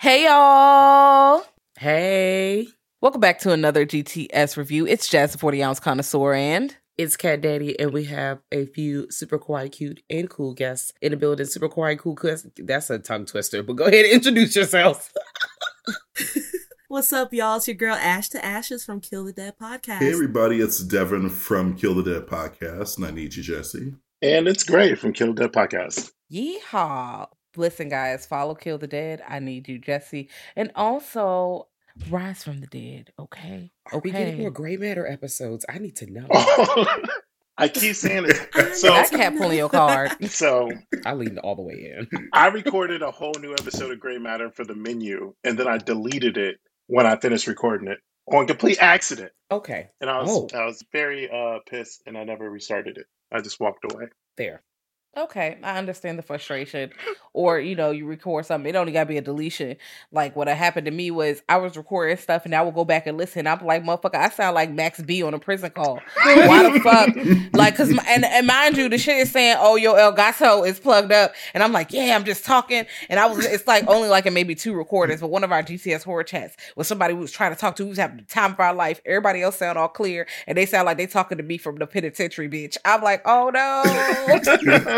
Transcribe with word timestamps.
Hey 0.00 0.26
y'all. 0.26 1.44
Hey. 1.76 2.68
Welcome 3.00 3.20
back 3.20 3.40
to 3.40 3.50
another 3.50 3.84
GTS 3.84 4.56
review. 4.56 4.86
It's 4.86 5.08
Jazz 5.08 5.32
the 5.32 5.38
40 5.38 5.60
ounce 5.60 5.80
connoisseur 5.80 6.34
and 6.34 6.76
it's 6.96 7.16
Cat 7.16 7.40
Daddy, 7.40 7.76
and 7.80 7.92
we 7.92 8.04
have 8.04 8.38
a 8.52 8.66
few 8.66 9.10
super 9.10 9.38
quiet, 9.38 9.72
cute, 9.72 10.00
and 10.08 10.30
cool 10.30 10.54
guests 10.54 10.92
in 11.02 11.10
the 11.10 11.16
building. 11.16 11.46
Super 11.46 11.68
quiet, 11.68 11.98
cool, 11.98 12.14
cause 12.14 12.46
that's 12.56 12.90
a 12.90 13.00
tongue 13.00 13.26
twister. 13.26 13.64
But 13.64 13.74
go 13.74 13.86
ahead 13.86 14.04
and 14.04 14.14
introduce 14.14 14.54
yourself. 14.54 15.12
What's 16.86 17.12
up, 17.12 17.34
y'all? 17.34 17.56
It's 17.56 17.66
your 17.66 17.74
girl 17.74 17.96
Ash 17.96 18.28
to 18.28 18.44
Ashes 18.44 18.84
from 18.84 19.00
Kill 19.00 19.24
the 19.24 19.32
Dead 19.32 19.54
Podcast. 19.60 19.98
Hey, 19.98 20.12
everybody, 20.12 20.60
it's 20.60 20.78
Devin 20.78 21.28
from 21.28 21.74
Kill 21.74 21.96
the 21.96 22.04
Dead 22.04 22.28
Podcast, 22.28 22.98
and 22.98 23.06
I 23.06 23.10
need 23.10 23.34
you, 23.34 23.42
Jesse. 23.42 23.96
And 24.22 24.46
it's 24.46 24.62
Grae 24.62 24.96
from 24.96 25.12
Kill 25.12 25.34
the 25.34 25.48
Dead 25.48 25.52
Podcast. 25.52 26.12
Yeehaw. 26.32 27.26
Listen, 27.58 27.88
guys, 27.88 28.24
follow 28.24 28.54
Kill 28.54 28.78
the 28.78 28.86
Dead. 28.86 29.20
I 29.26 29.40
need 29.40 29.68
you, 29.68 29.80
Jesse. 29.80 30.30
And 30.54 30.70
also 30.76 31.66
Rise 32.08 32.44
from 32.44 32.60
the 32.60 32.68
Dead, 32.68 33.12
okay? 33.18 33.72
Are 33.86 33.98
okay. 33.98 34.08
we 34.08 34.12
getting 34.12 34.38
more 34.38 34.52
gray 34.52 34.76
matter 34.76 35.04
episodes? 35.04 35.66
I 35.68 35.78
need 35.78 35.96
to 35.96 36.06
know. 36.06 36.28
I 37.58 37.66
keep 37.66 37.96
saying 37.96 38.26
it. 38.28 38.48
So 38.76 38.92
I 38.92 39.08
can't 39.08 39.36
pull 39.36 39.52
your 39.52 39.68
card. 39.68 40.12
So 40.30 40.70
I 41.04 41.14
leaned 41.14 41.40
all 41.40 41.56
the 41.56 41.62
way 41.62 41.96
in. 41.98 42.28
I 42.32 42.46
recorded 42.46 43.02
a 43.02 43.10
whole 43.10 43.34
new 43.40 43.50
episode 43.52 43.90
of 43.90 43.98
Gray 43.98 44.18
Matter 44.18 44.52
for 44.52 44.64
the 44.64 44.76
menu, 44.76 45.34
and 45.42 45.58
then 45.58 45.66
I 45.66 45.78
deleted 45.78 46.36
it 46.36 46.58
when 46.86 47.06
I 47.06 47.16
finished 47.16 47.48
recording 47.48 47.88
it 47.88 47.98
on 48.32 48.46
complete 48.46 48.78
accident. 48.80 49.32
Okay. 49.50 49.88
And 50.00 50.08
I 50.08 50.22
was 50.22 50.30
oh. 50.30 50.56
I 50.56 50.64
was 50.64 50.84
very 50.92 51.28
uh 51.28 51.58
pissed, 51.68 52.04
and 52.06 52.16
I 52.16 52.22
never 52.22 52.48
restarted 52.48 52.98
it. 52.98 53.06
I 53.32 53.40
just 53.40 53.58
walked 53.58 53.84
away. 53.92 54.04
There. 54.36 54.62
Okay, 55.16 55.58
I 55.64 55.78
understand 55.78 56.18
the 56.18 56.22
frustration. 56.22 56.90
Or, 57.32 57.58
you 57.58 57.74
know, 57.74 57.90
you 57.90 58.06
record 58.06 58.46
something, 58.46 58.68
it 58.68 58.76
only 58.76 58.92
gotta 58.92 59.06
be 59.06 59.16
a 59.16 59.20
deletion. 59.20 59.76
Like 60.12 60.34
what 60.34 60.48
happened 60.48 60.86
to 60.86 60.90
me 60.90 61.10
was 61.10 61.42
I 61.48 61.56
was 61.58 61.76
recording 61.76 62.16
stuff 62.16 62.44
and 62.44 62.54
I 62.54 62.62
would 62.62 62.74
go 62.74 62.84
back 62.84 63.06
and 63.06 63.16
listen. 63.16 63.46
I'm 63.46 63.64
like, 63.64 63.84
motherfucker, 63.84 64.16
I 64.16 64.28
sound 64.28 64.54
like 64.54 64.70
Max 64.70 65.00
B 65.00 65.22
on 65.22 65.34
a 65.34 65.38
prison 65.38 65.70
call. 65.70 66.00
Why 66.22 66.70
the 66.70 66.80
fuck? 66.80 67.54
Like, 67.54 67.76
cause 67.76 67.90
my, 67.90 68.04
and, 68.08 68.24
and 68.24 68.46
mind 68.46 68.76
you, 68.76 68.88
the 68.88 68.98
shit 68.98 69.18
is 69.18 69.30
saying, 69.30 69.56
oh, 69.58 69.76
your 69.76 69.98
El 69.98 70.12
Gato 70.12 70.64
is 70.64 70.80
plugged 70.80 71.12
up. 71.12 71.32
And 71.54 71.62
I'm 71.62 71.72
like, 71.72 71.92
yeah, 71.92 72.14
I'm 72.14 72.24
just 72.24 72.44
talking. 72.44 72.86
And 73.08 73.20
I 73.20 73.26
was, 73.26 73.44
it's 73.44 73.66
like 73.66 73.86
only 73.88 74.08
like 74.08 74.26
in 74.26 74.34
maybe 74.34 74.54
two 74.54 74.74
recordings, 74.74 75.20
but 75.20 75.30
one 75.30 75.44
of 75.44 75.52
our 75.52 75.62
GTS 75.62 76.04
horror 76.04 76.24
chats 76.24 76.56
was 76.76 76.86
somebody 76.88 77.14
who 77.14 77.20
was 77.20 77.32
trying 77.32 77.52
to 77.52 77.60
talk 77.60 77.76
to, 77.76 77.84
who 77.84 77.90
was 77.90 77.98
having 77.98 78.18
the 78.18 78.22
time 78.24 78.52
of 78.52 78.60
our 78.60 78.74
life. 78.74 79.00
Everybody 79.06 79.42
else 79.42 79.58
sound 79.58 79.78
all 79.78 79.88
clear 79.88 80.26
and 80.46 80.58
they 80.58 80.66
sound 80.66 80.86
like 80.86 80.96
they 80.96 81.06
talking 81.06 81.38
to 81.38 81.44
me 81.44 81.56
from 81.56 81.76
the 81.76 81.86
penitentiary, 81.86 82.48
bitch. 82.48 82.76
I'm 82.84 83.02
like, 83.02 83.22
oh 83.24 83.50
no. 83.50 84.97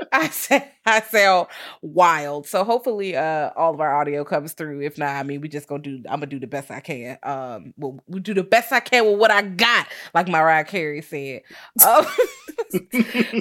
I 0.12 0.28
said 0.28 0.70
I 0.86 1.00
sound 1.02 1.48
wild. 1.82 2.46
So 2.46 2.64
hopefully 2.64 3.16
uh 3.16 3.50
all 3.56 3.74
of 3.74 3.80
our 3.80 3.94
audio 4.00 4.24
comes 4.24 4.52
through. 4.52 4.82
If 4.82 4.98
not, 4.98 5.10
I 5.16 5.22
mean 5.22 5.40
we 5.40 5.48
just 5.48 5.68
gonna 5.68 5.82
do 5.82 5.96
I'm 6.08 6.20
gonna 6.20 6.26
do 6.26 6.38
the 6.40 6.46
best 6.46 6.70
I 6.70 6.80
can. 6.80 7.18
Um 7.22 7.74
we'll, 7.76 8.00
we'll 8.06 8.22
do 8.22 8.34
the 8.34 8.42
best 8.42 8.72
I 8.72 8.80
can 8.80 9.06
with 9.06 9.18
what 9.18 9.30
I 9.30 9.42
got, 9.42 9.86
like 10.14 10.28
Mariah 10.28 10.64
Carey 10.64 11.02
said. 11.02 11.42
Um, 11.86 12.06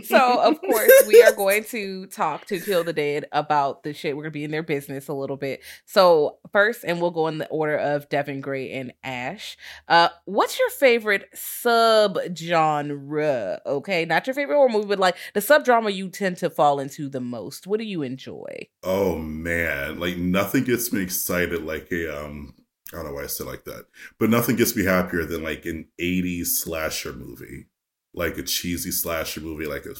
so 0.03 0.42
of 0.42 0.59
course 0.62 0.92
we 1.08 1.22
are 1.22 1.34
going 1.34 1.64
to 1.66 2.06
talk 2.08 2.46
to 2.46 2.59
Kill 2.59 2.84
the 2.84 2.94
Dead 2.94 3.25
about 3.31 3.84
the 3.84 3.94
shit. 3.94 4.16
We're 4.16 4.24
gonna 4.24 4.31
be 4.31 4.44
in 4.44 4.52
their 4.52 4.64
business 4.64 5.08
a 5.08 5.14
little 5.14 5.38
bit. 5.38 5.62
So 5.86 6.38
first, 6.52 6.84
and 6.84 7.02
we'll 7.02 7.12
go 7.12 7.28
in 7.28 7.38
the 7.38 7.48
order 7.48 7.78
of 7.78 8.09
Devin 8.09 8.42
Grae 8.42 8.74
and 8.80 8.94
Ash. 9.03 9.58
Uh 9.88 10.09
what's 10.25 10.58
your 10.58 10.69
favorite 10.69 11.28
sub 11.34 12.18
genre? 12.36 13.62
Okay, 13.66 14.06
not 14.06 14.25
your 14.28 14.34
favorite 14.34 14.56
horror 14.56 14.69
movie, 14.69 14.88
but 14.88 15.00
like 15.00 15.16
the 15.34 15.42
sub 15.42 15.66
drama 15.66 15.90
you 15.90 16.09
tend 16.09 16.38
to 16.38 16.49
fall 16.50 16.80
into 16.80 17.10
the 17.10 17.22
most? 17.22 17.68
What 17.68 17.80
do 17.80 17.86
you 17.86 18.02
enjoy? 18.02 18.68
Oh 18.84 19.18
man, 19.18 20.00
like 20.00 20.18
nothing 20.18 20.64
gets 20.64 20.92
me 20.92 21.02
excited 21.02 21.64
like 21.64 21.92
a 21.92 22.26
um 22.26 22.54
I 22.92 22.98
don't 22.98 23.06
know 23.06 23.14
why 23.14 23.24
I 23.24 23.28
said 23.28 23.48
like 23.48 23.66
that, 23.66 23.86
but 24.20 24.30
nothing 24.30 24.56
gets 24.56 24.76
me 24.76 24.84
happier 24.84 25.26
than 25.26 25.44
like 25.44 25.66
an 25.66 25.88
80s 26.02 26.48
slasher 26.48 27.14
movie, 27.14 27.68
like 28.14 28.38
a 28.38 28.44
cheesy 28.44 28.92
slasher 28.92 29.42
movie, 29.42 29.66
like 29.68 29.86
a 29.86 29.96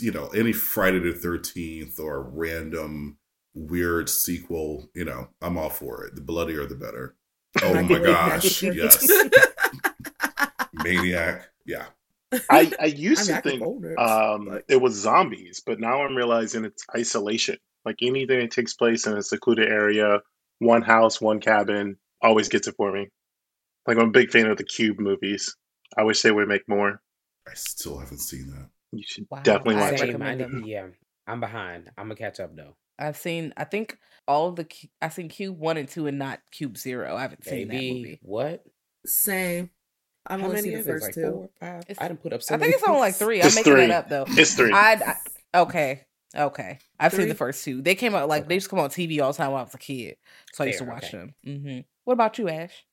you 0.00 0.12
know 0.12 0.28
any 0.28 0.52
Friday 0.52 0.98
the 0.98 1.12
13th 1.12 1.98
or 1.98 2.16
a 2.16 2.20
random 2.20 3.18
weird 3.54 4.08
sequel. 4.08 4.90
You 4.94 5.04
know, 5.04 5.28
I'm 5.40 5.56
all 5.56 5.70
for 5.70 6.04
it. 6.04 6.14
The 6.14 6.20
bloodier 6.20 6.66
the 6.66 6.76
better. 6.76 7.16
Oh 7.62 7.80
my 7.84 8.00
gosh, 8.00 8.64
yes. 8.64 9.08
Maniac, 10.72 11.50
yeah. 11.64 11.86
I, 12.50 12.72
I 12.80 12.86
used 12.86 13.30
I 13.30 13.34
mean, 13.34 13.42
to 13.42 13.50
think 13.50 13.98
um, 13.98 14.46
but... 14.50 14.64
it 14.68 14.80
was 14.80 14.94
zombies, 14.94 15.62
but 15.64 15.80
now 15.80 16.02
I'm 16.02 16.16
realizing 16.16 16.64
it's 16.64 16.84
isolation. 16.96 17.56
Like 17.84 17.96
anything 18.02 18.40
that 18.40 18.50
takes 18.50 18.74
place 18.74 19.06
in 19.06 19.16
a 19.16 19.22
secluded 19.22 19.68
area, 19.70 20.20
one 20.58 20.82
house, 20.82 21.20
one 21.20 21.40
cabin, 21.40 21.96
always 22.22 22.48
gets 22.48 22.66
it 22.66 22.74
for 22.76 22.92
me. 22.92 23.08
Like 23.86 23.98
I'm 23.98 24.08
a 24.08 24.12
big 24.12 24.30
fan 24.30 24.46
of 24.46 24.56
the 24.56 24.64
Cube 24.64 24.98
movies. 24.98 25.54
I 25.96 26.02
wish 26.02 26.22
they 26.22 26.30
would 26.30 26.48
make 26.48 26.68
more. 26.68 27.00
I 27.46 27.54
still 27.54 27.98
haven't 27.98 28.18
seen 28.18 28.50
that. 28.50 28.68
You 28.92 29.04
should 29.06 29.26
wow. 29.30 29.42
definitely 29.42 29.76
watch 29.76 30.00
it. 30.00 30.20
I, 30.20 30.64
yeah, 30.64 30.86
I'm 31.26 31.40
behind. 31.40 31.90
I'm 31.98 32.06
gonna 32.06 32.16
catch 32.16 32.40
up 32.40 32.56
though. 32.56 32.76
I've 32.98 33.16
seen. 33.16 33.52
I 33.56 33.64
think 33.64 33.98
all 34.26 34.52
the. 34.52 34.66
I've 35.02 35.12
seen 35.12 35.28
Cube 35.28 35.58
one 35.58 35.76
and 35.76 35.88
two, 35.88 36.06
and 36.06 36.18
not 36.18 36.40
Cube 36.52 36.78
zero. 36.78 37.14
I 37.16 37.22
haven't 37.22 37.44
Baby, 37.44 37.58
seen 37.58 37.68
that 37.68 37.74
movie. 37.74 38.20
What? 38.22 38.64
Same. 39.04 39.70
I'm 40.26 40.40
How 40.40 40.48
many 40.48 40.74
the 40.74 40.82
first 40.82 41.04
like 41.04 41.14
two. 41.14 41.30
Four, 41.30 41.50
five? 41.60 41.84
I 41.98 42.08
didn't 42.08 42.22
put 42.22 42.32
up. 42.32 42.42
So 42.42 42.54
I 42.54 42.58
think 42.58 42.74
it's 42.74 42.82
only 42.82 43.00
like 43.00 43.14
three. 43.14 43.40
It's 43.40 43.48
I'm 43.48 43.54
making 43.54 43.72
three. 43.72 43.86
that 43.86 43.90
up 43.90 44.08
though. 44.08 44.24
It's 44.28 44.54
three. 44.54 44.72
I, 44.72 45.16
I 45.54 45.60
okay. 45.60 46.04
Okay, 46.36 46.78
I've 46.98 47.12
Three? 47.12 47.20
seen 47.20 47.28
the 47.28 47.34
first 47.34 47.64
two. 47.64 47.80
They 47.80 47.94
came 47.94 48.14
out 48.14 48.28
like 48.28 48.42
okay. 48.42 48.48
they 48.48 48.54
used 48.54 48.66
to 48.66 48.70
come 48.70 48.80
on 48.80 48.90
TV 48.90 49.22
all 49.22 49.30
the 49.30 49.36
time 49.36 49.52
when 49.52 49.60
I 49.60 49.64
was 49.64 49.74
a 49.74 49.78
kid, 49.78 50.16
so 50.52 50.64
I 50.64 50.68
used 50.68 50.80
to 50.80 50.84
watch 50.84 51.04
okay. 51.04 51.18
them. 51.18 51.34
Mm-hmm. 51.46 51.80
What 52.04 52.14
about 52.14 52.38
you, 52.38 52.48
Ash? 52.48 52.84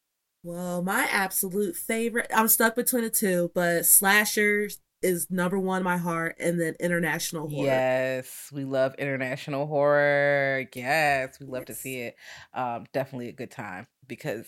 Well, 0.44 0.84
my 0.84 1.08
absolute 1.12 1.76
favorite. 1.76 2.30
I'm 2.36 2.48
stuck 2.48 2.76
between 2.76 3.04
the 3.04 3.10
two, 3.10 3.52
but 3.56 3.86
slashers 3.86 4.80
is 5.02 5.32
number 5.32 5.60
one 5.60 5.80
in 5.80 5.84
my 5.84 5.98
heart, 5.98 6.36
and 6.40 6.60
then 6.60 6.76
international 6.80 7.50
horror. 7.50 7.66
Yes, 7.66 8.50
we 8.52 8.64
love 8.64 8.94
international 8.96 9.66
horror. 9.66 10.68
Yes, 10.76 11.40
we 11.40 11.48
love 11.48 11.64
yes. 11.68 11.78
to 11.78 11.82
see 11.82 12.00
it. 12.02 12.16
Um, 12.54 12.86
definitely 12.94 13.30
a 13.30 13.34
good 13.34 13.52
time 13.52 13.88
because 14.08 14.48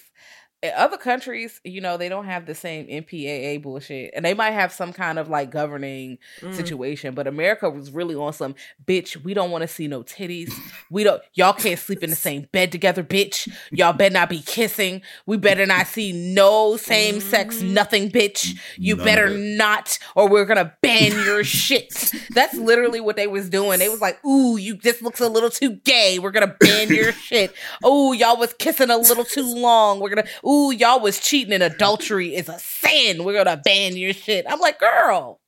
other 0.72 0.98
countries, 0.98 1.60
you 1.66 1.82
know, 1.82 1.98
they 1.98 2.08
don't 2.08 2.26
have 2.26 2.46
the 2.46 2.56
same 2.56 2.88
MPAA 2.88 3.62
bullshit, 3.62 4.12
and 4.16 4.24
they 4.24 4.34
might 4.34 4.52
have 4.52 4.72
some 4.72 4.94
kind 4.94 5.20
of 5.20 5.28
like 5.28 5.52
governing 5.52 6.18
mm. 6.40 6.54
situation. 6.56 7.14
But 7.14 7.28
America 7.28 7.70
was 7.70 7.92
really 7.92 8.16
on 8.16 8.32
some 8.32 8.56
bitch. 8.86 9.22
We 9.22 9.34
don't 9.34 9.52
want 9.52 9.64
to 9.64 9.68
see 9.68 9.88
no 9.88 10.04
titties. 10.04 10.54
We 10.90 11.04
don't. 11.04 11.22
Y'all 11.34 11.52
can't 11.52 11.78
sleep 11.78 12.02
in 12.02 12.10
the 12.10 12.16
same 12.16 12.48
bed 12.54 12.72
together, 12.72 13.04
bitch. 13.04 13.52
Y'all 13.72 13.92
better 13.92 14.14
not 14.14 14.30
be 14.30 14.42
kissing. 14.42 15.02
We 15.26 15.36
better 15.36 15.66
not 15.66 15.88
see 15.88 16.14
no 16.34 16.78
same 16.78 17.20
sex 17.20 17.58
mm. 17.58 17.72
nothing, 17.72 18.10
bitch. 18.10 18.58
You 18.78 18.96
None 18.96 19.06
better 19.06 19.30
not, 19.30 20.00
or 20.16 20.30
we're 20.30 20.46
gonna 20.46 20.74
ban 20.82 21.12
your 21.12 21.44
shit. 21.44 22.14
That's 22.32 22.54
literally 22.56 23.02
what 23.02 23.18
they 23.18 23.28
was 23.28 23.50
doing. 23.50 23.80
They 23.80 23.90
was 23.90 24.02
like, 24.02 24.24
"Ooh, 24.24 24.56
you 24.56 24.76
this 24.76 25.02
looks 25.02 25.20
a 25.20 25.28
little 25.28 25.50
too 25.50 25.72
gay. 25.72 26.20
We're 26.20 26.32
gonna 26.32 26.56
ban 26.58 26.88
your 26.88 27.12
shit. 27.12 27.54
Oh, 27.84 28.14
y'all 28.14 28.38
was 28.38 28.54
kissing 28.54 28.90
a 28.90 28.98
little 28.98 29.26
too 29.26 29.44
long. 29.44 30.00
We're 30.00 30.10
gonna." 30.10 30.24
Ooh, 30.46 30.53
ooh, 30.54 30.72
y'all 30.72 31.00
was 31.00 31.20
cheating 31.20 31.54
and 31.54 31.64
adultery 31.64 32.36
is 32.36 32.50
a 32.50 32.60
sin. 32.60 33.24
We're 33.24 33.44
gonna 33.44 33.62
ban 33.64 33.98
your 33.98 34.14
shit. 34.14 34.46
I'm 34.48 34.60
like, 34.60 34.80
girl, 34.80 35.40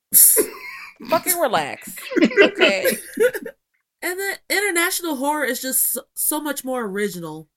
fucking 1.08 1.38
relax. 1.38 1.96
Okay. 2.42 2.96
And 4.02 4.20
then 4.20 4.36
international 4.50 5.16
horror 5.16 5.44
is 5.44 5.60
just 5.62 5.92
so, 5.92 6.02
so 6.14 6.40
much 6.40 6.64
more 6.64 6.84
original. 6.84 7.48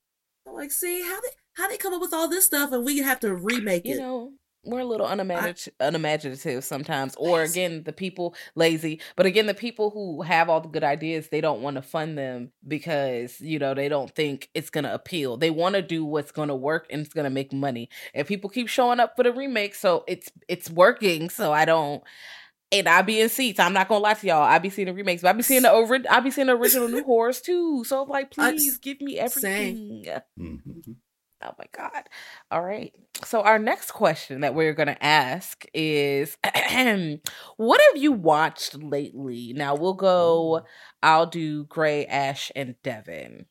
I'm 0.48 0.54
like, 0.54 0.72
see 0.72 1.02
how 1.04 1.20
they 1.22 1.30
how 1.54 1.68
they 1.68 1.78
come 1.78 1.94
up 1.94 2.02
with 2.02 2.14
all 2.14 2.28
this 2.28 2.46
stuff 2.46 2.72
and 2.72 2.86
we 2.86 3.00
have 3.00 3.20
to 3.20 3.36
remake 3.36 3.86
it. 3.86 3.90
You 3.90 4.00
know, 4.00 4.32
we're 4.66 4.80
a 4.82 4.86
little 4.86 5.08
unimaginative, 5.08 5.74
I, 5.80 5.86
unimaginative 5.86 6.64
sometimes 6.64 7.16
or 7.18 7.44
again 7.44 7.84
the 7.84 7.94
people 7.94 8.36
lazy 8.56 9.00
but 9.16 9.26
again 9.26 9.48
the 9.48 9.54
people 9.54 9.90
who 9.90 10.22
have 10.22 10.50
all 10.50 10.62
the 10.62 10.68
good 10.68 10.84
ideas 10.84 11.30
they 11.30 11.42
don't 11.42 11.62
want 11.62 11.76
to 11.76 11.82
fund 11.82 12.18
them 12.18 12.52
because 12.68 13.40
you 13.40 13.58
know 13.58 13.74
they 13.74 13.88
don't 13.88 14.14
think 14.14 14.50
it's 14.54 14.70
going 14.70 14.84
to 14.84 14.94
appeal 14.94 15.38
they 15.38 15.50
want 15.50 15.76
to 15.76 15.82
do 15.82 16.04
what's 16.04 16.32
going 16.32 16.50
to 16.50 16.56
work 16.56 16.88
and 16.90 17.02
it's 17.02 17.14
going 17.14 17.24
to 17.24 17.30
make 17.30 17.54
money 17.54 17.90
and 18.14 18.28
people 18.28 18.50
keep 18.50 18.68
showing 18.68 19.00
up 19.00 19.16
for 19.16 19.24
the 19.24 19.32
remake 19.32 19.76
so 19.76 20.04
it's 20.08 20.30
it's 20.48 20.70
working 20.70 21.30
so 21.30 21.54
i 21.54 21.64
don't 21.64 22.04
and 22.72 22.88
I 22.88 23.02
be 23.02 23.20
in 23.20 23.30
seats. 23.30 23.60
I'm 23.60 23.74
not 23.74 23.88
gonna 23.88 24.04
lie 24.04 24.14
to 24.14 24.28
y'all. 24.28 24.44
I 24.44 24.60
be 24.60 24.70
seeing 24.70 24.86
the 24.88 24.94
remakes, 24.94 25.24
but 25.24 25.30
I 25.30 25.34
be 25.34 25.42
seeing 25.42 25.64
the 25.64 25.72
over. 25.72 25.98
I 26.10 26.20
be 26.20 26.30
seeing 26.32 26.48
the 26.48 26.56
original 26.56 26.88
new 26.88 27.04
horrors 27.04 27.42
too. 27.42 27.84
So 27.84 28.04
like, 28.04 28.32
please 28.32 28.78
give 28.78 29.02
me 29.02 29.18
everything. 29.18 30.06
Mm-hmm. 30.40 30.92
Oh 31.42 31.54
my 31.58 31.66
God. 31.76 32.04
All 32.52 32.62
right. 32.62 32.94
So, 33.24 33.42
our 33.42 33.60
next 33.60 33.92
question 33.92 34.42
that 34.42 34.56
we're 34.56 34.74
going 34.74 34.88
to 34.88 35.04
ask 35.04 35.66
is 35.74 36.38
What 37.58 37.82
have 37.82 38.02
you 38.02 38.12
watched 38.12 38.76
lately? 38.76 39.54
Now, 39.56 39.76
we'll 39.76 39.94
go, 39.94 40.66
I'll 41.02 41.26
do 41.26 41.66
Grae, 41.66 42.06
Ash, 42.10 42.52
and 42.56 42.76
Devin. 42.84 43.46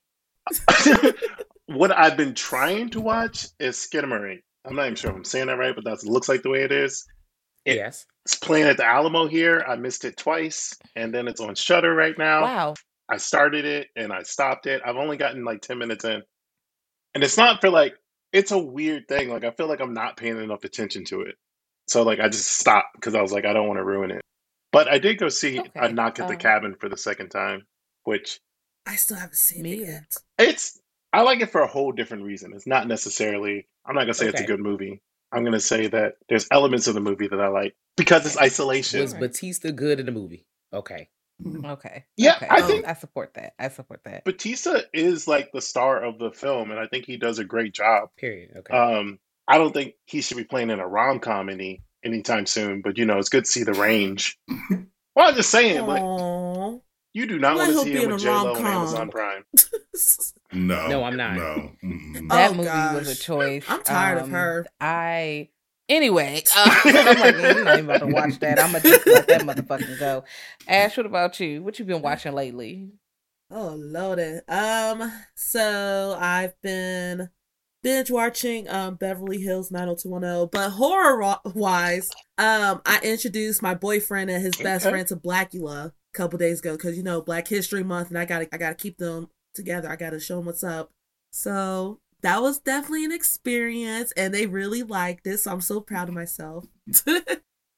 what 1.67 1.97
I've 1.97 2.17
been 2.17 2.35
trying 2.35 2.91
to 2.91 3.01
watch 3.01 3.49
is 3.59 3.77
Skinamarink. 3.77 4.41
I'm 4.65 4.77
not 4.77 4.85
even 4.85 4.97
sure 4.97 5.11
if 5.11 5.17
I'm 5.17 5.25
saying 5.25 5.47
that 5.47 5.59
right, 5.59 5.75
but 5.75 5.85
that 5.85 6.05
looks 6.05 6.29
like 6.29 6.43
the 6.43 6.51
way 6.51 6.63
it 6.63 6.73
is. 6.73 7.07
It, 7.65 7.77
yes. 7.77 8.07
It's 8.25 8.35
playing 8.35 8.67
at 8.67 8.77
the 8.77 8.85
Alamo 8.85 9.27
here. 9.27 9.65
I 9.67 9.77
missed 9.77 10.05
it 10.05 10.17
twice, 10.17 10.77
and 10.97 11.13
then 11.13 11.29
it's 11.29 11.41
on 11.41 11.55
Shudder 11.55 11.95
right 11.95 12.17
now. 12.19 12.43
Wow. 12.43 12.75
I 13.09 13.17
started 13.17 13.65
it 13.65 13.89
and 13.97 14.13
I 14.13 14.23
stopped 14.23 14.67
it. 14.67 14.83
I've 14.85 14.97
only 14.97 15.17
gotten 15.17 15.45
like 15.45 15.63
10 15.63 15.79
minutes 15.79 16.05
in. 16.05 16.23
And 17.15 17.25
it's 17.25 17.37
not 17.37 17.61
for 17.61 17.71
like 17.71 17.95
it's 18.33 18.51
a 18.51 18.59
weird 18.59 19.09
thing. 19.09 19.31
Like 19.31 19.45
I 19.45 19.51
feel 19.51 19.69
like 19.69 19.81
I'm 19.81 19.95
not 19.95 20.17
paying 20.17 20.43
enough 20.43 20.65
attention 20.65 21.05
to 21.07 21.23
it. 21.23 21.37
So 21.87 22.03
like 22.03 22.21
I 22.21 22.29
just 22.29 22.47
stopped 22.47 22.95
because 22.95 23.15
I 23.15 23.23
was 23.23 23.33
like 23.33 23.45
I 23.45 23.53
don't 23.53 23.67
want 23.67 23.79
to 23.79 23.85
ruin 23.85 24.11
it. 24.11 24.23
But 24.71 24.89
I 24.89 24.99
did 24.99 25.19
go 25.19 25.29
see 25.29 25.61
okay. 25.61 25.71
a 25.75 25.91
knock 25.91 26.21
at 26.21 26.29
the 26.29 26.35
um, 26.35 26.41
cabin 26.41 26.75
for 26.79 26.89
the 26.89 26.97
second 26.97 27.31
time, 27.31 27.67
which 28.05 28.41
I 28.87 28.97
still 28.97 29.17
haven't 29.17 29.37
seen 29.37 29.67
it 29.67 29.79
yet. 29.79 30.17
It's 30.39 30.79
I 31.13 31.23
like 31.23 31.41
it 31.41 31.51
for 31.51 31.63
a 31.63 31.67
whole 31.67 31.93
different 31.93 32.25
reason. 32.25 32.53
It's 32.53 32.67
not 32.67 32.87
necessarily 32.87 33.67
I'm 33.87 33.95
not 33.95 34.03
gonna 34.03 34.15
say 34.15 34.29
okay. 34.29 34.33
it's 34.33 34.43
a 34.43 34.47
good 34.47 34.61
movie. 34.61 35.01
I'm 35.33 35.45
gonna 35.45 35.61
say 35.61 35.87
that 35.89 36.15
there's 36.29 36.47
elements 36.51 36.87
of 36.87 36.95
the 36.95 37.01
movie 37.01 37.29
that 37.29 37.41
I 37.41 37.49
like 37.49 37.75
because 37.97 38.27
it's 38.27 38.39
isolation. 38.39 39.01
Was 39.01 39.15
Bautista 39.15 39.73
good 39.73 40.01
in 40.01 40.07
the 40.07 40.13
movie? 40.13 40.45
Okay. 40.73 41.09
Mm-hmm. 41.43 41.67
Okay. 41.67 42.05
Yeah, 42.17 42.37
okay. 42.37 42.49
I 42.51 42.63
think 42.63 42.87
I 42.87 42.95
support 42.95 43.35
that. 43.35 43.55
I 43.59 43.69
support 43.69 44.03
that. 44.05 44.25
Bautista 44.25 44.85
is 44.93 45.29
like 45.29 45.53
the 45.53 45.61
star 45.61 46.03
of 46.03 46.19
the 46.19 46.33
film, 46.33 46.71
and 46.71 46.81
I 46.81 46.87
think 46.87 47.05
he 47.05 47.17
does 47.17 47.39
a 47.39 47.45
great 47.45 47.75
job. 47.75 48.09
Period. 48.17 48.57
Okay. 48.57 48.77
Um, 48.77 49.19
I 49.47 49.59
don't 49.59 49.73
think 49.73 49.95
he 50.05 50.21
should 50.21 50.37
be 50.37 50.45
playing 50.45 50.71
in 50.71 50.81
a 50.81 50.87
rom 50.87 51.21
com 51.21 51.49
any 51.49 51.83
anytime 52.05 52.47
soon, 52.47 52.83
but 52.83 52.99
you 52.99 53.07
know, 53.07 53.19
it's 53.19 53.29
good 53.29 53.45
to 53.45 53.51
see 53.51 53.63
the 53.63 53.73
range. 53.73 54.39
well, 54.49 55.29
I'm 55.29 55.35
just 55.35 55.51
saying, 55.51 55.81
Aww. 55.83 56.73
like, 56.73 56.83
you 57.15 57.27
do 57.27 57.39
not 57.39 57.57
want 57.57 57.73
to 57.73 57.79
see 57.81 57.93
him 57.93 58.11
with 58.11 58.21
J 58.21 58.31
Lo 58.31 58.55
on 58.55 58.67
Amazon 58.67 59.11
Prime. 59.11 59.45
no, 60.53 60.87
no, 60.89 61.05
I'm 61.05 61.17
not. 61.17 61.37
No, 61.37 61.73
that 62.29 62.51
oh, 62.51 62.55
movie 62.55 62.65
gosh. 62.65 62.95
was 62.95 63.09
a 63.09 63.21
choice. 63.21 63.65
I'm 63.69 63.83
tired 63.83 64.19
um, 64.19 64.25
of 64.25 64.31
her. 64.31 64.67
I 64.81 65.49
Anyway, 65.89 66.43
uh, 66.57 66.81
I'm 66.85 67.19
like, 67.19 67.35
I'm 67.35 67.65
not 67.65 67.79
even 67.79 67.85
about 67.91 68.01
to 68.01 68.07
watch 68.07 68.39
that. 68.41 68.61
I'm 68.61 68.73
gonna 68.73 68.81
just 68.81 69.07
let 69.07 69.27
that 69.29 69.41
motherfucker 69.43 69.99
go. 69.99 70.25
Ash, 70.67 70.97
what 70.97 71.07
about 71.07 71.41
you? 71.41 71.63
What 71.63 71.79
you 71.79 71.85
been 71.85 72.03
watching 72.03 72.35
lately? 72.35 72.91
Oh, 73.51 73.75
loaded. 73.79 74.43
Um, 74.49 75.11
so 75.35 76.17
I've 76.21 76.61
been 76.61 77.31
binge 77.83 78.11
watching 78.11 78.69
um 78.69 78.97
Beverly 78.97 79.41
Hills 79.41 79.71
90210, 79.71 80.51
but 80.53 80.71
horror 80.77 81.37
wise, 81.55 82.11
um, 82.37 82.83
I 82.85 83.01
introduced 83.03 83.63
my 83.63 83.75
boyfriend 83.75 84.31
and 84.31 84.43
his 84.43 84.57
best 84.57 84.85
okay. 84.85 84.93
friend 84.93 85.09
to 85.09 85.17
Blacula 85.17 85.87
a 85.87 85.93
couple 86.13 86.39
days 86.39 86.61
ago 86.61 86.73
because 86.73 86.99
you 86.99 87.03
know 87.03 87.23
Black 87.23 87.49
History 87.49 87.83
Month, 87.83 88.09
and 88.09 88.19
I 88.19 88.27
gotta 88.27 88.49
I 88.53 88.59
gotta 88.59 88.75
keep 88.75 88.99
them 88.99 89.29
together. 89.55 89.89
I 89.89 89.97
gotta 89.97 90.21
show 90.21 90.37
them 90.37 90.47
what's 90.47 90.65
up. 90.65 90.91
So 91.31 92.01
that 92.23 92.43
was 92.43 92.59
definitely 92.59 93.05
an 93.05 93.13
experience 93.13 94.13
and 94.13 94.35
they 94.35 94.47
really 94.47 94.83
liked 94.83 95.27
it. 95.27 95.39
So 95.39 95.53
I'm 95.53 95.61
so 95.61 95.81
proud 95.81 96.09
of 96.09 96.15
myself. 96.15 96.67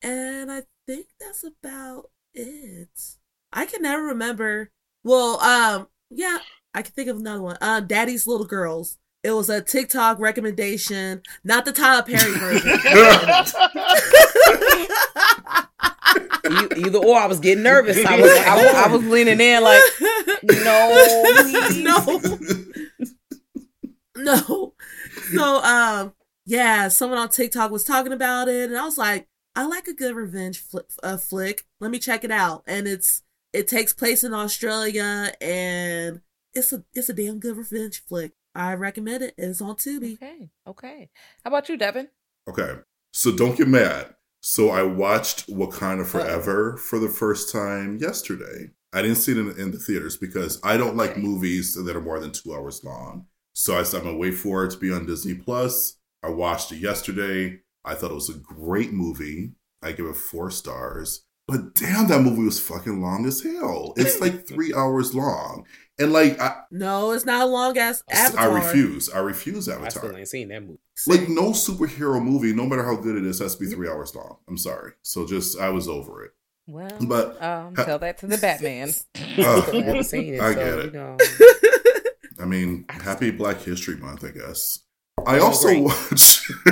and 0.03 0.51
I 0.51 0.63
think 0.87 1.07
that's 1.21 1.45
about 1.45 2.11
it. 2.35 2.89
I 3.53 3.67
can 3.67 3.83
never 3.83 4.05
remember. 4.05 4.71
Well, 5.05 5.41
um, 5.41 5.89
yeah, 6.11 6.39
I 6.75 6.83
can 6.83 6.93
think 6.93 7.09
of 7.09 7.17
another 7.17 7.43
one. 7.43 7.59
Uh, 7.61 7.81
Daddy's 7.81 8.27
Little 8.27 8.47
Girls. 8.47 8.99
It 9.23 9.33
was 9.33 9.51
a 9.51 9.61
TikTok 9.61 10.19
recommendation, 10.19 11.21
not 11.45 11.67
the 11.67 11.73
Tyler 11.73 12.03
Perry 12.03 12.33
version. 12.39 12.71
Either 16.77 16.99
or, 16.99 17.19
I 17.19 17.27
was 17.27 17.39
getting 17.39 17.63
nervous. 17.63 18.03
I 18.05 18.19
was, 18.19 18.31
I 18.31 18.57
was, 18.65 18.75
I 18.75 18.89
was 18.91 19.07
leaning 19.07 19.39
in 19.39 19.63
like, 19.63 19.83
no, 20.43 21.07
no. 21.77 22.21
no. 24.25 24.75
So 25.33 25.63
um 25.63 26.15
yeah, 26.47 26.89
someone 26.89 27.19
on 27.19 27.29
TikTok 27.29 27.71
was 27.71 27.85
talking 27.85 28.13
about 28.13 28.49
it 28.49 28.71
and 28.71 28.79
I 28.79 28.85
was 28.85 28.99
like, 28.99 29.29
I 29.55 29.67
like 29.67 29.87
a 29.87 29.95
good 29.95 30.17
revenge 30.17 30.59
flick, 30.59 30.87
uh, 31.03 31.17
flick. 31.17 31.65
Let 31.81 31.91
me 31.91 31.99
check 31.99 32.25
it 32.25 32.31
out. 32.31 32.63
And 32.67 32.87
it's 32.87 33.23
it 33.53 33.69
takes 33.69 33.93
place 33.93 34.25
in 34.25 34.33
Australia 34.33 35.33
and 35.41 36.21
it's 36.55 36.73
a 36.73 36.85
it's 36.95 37.09
a 37.09 37.15
damn 37.15 37.39
good 37.39 37.57
revenge 37.57 38.03
flick. 38.05 38.33
I 38.55 38.75
recommend 38.75 39.23
it. 39.23 39.35
It's 39.39 39.61
on 39.61 39.77
Tubi. 39.77 40.15
Okay. 40.15 40.51
Okay. 40.67 41.11
How 41.45 41.51
about 41.51 41.69
you, 41.69 41.77
Devin? 41.77 42.09
Okay. 42.49 42.77
So 43.13 43.35
don't 43.35 43.57
get 43.57 43.69
mad. 43.69 44.15
So 44.41 44.71
I 44.71 44.83
watched 44.83 45.49
Wakanda 45.49 46.07
Forever 46.07 46.75
oh. 46.75 46.79
for 46.79 46.99
the 46.99 47.09
first 47.09 47.53
time 47.53 47.99
yesterday. 47.99 48.71
I 48.93 49.03
didn't 49.03 49.19
see 49.19 49.33
it 49.33 49.39
in, 49.39 49.51
in 49.59 49.71
the 49.71 49.79
theaters 49.79 50.17
because 50.17 50.59
I 50.65 50.77
don't 50.77 50.97
like 50.97 51.13
okay. 51.13 51.21
movies 51.21 51.75
that 51.75 51.97
are 51.97 52.01
more 52.01 52.19
than 52.19 52.33
two 52.33 52.55
hours 52.55 52.83
long. 52.83 53.27
So 53.53 53.79
I 53.79 53.83
said, 53.83 53.99
I'm 53.99 54.07
gonna 54.07 54.19
wait 54.19 54.35
for 54.35 54.65
it 54.65 54.71
to 54.73 54.79
be 54.79 54.93
on 54.93 55.07
Disney 55.07 55.35
Plus. 55.35 55.97
I 56.23 56.31
watched 56.31 56.73
it 56.73 56.79
yesterday. 56.79 57.61
I 57.85 57.95
thought 57.95 58.11
it 58.11 58.15
was 58.15 58.31
a 58.31 58.35
great 58.35 58.93
movie. 58.93 59.53
I 59.83 59.93
give 59.93 60.07
it 60.07 60.17
four 60.17 60.51
stars. 60.51 61.25
But 61.49 61.75
damn, 61.75 62.07
that 62.09 62.23
movie 62.23 62.45
was 62.45 62.61
fucking 62.61 63.03
long 63.03 63.27
as 63.27 63.43
hell. 63.43 63.95
It's 63.97 64.21
like 64.21 64.47
three 64.49 64.73
hours 64.73 65.15
long. 65.15 65.67
And 65.99 66.13
like, 66.13 66.41
I, 66.41 66.61
no, 66.71 67.11
it's 67.11 67.27
not 67.27 67.43
a 67.43 67.47
long 67.47 67.77
as 67.77 68.05
Avatar. 68.11 68.51
I 68.51 68.55
refuse. 68.55 69.11
I 69.11 69.19
refuse 69.19 69.69
Avatar. 69.69 69.87
I 69.87 69.89
still 69.89 70.17
ain't 70.17 70.29
seen 70.29 70.49
that 70.49 70.63
movie. 70.63 70.79
Like, 71.07 71.29
no 71.29 71.51
superhero 71.51 72.23
movie, 72.23 72.55
no 72.55 72.67
matter 72.67 72.85
how 72.85 72.97
good 72.97 73.17
it 73.17 73.25
is, 73.25 73.41
has 73.41 73.57
to 73.57 73.65
be 73.65 73.71
three 73.71 73.89
hours 73.89 74.15
long. 74.15 74.37
I'm 74.49 74.57
sorry. 74.57 74.93
So 75.03 75.27
just, 75.27 75.59
I 75.59 75.71
was 75.71 75.89
over 75.89 76.25
it. 76.25 76.31
Well, 76.67 76.97
but 77.01 77.43
um, 77.43 77.75
tell 77.75 77.99
that 77.99 78.19
to 78.19 78.27
the 78.27 78.39
Batman. 78.39 78.93
Uh, 79.39 79.63
I 79.73 80.03
seen 80.03 80.35
it. 80.35 80.41
I 80.41 80.55
so, 80.55 80.59
get 80.59 80.79
it. 80.79 80.85
You 80.87 80.91
know. 80.93 81.17
I 82.41 82.47
mean, 82.47 82.85
happy 82.89 83.31
Black 83.31 83.59
History 83.59 83.97
Month, 83.97 84.25
I 84.25 84.31
guess. 84.31 84.81
I 85.27 85.39
also 85.39 85.81
watched. 85.81 86.51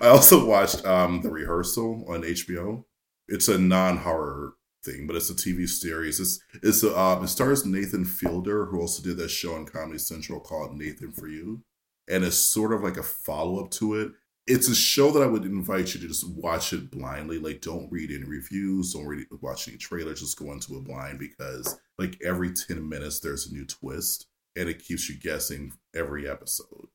I 0.00 0.08
also 0.08 0.46
watched 0.46 0.84
um, 0.86 1.22
the 1.22 1.30
rehearsal 1.30 2.04
on 2.08 2.22
HBO. 2.22 2.84
It's 3.28 3.48
a 3.48 3.58
non-horror 3.58 4.54
thing, 4.84 5.06
but 5.06 5.16
it's 5.16 5.30
a 5.30 5.34
TV 5.34 5.68
series. 5.68 6.20
It's 6.20 6.40
it's 6.62 6.82
a, 6.82 6.96
uh, 6.96 7.20
it 7.22 7.28
stars 7.28 7.66
Nathan 7.66 8.04
Fielder, 8.04 8.66
who 8.66 8.80
also 8.80 9.02
did 9.02 9.16
that 9.18 9.30
show 9.30 9.54
on 9.54 9.66
Comedy 9.66 9.98
Central 9.98 10.40
called 10.40 10.76
Nathan 10.76 11.12
for 11.12 11.28
You, 11.28 11.62
and 12.08 12.24
it's 12.24 12.36
sort 12.36 12.72
of 12.72 12.82
like 12.82 12.96
a 12.96 13.02
follow 13.02 13.62
up 13.62 13.70
to 13.72 13.94
it. 13.94 14.12
It's 14.46 14.68
a 14.68 14.74
show 14.74 15.10
that 15.12 15.22
I 15.22 15.26
would 15.26 15.44
invite 15.44 15.94
you 15.94 16.00
to 16.00 16.08
just 16.08 16.28
watch 16.28 16.72
it 16.72 16.90
blindly. 16.90 17.38
Like, 17.38 17.60
don't 17.60 17.90
read 17.92 18.10
any 18.10 18.24
reviews, 18.24 18.94
don't 18.94 19.06
read 19.06 19.26
watch 19.40 19.68
any 19.68 19.76
trailers. 19.76 20.20
Just 20.20 20.38
go 20.38 20.52
into 20.52 20.76
it 20.76 20.84
blind 20.84 21.18
because 21.18 21.78
like 21.98 22.18
every 22.24 22.52
ten 22.52 22.88
minutes 22.88 23.20
there's 23.20 23.48
a 23.48 23.54
new 23.54 23.66
twist, 23.66 24.26
and 24.56 24.68
it 24.68 24.84
keeps 24.84 25.08
you 25.08 25.18
guessing 25.18 25.72
every 25.94 26.28
episode. 26.28 26.88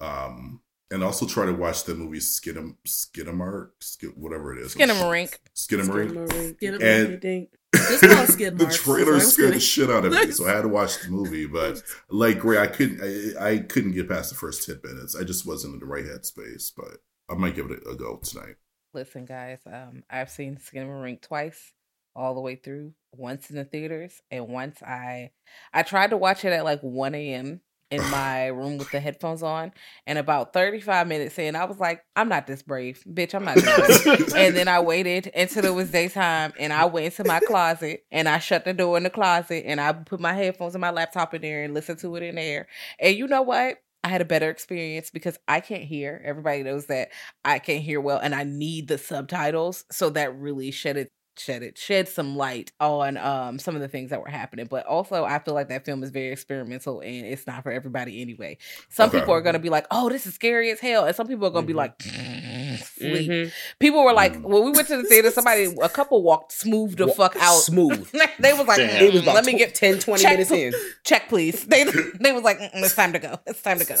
Um, 0.00 0.60
and 0.90 1.04
also 1.04 1.26
try 1.26 1.46
to 1.46 1.52
watch 1.52 1.84
the 1.84 1.94
movie 1.94 2.18
Skidam 2.18 2.76
Skidamark, 2.86 3.70
Skid, 3.80 4.10
whatever 4.16 4.56
it 4.56 4.60
is. 4.60 4.74
Skinamarink. 4.74 5.36
Skinamarink. 5.54 6.58
Skinamarink. 6.58 6.82
And 6.82 7.48
Just 7.72 8.02
call 8.02 8.46
it 8.46 8.58
the 8.58 8.66
trailer 8.66 9.04
Sorry, 9.04 9.14
I'm 9.14 9.20
scared 9.20 9.54
the 9.54 9.60
shit 9.60 9.90
out 9.90 10.04
of 10.04 10.12
me, 10.12 10.32
so 10.32 10.48
I 10.48 10.54
had 10.56 10.62
to 10.62 10.68
watch 10.68 11.00
the 11.00 11.08
movie. 11.10 11.46
But 11.46 11.82
like, 12.08 12.42
Ray, 12.42 12.58
I 12.58 12.66
couldn't, 12.66 13.36
I, 13.38 13.50
I 13.50 13.58
couldn't 13.58 13.92
get 13.92 14.08
past 14.08 14.30
the 14.30 14.36
first 14.36 14.66
ten 14.66 14.80
minutes. 14.82 15.14
I 15.14 15.22
just 15.22 15.46
wasn't 15.46 15.74
in 15.74 15.80
the 15.80 15.86
right 15.86 16.04
headspace. 16.04 16.72
But 16.76 16.98
I 17.28 17.34
might 17.34 17.54
give 17.54 17.70
it 17.70 17.84
a, 17.86 17.90
a 17.90 17.96
go 17.96 18.16
tonight. 18.16 18.56
Listen, 18.92 19.24
guys, 19.24 19.60
um, 19.66 20.02
I've 20.10 20.30
seen 20.30 20.56
Skinamarink 20.56 21.20
twice, 21.20 21.72
all 22.14 22.34
the 22.34 22.40
way 22.40 22.56
through. 22.56 22.92
Once 23.12 23.50
in 23.50 23.56
the 23.56 23.64
theaters, 23.64 24.20
and 24.30 24.48
once 24.48 24.82
I, 24.82 25.30
I 25.72 25.82
tried 25.82 26.10
to 26.10 26.16
watch 26.16 26.44
it 26.44 26.52
at 26.52 26.64
like 26.64 26.80
one 26.80 27.14
a.m. 27.14 27.60
in 27.90 28.00
my 28.10 28.46
room 28.46 28.78
with 28.78 28.90
the 28.92 29.00
headphones 29.00 29.42
on, 29.42 29.72
and 30.06 30.16
about 30.16 30.52
thirty-five 30.52 31.08
minutes 31.08 31.38
in, 31.38 31.56
I 31.56 31.64
was 31.64 31.80
like, 31.80 32.04
"I'm 32.14 32.28
not 32.28 32.46
this 32.46 32.62
brave, 32.62 33.02
bitch. 33.08 33.34
I'm 33.34 33.44
not." 33.44 33.56
This 33.56 34.34
and 34.34 34.56
then 34.56 34.68
I 34.68 34.80
waited 34.80 35.30
until 35.34 35.64
it 35.64 35.74
was 35.74 35.90
daytime, 35.90 36.52
and 36.58 36.72
I 36.72 36.84
went 36.84 37.06
into 37.06 37.24
my 37.24 37.40
closet 37.40 38.04
and 38.12 38.28
I 38.28 38.38
shut 38.38 38.64
the 38.64 38.72
door 38.74 38.96
in 38.96 39.02
the 39.02 39.10
closet, 39.10 39.64
and 39.66 39.80
I 39.80 39.92
put 39.92 40.20
my 40.20 40.34
headphones 40.34 40.74
and 40.74 40.80
my 40.80 40.90
laptop 40.90 41.34
in 41.34 41.42
there 41.42 41.64
and 41.64 41.74
listened 41.74 41.98
to 42.00 42.14
it 42.14 42.22
in 42.22 42.36
there. 42.36 42.68
And 43.00 43.16
you 43.16 43.26
know 43.26 43.42
what? 43.42 43.78
I 44.02 44.08
had 44.08 44.22
a 44.22 44.24
better 44.26 44.48
experience 44.48 45.10
because 45.10 45.38
I 45.46 45.60
can't 45.60 45.82
hear. 45.82 46.22
Everybody 46.24 46.62
knows 46.62 46.86
that 46.86 47.10
I 47.44 47.58
can't 47.58 47.82
hear 47.82 48.00
well, 48.00 48.18
and 48.18 48.34
I 48.34 48.44
need 48.44 48.88
the 48.88 48.98
subtitles. 48.98 49.84
So 49.90 50.10
that 50.10 50.38
really 50.38 50.70
shed 50.70 50.96
it 50.96 51.10
shed 51.36 51.62
it 51.62 51.78
shed 51.78 52.06
some 52.08 52.36
light 52.36 52.70
on 52.80 53.16
um 53.16 53.58
some 53.58 53.74
of 53.74 53.80
the 53.80 53.88
things 53.88 54.10
that 54.10 54.20
were 54.20 54.28
happening 54.28 54.66
but 54.68 54.84
also 54.86 55.24
i 55.24 55.38
feel 55.38 55.54
like 55.54 55.68
that 55.68 55.84
film 55.86 56.02
is 56.02 56.10
very 56.10 56.32
experimental 56.32 57.00
and 57.00 57.24
it's 57.24 57.46
not 57.46 57.62
for 57.62 57.70
everybody 57.72 58.20
anyway 58.20 58.58
some 58.90 59.08
Okay. 59.08 59.20
people 59.20 59.32
are 59.32 59.40
going 59.40 59.54
to 59.54 59.58
be 59.60 59.70
like 59.70 59.86
oh 59.90 60.08
this 60.10 60.26
is 60.26 60.34
scary 60.34 60.70
as 60.70 60.80
hell 60.80 61.04
and 61.06 61.16
some 61.16 61.26
people 61.26 61.46
are 61.46 61.50
going 61.50 61.64
to 61.64 61.66
be 61.66 61.72
like 61.72 62.00
sleep 62.02 63.30
Mhm. 63.30 63.52
people 63.78 64.04
were 64.04 64.12
like 64.12 64.34
Mm. 64.34 64.42
when 64.42 64.64
we 64.64 64.70
went 64.72 64.88
to 64.88 64.96
the 64.98 65.04
theater 65.04 65.30
somebody 65.30 65.74
a 65.80 65.88
couple 65.98 66.22
walked 66.22 66.52
smooth 66.52 66.96
the 66.96 67.08
fuck 67.08 67.36
out 67.40 67.60
Smooth. 67.60 68.10
they 68.38 68.52
was 68.52 68.66
like 68.66 68.78
Damn. 68.78 69.04
It 69.04 69.12
was 69.12 69.20
"Mm, 69.20 69.24
about 69.24 69.34
let 69.36 69.44
me 69.46 69.54
tw- 69.54 69.58
get 69.58 69.74
10, 69.74 69.98
20 70.00 70.22
check- 70.22 70.32
minutes 70.32 70.50
in. 70.50 70.72
check 71.04 71.28
please 71.28 71.64
they 71.72 71.84
they 72.20 72.32
was 72.32 72.42
like 72.42 72.58
it's 72.60 72.94
time 72.94 73.12
to 73.12 73.18
go 73.18 73.38
it's 73.46 73.62
time 73.62 73.78
to 73.78 73.84
go 73.86 73.96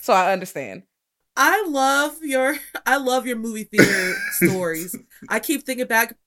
so 0.00 0.12
i 0.12 0.32
understand 0.32 0.82
I 1.36 1.64
love 1.68 2.22
your 2.22 2.56
I 2.86 2.96
love 2.96 3.26
your 3.26 3.36
movie 3.36 3.64
theater 3.64 4.14
stories. 4.32 4.96
I 5.28 5.40
keep 5.40 5.64
thinking 5.64 5.86
back 5.86 6.16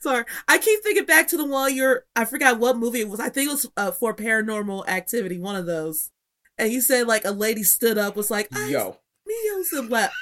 Sorry. 0.00 0.24
I 0.48 0.58
keep 0.58 0.82
thinking 0.82 1.04
back 1.04 1.28
to 1.28 1.36
the 1.36 1.44
one 1.44 1.74
you're 1.74 2.04
I 2.16 2.24
forgot 2.24 2.58
what 2.58 2.76
movie 2.76 3.00
it 3.00 3.08
was. 3.08 3.20
I 3.20 3.28
think 3.28 3.48
it 3.48 3.52
was 3.52 3.66
uh, 3.76 3.90
for 3.90 4.14
paranormal 4.14 4.88
activity, 4.88 5.38
one 5.38 5.56
of 5.56 5.66
those. 5.66 6.10
And 6.58 6.72
you 6.72 6.80
said 6.80 7.06
like 7.06 7.24
a 7.24 7.30
lady 7.32 7.62
stood 7.62 7.98
up 7.98 8.16
was 8.16 8.30
like, 8.30 8.48
Yo. 8.68 8.98
me 9.26 9.34
and 9.72 9.90
left. 9.90 10.14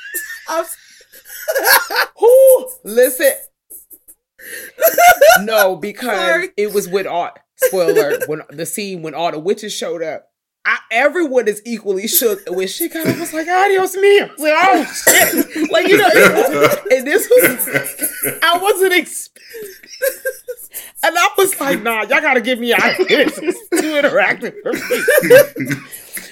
Who? 2.18 2.68
Listen. 2.84 3.32
no, 5.42 5.76
because 5.76 6.18
Sorry. 6.18 6.48
it 6.56 6.72
was 6.72 6.88
with 6.88 7.06
Art. 7.06 7.38
Spoiler 7.56 7.92
alert, 8.08 8.28
when 8.28 8.42
the 8.50 8.66
scene 8.66 9.02
when 9.02 9.14
all 9.14 9.30
the 9.30 9.38
witches 9.38 9.72
showed 9.72 10.02
up. 10.02 10.31
I, 10.64 10.78
everyone 10.92 11.48
is 11.48 11.60
equally 11.64 12.06
shook 12.06 12.40
when 12.48 12.68
she 12.68 12.88
kind 12.88 13.08
of 13.08 13.18
was 13.18 13.32
like, 13.32 13.48
adios 13.48 13.96
me. 13.96 14.20
I 14.20 14.26
was 14.26 14.38
like, 14.38 14.54
oh 14.56 14.84
shit. 14.84 15.70
Like, 15.70 15.88
you 15.88 15.98
know, 15.98 16.08
and 16.92 17.06
this 17.06 17.28
was, 17.28 18.38
I 18.42 18.58
wasn't 18.58 18.92
expecting. 18.92 19.42
And 21.04 21.16
I 21.18 21.28
was 21.36 21.60
like, 21.60 21.82
nah, 21.82 22.02
y'all 22.02 22.20
gotta 22.20 22.40
give 22.40 22.58
me 22.58 22.68
here. 22.68 23.24
This 23.24 23.36
too 23.36 23.92
interactive 24.00 24.54
for 24.62 24.72
me. 24.72 25.74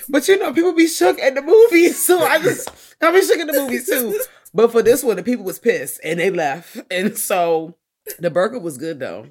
But 0.08 0.26
you 0.28 0.38
know, 0.38 0.52
people 0.52 0.72
be 0.74 0.86
shook 0.86 1.18
at 1.18 1.34
the 1.34 1.42
movies, 1.42 2.04
so 2.04 2.20
I 2.20 2.38
just 2.40 2.68
I 3.00 3.10
be 3.12 3.22
shook 3.22 3.38
at 3.38 3.46
the 3.48 3.52
movies 3.52 3.86
too. 3.86 4.20
But 4.54 4.72
for 4.72 4.82
this 4.82 5.04
one, 5.04 5.16
the 5.16 5.22
people 5.22 5.44
was 5.44 5.58
pissed 5.58 6.00
and 6.02 6.18
they 6.18 6.30
left, 6.30 6.78
and 6.90 7.16
so 7.16 7.76
the 8.18 8.30
burger 8.30 8.58
was 8.58 8.78
good 8.78 8.98
though. 9.00 9.26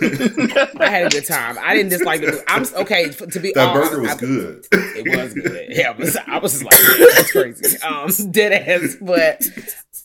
I 0.80 0.88
had 0.88 1.06
a 1.06 1.10
good 1.10 1.26
time. 1.26 1.56
I 1.60 1.74
didn't 1.74 1.90
dislike 1.90 2.20
the. 2.20 2.42
I'm 2.48 2.64
okay 2.82 3.08
to 3.10 3.40
be 3.40 3.52
that 3.54 3.68
honest, 3.68 3.90
burger 3.90 4.02
was 4.02 4.10
I- 4.12 4.16
good. 4.16 4.66
It 4.72 5.16
was 5.16 5.34
good. 5.34 5.66
Yeah, 5.70 5.92
but 5.92 6.16
I 6.28 6.38
was 6.38 6.52
just 6.52 6.64
like, 6.64 7.14
that's 7.14 7.32
crazy. 7.32 7.78
Um, 7.82 8.10
dead 8.30 8.52
ass. 8.52 8.96
But 9.00 9.44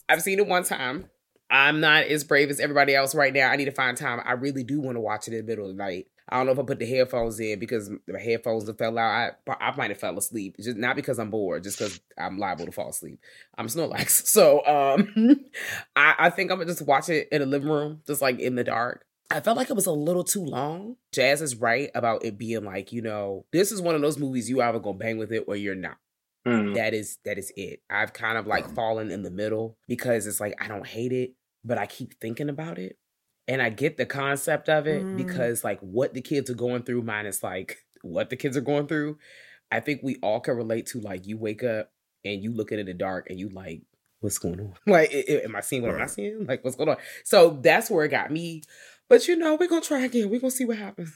I've 0.08 0.22
seen 0.22 0.38
it 0.38 0.46
one 0.46 0.64
time. 0.64 1.06
I'm 1.50 1.80
not 1.80 2.04
as 2.04 2.24
brave 2.24 2.50
as 2.50 2.58
everybody 2.58 2.94
else 2.94 3.14
right 3.14 3.32
now. 3.32 3.50
I 3.50 3.56
need 3.56 3.66
to 3.66 3.70
find 3.70 3.96
time. 3.96 4.20
I 4.24 4.32
really 4.32 4.64
do 4.64 4.80
want 4.80 4.96
to 4.96 5.00
watch 5.00 5.28
it 5.28 5.34
in 5.34 5.44
the 5.44 5.50
middle 5.50 5.68
of 5.70 5.76
the 5.76 5.82
night. 5.82 6.06
I 6.26 6.38
don't 6.38 6.46
know 6.46 6.52
if 6.52 6.58
I 6.58 6.62
put 6.62 6.78
the 6.78 6.86
headphones 6.86 7.38
in 7.38 7.58
because 7.58 7.90
my 8.08 8.18
headphones 8.18 8.68
fell 8.78 8.98
out. 8.98 9.32
I, 9.46 9.52
I 9.60 9.76
might 9.76 9.90
have 9.90 10.00
fell 10.00 10.16
asleep. 10.16 10.56
Just 10.58 10.78
not 10.78 10.96
because 10.96 11.18
I'm 11.18 11.28
bored, 11.30 11.62
just 11.62 11.78
because 11.78 12.00
I'm 12.18 12.38
liable 12.38 12.64
to 12.64 12.72
fall 12.72 12.88
asleep. 12.88 13.20
I'm 13.58 13.66
Snorlax. 13.66 14.22
So 14.34 14.64
um 14.66 15.36
I, 15.94 16.14
I 16.18 16.30
think 16.30 16.50
I'm 16.50 16.56
gonna 16.58 16.70
just 16.70 16.82
watch 16.86 17.10
it 17.10 17.28
in 17.30 17.40
the 17.40 17.46
living 17.46 17.68
room, 17.68 18.00
just 18.06 18.22
like 18.22 18.40
in 18.40 18.54
the 18.54 18.64
dark. 18.64 19.03
I 19.30 19.40
felt 19.40 19.56
like 19.56 19.70
it 19.70 19.74
was 19.76 19.86
a 19.86 19.92
little 19.92 20.24
too 20.24 20.44
long. 20.44 20.96
Jazz 21.12 21.40
is 21.42 21.56
right 21.56 21.90
about 21.94 22.24
it 22.24 22.38
being 22.38 22.64
like, 22.64 22.92
you 22.92 23.02
know, 23.02 23.46
this 23.52 23.72
is 23.72 23.80
one 23.80 23.94
of 23.94 24.00
those 24.02 24.18
movies 24.18 24.48
you 24.50 24.60
either 24.62 24.78
gonna 24.78 24.98
bang 24.98 25.18
with 25.18 25.32
it 25.32 25.44
or 25.46 25.56
you're 25.56 25.74
not. 25.74 25.96
Hmm. 26.46 26.74
That 26.74 26.92
is 26.94 27.18
that 27.24 27.38
is 27.38 27.52
it. 27.56 27.80
I've 27.88 28.12
kind 28.12 28.36
of 28.36 28.46
like 28.46 28.68
fallen 28.68 29.10
in 29.10 29.22
the 29.22 29.30
middle 29.30 29.78
because 29.88 30.26
it's 30.26 30.40
like 30.40 30.54
I 30.62 30.68
don't 30.68 30.86
hate 30.86 31.12
it, 31.12 31.32
but 31.64 31.78
I 31.78 31.86
keep 31.86 32.20
thinking 32.20 32.48
about 32.50 32.78
it. 32.78 32.98
And 33.48 33.60
I 33.62 33.68
get 33.70 33.96
the 33.96 34.06
concept 34.06 34.68
of 34.68 34.86
it 34.86 35.10
Mm. 35.12 35.16
because 35.16 35.64
like 35.64 35.80
what 35.80 36.14
the 36.14 36.20
kids 36.22 36.48
are 36.50 36.54
going 36.54 36.82
through, 36.82 37.02
minus 37.02 37.42
like 37.42 37.78
what 38.02 38.28
the 38.30 38.36
kids 38.36 38.56
are 38.56 38.62
going 38.62 38.86
through. 38.86 39.18
I 39.72 39.80
think 39.80 40.00
we 40.02 40.16
all 40.22 40.40
can 40.40 40.56
relate 40.56 40.86
to 40.88 41.00
like 41.00 41.26
you 41.26 41.38
wake 41.38 41.64
up 41.64 41.90
and 42.24 42.42
you 42.42 42.52
look 42.52 42.72
in 42.72 42.84
the 42.84 42.94
dark 42.94 43.28
and 43.30 43.38
you 43.40 43.48
like, 43.48 43.82
what's 44.20 44.38
going 44.38 44.60
on? 44.60 44.74
Like, 44.86 45.12
am 45.12 45.56
I 45.56 45.60
seeing 45.60 45.82
what 45.82 45.90
am 45.92 45.96
I 45.96 46.00
Right. 46.00 46.10
seeing? 46.10 46.46
Like, 46.46 46.62
what's 46.62 46.76
going 46.76 46.90
on? 46.90 46.96
So 47.24 47.58
that's 47.62 47.90
where 47.90 48.04
it 48.04 48.10
got 48.10 48.30
me. 48.30 48.62
But 49.08 49.28
you 49.28 49.36
know, 49.36 49.56
we're 49.58 49.68
gonna 49.68 49.80
try 49.80 50.00
again. 50.00 50.30
We're 50.30 50.40
gonna 50.40 50.50
see 50.50 50.64
what 50.64 50.78
happens. 50.78 51.12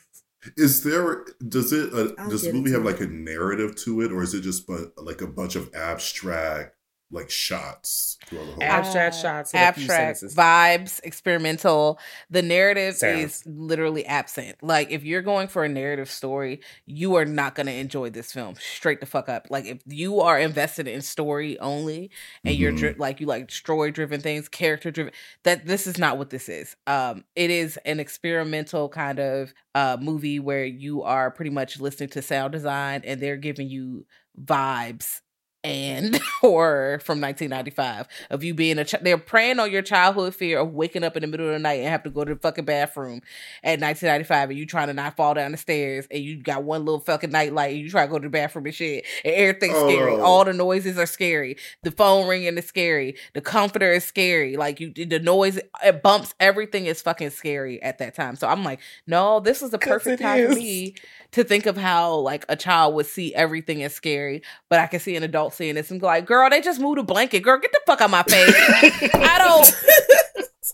Is 0.56 0.84
there 0.84 1.24
does 1.46 1.72
it 1.72 1.92
uh, 1.92 2.14
does 2.28 2.42
the 2.42 2.52
movie 2.52 2.70
have 2.70 2.82
it. 2.82 2.86
like 2.86 3.00
a 3.00 3.06
narrative 3.06 3.74
to 3.76 4.02
it, 4.02 4.12
or 4.12 4.22
is 4.22 4.34
it 4.34 4.42
just 4.42 4.66
but 4.66 4.92
like 4.96 5.20
a 5.20 5.26
bunch 5.26 5.56
of 5.56 5.74
abstract 5.74 6.76
like 7.10 7.30
shots 7.30 8.18
throughout 8.26 8.46
the 8.46 8.52
whole? 8.52 8.62
Abstract 8.62 9.14
Uh, 9.14 9.18
shots 9.22 9.54
in 9.54 9.60
a 9.62 9.72
few 9.72 9.82
abstract 9.84 10.22
vibes 10.36 11.00
experimental 11.04 11.98
the 12.30 12.42
narrative 12.42 12.96
Sounds. 12.96 13.36
is 13.36 13.42
literally 13.46 14.04
absent 14.06 14.56
like 14.62 14.90
if 14.90 15.04
you're 15.04 15.22
going 15.22 15.48
for 15.48 15.64
a 15.64 15.68
narrative 15.68 16.10
story 16.10 16.60
you 16.86 17.14
are 17.14 17.24
not 17.24 17.54
going 17.54 17.66
to 17.66 17.72
enjoy 17.72 18.10
this 18.10 18.32
film 18.32 18.54
straight 18.56 19.00
the 19.00 19.06
fuck 19.06 19.28
up 19.28 19.46
like 19.50 19.64
if 19.64 19.80
you 19.86 20.20
are 20.20 20.38
invested 20.38 20.86
in 20.86 21.00
story 21.00 21.58
only 21.60 22.10
and 22.44 22.56
you're 22.56 22.72
Mhm. 22.72 22.76
dri- 22.76 22.94
like 22.98 23.20
you 23.20 23.26
like 23.26 23.50
story 23.50 23.90
driven 23.90 24.20
things 24.20 24.48
character 24.48 24.90
driven 24.90 25.12
that 25.44 25.66
this 25.66 25.86
is 25.86 25.98
not 25.98 26.18
what 26.18 26.30
this 26.30 26.48
is 26.48 26.76
um 26.86 27.24
it 27.36 27.50
is 27.50 27.78
an 27.86 28.00
experimental 28.00 28.88
kind 28.88 29.18
of 29.18 29.54
uh 29.74 29.96
movie 30.00 30.38
where 30.40 30.64
you 30.64 31.02
are 31.02 31.30
pretty 31.30 31.50
much 31.50 31.80
listening 31.80 32.10
to 32.10 32.20
sound 32.22 32.52
design 32.52 33.00
and 33.04 33.20
they're 33.20 33.36
giving 33.36 33.68
you 33.68 34.04
vibes 34.42 35.20
and 35.64 36.16
horror 36.40 37.00
from 37.00 37.20
1995 37.20 38.06
of 38.30 38.44
you 38.44 38.54
being 38.54 38.78
a 38.78 38.84
ch- 38.84 38.94
they're 39.02 39.18
preying 39.18 39.58
on 39.58 39.70
your 39.70 39.82
childhood 39.82 40.34
fear 40.34 40.60
of 40.60 40.72
waking 40.72 41.02
up 41.02 41.16
in 41.16 41.22
the 41.22 41.26
middle 41.26 41.46
of 41.46 41.52
the 41.52 41.58
night 41.58 41.80
and 41.80 41.88
have 41.88 42.02
to 42.02 42.10
go 42.10 42.24
to 42.24 42.34
the 42.34 42.40
fucking 42.40 42.64
bathroom 42.64 43.20
at 43.64 43.80
1995 43.80 44.50
and 44.50 44.58
you 44.58 44.66
trying 44.66 44.86
to 44.86 44.94
not 44.94 45.16
fall 45.16 45.34
down 45.34 45.50
the 45.52 45.58
stairs 45.58 46.06
and 46.10 46.22
you 46.22 46.40
got 46.40 46.62
one 46.62 46.84
little 46.84 47.00
fucking 47.00 47.30
nightlight 47.30 47.72
and 47.72 47.80
you 47.80 47.90
try 47.90 48.06
to 48.06 48.10
go 48.10 48.18
to 48.18 48.26
the 48.26 48.30
bathroom 48.30 48.66
and 48.66 48.74
shit 48.74 49.04
and 49.24 49.34
everything's 49.34 49.76
scary. 49.76 50.12
Oh. 50.12 50.20
all 50.22 50.44
the 50.44 50.52
noises 50.52 50.96
are 50.96 51.06
scary. 51.06 51.56
The 51.82 51.90
phone 51.90 52.28
ringing 52.28 52.56
is 52.56 52.66
scary. 52.66 53.16
The 53.34 53.40
comforter 53.40 53.92
is 53.92 54.04
scary. 54.04 54.56
Like 54.56 54.78
you 54.80 54.92
the 54.94 55.18
noise 55.18 55.58
it 55.84 56.02
bumps 56.02 56.34
everything 56.38 56.86
is 56.86 57.02
fucking 57.02 57.30
scary 57.30 57.82
at 57.82 57.98
that 57.98 58.14
time. 58.14 58.36
So 58.36 58.46
i'm 58.48 58.62
like 58.64 58.80
no 59.06 59.40
this 59.40 59.62
is 59.62 59.70
the 59.70 59.78
perfect 59.78 60.22
time 60.22 60.48
for 60.48 60.54
me 60.54 60.94
to 61.32 61.44
think 61.44 61.66
of 61.66 61.76
how 61.76 62.14
like 62.14 62.44
a 62.48 62.56
child 62.56 62.94
would 62.94 63.06
see 63.06 63.34
everything 63.34 63.82
as 63.82 63.94
scary 63.94 64.42
but 64.68 64.78
I 64.78 64.86
can 64.86 65.00
see 65.00 65.16
an 65.16 65.22
adult 65.22 65.47
seeing 65.54 65.74
this 65.74 65.90
and 65.90 66.00
go 66.00 66.06
like, 66.06 66.26
girl, 66.26 66.48
they 66.50 66.60
just 66.60 66.80
moved 66.80 66.98
a 66.98 67.02
blanket. 67.02 67.40
Girl, 67.40 67.58
get 67.58 67.72
the 67.72 67.80
fuck 67.86 68.00
out 68.00 68.06
of 68.06 68.10
my 68.10 68.22
face. 68.22 68.54
I 69.14 69.38
don't 69.38 69.74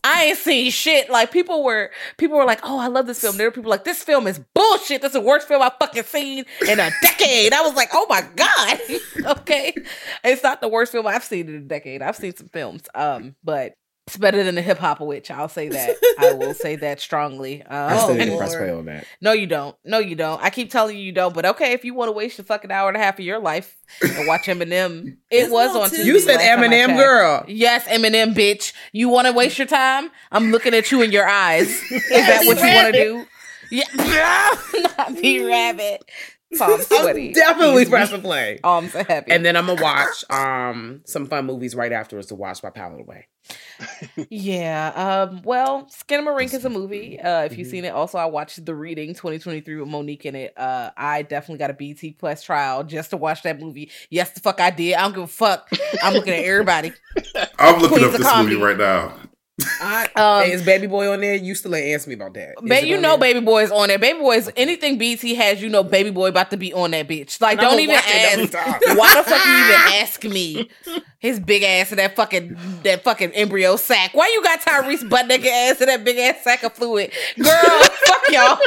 I 0.03 0.25
ain't 0.25 0.39
seen 0.39 0.71
shit. 0.71 1.09
Like 1.09 1.31
people 1.31 1.63
were 1.63 1.91
people 2.17 2.37
were 2.37 2.45
like, 2.45 2.61
oh, 2.63 2.79
I 2.79 2.89
love 2.89 3.07
this 3.07 3.21
film. 3.21 3.37
There 3.37 3.47
were 3.47 3.53
people 3.53 3.71
like, 3.71 3.85
this 3.85 4.03
film 4.03 4.27
is 4.27 4.41
bullshit. 4.55 5.03
This 5.03 5.11
is 5.11 5.15
the 5.15 5.21
worst 5.21 5.47
film 5.47 5.63
I've 5.63 5.77
fucking 5.79 6.03
seen 6.05 6.45
in 6.69 6.81
a 6.81 6.91
decade. 7.01 7.53
I 7.53 7.63
was 7.63 7.75
like, 7.75 7.91
oh 7.93 8.07
my 8.09 8.23
God. 8.37 8.81
okay. 9.39 9.75
It's 10.23 10.43
not 10.43 10.61
the 10.61 10.69
worst 10.69 10.93
film 10.93 11.07
I've 11.07 11.25
seen 11.25 11.49
in 11.49 11.55
a 11.55 11.61
decade. 11.61 12.03
I've 12.03 12.17
seen 12.17 12.35
some 12.35 12.49
films. 12.49 12.83
Um, 12.95 13.35
but 13.45 13.75
It's 14.07 14.19
better 14.19 14.45
than 14.45 14.55
the 14.55 14.61
hip 14.61 14.79
hop 14.79 15.01
witch. 15.01 15.31
I'll 15.31 15.49
say 15.49 15.71
that. 15.71 15.97
I 16.19 16.35
will 16.35 16.53
say 16.53 16.77
that 16.85 17.01
strongly. 17.01 17.63
Um, 17.63 17.93
I 17.93 17.97
still 17.97 18.15
didn't 18.15 18.37
press 18.37 18.55
play 18.55 18.71
on 18.71 18.85
that. 18.85 19.07
No, 19.23 19.33
you 19.33 19.47
don't. 19.47 19.75
No, 19.83 19.99
you 19.99 20.15
don't. 20.15 20.43
I 20.43 20.51
keep 20.51 20.71
telling 20.71 20.99
you 20.99 21.03
you 21.03 21.13
don't. 21.13 21.35
But 21.35 21.47
okay, 21.47 21.73
if 21.73 21.87
you 21.87 21.95
want 21.95 22.09
to 22.09 22.13
waste 22.13 22.39
a 22.39 22.43
fucking 22.43 22.71
hour 22.71 22.89
and 22.89 22.99
a 22.99 23.01
half 23.01 23.19
of 23.19 23.25
your 23.25 23.39
life 23.39 23.77
and 24.03 24.27
watch 24.27 24.43
Eminem, 24.43 25.17
it 25.31 25.51
was 25.51 25.75
on 25.75 25.89
TV. 25.89 26.05
You 26.05 26.21
said 26.21 26.39
Eminem, 26.41 26.97
girl. 26.97 27.45
Yes, 27.49 27.87
Eminem, 27.89 28.35
bitch. 28.35 28.75
You 28.93 29.09
want 29.09 29.27
to 29.27 29.33
waste 29.33 29.57
your 29.59 29.67
time? 29.67 30.11
I'm 30.31 30.51
looking 30.51 30.75
at 30.75 30.93
you 30.93 31.01
in 31.01 31.11
your 31.11 31.27
eyes. 31.27 31.69
Is 31.91 32.09
that 32.11 32.43
what 32.45 32.59
you 32.59 32.75
want 32.75 32.95
to 32.95 33.03
do? 33.03 33.27
Yeah, 33.71 34.93
not 34.99 35.21
be 35.21 35.43
rabbit. 35.43 36.05
So 36.53 36.75
I'm 36.75 36.83
sweaty. 36.83 37.29
I'm 37.29 37.33
definitely 37.33 37.87
pressing 37.87 38.21
play. 38.21 38.61
Oh, 38.63 38.79
I'm 38.79 38.89
so 38.89 39.03
happy. 39.03 39.33
And 39.33 39.45
then 39.45 39.57
I'm 39.57 39.67
gonna 39.67 39.83
watch 39.83 40.25
um 40.31 41.01
some 41.07 41.27
fun 41.27 41.47
movies 41.47 41.75
right 41.75 41.91
afterwards 41.91 42.29
to 42.29 42.35
watch 42.35 42.63
my 42.63 42.71
palette 42.71 43.01
away. 43.01 43.29
Yeah. 44.31 45.29
Um, 45.31 45.43
well, 45.45 45.85
Skinamarink 45.85 46.55
is 46.55 46.65
a 46.65 46.71
movie. 46.71 47.21
Uh, 47.21 47.45
if 47.45 47.57
you've 47.57 47.67
mm-hmm. 47.67 47.71
seen 47.71 47.85
it, 47.85 47.91
also 47.91 48.19
I 48.19 48.27
watched 48.27 48.65
The 48.65 48.75
Reading 48.75 49.11
2023 49.11 49.77
with 49.77 49.89
Mo'Nique 49.89 50.23
in 50.23 50.35
it. 50.35 50.55
Uh, 50.57 50.91
I 50.97 51.23
definitely 51.23 51.59
got 51.59 51.71
a 51.71 51.75
BT 51.75 52.13
plus 52.13 52.43
trial 52.43 52.85
just 52.85 53.11
to 53.11 53.17
watch 53.17 53.43
that 53.43 53.61
movie. 53.61 53.91
Yes, 54.11 54.31
the 54.31 54.41
fuck 54.41 54.61
I 54.61 54.71
did. 54.71 54.95
I 54.95 55.03
don't 55.03 55.15
give 55.15 55.25
a 55.25 55.27
fuck. 55.27 55.69
I'm 56.03 56.15
looking 56.15 56.33
at 56.33 56.45
everybody. 56.45 56.93
I'm 57.59 57.81
looking 57.81 57.99
Queens 57.99 58.15
up 58.15 58.21
this 58.21 58.37
movie 58.37 58.57
right 58.57 58.79
now. 58.79 59.15
I, 59.81 60.09
um, 60.17 60.51
is 60.51 60.65
Baby 60.65 60.89
Boy 60.89 61.11
on 61.13 61.21
there? 61.21 61.37
You 61.37 61.55
still 61.55 61.75
ain't 61.77 61.95
ask 61.95 62.09
me 62.09 62.15
about 62.15 62.35
that. 62.35 62.57
Ba- 62.61 62.85
you 62.85 62.97
know, 63.01 63.11
there? 63.11 63.35
Baby 63.35 63.41
Boy 63.41 63.63
is 63.63 63.71
on 63.71 63.87
there. 63.87 64.01
Baby 64.01 64.19
Boy 64.19 64.37
is 64.37 64.51
anything 64.57 64.99
BT 64.99 65.35
has. 65.37 65.63
You 65.63 65.69
know, 65.69 65.85
Baby 65.85 66.11
Boy 66.11 66.29
about 66.29 66.51
to 66.51 66.57
be 66.57 66.73
on 66.75 66.91
that 66.91 67.07
bitch. 67.07 67.41
Like, 67.41 67.61
don't 67.61 67.79
even 67.79 67.95
ask. 67.95 68.53
Why 68.97 69.15
the 69.15 69.23
fuck 69.23 69.47
you 69.47 69.53
even 69.53 69.81
ask 70.03 70.25
me? 70.25 70.71
His 71.21 71.39
big 71.39 71.63
ass 71.63 71.93
in 71.93 71.99
that 71.99 72.17
fucking 72.17 72.59
that 72.83 73.05
fucking 73.05 73.31
embryo 73.33 73.77
sack. 73.77 74.11
Why 74.15 74.27
you 74.35 74.43
got 74.43 74.61
Tyrese 74.61 75.09
butt 75.09 75.29
naked 75.29 75.47
ass 75.47 75.81
in 75.81 75.87
that 75.87 76.05
big 76.05 76.19
ass 76.19 76.43
sack 76.43 76.65
of 76.65 76.73
fluid, 76.73 77.13
girl? 77.39 77.47
fuck 77.53 78.29
y'all. 78.31 78.59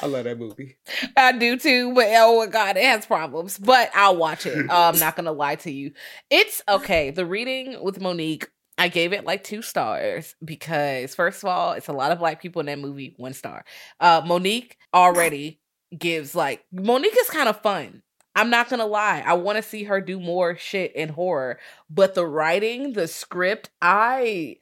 I 0.00 0.06
love 0.06 0.24
that 0.24 0.38
movie. 0.38 0.78
I 1.16 1.32
do 1.32 1.58
too, 1.58 1.94
but 1.94 2.06
oh 2.08 2.40
my 2.40 2.46
god, 2.46 2.76
it 2.78 2.84
has 2.84 3.04
problems. 3.04 3.58
But 3.58 3.90
I'll 3.94 4.16
watch 4.16 4.46
it. 4.46 4.66
I'm 4.70 4.98
not 4.98 5.16
gonna 5.16 5.32
lie 5.32 5.56
to 5.56 5.70
you. 5.70 5.92
It's 6.30 6.62
okay. 6.66 7.10
The 7.10 7.26
reading 7.26 7.76
with 7.84 8.00
Mo'Nique 8.00 8.46
I 8.78 8.88
gave 8.88 9.12
it 9.12 9.24
like 9.24 9.44
two 9.44 9.62
stars 9.62 10.34
because 10.44 11.14
first 11.14 11.42
of 11.42 11.48
all, 11.48 11.72
it's 11.72 11.88
a 11.88 11.92
lot 11.92 12.12
of 12.12 12.18
black 12.18 12.40
people 12.40 12.60
in 12.60 12.66
that 12.66 12.78
movie. 12.78 13.14
One 13.16 13.34
star. 13.34 13.64
Uh, 14.00 14.22
Mo'Nique 14.22 14.76
already 14.94 15.60
gives 15.96 16.34
like 16.34 16.64
Mo'Nique 16.72 17.16
is 17.18 17.30
kind 17.30 17.48
of 17.48 17.60
fun. 17.60 18.02
I'm 18.34 18.48
not 18.48 18.70
gonna 18.70 18.86
lie. 18.86 19.22
I 19.24 19.34
want 19.34 19.56
to 19.56 19.62
see 19.62 19.84
her 19.84 20.00
do 20.00 20.18
more 20.18 20.56
shit 20.56 20.94
in 20.96 21.10
horror, 21.10 21.58
but 21.90 22.14
the 22.14 22.26
writing, 22.26 22.94
the 22.94 23.06
script, 23.06 23.68
I 23.82 24.56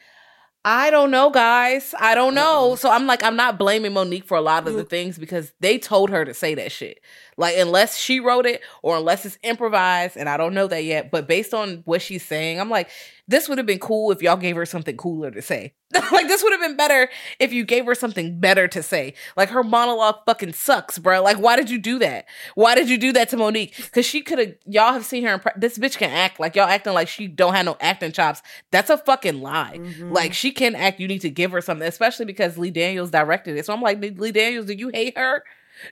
I 0.65 0.91
don't 0.91 1.11
know, 1.11 1.31
guys. 1.31 1.95
I 1.99 2.15
don't 2.15 2.35
know. 2.35 2.77
So 2.77 2.91
I'm 2.91 3.07
like, 3.07 3.23
I'm 3.23 3.37
not 3.37 3.59
blaming 3.59 3.93
Mo'Nique 3.93 4.27
for 4.27 4.37
a 4.37 4.43
lot 4.43 4.69
of 4.69 4.75
the 4.75 4.85
things 4.85 5.17
because 5.17 5.53
they 5.61 5.79
told 5.79 6.11
her 6.11 6.25
to 6.25 6.35
say 6.35 6.55
that 6.55 6.71
shit. 6.71 7.01
Like, 7.41 7.57
unless 7.57 7.97
she 7.97 8.21
wrote 8.21 8.45
it 8.45 8.61
or 8.83 8.99
unless 8.99 9.25
it's 9.25 9.39
improvised, 9.43 10.19
and 10.19 10.29
I 10.29 10.37
don't 10.37 10.53
know 10.53 10.67
that 10.67 10.85
yet, 10.85 11.11
but 11.11 11.27
based 11.27 11.55
on 11.55 11.81
what 11.87 12.03
she's 12.03 12.23
saying, 12.23 12.61
I'm 12.61 12.69
like, 12.69 12.91
this 13.29 13.49
would 13.49 13.57
have 13.57 13.67
been 13.67 13.79
cool 13.79 14.13
if 14.13 14.21
y'all 14.21 14.37
gave 14.37 14.57
her 14.57 14.67
something 14.67 14.95
cooler 14.95 15.31
to 15.31 15.41
say. 15.41 15.73
like, 16.13 16.29
this 16.29 16.43
would 16.43 16.53
have 16.53 16.61
been 16.61 16.77
better 16.77 17.09
if 17.39 17.51
you 17.51 17.65
gave 17.65 17.87
her 17.87 17.95
something 17.95 18.39
better 18.39 18.69
to 18.69 18.83
say. 18.83 19.15
Like, 19.39 19.49
her 19.49 19.65
monologue 19.65 20.17
fucking 20.27 20.53
sucks, 20.53 20.99
bro. 20.99 21.23
Like, 21.23 21.39
why 21.39 21.57
did 21.57 21.71
you 21.71 21.79
do 21.79 21.99
that? 22.01 22.27
Why 22.57 22.75
did 22.75 22.91
you 22.91 22.99
do 22.99 23.11
that 23.15 23.31
to 23.31 23.39
Mo'Nique? 23.39 23.75
Because 23.75 24.05
she 24.05 24.21
could 24.21 24.39
have, 24.39 24.55
y'all 24.67 24.93
have 24.93 25.07
seen 25.07 25.25
her, 25.25 25.33
in, 25.33 25.41
this 25.57 25.79
bitch 25.79 25.97
can 25.97 26.11
act. 26.11 26.41
Like, 26.41 26.57
y'all 26.57 26.69
acting 26.69 26.93
like 26.93 27.09
she 27.09 27.27
don't 27.27 27.55
have 27.55 27.65
no 27.65 27.79
acting 27.81 28.13
chops. 28.13 28.43
That's 28.71 28.91
a 28.91 28.99
fucking 28.99 29.41
lie. 29.41 29.79
Mm-hmm. 29.79 30.13
Like, 30.13 30.35
she 30.35 30.53
can 30.53 30.75
act. 30.75 31.01
You 31.01 31.09
need 31.09 31.23
to 31.23 31.31
give 31.31 31.53
her 31.53 31.63
something, 31.63 31.89
especially 31.89 32.27
because 32.27 32.59
Lee 32.59 32.71
Daniels 32.71 33.11
directed 33.11 33.57
it. 33.57 33.65
So 33.65 33.73
I'm 33.73 33.81
like, 33.81 33.99
Lee 33.99 34.33
Daniels, 34.33 34.67
do 34.67 34.75
you 34.75 34.91
hate 34.91 35.17
her? 35.17 35.43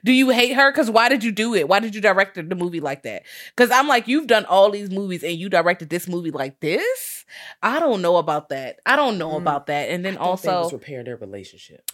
Do 0.03 0.11
you 0.11 0.29
hate 0.29 0.53
her? 0.53 0.71
Because 0.71 0.89
why 0.89 1.09
did 1.09 1.23
you 1.23 1.31
do 1.31 1.53
it? 1.55 1.67
Why 1.67 1.79
did 1.79 1.95
you 1.95 2.01
direct 2.01 2.35
the 2.35 2.55
movie 2.55 2.79
like 2.79 3.03
that? 3.03 3.23
Because 3.55 3.71
I'm 3.71 3.87
like, 3.87 4.07
you've 4.07 4.27
done 4.27 4.45
all 4.45 4.69
these 4.69 4.89
movies 4.89 5.23
and 5.23 5.33
you 5.33 5.49
directed 5.49 5.89
this 5.89 6.07
movie 6.07 6.31
like 6.31 6.59
this. 6.59 7.25
I 7.61 7.79
don't 7.79 8.01
know 8.01 8.17
about 8.17 8.49
that. 8.49 8.79
I 8.85 8.95
don't 8.95 9.17
know 9.17 9.31
mm. 9.31 9.37
about 9.37 9.67
that. 9.67 9.89
And 9.89 10.03
then 10.03 10.17
also 10.17 10.63
was 10.63 10.73
repair 10.73 11.03
their 11.03 11.17
relationship. 11.17 11.89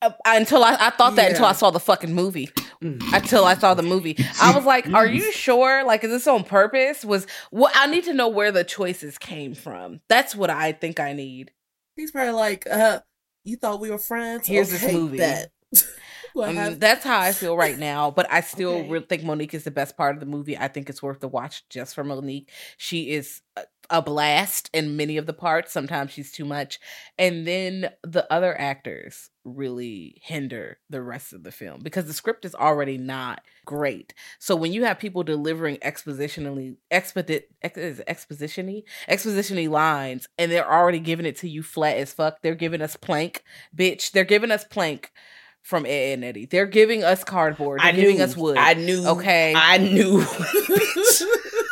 Uh, 0.00 0.10
until 0.26 0.62
I, 0.62 0.76
I 0.78 0.90
thought 0.90 1.16
that 1.16 1.24
yeah. 1.24 1.30
until 1.30 1.46
I 1.46 1.52
saw 1.52 1.70
the 1.70 1.80
fucking 1.80 2.14
movie. 2.14 2.50
Mm. 2.80 3.02
Until 3.12 3.44
I 3.44 3.54
saw 3.54 3.74
the 3.74 3.82
movie, 3.82 4.16
I 4.40 4.54
was 4.54 4.64
like, 4.64 4.88
"Are 4.90 5.06
you 5.06 5.32
sure? 5.32 5.84
Like, 5.84 6.04
is 6.04 6.10
this 6.10 6.28
on 6.28 6.44
purpose? 6.44 7.04
Was 7.04 7.26
what 7.50 7.72
I 7.74 7.86
need 7.86 8.04
to 8.04 8.14
know 8.14 8.28
where 8.28 8.52
the 8.52 8.62
choices 8.62 9.18
came 9.18 9.54
from? 9.54 10.00
That's 10.08 10.36
what 10.36 10.50
I 10.50 10.70
think 10.70 11.00
I 11.00 11.12
need." 11.12 11.50
He's 11.96 12.12
probably 12.12 12.34
like, 12.34 12.68
"Uh, 12.70 13.00
you 13.42 13.56
thought 13.56 13.80
we 13.80 13.90
were 13.90 13.98
friends? 13.98 14.46
Here's 14.46 14.72
okay, 14.72 14.86
this 14.86 14.94
movie." 14.94 15.18
That. 16.46 16.80
That's 16.80 17.04
how 17.04 17.18
I 17.18 17.32
feel 17.32 17.56
right 17.56 17.78
now. 17.90 18.10
But 18.10 18.30
I 18.30 18.40
still 18.40 18.72
okay. 18.72 18.88
really 18.88 19.06
think 19.06 19.22
Mo'Nique 19.22 19.54
is 19.54 19.64
the 19.64 19.70
best 19.70 19.96
part 19.96 20.14
of 20.14 20.20
the 20.20 20.26
movie. 20.26 20.56
I 20.56 20.68
think 20.68 20.88
it's 20.88 21.02
worth 21.02 21.20
the 21.20 21.28
watch 21.28 21.68
just 21.68 21.94
for 21.94 22.04
Mo'Nique. 22.04 22.48
She 22.76 23.10
is 23.10 23.42
a, 23.90 24.02
blast 24.02 24.68
in 24.72 24.96
many 24.96 25.16
of 25.16 25.26
the 25.26 25.32
parts. 25.32 25.72
Sometimes 25.72 26.12
she's 26.12 26.30
too 26.30 26.44
much. 26.44 26.78
And 27.18 27.46
then 27.46 27.90
the 28.02 28.30
other 28.32 28.58
actors 28.58 29.30
really 29.44 30.20
hinder 30.22 30.78
the 30.90 31.00
rest 31.00 31.32
of 31.32 31.42
the 31.42 31.50
film 31.50 31.80
because 31.82 32.06
the 32.06 32.12
script 32.12 32.44
is 32.44 32.54
already 32.54 32.98
not 32.98 33.42
great. 33.64 34.12
So 34.38 34.54
when 34.54 34.72
you 34.72 34.84
have 34.84 34.98
people 34.98 35.22
delivering 35.22 35.78
expositionally 35.78 36.76
expedit 36.90 37.44
ex, 37.62 37.78
expositiony 37.78 38.82
expositionally 39.08 39.70
lines 39.70 40.28
and 40.36 40.52
they're 40.52 40.70
already 40.70 41.00
giving 41.00 41.26
it 41.26 41.38
to 41.38 41.48
you 41.48 41.62
flat 41.62 41.96
as 41.96 42.12
fuck, 42.12 42.42
they're 42.42 42.54
giving 42.54 42.82
us 42.82 42.96
plank, 42.96 43.42
bitch. 43.74 44.12
They're 44.12 44.24
giving 44.24 44.50
us 44.50 44.64
plank 44.64 45.12
from 45.62 45.86
Ed 45.86 46.14
and 46.14 46.24
Eddie. 46.24 46.46
They're 46.46 46.66
giving 46.66 47.04
us 47.04 47.24
cardboard. 47.24 47.80
They're 47.80 47.88
I 47.88 47.92
giving 47.92 48.20
us 48.20 48.36
wood. 48.36 48.56
I 48.56 48.74
knew. 48.74 49.06
Okay. 49.06 49.54
I 49.56 49.78
knew. 49.78 50.24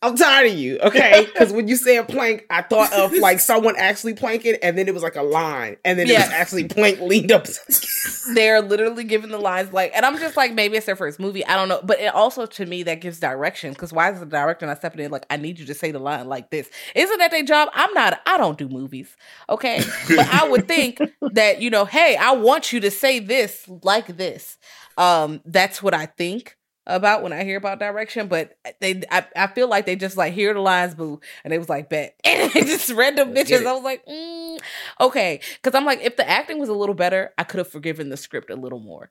I'm 0.00 0.16
tired 0.16 0.52
of 0.52 0.56
you, 0.56 0.78
okay? 0.78 1.26
Because 1.38 1.52
when 1.52 1.66
you 1.68 1.76
said 1.76 2.08
plank, 2.08 2.46
I 2.50 2.62
thought 2.62 2.92
of 2.92 3.12
like 3.18 3.40
someone 3.40 3.74
actually 3.76 4.14
planking, 4.14 4.56
and 4.62 4.78
then 4.78 4.86
it 4.86 4.94
was 4.94 5.02
like 5.02 5.16
a 5.16 5.22
line, 5.22 5.76
and 5.84 5.98
then 5.98 6.06
yeah. 6.06 6.14
it 6.14 6.24
was 6.24 6.32
actually 6.32 6.64
plank 6.68 7.00
leaned 7.00 7.32
up. 7.32 7.46
They're 8.34 8.60
literally 8.60 9.04
giving 9.04 9.30
the 9.30 9.38
lines 9.38 9.72
like, 9.72 9.92
and 9.94 10.04
I'm 10.04 10.18
just 10.18 10.36
like, 10.36 10.52
maybe 10.52 10.76
it's 10.76 10.86
their 10.86 10.96
first 10.96 11.18
movie. 11.18 11.44
I 11.46 11.56
don't 11.56 11.68
know, 11.68 11.80
but 11.82 12.00
it 12.00 12.14
also 12.14 12.46
to 12.46 12.66
me 12.66 12.84
that 12.84 13.00
gives 13.00 13.18
direction. 13.18 13.72
Because 13.72 13.92
why 13.92 14.10
is 14.12 14.20
the 14.20 14.26
director 14.26 14.66
not 14.66 14.78
stepping 14.78 15.04
in? 15.04 15.10
Like, 15.10 15.26
I 15.30 15.36
need 15.36 15.58
you 15.58 15.66
to 15.66 15.74
say 15.74 15.90
the 15.90 15.98
line 15.98 16.28
like 16.28 16.50
this. 16.50 16.68
Isn't 16.94 17.18
that 17.18 17.30
their 17.30 17.44
job? 17.44 17.68
I'm 17.72 17.92
not. 17.94 18.20
I 18.26 18.38
don't 18.38 18.58
do 18.58 18.68
movies, 18.68 19.16
okay? 19.48 19.82
but 20.08 20.28
I 20.32 20.48
would 20.48 20.68
think 20.68 21.00
that 21.32 21.60
you 21.60 21.70
know, 21.70 21.84
hey, 21.84 22.16
I 22.16 22.32
want 22.32 22.72
you 22.72 22.80
to 22.80 22.90
say 22.90 23.18
this 23.18 23.68
like 23.82 24.16
this. 24.16 24.58
Um, 24.96 25.40
that's 25.44 25.82
what 25.82 25.94
I 25.94 26.06
think 26.06 26.56
about 26.88 27.22
when 27.22 27.32
I 27.32 27.44
hear 27.44 27.58
about 27.58 27.78
direction, 27.78 28.26
but 28.28 28.56
they 28.80 29.02
I, 29.10 29.26
I 29.36 29.46
feel 29.48 29.68
like 29.68 29.86
they 29.86 29.94
just 29.94 30.16
like 30.16 30.32
hear 30.32 30.54
the 30.54 30.60
lines 30.60 30.94
boo 30.94 31.20
and 31.44 31.52
they 31.52 31.58
was 31.58 31.68
like 31.68 31.90
bet 31.90 32.18
and 32.24 32.50
just 32.52 32.90
random 32.90 33.34
bitches. 33.34 33.66
I 33.66 33.72
was 33.74 33.84
like, 33.84 34.04
mm, 34.06 34.58
okay, 35.00 35.40
because 35.62 35.76
I'm 35.76 35.84
like 35.84 36.00
if 36.00 36.16
the 36.16 36.28
acting 36.28 36.58
was 36.58 36.70
a 36.70 36.74
little 36.74 36.94
better, 36.94 37.32
I 37.36 37.44
could 37.44 37.58
have 37.58 37.68
forgiven 37.68 38.08
the 38.08 38.16
script 38.16 38.50
a 38.50 38.56
little 38.56 38.80
more, 38.80 39.10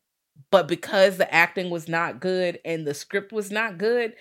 but 0.52 0.68
because 0.68 1.18
the 1.18 1.32
acting 1.34 1.70
was 1.70 1.88
not 1.88 2.20
good 2.20 2.60
and 2.66 2.86
the 2.86 2.96
script 2.96 3.32
was 3.32 3.52
not 3.52 3.78
good. 3.78 4.14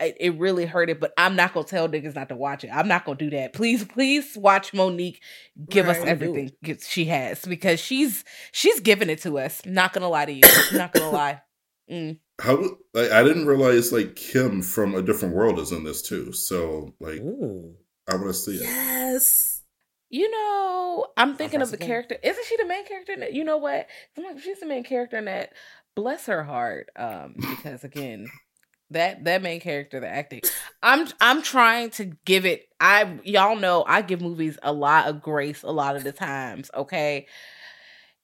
It, 0.00 0.16
it 0.18 0.38
really 0.40 0.66
hurt 0.66 0.90
it, 0.90 0.98
but 0.98 1.12
I'm 1.16 1.36
not 1.36 1.54
gonna 1.54 1.66
tell 1.66 1.88
niggas 1.88 2.16
not 2.16 2.28
to 2.30 2.34
watch 2.34 2.64
it. 2.64 2.70
I'm 2.74 2.88
not 2.88 3.04
gonna 3.04 3.16
do 3.16 3.30
that. 3.30 3.52
Please, 3.52 3.84
please 3.84 4.36
watch 4.36 4.72
Mo'Nique 4.72 5.20
give 5.68 5.86
right, 5.86 5.96
us 5.96 6.04
everything 6.04 6.50
she 6.80 7.04
has 7.04 7.44
because 7.44 7.78
she's 7.78 8.24
she's 8.50 8.80
giving 8.80 9.08
it 9.08 9.22
to 9.22 9.38
us. 9.38 9.62
Not 9.64 9.92
gonna 9.92 10.08
lie 10.08 10.24
to 10.24 10.32
you. 10.32 10.42
not 10.72 10.92
gonna 10.92 11.10
lie. 11.12 11.42
Mm. 11.88 12.18
How 12.40 12.56
like 12.92 13.10
I 13.10 13.22
didn't 13.22 13.46
realize 13.46 13.92
like 13.92 14.16
Kim 14.16 14.62
from 14.62 14.94
a 14.94 15.02
different 15.02 15.34
world 15.34 15.58
is 15.58 15.72
in 15.72 15.84
this 15.84 16.02
too. 16.02 16.32
So 16.32 16.94
like 17.00 17.20
Ooh. 17.20 17.74
I 18.08 18.16
want 18.16 18.28
to 18.28 18.34
see 18.34 18.56
it. 18.56 18.62
Yes. 18.62 19.62
You 20.10 20.30
know, 20.30 21.06
I'm 21.16 21.36
thinking 21.36 21.62
of 21.62 21.70
the 21.70 21.76
character. 21.76 22.16
Isn't 22.22 22.44
she 22.46 22.56
the 22.56 22.66
main 22.66 22.86
character? 22.86 23.12
In 23.12 23.20
that? 23.20 23.32
You 23.32 23.42
know 23.42 23.56
what? 23.56 23.88
She's 24.42 24.60
the 24.60 24.66
main 24.66 24.84
character 24.84 25.16
in 25.16 25.24
that. 25.24 25.52
Bless 25.96 26.26
her 26.26 26.44
heart. 26.44 26.88
Um, 26.96 27.34
because 27.36 27.82
again, 27.82 28.28
that 28.90 29.24
that 29.24 29.42
main 29.42 29.60
character, 29.60 30.00
the 30.00 30.08
acting. 30.08 30.42
I'm 30.82 31.08
I'm 31.20 31.42
trying 31.42 31.90
to 31.90 32.12
give 32.24 32.46
it. 32.46 32.68
I 32.80 33.18
y'all 33.24 33.56
know 33.56 33.84
I 33.86 34.02
give 34.02 34.20
movies 34.20 34.58
a 34.62 34.72
lot 34.72 35.08
of 35.08 35.22
grace 35.22 35.62
a 35.62 35.72
lot 35.72 35.96
of 35.96 36.04
the 36.04 36.12
times. 36.12 36.70
Okay, 36.74 37.26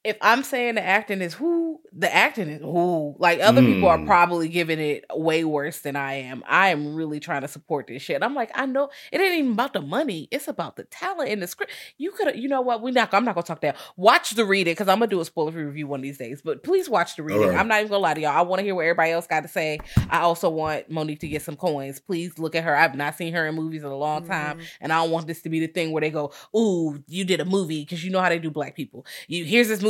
if 0.03 0.17
I'm 0.23 0.43
saying 0.43 0.77
the 0.77 0.83
acting 0.83 1.21
is 1.21 1.35
who, 1.35 1.81
the 1.93 2.13
acting 2.13 2.49
is 2.49 2.63
who. 2.63 3.17
Like 3.19 3.41
other 3.41 3.61
mm. 3.61 3.75
people 3.75 3.89
are 3.89 3.99
hmm. 3.99 4.07
probably 4.07 4.49
giving 4.49 4.79
it 4.79 5.05
way 5.13 5.45
worse 5.45 5.81
than 5.81 5.95
I 5.95 6.15
am. 6.15 6.43
I 6.49 6.69
am 6.69 6.95
really 6.95 7.21
trying 7.21 7.43
to 7.43 7.49
support 7.49 7.87
this 7.87 8.01
shit. 8.01 8.23
I'm 8.23 8.35
like, 8.35 8.51
I 8.55 8.65
know 8.65 8.89
it 9.13 9.21
ain't 9.21 9.35
even 9.35 9.53
about 9.53 9.75
the 9.75 9.83
money. 9.83 10.27
It's 10.31 10.49
about 10.49 10.77
the 10.77 10.85
talent 10.85 11.29
in 11.29 11.41
the 11.41 11.47
script. 11.47 11.73
You 11.99 12.13
could, 12.13 12.35
you 12.37 12.49
know 12.49 12.63
what? 12.63 12.81
We 12.81 12.93
not. 12.93 13.13
I'm 13.13 13.27
not 13.27 13.35
gonna 13.35 13.47
talk 13.47 13.61
that. 13.61 13.77
Watch 13.97 14.31
the 14.31 14.47
reading 14.47 14.73
because 14.73 14.89
I'm 14.89 15.01
gonna 15.01 15.09
do 15.09 15.21
a 15.21 15.25
spoiler 15.25 15.53
free 15.53 15.65
review 15.65 15.87
one 15.87 16.01
of 16.01 16.05
these 16.05 16.17
days. 16.17 16.41
But 16.43 16.63
please 16.63 16.89
watch 16.89 17.17
the 17.17 17.23
reading. 17.23 17.49
Right. 17.49 17.59
I'm 17.59 17.69
not 17.69 17.81
even 17.81 17.91
gonna 17.91 18.03
lie 18.03 18.15
to 18.15 18.21
y'all. 18.21 18.39
I 18.39 18.43
want 18.43 18.61
to 18.61 18.65
hear 18.65 18.75
what 18.75 18.83
everybody 18.83 19.11
else 19.11 19.27
got 19.27 19.43
to 19.43 19.49
say. 19.49 19.81
I 20.09 20.21
also 20.21 20.49
want 20.49 20.91
Mo'Nique 20.91 21.21
to 21.21 21.29
get 21.29 21.43
some 21.43 21.57
coins. 21.57 22.01
Please 22.01 22.39
look 22.39 22.55
at 22.55 22.65
her. 22.65 22.75
I've 22.75 22.95
not 22.95 23.17
seen 23.17 23.35
her 23.35 23.47
in 23.47 23.55
movies 23.55 23.83
in 23.83 23.91
a 23.91 23.97
long 23.97 24.27
time, 24.27 24.61
mm. 24.61 24.65
and 24.81 24.93
I 24.93 25.03
don't 25.03 25.11
want 25.11 25.27
this 25.27 25.43
to 25.43 25.51
be 25.51 25.61
the 25.61 25.67
thing 25.67 25.93
where 25.93 26.01
they 26.01 26.11
go, 26.11 26.33
"Ooh, 26.57 27.03
you 27.07 27.25
did 27.25 27.41
a 27.41 27.45
movie," 27.45 27.83
because 27.83 28.03
you 28.03 28.11
know 28.11 28.21
how 28.21 28.31
they 28.31 28.39
do 28.39 28.51
black 28.51 28.75
people. 28.75 29.05
You 29.29 29.45
here's 29.45 29.69
this 29.69 29.83
movie 29.83 29.90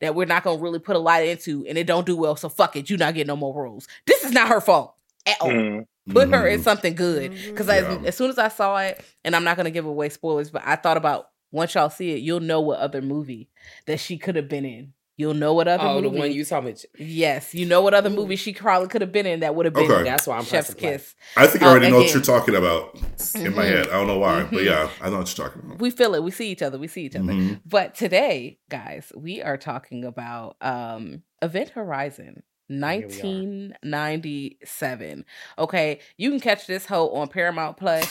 that 0.00 0.14
we're 0.14 0.26
not 0.26 0.42
gonna 0.42 0.60
really 0.60 0.78
put 0.78 0.96
a 0.96 0.98
lot 0.98 1.22
into, 1.22 1.64
and 1.66 1.78
it 1.78 1.86
don't 1.86 2.06
do 2.06 2.16
well. 2.16 2.36
So 2.36 2.48
fuck 2.48 2.76
it, 2.76 2.90
you 2.90 2.96
not 2.96 3.14
get 3.14 3.26
no 3.26 3.36
more 3.36 3.54
roles. 3.54 3.86
This 4.06 4.24
is 4.24 4.32
not 4.32 4.48
her 4.48 4.60
fault 4.60 4.94
at 5.26 5.36
all. 5.40 5.48
Mm. 5.48 5.86
Put 6.08 6.28
her 6.28 6.46
in 6.46 6.56
mm-hmm. 6.56 6.62
something 6.62 6.94
good 6.94 7.32
because 7.32 7.66
mm-hmm. 7.66 7.92
yeah. 7.92 7.98
as, 8.00 8.06
as 8.06 8.16
soon 8.16 8.30
as 8.30 8.38
I 8.38 8.48
saw 8.48 8.78
it, 8.78 9.04
and 9.24 9.34
I'm 9.34 9.44
not 9.44 9.56
gonna 9.56 9.70
give 9.70 9.86
away 9.86 10.08
spoilers, 10.08 10.50
but 10.50 10.62
I 10.64 10.76
thought 10.76 10.96
about 10.96 11.30
once 11.52 11.74
y'all 11.74 11.90
see 11.90 12.12
it, 12.12 12.20
you'll 12.20 12.40
know 12.40 12.60
what 12.60 12.78
other 12.80 13.02
movie 13.02 13.48
that 13.86 14.00
she 14.00 14.18
could 14.18 14.36
have 14.36 14.48
been 14.48 14.64
in. 14.64 14.92
You'll 15.18 15.34
know 15.34 15.54
what 15.54 15.66
other 15.66 15.82
oh, 15.82 16.02
movie. 16.02 16.10
the 16.10 16.20
one 16.20 16.32
you 16.32 16.44
saw 16.44 16.60
me. 16.60 16.74
Yes, 16.98 17.54
you 17.54 17.64
know 17.64 17.80
what 17.80 17.94
other 17.94 18.10
movie 18.10 18.36
she 18.36 18.52
probably 18.52 18.88
could 18.88 19.00
have 19.00 19.12
been 19.12 19.24
in 19.24 19.40
that 19.40 19.54
would 19.54 19.64
have 19.64 19.72
been. 19.72 19.90
Okay. 19.90 20.02
That's 20.02 20.26
why 20.26 20.36
I'm 20.36 20.44
Chef's 20.44 20.74
Kiss. 20.74 21.14
I 21.38 21.46
think 21.46 21.64
I 21.64 21.68
already 21.68 21.86
um, 21.86 21.92
know 21.92 21.98
what 22.00 22.12
you're 22.12 22.22
talking 22.22 22.54
about 22.54 22.96
mm-hmm. 22.96 23.46
in 23.46 23.54
my 23.54 23.64
head. 23.64 23.88
I 23.88 23.92
don't 23.92 24.08
know 24.08 24.18
why, 24.18 24.42
mm-hmm. 24.42 24.54
but 24.54 24.64
yeah, 24.64 24.90
I 25.00 25.08
know 25.08 25.16
what 25.18 25.36
you're 25.36 25.48
talking 25.48 25.62
about. 25.64 25.78
We 25.78 25.90
feel 25.90 26.14
it. 26.14 26.22
We 26.22 26.30
see 26.30 26.50
each 26.50 26.60
other. 26.60 26.78
We 26.78 26.86
see 26.86 27.06
each 27.06 27.16
other. 27.16 27.32
Mm-hmm. 27.32 27.54
But 27.64 27.94
today, 27.94 28.58
guys, 28.68 29.10
we 29.16 29.40
are 29.40 29.56
talking 29.56 30.04
about 30.04 30.56
um 30.60 31.22
Event 31.40 31.70
Horizon. 31.70 32.42
1997. 32.68 35.24
Okay, 35.56 36.00
you 36.16 36.30
can 36.30 36.40
catch 36.40 36.66
this 36.66 36.86
hoe 36.86 37.10
on 37.10 37.28
Paramount 37.28 37.76
Plus 37.76 38.04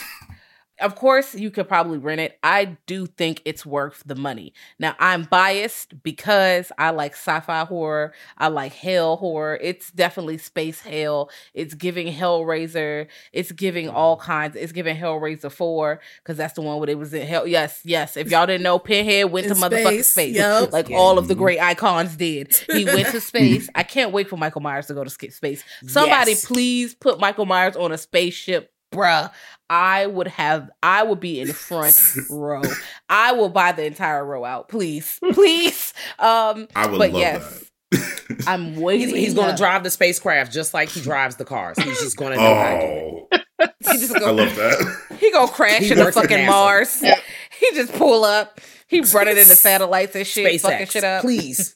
of 0.80 0.94
course 0.94 1.34
you 1.34 1.50
could 1.50 1.68
probably 1.68 1.98
rent 1.98 2.20
it. 2.20 2.38
I 2.42 2.76
do 2.86 3.06
think 3.06 3.42
it's 3.44 3.64
worth 3.64 4.02
the 4.06 4.14
money. 4.14 4.52
Now 4.78 4.94
i'm 4.98 5.24
biased 5.24 6.02
because 6.02 6.72
i 6.78 6.90
like 6.90 7.12
sci-fi 7.12 7.64
horror. 7.64 8.12
I 8.38 8.48
like 8.48 8.72
hell 8.72 9.16
horror. 9.16 9.58
It's 9.60 9.90
definitely 9.90 10.38
space 10.38 10.80
hell. 10.80 11.30
It's 11.54 11.74
giving 11.74 12.12
hellraiser. 12.12 13.06
It's 13.32 13.52
giving 13.52 13.88
all 13.88 14.16
mm-hmm. 14.16 14.26
kinds. 14.26 14.56
It's 14.56 14.72
giving 14.72 14.96
hellraiser 14.96 15.50
4 15.50 16.00
because 16.22 16.36
that's 16.36 16.54
the 16.54 16.62
one 16.62 16.78
where 16.78 16.90
it 16.90 16.98
was 16.98 17.14
in 17.14 17.26
hell. 17.26 17.46
Yes 17.46 17.80
yes. 17.84 18.16
If 18.16 18.30
y'all 18.30 18.46
didn't 18.46 18.62
know 18.62 18.78
pinhead 18.78 19.30
went 19.30 19.46
in 19.46 19.50
to 19.50 19.56
space. 19.56 19.70
motherfucking 19.70 20.04
space. 20.04 20.36
yep. 20.36 20.72
like 20.72 20.88
yeah. 20.88 20.96
all 20.96 21.18
of 21.18 21.28
the 21.28 21.34
great 21.34 21.60
icons 21.60 22.16
did. 22.16 22.54
He 22.70 22.84
went 22.84 23.08
to 23.08 23.20
space. 23.20 23.68
I 23.74 23.82
can't 23.82 24.12
wait 24.12 24.28
for 24.28 24.36
michael 24.36 24.60
myers 24.60 24.86
to 24.86 24.94
go 24.94 25.04
to 25.04 25.10
space. 25.10 25.64
Somebody 25.86 26.32
yes. 26.32 26.44
please 26.44 26.94
put 26.94 27.18
michael 27.18 27.46
myers 27.46 27.76
on 27.76 27.92
a 27.92 27.98
spaceship 27.98 28.72
bruh, 28.96 29.30
I 29.68 30.06
would 30.06 30.28
have, 30.28 30.70
I 30.82 31.02
would 31.02 31.20
be 31.20 31.40
in 31.40 31.52
front 31.52 32.00
row. 32.30 32.62
I 33.08 33.32
will 33.32 33.48
buy 33.48 33.72
the 33.72 33.84
entire 33.84 34.24
row 34.24 34.44
out, 34.44 34.68
please, 34.68 35.18
please. 35.32 35.92
Um, 36.18 36.68
I 36.74 36.86
would 36.86 36.98
but 36.98 37.12
love 37.12 37.20
yes. 37.20 37.70
that. 37.90 38.44
I'm 38.46 38.76
waiting. 38.76 39.08
He's, 39.14 39.26
he's 39.26 39.34
going 39.34 39.50
to 39.50 39.56
drive 39.56 39.84
the 39.84 39.90
spacecraft 39.90 40.52
just 40.52 40.74
like 40.74 40.88
he 40.88 41.00
drives 41.00 41.36
the 41.36 41.44
cars. 41.44 41.78
He's 41.78 42.00
just 42.00 42.16
going 42.16 42.32
to 42.32 42.38
know 42.38 42.46
oh. 42.46 42.54
how 42.54 42.70
to 42.70 42.80
do 42.80 43.26
it. 43.32 43.46
He 43.90 43.98
just 43.98 44.18
go, 44.18 44.26
I 44.26 44.30
love 44.30 44.54
that. 44.56 45.16
He 45.18 45.32
gonna 45.32 45.50
crash 45.50 45.84
he 45.84 45.92
into 45.92 46.12
fucking 46.12 46.44
Mars. 46.44 47.00
He 47.00 47.70
just 47.72 47.92
pull 47.94 48.24
up. 48.24 48.60
He 48.88 49.00
running 49.00 49.36
into 49.36 49.56
satellites 49.56 50.14
and 50.14 50.26
shit, 50.26 50.46
SpaceX, 50.46 50.60
fucking 50.60 50.86
shit 50.86 51.04
up. 51.04 51.22
Please, 51.22 51.74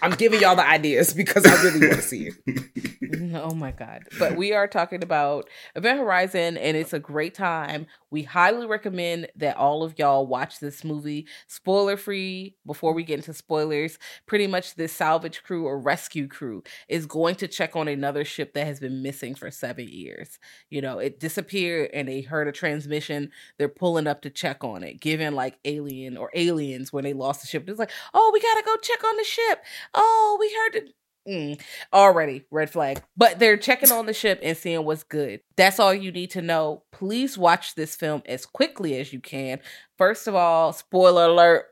I'm 0.00 0.12
giving 0.12 0.40
y'all 0.40 0.54
the 0.54 0.66
ideas 0.66 1.14
because 1.14 1.44
I 1.46 1.54
really 1.62 1.88
want 1.88 2.00
to 2.00 2.02
see 2.02 2.28
it. 2.28 3.01
oh 3.34 3.54
my 3.54 3.72
god! 3.72 4.04
But 4.18 4.36
we 4.36 4.52
are 4.52 4.66
talking 4.66 5.02
about 5.02 5.48
Event 5.74 5.98
Horizon, 5.98 6.56
and 6.56 6.76
it's 6.76 6.92
a 6.92 6.98
great 6.98 7.34
time. 7.34 7.86
We 8.10 8.22
highly 8.22 8.66
recommend 8.66 9.28
that 9.36 9.56
all 9.56 9.82
of 9.82 9.98
y'all 9.98 10.26
watch 10.26 10.60
this 10.60 10.84
movie, 10.84 11.26
spoiler 11.46 11.96
free. 11.96 12.56
Before 12.64 12.94
we 12.94 13.02
get 13.02 13.18
into 13.18 13.34
spoilers, 13.34 13.98
pretty 14.26 14.46
much 14.46 14.76
this 14.76 14.92
salvage 14.92 15.42
crew 15.42 15.66
or 15.66 15.78
rescue 15.78 16.28
crew 16.28 16.62
is 16.88 17.06
going 17.06 17.34
to 17.36 17.48
check 17.48 17.76
on 17.76 17.88
another 17.88 18.24
ship 18.24 18.54
that 18.54 18.66
has 18.66 18.80
been 18.80 19.02
missing 19.02 19.34
for 19.34 19.50
seven 19.50 19.88
years. 19.88 20.38
You 20.70 20.80
know, 20.80 20.98
it 20.98 21.20
disappeared, 21.20 21.90
and 21.92 22.08
they 22.08 22.22
heard 22.22 22.48
a 22.48 22.52
transmission. 22.52 23.30
They're 23.58 23.68
pulling 23.68 24.06
up 24.06 24.22
to 24.22 24.30
check 24.30 24.64
on 24.64 24.82
it, 24.82 25.00
given 25.00 25.34
like 25.34 25.58
alien 25.64 26.16
or 26.16 26.30
aliens 26.34 26.92
when 26.92 27.04
they 27.04 27.12
lost 27.12 27.42
the 27.42 27.48
ship. 27.48 27.68
It's 27.68 27.78
like, 27.78 27.90
oh, 28.14 28.30
we 28.32 28.40
gotta 28.40 28.62
go 28.64 28.76
check 28.76 29.04
on 29.04 29.16
the 29.16 29.24
ship. 29.24 29.62
Oh, 29.92 30.36
we 30.40 30.54
heard 30.54 30.82
it. 30.82 30.94
Mm, 31.28 31.60
already 31.92 32.44
red 32.50 32.70
flag. 32.70 33.02
But 33.16 33.38
they're 33.38 33.56
checking 33.56 33.92
on 33.92 34.06
the 34.06 34.12
ship 34.12 34.40
and 34.42 34.56
seeing 34.56 34.84
what's 34.84 35.04
good. 35.04 35.40
That's 35.56 35.78
all 35.78 35.94
you 35.94 36.10
need 36.10 36.30
to 36.30 36.42
know. 36.42 36.82
Please 36.90 37.38
watch 37.38 37.74
this 37.74 37.94
film 37.94 38.22
as 38.26 38.44
quickly 38.44 38.98
as 38.98 39.12
you 39.12 39.20
can. 39.20 39.60
First 39.96 40.26
of 40.26 40.34
all 40.34 40.72
spoiler 40.72 41.26
alert 41.26 41.66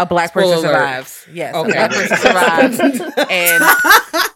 a 0.00 0.06
black 0.06 0.32
person 0.32 0.58
Spoiler. 0.58 0.74
survives. 0.74 1.26
Yes, 1.30 1.54
okay. 1.54 1.70
a 1.70 1.74
black 1.74 1.90
person 1.90 2.16
survives, 2.16 2.80
and 3.30 3.64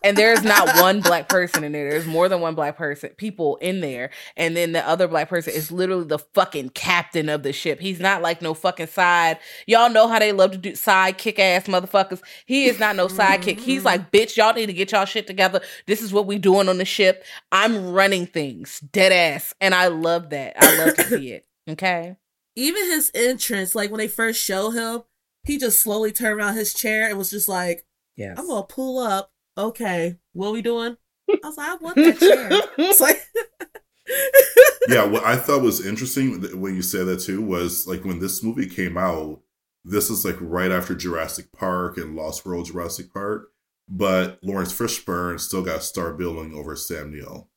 and 0.04 0.16
there's 0.16 0.42
not 0.42 0.80
one 0.80 1.00
black 1.00 1.28
person 1.28 1.64
in 1.64 1.72
there. 1.72 1.88
There's 1.88 2.06
more 2.06 2.28
than 2.28 2.40
one 2.42 2.54
black 2.54 2.76
person, 2.76 3.10
people 3.16 3.56
in 3.56 3.80
there, 3.80 4.10
and 4.36 4.54
then 4.54 4.72
the 4.72 4.86
other 4.86 5.08
black 5.08 5.30
person 5.30 5.54
is 5.54 5.72
literally 5.72 6.04
the 6.04 6.18
fucking 6.18 6.70
captain 6.70 7.30
of 7.30 7.42
the 7.42 7.52
ship. 7.52 7.80
He's 7.80 7.98
not 7.98 8.20
like 8.20 8.42
no 8.42 8.52
fucking 8.52 8.88
side. 8.88 9.38
Y'all 9.66 9.88
know 9.88 10.06
how 10.06 10.18
they 10.18 10.32
love 10.32 10.52
to 10.52 10.58
do 10.58 10.74
side 10.74 11.16
kick 11.16 11.38
ass 11.38 11.64
motherfuckers. 11.64 12.20
He 12.44 12.66
is 12.66 12.78
not 12.78 12.94
no 12.94 13.08
sidekick. 13.08 13.58
He's 13.58 13.78
mm-hmm. 13.78 13.86
like, 13.86 14.12
bitch, 14.12 14.36
y'all 14.36 14.52
need 14.52 14.66
to 14.66 14.74
get 14.74 14.92
y'all 14.92 15.06
shit 15.06 15.26
together. 15.26 15.62
This 15.86 16.02
is 16.02 16.12
what 16.12 16.26
we 16.26 16.38
doing 16.38 16.68
on 16.68 16.76
the 16.76 16.84
ship. 16.84 17.24
I'm 17.50 17.90
running 17.92 18.26
things, 18.26 18.80
dead 18.80 19.12
ass, 19.12 19.54
and 19.62 19.74
I 19.74 19.86
love 19.86 20.28
that. 20.30 20.56
I 20.58 20.84
love 20.84 20.94
to 20.96 21.04
see 21.04 21.32
it. 21.32 21.46
Okay. 21.68 22.16
Even 22.56 22.84
his 22.84 23.10
entrance, 23.14 23.74
like 23.74 23.90
when 23.90 23.98
they 23.98 24.06
first 24.06 24.40
show 24.40 24.70
him, 24.70 25.02
he 25.44 25.58
just 25.58 25.80
slowly 25.80 26.12
turned 26.12 26.38
around 26.38 26.54
his 26.54 26.74
chair 26.74 27.08
and 27.08 27.18
was 27.18 27.30
just 27.30 27.48
like, 27.48 27.86
"Yeah, 28.16 28.34
I'm 28.36 28.46
gonna 28.46 28.64
pull 28.64 28.98
up. 28.98 29.32
Okay, 29.56 30.18
what 30.32 30.48
are 30.48 30.52
we 30.52 30.62
doing?" 30.62 30.96
I 31.28 31.38
was 31.46 31.56
like, 31.56 31.68
"I 31.68 31.76
want 31.76 31.96
that 31.96 32.18
chair." 32.18 32.60
It's 32.78 33.00
like. 33.00 33.20
yeah, 34.88 35.04
what 35.04 35.24
I 35.24 35.36
thought 35.36 35.62
was 35.62 35.84
interesting 35.84 36.60
when 36.60 36.74
you 36.74 36.82
said 36.82 37.06
that 37.06 37.20
too 37.20 37.40
was 37.40 37.86
like 37.86 38.04
when 38.04 38.18
this 38.18 38.42
movie 38.42 38.68
came 38.68 38.98
out, 38.98 39.40
this 39.84 40.10
is 40.10 40.24
like 40.24 40.36
right 40.40 40.70
after 40.70 40.94
Jurassic 40.94 41.52
Park 41.52 41.96
and 41.96 42.16
Lost 42.16 42.44
World 42.44 42.66
Jurassic 42.66 43.12
Park, 43.12 43.48
but 43.88 44.38
Laurence 44.42 44.72
Fishburne 44.72 45.40
still 45.40 45.62
got 45.62 45.82
star 45.82 46.12
billing 46.12 46.54
over 46.54 46.76
Sam 46.76 47.12
Neill. 47.12 47.48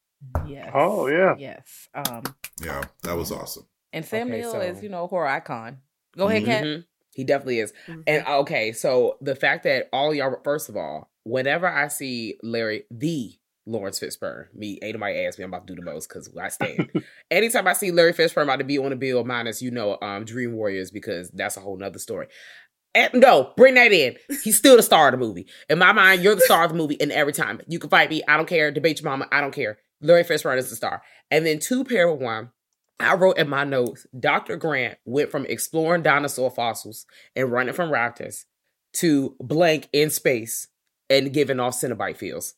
Yes. 0.46 0.72
Oh 0.74 1.08
yeah. 1.08 1.36
Yes. 1.38 1.90
Um. 1.94 2.24
Yeah, 2.64 2.84
that 3.04 3.16
was 3.16 3.32
awesome. 3.32 3.66
And 3.94 4.06
Sam 4.06 4.28
okay, 4.28 4.42
Neill 4.42 4.52
so... 4.52 4.62
is 4.62 4.84
you 4.84 4.90
know 4.90 5.06
a 5.06 5.08
horror 5.08 5.28
icon. 5.28 5.80
Go 6.16 6.28
ahead, 6.28 6.46
Kat. 6.46 6.64
Mm-hmm. 6.64 6.82
He 7.18 7.24
definitely 7.24 7.60
is. 7.60 7.74
Mm-hmm. 7.88 8.02
And 8.06 8.28
okay, 8.28 8.72
so 8.74 9.18
the 9.22 9.36
fact 9.36 9.64
that 9.64 9.90
all 9.92 10.14
y'all, 10.14 10.40
first 10.44 10.70
of 10.70 10.78
all, 10.78 11.10
whenever 11.24 11.68
I 11.68 11.88
see 11.88 12.38
Larry, 12.44 12.84
the 12.92 13.34
Laurence 13.66 14.00
Fishburne, 14.00 14.54
me, 14.54 14.78
ain't 14.84 14.94
nobody 14.94 15.26
ask 15.26 15.40
me, 15.40 15.44
I'm 15.44 15.50
about 15.50 15.66
to 15.66 15.74
do 15.74 15.82
the 15.82 15.86
most 15.86 16.08
because 16.08 16.30
I 16.40 16.50
stand. 16.50 16.92
Anytime 17.32 17.68
I 17.68 17.74
see 17.74 17.90
Larry 17.90 18.14
Fishburne 18.14 18.44
about 18.44 18.58
to 18.58 18.66
be 18.66 18.78
on 18.78 18.92
the 18.92 18.96
bill, 18.96 19.24
minus, 19.24 19.64
you 19.64 19.72
know, 19.72 19.98
um, 20.00 20.26
Dream 20.26 20.54
Warriors, 20.54 20.92
because 20.92 21.32
that's 21.32 21.58
a 21.58 21.60
whole 21.60 21.76
nother 21.76 21.98
story. 21.98 22.28
And 22.94 23.16
no, 23.16 23.52
bring 23.58 23.74
that 23.74 23.92
in. 23.92 24.16
He's 24.44 24.58
still 24.58 24.78
the 24.78 24.84
star 24.84 25.08
of 25.08 25.14
the 25.14 25.18
movie. 25.18 25.48
In 25.72 25.80
my 25.80 25.94
mind, 25.94 26.22
you're 26.22 26.36
the 26.36 26.42
star 26.42 26.66
of 26.66 26.72
the 26.72 26.78
movie, 26.78 27.02
and 27.02 27.12
every 27.12 27.34
time 27.34 27.62
you 27.68 27.80
can 27.80 27.90
fight 27.90 28.12
me, 28.12 28.22
I 28.28 28.38
don't 28.38 28.48
care. 28.48 28.70
Debate 28.70 29.02
your 29.02 29.10
mama, 29.10 29.28
I 29.32 29.42
don't 29.42 29.56
care. 29.56 29.80
Larry 30.02 30.24
Fishburne 30.24 30.60
is 30.60 30.70
the 30.70 30.76
star. 30.76 31.02
And 31.32 31.48
then 31.48 31.58
two 31.58 31.84
pair 31.84 32.08
of 32.08 32.20
one, 32.20 32.52
I 33.00 33.16
wrote 33.16 33.38
in 33.38 33.50
my 33.50 33.64
notes 33.64 34.08
Dr. 34.18 34.58
Grant 34.58 34.98
went 35.06 35.32
from 35.32 35.46
exploring 35.46 36.02
dinosaur 36.02 36.50
fossils 36.50 37.06
and 37.36 37.52
running 37.52 37.74
from 37.74 37.90
raptors 37.90 38.46
to 38.94 39.36
blank 39.40 39.88
in 39.94 40.10
space 40.10 40.68
and 41.10 41.32
giving 41.32 41.60
off 41.60 41.76
Cenobite 41.76 42.18
feels. 42.18 42.56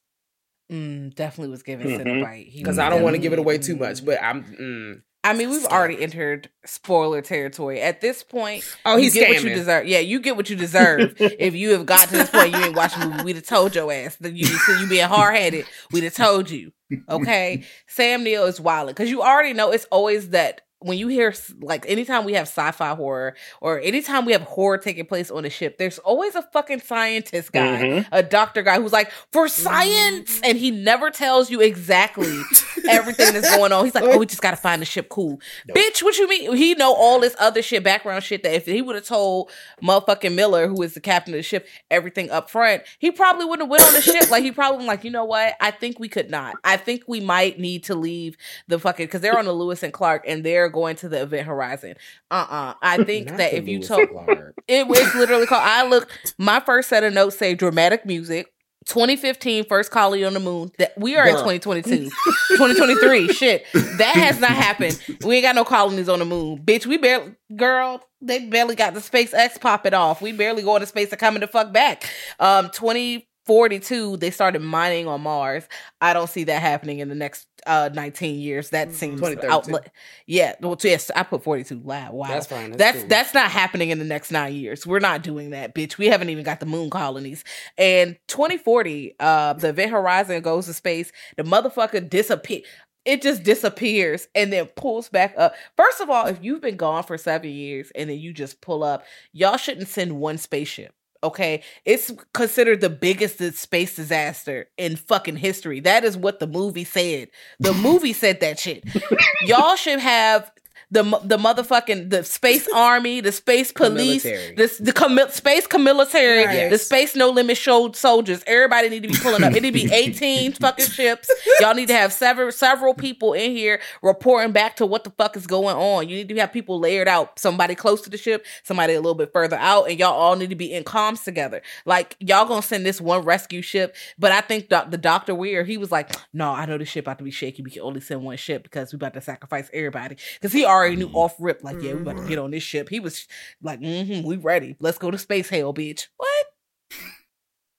Mm, 0.72 1.14
definitely 1.16 1.52
was 1.52 1.64
giving 1.64 1.88
mm-hmm. 1.88 2.08
Cenobite 2.08 2.56
because 2.56 2.80
I 2.80 2.90
don't 2.90 3.02
want 3.02 3.16
to 3.16 3.22
give 3.22 3.34
it 3.34 3.40
away 3.40 3.58
too 3.58 3.76
much, 3.76 4.06
but 4.06 4.22
I'm. 4.22 4.44
Mm, 4.44 5.02
I 5.24 5.34
mean, 5.34 5.50
we've 5.50 5.66
already 5.66 6.02
entered 6.02 6.50
spoiler 6.66 7.22
territory. 7.22 7.82
At 7.82 8.00
this 8.00 8.24
point, 8.24 8.64
oh, 8.86 8.96
he's 8.96 9.16
you 9.16 9.22
get 9.22 9.30
scamming. 9.30 9.34
what 9.36 9.44
you 9.44 9.56
deserve. 9.56 9.86
Yeah, 9.86 10.00
you 10.00 10.20
get 10.22 10.38
what 10.38 10.50
you 10.50 10.56
deserve. 10.56 11.16
if 11.20 11.56
you 11.56 11.72
have 11.72 11.86
got 11.86 12.08
to 12.08 12.14
this 12.14 12.30
point, 12.30 12.54
you 12.54 12.64
ain't 12.64 12.76
watching 12.76 13.10
movie. 13.10 13.24
We'd 13.24 13.36
have 13.36 13.46
told 13.46 13.76
your 13.76 13.92
ass 13.92 14.16
that 14.18 14.34
you 14.34 14.48
you 14.80 14.88
being 14.88 15.08
hard 15.08 15.36
headed. 15.36 15.66
We'd 15.92 16.06
have 16.06 16.16
told 16.16 16.50
you. 16.50 16.72
Okay, 17.10 17.66
Sam 17.88 18.24
Neill 18.24 18.46
is 18.46 18.62
wild 18.62 18.88
because 18.88 19.10
you 19.10 19.22
already 19.22 19.54
know 19.54 19.72
it's 19.72 19.86
always 19.92 20.30
that 20.30 20.62
when 20.82 20.98
you 20.98 21.10
hear 21.10 21.34
like 21.60 21.86
anytime 21.90 22.24
we 22.24 22.34
have 22.34 22.48
sci-fi 22.48 22.96
horror 22.96 23.36
or 23.60 23.82
anytime 23.82 24.24
we 24.24 24.32
have 24.32 24.44
horror 24.44 24.78
taking 24.78 25.06
place 25.06 25.30
on 25.30 25.44
a 25.44 25.50
ship, 25.50 25.78
there's 25.78 26.00
always 26.00 26.36
a 26.36 26.42
fucking 26.42 26.80
scientist 26.80 27.52
guy, 27.52 27.82
mm-hmm. 27.84 28.10
a 28.14 28.24
doctor 28.24 28.62
guy 28.62 28.80
who's 28.80 28.94
like, 28.94 29.12
for 29.34 29.50
science, 29.50 30.36
mm-hmm. 30.36 30.46
and 30.46 30.58
he 30.58 30.72
never 30.72 31.10
tells 31.10 31.50
you 31.50 31.60
exactly 31.60 32.40
everything 32.90 33.34
that's 33.34 33.54
going 33.56 33.74
on. 33.74 33.84
He's 33.84 33.94
like, 33.94 34.06
oh, 34.06 34.18
we 34.18 34.26
just 34.26 34.42
gotta 34.42 34.56
find 34.56 34.82
the 34.82 34.86
ship 34.86 35.10
cool. 35.10 35.42
Nope. 35.68 35.78
Bitch, 35.78 36.02
what 36.02 36.18
you 36.18 36.30
mean? 36.30 36.56
He 36.56 36.74
know 36.76 36.94
all 36.94 37.20
this 37.20 37.36
other 37.40 37.62
shit, 37.62 37.84
background 37.84 38.24
shit 38.24 38.44
that 38.44 38.54
if 38.54 38.66
he 38.66 38.82
would 38.82 38.96
have 38.96 39.06
told 39.06 39.52
motherfucking 39.84 40.34
Miller, 40.34 40.70
who 40.70 40.82
is 40.82 40.94
the 40.94 41.02
captain 41.02 41.34
of 41.34 41.40
the 41.40 41.44
ship, 41.44 41.68
everything 41.92 42.32
up 42.32 42.50
front, 42.50 42.84
he 43.00 43.12
probably 43.12 43.44
wouldn't 43.44 43.64
have 43.64 43.70
went 43.70 43.84
on 43.84 43.94
the 43.94 44.02
ship. 44.02 44.32
Like 44.32 44.44
he 44.44 44.54
probably 44.54 44.86
like, 44.86 45.04
you 45.04 45.12
know 45.12 45.26
what? 45.26 45.56
I 45.60 45.72
think 45.72 46.00
we 46.00 46.08
could 46.08 46.30
not. 46.30 46.56
I 46.64 46.78
think 46.78 47.04
we 47.06 47.20
might 47.20 47.60
need 47.60 47.84
to 47.86 47.96
leave 47.96 48.38
the 48.70 48.80
fucking 48.80 49.08
because 49.08 49.20
they're 49.20 49.38
on 49.38 49.46
the 49.46 49.52
Lewis 49.52 49.84
and 49.84 49.92
Clark 49.92 50.24
and 50.26 50.44
they're 50.46 50.69
going 50.70 50.96
to 50.98 51.10
the 51.10 51.22
Event 51.22 51.48
Horizon. 51.48 51.96
Uh 52.32 52.46
uh-uh. 52.50 52.70
uh 52.70 52.74
I 52.82 53.04
think 53.04 53.30
that 53.38 53.54
if 53.54 53.68
you 53.68 53.82
told 53.82 54.08
it 54.68 54.88
was 54.88 55.16
literally 55.16 55.46
called. 55.46 55.64
I 55.64 55.88
looked. 55.88 56.36
My 56.38 56.60
first 56.60 56.90
set 56.90 57.04
of 57.04 57.14
notes 57.14 57.38
say 57.38 57.56
dramatic 57.56 58.06
music. 58.06 58.54
2015 58.86 59.66
first 59.66 59.92
colony 59.92 60.24
on 60.24 60.34
the 60.34 60.40
moon 60.40 60.72
that 60.80 60.98
we 60.98 61.16
are 61.16 61.26
Girl. 61.26 61.50
in 61.50 61.60
2022 61.60 62.10
2023 62.58 63.28
shit 63.34 63.66
that 63.74 64.16
has 64.16 64.40
not 64.40 64.52
happened 64.52 65.00
we 65.24 65.36
ain't 65.36 65.44
got 65.44 65.54
no 65.54 65.66
colonies 65.66 66.08
on 66.08 66.18
the 66.18 66.26
moon 66.26 66.58
bitch 66.60 66.86
we 66.86 66.98
barely 66.98 67.36
girl 67.56 68.02
they 68.22 68.48
barely 68.48 68.76
got 68.76 68.94
the 68.94 69.02
SpaceX 69.02 69.60
popping 69.60 69.94
off 69.94 70.22
we 70.22 70.32
barely 70.32 70.64
going 70.64 70.80
to 70.80 70.88
space 70.88 71.12
and 71.12 71.20
coming 71.20 71.42
the 71.42 71.48
fuck 71.48 71.74
back 71.74 72.10
um 72.40 72.70
2042 72.72 74.18
they 74.18 74.32
started 74.32 74.62
mining 74.62 75.08
on 75.08 75.22
mars 75.22 75.68
i 76.02 76.14
don't 76.14 76.30
see 76.30 76.46
that 76.46 76.62
happening 76.62 77.00
in 77.00 77.10
the 77.10 77.16
next 77.16 77.49
uh 77.70 77.90
19 77.94 78.40
years 78.40 78.72
that 78.72 78.88
mm-hmm. 78.88 78.98
seems 78.98 79.22
outlet 79.44 79.92
yeah 80.26 80.56
well 80.60 80.78
yes 80.84 81.12
i 81.16 81.24
put 81.24 81.44
42 81.44 81.78
wow 81.80 82.12
wow 82.12 82.28
that's 82.28 82.48
fine 82.48 82.72
that's 82.72 82.78
that's, 82.78 82.98
cool. 83.00 83.08
that's 83.08 83.34
not 83.34 83.52
happening 83.52 83.92
in 83.92 84.00
the 84.00 84.06
next 84.06 84.32
nine 84.32 84.54
years 84.54 84.86
we're 84.86 85.00
not 85.00 85.22
doing 85.22 85.52
that 85.52 85.76
bitch 85.76 85.98
we 85.98 86.08
haven't 86.08 86.30
even 86.30 86.44
got 86.44 86.60
the 86.60 86.66
moon 86.66 86.90
colonies 86.90 87.44
and 87.78 88.18
2040 88.28 89.16
uh 89.20 89.54
the 89.54 89.70
event 89.70 89.92
horizon 89.92 90.42
goes 90.42 90.66
to 90.66 90.74
space 90.74 91.12
the 91.38 91.44
motherfucker 91.44 92.08
disappear 92.10 92.62
it 93.06 93.22
just 93.22 93.44
disappears 93.44 94.28
and 94.36 94.52
then 94.52 94.66
pulls 94.68 95.10
back 95.10 95.34
up. 95.38 95.56
First 95.78 96.02
of 96.02 96.10
all, 96.10 96.28
if 96.28 96.38
you've 96.44 96.62
been 96.62 96.76
gone 96.76 97.04
for 97.04 97.18
seven 97.18 97.50
years 97.50 97.92
and 97.96 98.10
then 98.10 98.20
you 98.20 98.34
just 98.34 98.62
pull 98.62 98.84
up, 98.84 99.04
y'all 99.32 99.58
shouldn't 99.58 99.88
send 99.88 100.20
one 100.20 100.38
spaceship. 100.38 100.94
Okay, 101.22 101.64
it's 101.84 102.12
considered 102.34 102.80
the 102.80 102.90
biggest 102.90 103.40
space 103.58 103.96
disaster 103.96 104.68
in 104.78 104.96
fucking 104.96 105.36
history. 105.36 105.82
That 105.82 106.06
is 106.06 106.16
what 106.16 106.40
the 106.40 106.48
movie 106.48 106.86
said. 106.86 107.30
The 107.60 107.74
movie 107.74 108.14
said 108.14 108.40
that 108.40 108.58
shit. 108.58 108.86
Y'all 109.42 109.76
should 109.76 110.00
have 110.00 110.50
the 110.92 111.04
the 111.24 111.38
motherfucking 111.38 112.10
the 112.10 112.24
space 112.24 112.68
army, 112.74 113.22
the 113.22 113.32
space 113.32 113.72
police, 113.72 114.24
the 114.24 114.76
the 114.80 114.92
com- 114.92 115.20
space 115.30 115.68
military, 115.78 116.42
yes. 116.42 116.72
the 116.72 116.78
space 116.78 117.16
no 117.16 117.30
limit 117.30 117.58
show 117.58 117.92
soldiers. 117.92 118.44
Everybody 118.48 118.90
need 118.90 119.04
to 119.04 119.10
be 119.10 119.18
pulling 119.18 119.44
up. 119.44 119.54
It 119.54 119.62
need 119.62 119.74
to 119.74 119.88
be 119.88 119.90
eighteen 119.94 120.54
fucking 120.54 120.88
ships. 120.88 121.30
Y'all 121.60 121.76
need 121.76 121.88
to 121.88 121.94
have 121.94 122.12
several 122.12 122.52
several 122.52 122.94
people 122.94 123.34
in 123.34 123.52
here 123.52 123.80
reporting 124.02 124.52
back 124.52 124.76
to 124.78 124.86
what 124.86 125.04
the 125.04 125.12
fuck 125.12 125.38
is 125.38 125.46
going 125.46 125.76
on. 125.76 126.10
You 126.10 126.16
need 126.16 126.30
to 126.30 126.36
have 126.38 126.52
people 126.52 126.80
layered 126.80 127.08
out. 127.08 127.38
Somebody 127.38 127.76
close 127.76 128.02
to 128.02 128.10
the 128.10 128.18
ship, 128.18 128.46
somebody 128.64 128.94
a 128.94 129.00
little 129.00 129.16
bit 129.16 129.32
further 129.32 129.58
out, 129.58 129.90
and 129.90 130.00
y'all 130.00 130.14
all 130.14 130.36
need 130.36 130.50
to 130.50 130.56
be 130.56 130.74
in 130.74 130.84
comms 130.84 131.24
together. 131.24 131.62
Like 131.86 132.16
y'all 132.20 132.48
gonna 132.48 132.62
send 132.62 132.86
this 132.86 133.00
one 133.00 133.24
rescue 133.24 133.62
ship, 133.62 133.96
but 134.18 134.32
I 134.32 134.42
think 134.42 134.70
the, 134.70 134.86
the 134.90 134.98
Doctor 134.98 135.36
Weir 135.36 135.64
he 135.64 135.78
was 135.78 135.92
like, 135.92 136.16
no, 136.34 136.52
I 136.52 136.66
know 136.66 136.80
the 136.80 136.86
ship 136.86 137.06
about 137.06 137.20
to 137.20 137.24
be 137.24 137.32
shaky. 137.32 137.62
We 137.62 137.72
can 137.72 137.84
only 137.84 138.02
send 138.02 138.24
one 138.24 138.38
ship 138.38 138.64
because 138.64 138.92
we 138.92 138.98
about 138.98 139.14
to 139.14 139.22
sacrifice 139.22 139.70
everybody 139.72 140.18
because 140.34 140.52
he 140.52 140.66
already 140.66 140.79
already 140.80 140.96
knew 140.96 141.10
off 141.14 141.36
rip, 141.40 141.64
like, 141.64 141.82
yeah, 141.82 141.94
we 141.94 142.02
about 142.02 142.18
to 142.18 142.28
get 142.28 142.40
on 142.40 142.52
this 142.52 142.64
ship. 142.64 142.90
He 142.90 143.00
was 143.00 143.28
like, 143.62 143.80
mm-hmm, 143.80 144.26
we 144.26 144.38
ready. 144.38 144.76
Let's 144.80 144.98
go 144.98 145.12
to 145.12 145.18
space 145.18 145.50
hell, 145.50 145.74
bitch. 145.74 146.08
What? 146.18 146.46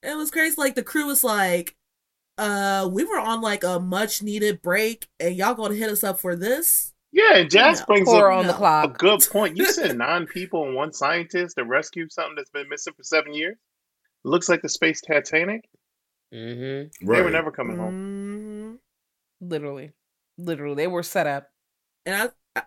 It 0.03 0.17
was 0.17 0.31
crazy. 0.31 0.57
Like 0.57 0.75
the 0.75 0.83
crew 0.83 1.07
was 1.07 1.23
like, 1.23 1.77
uh, 2.39 2.89
we 2.91 3.05
were 3.05 3.19
on 3.19 3.41
like 3.43 3.65
a 3.65 3.79
much 3.79 4.23
needed 4.23 4.63
break, 4.63 5.09
and 5.19 5.37
y'all 5.37 5.55
gonna 5.55 5.75
hit 5.75 5.91
us 5.91 6.03
up 6.03 6.19
for 6.19 6.35
this? 6.35 6.95
Yeah, 7.13 7.37
and 7.37 7.51
Jazz 7.51 7.81
no. 7.81 7.87
brings 7.87 8.09
up 8.09 8.23
on 8.23 8.47
the 8.47 8.53
clock. 8.53 8.95
a 8.95 8.99
good 8.99 9.21
point. 9.31 9.57
You 9.57 9.67
said 9.67 9.99
nine 9.99 10.27
people 10.27 10.65
and 10.65 10.75
one 10.75 10.93
scientist 10.93 11.57
to 11.57 11.65
rescue 11.65 12.09
something 12.09 12.37
that's 12.37 12.51
been 12.51 12.69
missing 12.69 12.95
for 12.97 13.03
seven 13.03 13.35
years. 13.35 13.57
Looks 14.25 14.49
like 14.49 14.63
the 14.63 14.69
space 14.69 15.01
Titanic. 15.01 15.69
Mm-hmm. 16.33 17.07
Right. 17.07 17.17
They 17.17 17.23
were 17.23 17.31
never 17.31 17.51
coming 17.51 17.77
home. 17.77 18.79
Mm-hmm. 19.41 19.49
Literally, 19.49 19.93
literally, 20.39 20.77
they 20.77 20.87
were 20.87 21.03
set 21.03 21.27
up. 21.27 21.49
And 22.07 22.31
I, 22.57 22.63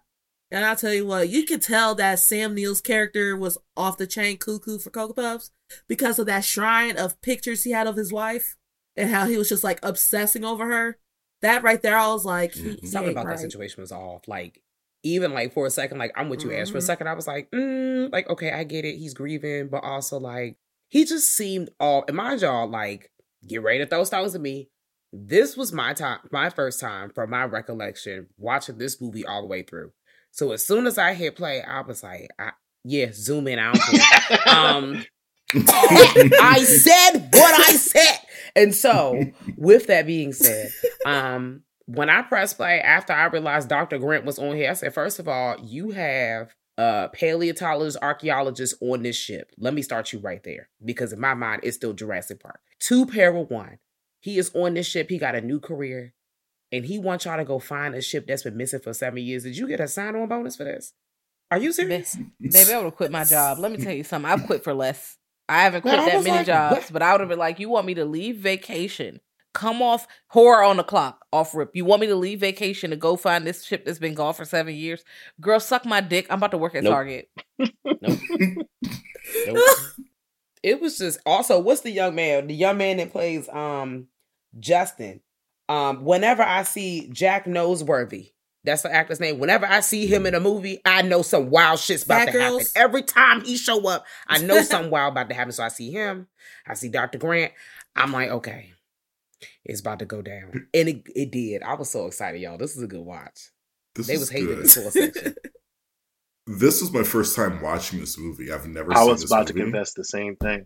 and 0.54 0.64
I'll 0.64 0.76
tell 0.76 0.94
you 0.94 1.08
what, 1.08 1.30
you 1.30 1.46
could 1.46 1.64
tell 1.64 1.96
that 1.96 2.20
Sam 2.20 2.54
Neill's 2.54 2.80
character 2.80 3.36
was 3.36 3.58
off 3.76 3.98
the 3.98 4.06
chain 4.06 4.38
cuckoo 4.38 4.78
for 4.78 4.92
Cocoa 4.92 5.14
Puffs 5.14 5.50
because 5.88 6.20
of 6.20 6.28
that 6.28 6.46
shrine 6.46 6.96
of 6.96 7.20
pictures 7.24 7.64
he 7.64 7.72
had 7.72 7.88
of 7.88 7.96
his 7.96 8.14
wife 8.14 8.56
and 8.96 9.10
how 9.10 9.26
he 9.26 9.36
was 9.36 9.50
just 9.50 9.64
like 9.64 9.80
obsessing 9.82 10.46
over 10.46 10.68
her. 10.68 11.00
That 11.42 11.64
right 11.64 11.82
there, 11.82 11.98
I 11.98 12.08
was 12.08 12.24
like, 12.24 12.54
mm-hmm. 12.54 12.86
something 12.86 13.14
about 13.14 13.26
right. 13.26 13.38
that 13.38 13.42
situation 13.42 13.82
was 13.82 13.92
off. 13.92 14.28
Like, 14.28 14.62
even 15.02 15.34
like 15.34 15.54
for 15.54 15.66
a 15.66 15.72
second, 15.72 15.98
like 15.98 16.12
I'm 16.16 16.30
with 16.30 16.44
you, 16.44 16.52
mm-hmm. 16.52 16.62
Ash. 16.62 16.70
For 16.70 16.78
a 16.78 16.82
mm-hmm. 16.82 16.86
second, 16.86 17.08
I 17.08 17.14
was 17.14 17.26
like, 17.26 17.50
mm, 17.50 18.12
like 18.14 18.30
okay, 18.30 18.52
I 18.52 18.64
get 18.64 18.86
it. 18.86 18.98
He's 18.98 19.16
grieving, 19.16 19.70
but 19.70 19.84
also 19.84 20.20
like 20.20 20.56
he 20.88 21.04
just 21.04 21.36
seemed 21.36 21.72
off. 21.80 22.06
And 22.08 22.16
mind 22.16 22.42
y'all, 22.42 22.70
like, 22.70 23.10
get 23.48 23.64
ready 23.64 23.80
to 23.80 23.88
throw 23.88 24.04
stones 24.04 24.36
at 24.36 24.42
me. 24.42 24.70
This 25.12 25.58
was 25.58 25.74
my 25.74 25.94
time, 25.94 26.20
my 26.32 26.52
first 26.52 26.80
time, 26.80 27.10
from 27.10 27.32
my 27.32 27.44
recollection, 27.44 28.28
watching 28.38 28.78
this 28.78 29.02
movie 29.02 29.26
all 29.26 29.42
the 29.42 29.48
way 29.48 29.64
through. 29.64 29.92
So 30.34 30.52
as 30.52 30.66
soon 30.66 30.88
as 30.88 30.98
I 30.98 31.14
hit 31.14 31.36
play, 31.36 31.62
I 31.62 31.82
was 31.82 32.02
like, 32.02 32.28
I, 32.40 32.54
yeah, 32.84 33.12
zoom 33.14 33.48
in. 33.48 33.60
I 33.60 33.72
don't 33.72 34.48
um, 34.48 35.06
I 35.56 36.64
said 36.64 37.30
what 37.32 37.70
I 37.70 37.74
said. 37.74 38.18
And 38.56 38.74
so, 38.74 39.24
with 39.58 39.86
that 39.88 40.08
being 40.08 40.34
said, 40.34 40.72
um, 41.06 41.62
when 41.86 42.10
I 42.10 42.24
pressed 42.24 42.58
play 42.58 42.82
after 42.82 43.14
I 43.14 43.26
realized 43.26 43.70
Dr. 43.70 44.00
Grant 44.00 44.26
was 44.26 44.40
on 44.40 44.56
here, 44.56 44.72
I 44.72 44.74
said, 44.74 44.96
first 44.96 45.20
of 45.20 45.28
all, 45.28 45.56
you 45.62 45.92
have 45.92 46.56
uh 46.80 47.10
paleontologists, 47.10 48.00
archaeologists 48.02 48.76
on 48.82 49.04
this 49.04 49.16
ship. 49.16 49.52
Let 49.60 49.76
me 49.76 49.84
start 49.84 50.12
you 50.12 50.18
right 50.18 50.44
there. 50.44 50.68
Because 50.84 51.14
in 51.14 51.20
my 51.20 51.36
mind, 51.36 51.62
it's 51.62 51.78
still 51.78 51.94
Jurassic 51.94 52.42
Park. 52.42 52.60
Two 52.80 53.06
pair 53.06 53.36
of 53.36 53.52
one. 53.52 53.78
He 54.20 54.40
is 54.40 54.50
on 54.56 54.74
this 54.74 54.88
ship. 54.88 55.12
He 55.12 55.20
got 55.20 55.36
a 55.36 55.42
new 55.42 55.60
career 55.60 56.16
and 56.74 56.86
he 56.86 56.98
wants 56.98 57.26
y'all 57.26 57.38
to 57.38 57.46
go 57.46 57.60
find 57.60 57.94
a 57.94 58.02
ship 58.02 58.26
that's 58.26 58.42
been 58.42 58.58
missing 58.58 58.80
for 58.80 58.94
seven 58.94 59.22
years. 59.24 59.44
Did 59.44 59.56
you 59.56 59.68
get 59.68 59.80
a 59.80 59.88
sign 59.88 60.16
on 60.16 60.28
bonus 60.28 60.56
for 60.56 60.64
this? 60.64 60.94
Are 61.52 61.60
you 61.60 61.72
serious? 61.72 62.18
Baby, 62.42 62.74
I 62.74 62.78
would 62.78 62.86
have 62.86 62.96
quit 62.96 63.12
my 63.12 63.24
job. 63.26 63.60
Let 63.60 63.72
me 63.72 63.78
tell 63.78 63.94
you 63.94 64.04
something. 64.04 64.30
I've 64.30 64.48
quit 64.48 64.64
for 64.64 64.74
less. 64.74 65.18
I 65.48 65.62
haven't 65.62 65.84
quit 65.84 65.96
that 65.96 66.24
many 66.24 66.32
like, 66.32 66.48
jobs, 66.48 66.76
what? 66.76 66.94
but 66.94 67.02
I 67.04 67.12
would 67.12 67.20
have 67.20 67.30
been 67.30 67.38
like, 67.38 67.60
you 67.60 67.70
want 67.70 67.86
me 67.86 67.94
to 67.94 68.06
leave 68.06 68.38
vacation, 68.38 69.20
come 69.54 69.84
off 69.84 70.08
horror 70.30 70.64
on 70.64 70.78
the 70.78 70.84
clock, 70.84 71.24
off 71.32 71.54
rip. 71.54 71.70
You 71.76 71.86
want 71.86 72.02
me 72.02 72.08
to 72.08 72.16
leave 72.16 72.40
vacation 72.40 72.90
to 72.90 72.96
go 72.96 73.18
find 73.18 73.46
this 73.46 73.64
ship 73.64 73.86
that's 73.86 74.00
been 74.00 74.16
gone 74.16 74.34
for 74.34 74.44
seven 74.44 74.74
years? 74.74 75.04
Girl, 75.40 75.60
suck 75.60 75.86
my 75.86 76.02
dick. 76.02 76.26
I'm 76.32 76.40
about 76.40 76.52
to 76.52 76.58
work 76.58 76.74
at 76.74 76.84
nope. 76.84 76.94
Target. 76.94 77.30
nope. 77.60 78.20
nope. 79.48 79.78
It 80.64 80.82
was 80.82 80.98
just 80.98 81.20
also 81.24 81.60
what's 81.60 81.82
the 81.82 81.92
young 81.92 82.16
man? 82.16 82.48
The 82.48 82.56
young 82.56 82.78
man 82.78 82.98
that 82.98 83.12
plays 83.12 83.48
um 83.50 84.08
Justin. 84.58 85.20
Um, 85.74 86.06
whenever 86.06 86.44
I 86.44 86.64
see 86.64 87.10
Jack 87.12 87.46
Noseworthy, 87.46 88.32
that's 88.64 88.84
the 88.84 88.94
actor's 88.94 89.20
name. 89.20 89.40
Whenever 89.40 89.66
I 89.66 89.80
see 89.80 90.06
him 90.06 90.26
in 90.26 90.36
a 90.36 90.40
movie, 90.40 90.80
I 90.86 91.02
know 91.02 91.22
some 91.24 91.50
wild 91.50 91.80
shit's 91.80 92.04
about 92.04 92.28
Bad 92.28 92.32
to 92.34 92.38
girls. 92.38 92.74
happen. 92.74 92.90
Every 92.90 93.02
time 93.02 93.44
he 93.44 93.58
show 93.58 93.88
up, 93.90 94.06
I 94.28 94.38
know 94.38 94.62
something 94.64 94.92
wild 94.92 95.14
about 95.14 95.30
to 95.30 95.36
happen. 95.36 95.52
So 95.52 95.64
I 95.64 95.70
see 95.70 95.92
him, 95.92 96.28
I 96.68 96.76
see 96.76 96.90
Dr. 96.90 97.18
Grant. 97.18 97.54
I'm 97.96 98.12
like, 98.12 98.30
okay, 98.30 98.72
it's 99.66 99.82
about 99.82 100.00
to 100.00 100.06
go 100.06 100.22
down. 100.22 100.68
And 100.74 100.90
it, 100.90 101.04
it 101.16 101.32
did. 101.32 101.64
I 101.64 101.74
was 101.74 101.90
so 101.90 102.06
excited, 102.06 102.40
y'all. 102.40 102.58
This 102.58 102.76
is 102.76 102.84
a 102.84 102.88
good 102.88 103.02
watch. 103.02 103.50
This 103.96 104.08
they 104.08 104.18
was 104.18 104.30
hating 104.30 104.62
the 104.62 104.68
tour 104.68 104.92
section. 104.92 105.36
This 106.46 106.82
was 106.82 106.92
my 106.92 107.04
first 107.04 107.38
time 107.38 107.62
watching 107.62 108.02
this 108.02 108.18
movie. 108.18 108.52
I've 108.52 108.68
never 108.68 108.94
I 108.94 109.06
was 109.06 109.24
about 109.24 109.48
movie. 109.48 109.60
to 109.62 109.64
confess 109.66 109.94
the 109.94 110.04
same 110.04 110.36
thing. 110.36 110.66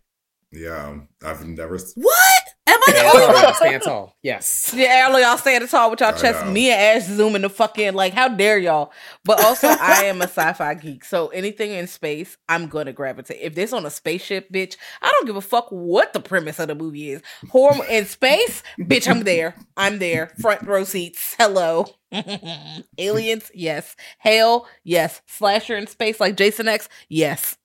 Yeah, 0.51 1.01
I've 1.23 1.45
never. 1.47 1.77
What? 1.93 2.36
Am 2.67 2.79
I 2.85 2.91
the 2.91 3.11
only 3.13 3.43
one? 3.43 3.53
Stand 3.55 3.83
tall. 3.83 4.15
Yes. 4.21 4.73
Yeah, 4.75 5.07
all 5.09 5.19
y'all 5.19 5.37
stand 5.37 5.67
tall 5.69 5.89
with 5.89 6.01
y'all 6.01 6.11
chest. 6.11 6.45
Me 6.47 6.69
and 6.69 7.01
Ash 7.01 7.07
zooming 7.07 7.41
the 7.41 7.49
fuck 7.49 7.79
in. 7.79 7.95
Like, 7.95 8.13
how 8.13 8.27
dare 8.27 8.57
y'all? 8.57 8.91
But 9.23 9.43
also, 9.43 9.67
I 9.67 10.03
am 10.05 10.21
a 10.21 10.25
sci-fi 10.25 10.73
geek, 10.73 11.05
so 11.05 11.29
anything 11.29 11.71
in 11.71 11.87
space, 11.87 12.37
I'm 12.49 12.67
gonna 12.67 12.91
gravitate. 12.91 13.39
If 13.41 13.55
this 13.55 13.71
on 13.71 13.85
a 13.85 13.89
spaceship, 13.89 14.51
bitch, 14.51 14.75
I 15.01 15.09
don't 15.11 15.25
give 15.25 15.37
a 15.37 15.41
fuck 15.41 15.67
what 15.69 16.11
the 16.11 16.19
premise 16.19 16.59
of 16.59 16.67
the 16.67 16.75
movie 16.75 17.11
is. 17.11 17.21
Horror 17.49 17.85
in 17.89 18.05
space, 18.05 18.63
bitch, 18.79 19.09
I'm 19.09 19.23
there. 19.23 19.55
I'm 19.77 19.99
there. 19.99 20.33
Front 20.41 20.63
row 20.63 20.83
seats. 20.83 21.35
Hello. 21.37 21.85
Aliens, 22.97 23.49
yes. 23.53 23.95
Hell, 24.17 24.67
yes. 24.83 25.21
Slasher 25.27 25.77
in 25.77 25.87
space 25.87 26.19
like 26.19 26.35
Jason 26.35 26.67
X, 26.67 26.89
yes. 27.07 27.57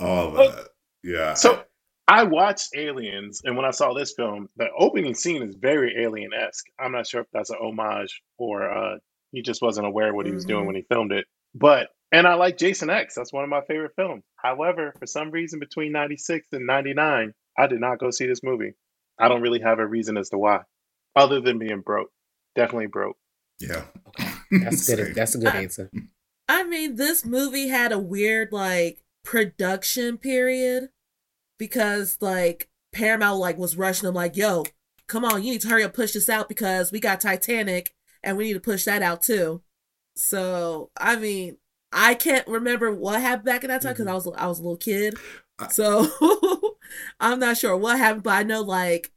All 0.00 0.36
oh. 0.36 0.50
that. 0.50 0.68
Yeah. 1.02 1.34
So 1.34 1.64
I 2.08 2.22
watched 2.22 2.70
Aliens, 2.74 3.42
and 3.44 3.54
when 3.54 3.66
I 3.66 3.70
saw 3.70 3.92
this 3.92 4.14
film, 4.14 4.48
the 4.56 4.68
opening 4.78 5.14
scene 5.14 5.42
is 5.42 5.54
very 5.54 6.02
alien 6.02 6.30
esque. 6.32 6.64
I'm 6.80 6.92
not 6.92 7.06
sure 7.06 7.20
if 7.20 7.26
that's 7.34 7.50
an 7.50 7.58
homage 7.60 8.22
or 8.38 8.70
uh, 8.70 8.96
he 9.30 9.42
just 9.42 9.60
wasn't 9.60 9.86
aware 9.86 10.14
what 10.14 10.24
he 10.24 10.32
was 10.32 10.46
doing 10.46 10.60
mm-hmm. 10.60 10.66
when 10.68 10.76
he 10.76 10.86
filmed 10.90 11.12
it. 11.12 11.26
But 11.54 11.88
and 12.10 12.26
I 12.26 12.34
like 12.34 12.56
Jason 12.56 12.88
X. 12.88 13.14
That's 13.14 13.32
one 13.32 13.44
of 13.44 13.50
my 13.50 13.60
favorite 13.60 13.92
films. 13.94 14.24
However, 14.36 14.94
for 14.98 15.06
some 15.06 15.30
reason 15.30 15.58
between 15.60 15.92
96 15.92 16.46
and 16.52 16.66
99, 16.66 17.34
I 17.58 17.66
did 17.66 17.80
not 17.80 17.98
go 17.98 18.10
see 18.10 18.26
this 18.26 18.42
movie. 18.42 18.72
I 19.18 19.28
don't 19.28 19.42
really 19.42 19.60
have 19.60 19.78
a 19.78 19.86
reason 19.86 20.16
as 20.16 20.30
to 20.30 20.38
why, 20.38 20.60
other 21.14 21.42
than 21.42 21.58
being 21.58 21.80
broke. 21.80 22.10
Definitely 22.54 22.86
broke. 22.86 23.18
Yeah. 23.60 23.84
That's 24.50 24.86
good. 24.86 25.14
That's 25.14 25.34
a 25.34 25.38
good 25.38 25.54
answer. 25.54 25.90
I 26.48 26.64
mean, 26.64 26.96
this 26.96 27.26
movie 27.26 27.68
had 27.68 27.92
a 27.92 27.98
weird 27.98 28.50
like 28.50 29.02
production 29.22 30.16
period 30.16 30.88
because 31.58 32.18
like 32.20 32.68
Paramount 32.92 33.38
like 33.38 33.58
was 33.58 33.76
rushing 33.76 34.06
them 34.06 34.14
like, 34.14 34.36
yo, 34.36 34.64
come 35.06 35.24
on, 35.24 35.42
you 35.42 35.52
need 35.52 35.60
to 35.62 35.68
hurry 35.68 35.84
up 35.84 35.94
push 35.94 36.12
this 36.12 36.28
out 36.28 36.48
because 36.48 36.92
we 36.92 37.00
got 37.00 37.20
Titanic 37.20 37.94
and 38.22 38.36
we 38.36 38.44
need 38.44 38.54
to 38.54 38.60
push 38.60 38.84
that 38.84 39.02
out 39.02 39.22
too. 39.22 39.62
So 40.16 40.90
I 40.96 41.16
mean, 41.16 41.58
I 41.92 42.14
can't 42.14 42.46
remember 42.46 42.92
what 42.92 43.20
happened 43.20 43.46
back 43.46 43.64
in 43.64 43.68
that 43.68 43.82
time 43.82 43.92
because 43.92 44.06
mm-hmm. 44.06 44.12
I 44.12 44.30
was 44.30 44.38
I 44.38 44.46
was 44.46 44.58
a 44.58 44.62
little 44.62 44.76
kid. 44.76 45.16
So 45.70 46.06
I'm 47.20 47.40
not 47.40 47.58
sure 47.58 47.76
what 47.76 47.98
happened, 47.98 48.22
but 48.22 48.34
I 48.34 48.42
know 48.44 48.62
like 48.62 49.12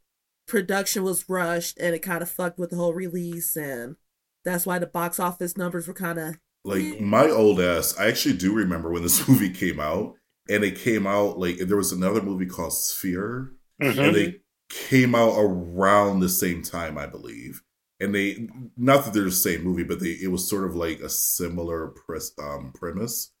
production 0.46 1.04
was 1.04 1.28
rushed 1.28 1.78
and 1.78 1.94
it 1.94 2.00
kind 2.00 2.22
of 2.22 2.30
fucked 2.30 2.58
with 2.58 2.70
the 2.70 2.76
whole 2.76 2.92
release 2.92 3.56
and 3.56 3.96
that's 4.44 4.66
why 4.66 4.78
the 4.78 4.86
box 4.86 5.20
office 5.20 5.56
numbers 5.56 5.86
were 5.86 5.94
kind 5.94 6.18
of 6.18 6.38
like 6.64 7.00
my 7.00 7.28
old 7.28 7.60
ass. 7.60 7.96
I 7.98 8.06
actually 8.06 8.36
do 8.36 8.54
remember 8.54 8.90
when 8.90 9.02
this 9.02 9.26
movie 9.28 9.50
came 9.50 9.80
out, 9.80 10.14
and 10.52 10.64
it 10.64 10.78
came 10.78 11.06
out 11.06 11.38
like 11.38 11.56
there 11.58 11.78
was 11.78 11.92
another 11.92 12.20
movie 12.20 12.46
called 12.46 12.74
Sphere, 12.74 13.52
mm-hmm. 13.80 13.98
and 13.98 14.14
they 14.14 14.40
came 14.68 15.14
out 15.14 15.34
around 15.38 16.20
the 16.20 16.28
same 16.28 16.62
time, 16.62 16.98
I 16.98 17.06
believe. 17.06 17.62
And 18.00 18.14
they 18.14 18.48
not 18.76 19.04
that 19.04 19.14
they're 19.14 19.24
the 19.24 19.30
same 19.30 19.62
movie, 19.62 19.84
but 19.84 20.00
they 20.00 20.18
it 20.22 20.30
was 20.30 20.48
sort 20.48 20.64
of 20.64 20.76
like 20.76 21.00
a 21.00 21.08
similar 21.08 21.88
press 21.88 22.32
um, 22.38 22.72
premise. 22.74 23.32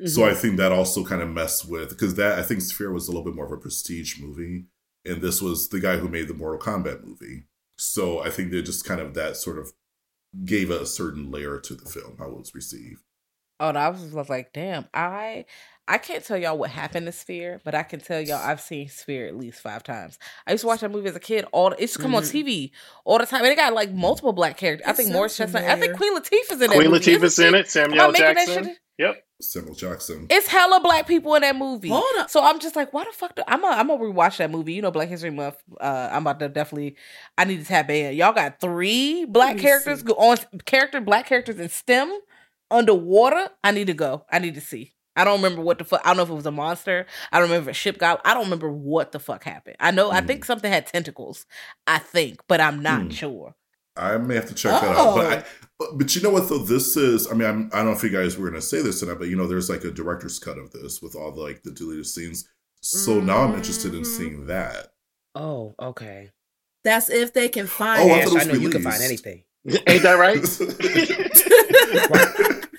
Mm-hmm. 0.00 0.08
So 0.08 0.24
I 0.24 0.34
think 0.34 0.56
that 0.56 0.72
also 0.72 1.04
kind 1.04 1.22
of 1.22 1.28
messed 1.28 1.68
with 1.68 1.88
because 1.90 2.14
that 2.14 2.38
I 2.38 2.42
think 2.42 2.60
Sphere 2.60 2.92
was 2.92 3.08
a 3.08 3.10
little 3.10 3.24
bit 3.24 3.34
more 3.34 3.46
of 3.46 3.52
a 3.52 3.56
prestige 3.56 4.20
movie, 4.20 4.66
and 5.04 5.20
this 5.20 5.42
was 5.42 5.70
the 5.70 5.80
guy 5.80 5.96
who 5.96 6.08
made 6.08 6.28
the 6.28 6.34
Mortal 6.34 6.60
Kombat 6.60 7.04
movie. 7.04 7.46
So 7.78 8.20
I 8.22 8.30
think 8.30 8.50
they 8.50 8.62
just 8.62 8.84
kind 8.84 9.00
of 9.00 9.14
that 9.14 9.36
sort 9.36 9.58
of 9.58 9.72
gave 10.44 10.70
a 10.70 10.86
certain 10.86 11.30
layer 11.30 11.58
to 11.58 11.74
the 11.74 11.88
film 11.88 12.16
how 12.18 12.26
it 12.26 12.38
was 12.38 12.54
received. 12.54 13.02
Oh, 13.58 13.72
no, 13.72 13.80
I 13.80 13.88
was 13.90 14.30
like, 14.30 14.52
damn, 14.54 14.86
I 14.94 15.44
I 15.90 15.98
can't 15.98 16.24
tell 16.24 16.36
y'all 16.36 16.56
what 16.56 16.70
happened 16.70 17.06
to 17.06 17.12
Sphere, 17.12 17.60
but 17.64 17.74
I 17.74 17.82
can 17.82 17.98
tell 17.98 18.20
y'all 18.20 18.36
I've 18.36 18.60
seen 18.60 18.88
Sphere 18.88 19.26
at 19.26 19.36
least 19.36 19.60
five 19.60 19.82
times. 19.82 20.20
I 20.46 20.52
used 20.52 20.60
to 20.60 20.68
watch 20.68 20.82
that 20.82 20.90
movie 20.92 21.08
as 21.08 21.16
a 21.16 21.20
kid. 21.20 21.44
All 21.50 21.74
it's 21.76 21.96
come 21.96 22.12
mm-hmm. 22.12 22.14
on 22.14 22.22
TV 22.22 22.70
all 23.04 23.18
the 23.18 23.26
time, 23.26 23.42
and 23.42 23.50
it 23.50 23.56
got 23.56 23.72
like 23.72 23.92
multiple 23.92 24.32
black 24.32 24.56
characters. 24.56 24.86
I 24.86 24.92
think 24.92 25.10
Morris 25.10 25.36
Chestnut. 25.36 25.64
I 25.64 25.74
think 25.74 25.96
Queen 25.96 26.16
Latifah's 26.16 26.62
in 26.62 26.70
it. 26.70 26.76
Queen 26.76 26.90
Latifah's 26.90 27.38
in 27.40 27.56
it. 27.56 27.68
Samuel 27.68 28.12
Jackson. 28.12 28.76
Yep. 28.98 29.24
Samuel 29.40 29.74
Jackson. 29.74 30.26
It's 30.30 30.46
hella 30.46 30.78
black 30.80 31.08
people 31.08 31.34
in 31.34 31.42
that 31.42 31.56
movie. 31.56 31.88
Hold 31.88 32.04
up. 32.18 32.30
So 32.30 32.44
I'm 32.44 32.60
just 32.60 32.76
like, 32.76 32.92
why 32.92 33.04
the 33.04 33.10
fuck? 33.10 33.34
Do, 33.34 33.42
I'm 33.48 33.60
gonna 33.60 33.74
I'm 33.74 33.88
gonna 33.88 34.00
rewatch 34.00 34.36
that 34.36 34.52
movie. 34.52 34.74
You 34.74 34.82
know, 34.82 34.92
Black 34.92 35.08
History 35.08 35.30
Month. 35.30 35.56
Uh, 35.80 36.08
I'm 36.12 36.22
about 36.22 36.38
to 36.38 36.48
definitely. 36.48 36.96
I 37.36 37.46
need 37.46 37.58
to 37.58 37.64
tap 37.64 37.90
in. 37.90 38.14
Y'all 38.14 38.32
got 38.32 38.60
three 38.60 39.24
black 39.24 39.58
characters 39.58 40.04
go 40.04 40.12
on 40.14 40.36
character 40.66 41.00
black 41.00 41.26
characters 41.26 41.58
in 41.58 41.68
STEM 41.68 42.16
underwater. 42.70 43.48
I 43.64 43.72
need 43.72 43.88
to 43.88 43.94
go. 43.94 44.24
I 44.30 44.38
need 44.38 44.54
to 44.54 44.60
see. 44.60 44.92
I 45.20 45.24
don't 45.24 45.42
remember 45.42 45.60
what 45.60 45.78
the 45.78 45.84
fuck. 45.84 46.00
I 46.02 46.08
don't 46.08 46.16
know 46.16 46.22
if 46.22 46.30
it 46.30 46.34
was 46.34 46.46
a 46.46 46.50
monster. 46.50 47.06
I 47.30 47.38
don't 47.38 47.50
remember 47.50 47.70
if 47.70 47.76
a 47.76 47.78
ship 47.78 47.98
got. 47.98 48.22
I 48.24 48.32
don't 48.32 48.44
remember 48.44 48.70
what 48.70 49.12
the 49.12 49.18
fuck 49.18 49.44
happened. 49.44 49.76
I 49.78 49.90
know. 49.90 50.10
Mm. 50.10 50.14
I 50.14 50.20
think 50.22 50.44
hmm. 50.44 50.46
something 50.46 50.72
had 50.72 50.86
tentacles. 50.86 51.44
I 51.86 51.98
think, 51.98 52.40
but 52.48 52.60
I'm 52.60 52.82
not 52.82 53.02
mm. 53.02 53.12
sure. 53.12 53.54
I 53.96 54.16
may 54.16 54.36
have 54.36 54.46
to 54.46 54.54
check 54.54 54.72
oh. 54.72 54.80
that 54.80 54.96
out. 54.96 55.16
But, 55.16 55.26
I, 55.26 55.44
but, 55.78 55.98
but 55.98 56.16
you 56.16 56.22
know 56.22 56.30
what 56.30 56.48
though? 56.48 56.58
This 56.58 56.96
is. 56.96 57.30
I 57.30 57.34
mean, 57.34 57.46
I'm, 57.46 57.70
I 57.72 57.80
do 57.80 57.84
not 57.84 57.84
know 57.84 57.92
if 57.92 58.02
you 58.02 58.08
guys 58.08 58.38
were 58.38 58.48
going 58.48 58.60
to 58.60 58.66
say 58.66 58.80
this 58.80 59.00
tonight, 59.00 59.18
but 59.18 59.28
you 59.28 59.36
know, 59.36 59.46
there's 59.46 59.68
like 59.68 59.84
a 59.84 59.90
director's 59.90 60.38
cut 60.38 60.56
of 60.56 60.70
this 60.70 61.02
with 61.02 61.14
all 61.14 61.32
the 61.32 61.40
like 61.42 61.62
the 61.62 61.70
deleted 61.70 62.06
scenes. 62.06 62.48
So 62.80 63.16
mm-hmm. 63.16 63.26
now 63.26 63.42
I'm 63.42 63.54
interested 63.54 63.94
in 63.94 64.06
seeing 64.06 64.38
mm-hmm. 64.38 64.46
that. 64.46 64.88
Oh, 65.34 65.74
okay. 65.78 66.30
That's 66.82 67.10
if 67.10 67.34
they 67.34 67.50
can 67.50 67.66
find. 67.66 68.10
Oh, 68.10 68.14
I, 68.14 68.40
I 68.40 68.44
know 68.44 68.54
you 68.54 68.70
can 68.70 68.82
find 68.82 69.02
anything. 69.02 69.44
Ain't 69.86 70.02
that 70.02 70.14
right? 70.14 70.40
right. 72.10 72.66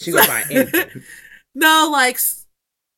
She 0.00 0.12
gonna 0.12 0.26
find 0.26 0.50
anything. 0.50 1.02
No, 1.54 1.88
like 1.90 2.18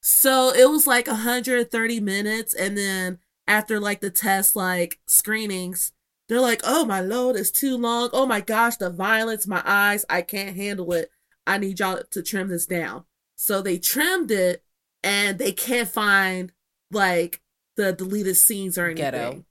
so 0.01 0.53
it 0.55 0.71
was 0.71 0.87
like 0.87 1.07
130 1.07 2.01
minutes, 2.01 2.55
and 2.55 2.77
then 2.77 3.19
after 3.47 3.81
like 3.81 4.01
the 4.01 4.11
test 4.11 4.57
like 4.57 5.01
screenings, 5.07 5.93
they're 6.29 6.41
like, 6.41 6.61
oh, 6.65 6.85
my 6.85 7.01
load 7.01 7.37
is 7.37 7.51
too 7.51 7.77
long. 7.77 8.09
Oh 8.13 8.25
my 8.25 8.41
gosh, 8.41 8.77
the 8.77 8.89
violence, 8.89 9.47
my 9.47 9.63
eyes, 9.65 10.05
I 10.09 10.23
can't 10.23 10.57
handle 10.57 10.93
it. 10.93 11.11
I 11.47 11.59
need 11.59 11.81
y'all 11.81 12.01
to 12.11 12.23
trim 12.23 12.49
this 12.49 12.67
down. 12.67 13.05
So 13.35 13.61
they 13.61 13.79
trimmed 13.79 14.31
it 14.31 14.63
and 15.03 15.39
they 15.39 15.51
can't 15.51 15.89
find 15.89 16.53
like 16.91 17.41
the 17.77 17.93
deleted 17.93 18.37
scenes 18.37 18.79
or 18.79 18.87
anything. 18.87 19.03
Ghetto. 19.11 19.45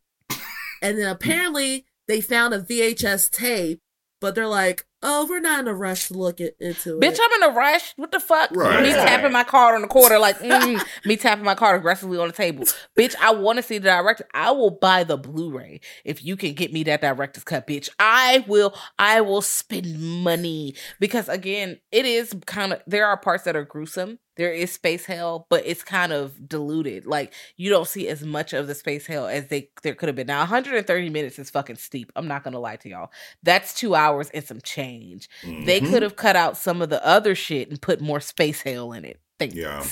And 0.81 0.97
then 0.97 1.07
apparently 1.09 1.85
they 2.07 2.21
found 2.21 2.53
a 2.53 2.61
VHS 2.61 3.29
tape, 3.29 3.81
but 4.21 4.35
they're 4.35 4.47
like, 4.47 4.85
oh, 5.01 5.25
we're 5.29 5.39
not 5.39 5.61
in 5.61 5.67
a 5.67 5.73
rush 5.73 6.07
to 6.07 6.13
look 6.13 6.39
it, 6.39 6.55
into 6.59 6.97
Bitch, 6.99 7.13
it. 7.13 7.19
I'm 7.21 7.43
in 7.43 7.49
a 7.49 7.55
rush. 7.55 7.93
What 7.95 8.11
the 8.11 8.19
fuck? 8.19 8.51
Right. 8.51 8.83
Me 8.83 8.91
tapping 8.91 9.31
my 9.31 9.43
card 9.43 9.75
on 9.75 9.81
the 9.81 9.87
quarter, 9.87 10.19
like 10.19 10.39
mm, 10.39 10.81
me 11.05 11.17
tapping 11.17 11.45
my 11.45 11.55
card 11.55 11.79
aggressively 11.79 12.17
on 12.17 12.27
the 12.27 12.33
table. 12.33 12.65
bitch, 12.97 13.15
I 13.21 13.33
want 13.33 13.57
to 13.57 13.63
see 13.63 13.77
the 13.77 13.89
director. 13.89 14.27
I 14.33 14.51
will 14.51 14.71
buy 14.71 15.03
the 15.03 15.17
Blu-ray 15.17 15.81
if 16.03 16.23
you 16.23 16.35
can 16.35 16.53
get 16.53 16.73
me 16.73 16.83
that 16.83 17.01
director's 17.01 17.43
cut, 17.43 17.67
bitch. 17.67 17.89
I 17.99 18.43
will. 18.47 18.75
I 18.97 19.21
will 19.21 19.41
spend 19.41 19.99
money 19.99 20.75
because 20.99 21.29
again, 21.29 21.79
it 21.91 22.05
is 22.05 22.35
kind 22.45 22.73
of. 22.73 22.81
There 22.87 23.05
are 23.05 23.17
parts 23.17 23.43
that 23.43 23.55
are 23.55 23.65
gruesome 23.65 24.19
there 24.39 24.53
is 24.53 24.71
space 24.71 25.05
hell, 25.05 25.45
but 25.49 25.63
it's 25.65 25.83
kind 25.83 26.13
of 26.13 26.47
diluted. 26.47 27.05
Like 27.05 27.33
you 27.57 27.69
don't 27.69 27.87
see 27.87 28.07
as 28.07 28.23
much 28.23 28.53
of 28.53 28.67
the 28.67 28.73
space 28.73 29.05
hell 29.05 29.27
as 29.27 29.47
they 29.47 29.69
there 29.83 29.93
could 29.93 30.07
have 30.07 30.15
been. 30.15 30.27
Now 30.27 30.39
130 30.39 31.09
minutes 31.09 31.37
is 31.37 31.49
fucking 31.49 31.75
steep. 31.75 32.09
I'm 32.15 32.25
not 32.25 32.45
gonna 32.45 32.57
lie 32.57 32.77
to 32.77 32.89
y'all. 32.89 33.11
That's 33.43 33.73
two 33.73 33.95
hours 33.95 34.29
and 34.29 34.43
some 34.43 34.61
change. 34.61 35.29
Mm-hmm. 35.43 35.65
They 35.65 35.81
could 35.81 36.03
have 36.03 36.15
cut 36.15 36.37
out 36.37 36.55
some 36.55 36.81
of 36.81 36.89
the 36.89 37.05
other 37.05 37.35
shit 37.35 37.69
and 37.69 37.81
put 37.81 37.99
more 37.99 38.21
space 38.21 38.61
hell 38.61 38.93
in 38.93 39.03
it. 39.03 39.19
Thanks. 39.37 39.55
Yeah. 39.55 39.85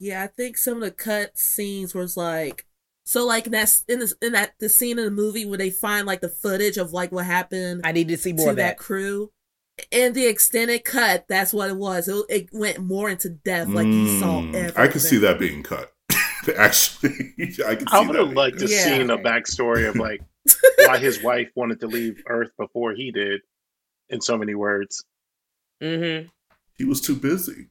Yeah, 0.00 0.22
I 0.22 0.26
think 0.26 0.58
some 0.58 0.74
of 0.74 0.82
the 0.82 0.90
cut 0.90 1.38
scenes 1.38 1.94
was 1.94 2.14
like 2.14 2.66
so 3.04 3.24
like 3.24 3.44
that's 3.44 3.84
in 3.88 4.00
this 4.00 4.14
in 4.20 4.32
that 4.32 4.52
the 4.60 4.68
scene 4.68 4.98
in 4.98 5.06
the 5.06 5.10
movie 5.10 5.46
where 5.46 5.56
they 5.56 5.70
find 5.70 6.06
like 6.06 6.20
the 6.20 6.28
footage 6.28 6.76
of 6.76 6.92
like 6.92 7.10
what 7.10 7.24
happened. 7.24 7.80
I 7.84 7.92
need 7.92 8.08
to 8.08 8.18
see 8.18 8.34
more 8.34 8.48
to 8.48 8.50
of 8.50 8.56
that. 8.56 8.76
that 8.76 8.78
crew 8.78 9.30
in 9.90 10.12
the 10.12 10.26
extended 10.26 10.84
cut, 10.84 11.26
that's 11.28 11.52
what 11.52 11.70
it 11.70 11.76
was. 11.76 12.08
It, 12.08 12.24
it 12.28 12.48
went 12.52 12.78
more 12.78 13.08
into 13.08 13.30
depth, 13.30 13.70
like 13.70 13.86
mm, 13.86 14.06
you 14.06 14.20
saw 14.20 14.38
everything. 14.38 14.72
I 14.76 14.88
could 14.88 15.00
see 15.00 15.18
that 15.18 15.38
being 15.38 15.62
cut. 15.62 15.92
Actually, 16.56 17.34
I 17.66 17.74
could. 17.74 17.88
I 17.90 18.00
would 18.00 18.16
have 18.16 18.32
liked 18.32 18.58
to 18.60 18.66
yeah. 18.66 18.84
seen 18.84 19.10
a 19.10 19.18
backstory 19.18 19.88
of 19.88 19.96
like 19.96 20.22
why 20.86 20.98
his 20.98 21.22
wife 21.22 21.48
wanted 21.54 21.80
to 21.80 21.86
leave 21.86 22.22
Earth 22.26 22.50
before 22.58 22.92
he 22.92 23.10
did, 23.10 23.40
in 24.08 24.20
so 24.20 24.38
many 24.38 24.54
words. 24.54 25.04
Mm-hmm. 25.82 26.28
He 26.76 26.84
was 26.84 27.00
too 27.00 27.16
busy. 27.16 27.68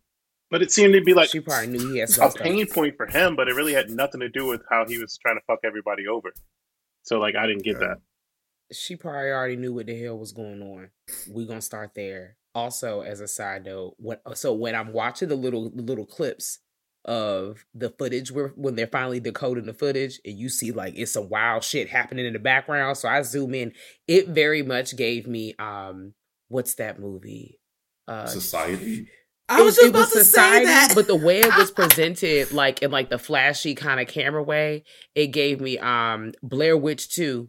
But 0.49 0.61
it 0.61 0.71
seemed 0.71 0.93
to 0.93 1.01
be 1.01 1.13
like 1.13 1.29
she 1.29 1.41
probably 1.41 1.67
knew 1.67 1.93
he 1.93 1.99
had 1.99 2.09
a 2.17 2.29
pain 2.31 2.65
point 2.67 2.95
for 2.95 3.05
him, 3.05 3.35
but 3.35 3.49
it 3.49 3.55
really 3.55 3.73
had 3.73 3.89
nothing 3.89 4.21
to 4.21 4.29
do 4.29 4.45
with 4.45 4.61
how 4.69 4.85
he 4.87 4.97
was 4.97 5.17
trying 5.17 5.35
to 5.35 5.41
fuck 5.45 5.59
everybody 5.65 6.07
over. 6.07 6.31
So 7.03 7.19
like, 7.19 7.35
I 7.35 7.47
didn't 7.47 7.63
get 7.63 7.81
yeah. 7.81 7.87
that 7.87 7.97
she 8.71 8.95
probably 8.95 9.29
already 9.31 9.55
knew 9.55 9.73
what 9.73 9.87
the 9.87 9.99
hell 9.99 10.17
was 10.17 10.31
going 10.31 10.61
on. 10.61 10.89
We're 11.27 11.47
gonna 11.47 11.61
start 11.61 11.91
there. 11.95 12.37
Also, 12.53 13.01
as 13.01 13.19
a 13.19 13.27
side 13.27 13.65
note, 13.65 13.95
when 13.97 14.17
so 14.33 14.53
when 14.53 14.75
I'm 14.75 14.93
watching 14.93 15.29
the 15.29 15.35
little 15.35 15.71
little 15.73 16.05
clips 16.05 16.59
of 17.05 17.65
the 17.73 17.89
footage 17.89 18.31
where 18.31 18.49
when 18.49 18.75
they're 18.75 18.85
finally 18.85 19.19
decoding 19.19 19.65
the 19.65 19.73
footage 19.73 20.19
and 20.25 20.37
you 20.37 20.49
see 20.49 20.71
like 20.71 20.93
it's 20.97 21.13
some 21.13 21.29
wild 21.29 21.63
shit 21.63 21.87
happening 21.89 22.25
in 22.25 22.33
the 22.33 22.39
background. 22.39 22.97
So 22.97 23.07
I 23.07 23.21
zoom 23.21 23.53
in. 23.53 23.73
It 24.07 24.27
very 24.27 24.61
much 24.61 24.95
gave 24.97 25.27
me 25.27 25.55
um 25.57 26.13
what's 26.49 26.75
that 26.75 26.99
movie? 26.99 27.59
Uh 28.07 28.25
Society. 28.25 29.07
I 29.49 29.61
was 29.61 29.75
just 29.75 29.87
it, 29.87 29.89
about 29.91 30.11
to 30.11 30.23
society, 30.25 30.65
say 30.65 30.71
that. 30.71 30.91
but 30.93 31.07
the 31.07 31.15
way 31.15 31.39
it 31.39 31.55
was 31.55 31.71
presented, 31.75 32.51
like 32.51 32.81
in 32.81 32.91
like 32.91 33.09
the 33.09 33.17
flashy 33.17 33.75
kind 33.75 34.01
of 34.01 34.07
camera 34.09 34.43
way, 34.43 34.83
it 35.15 35.27
gave 35.27 35.61
me 35.61 35.77
um 35.77 36.33
Blair 36.43 36.75
Witch 36.75 37.13
2 37.15 37.47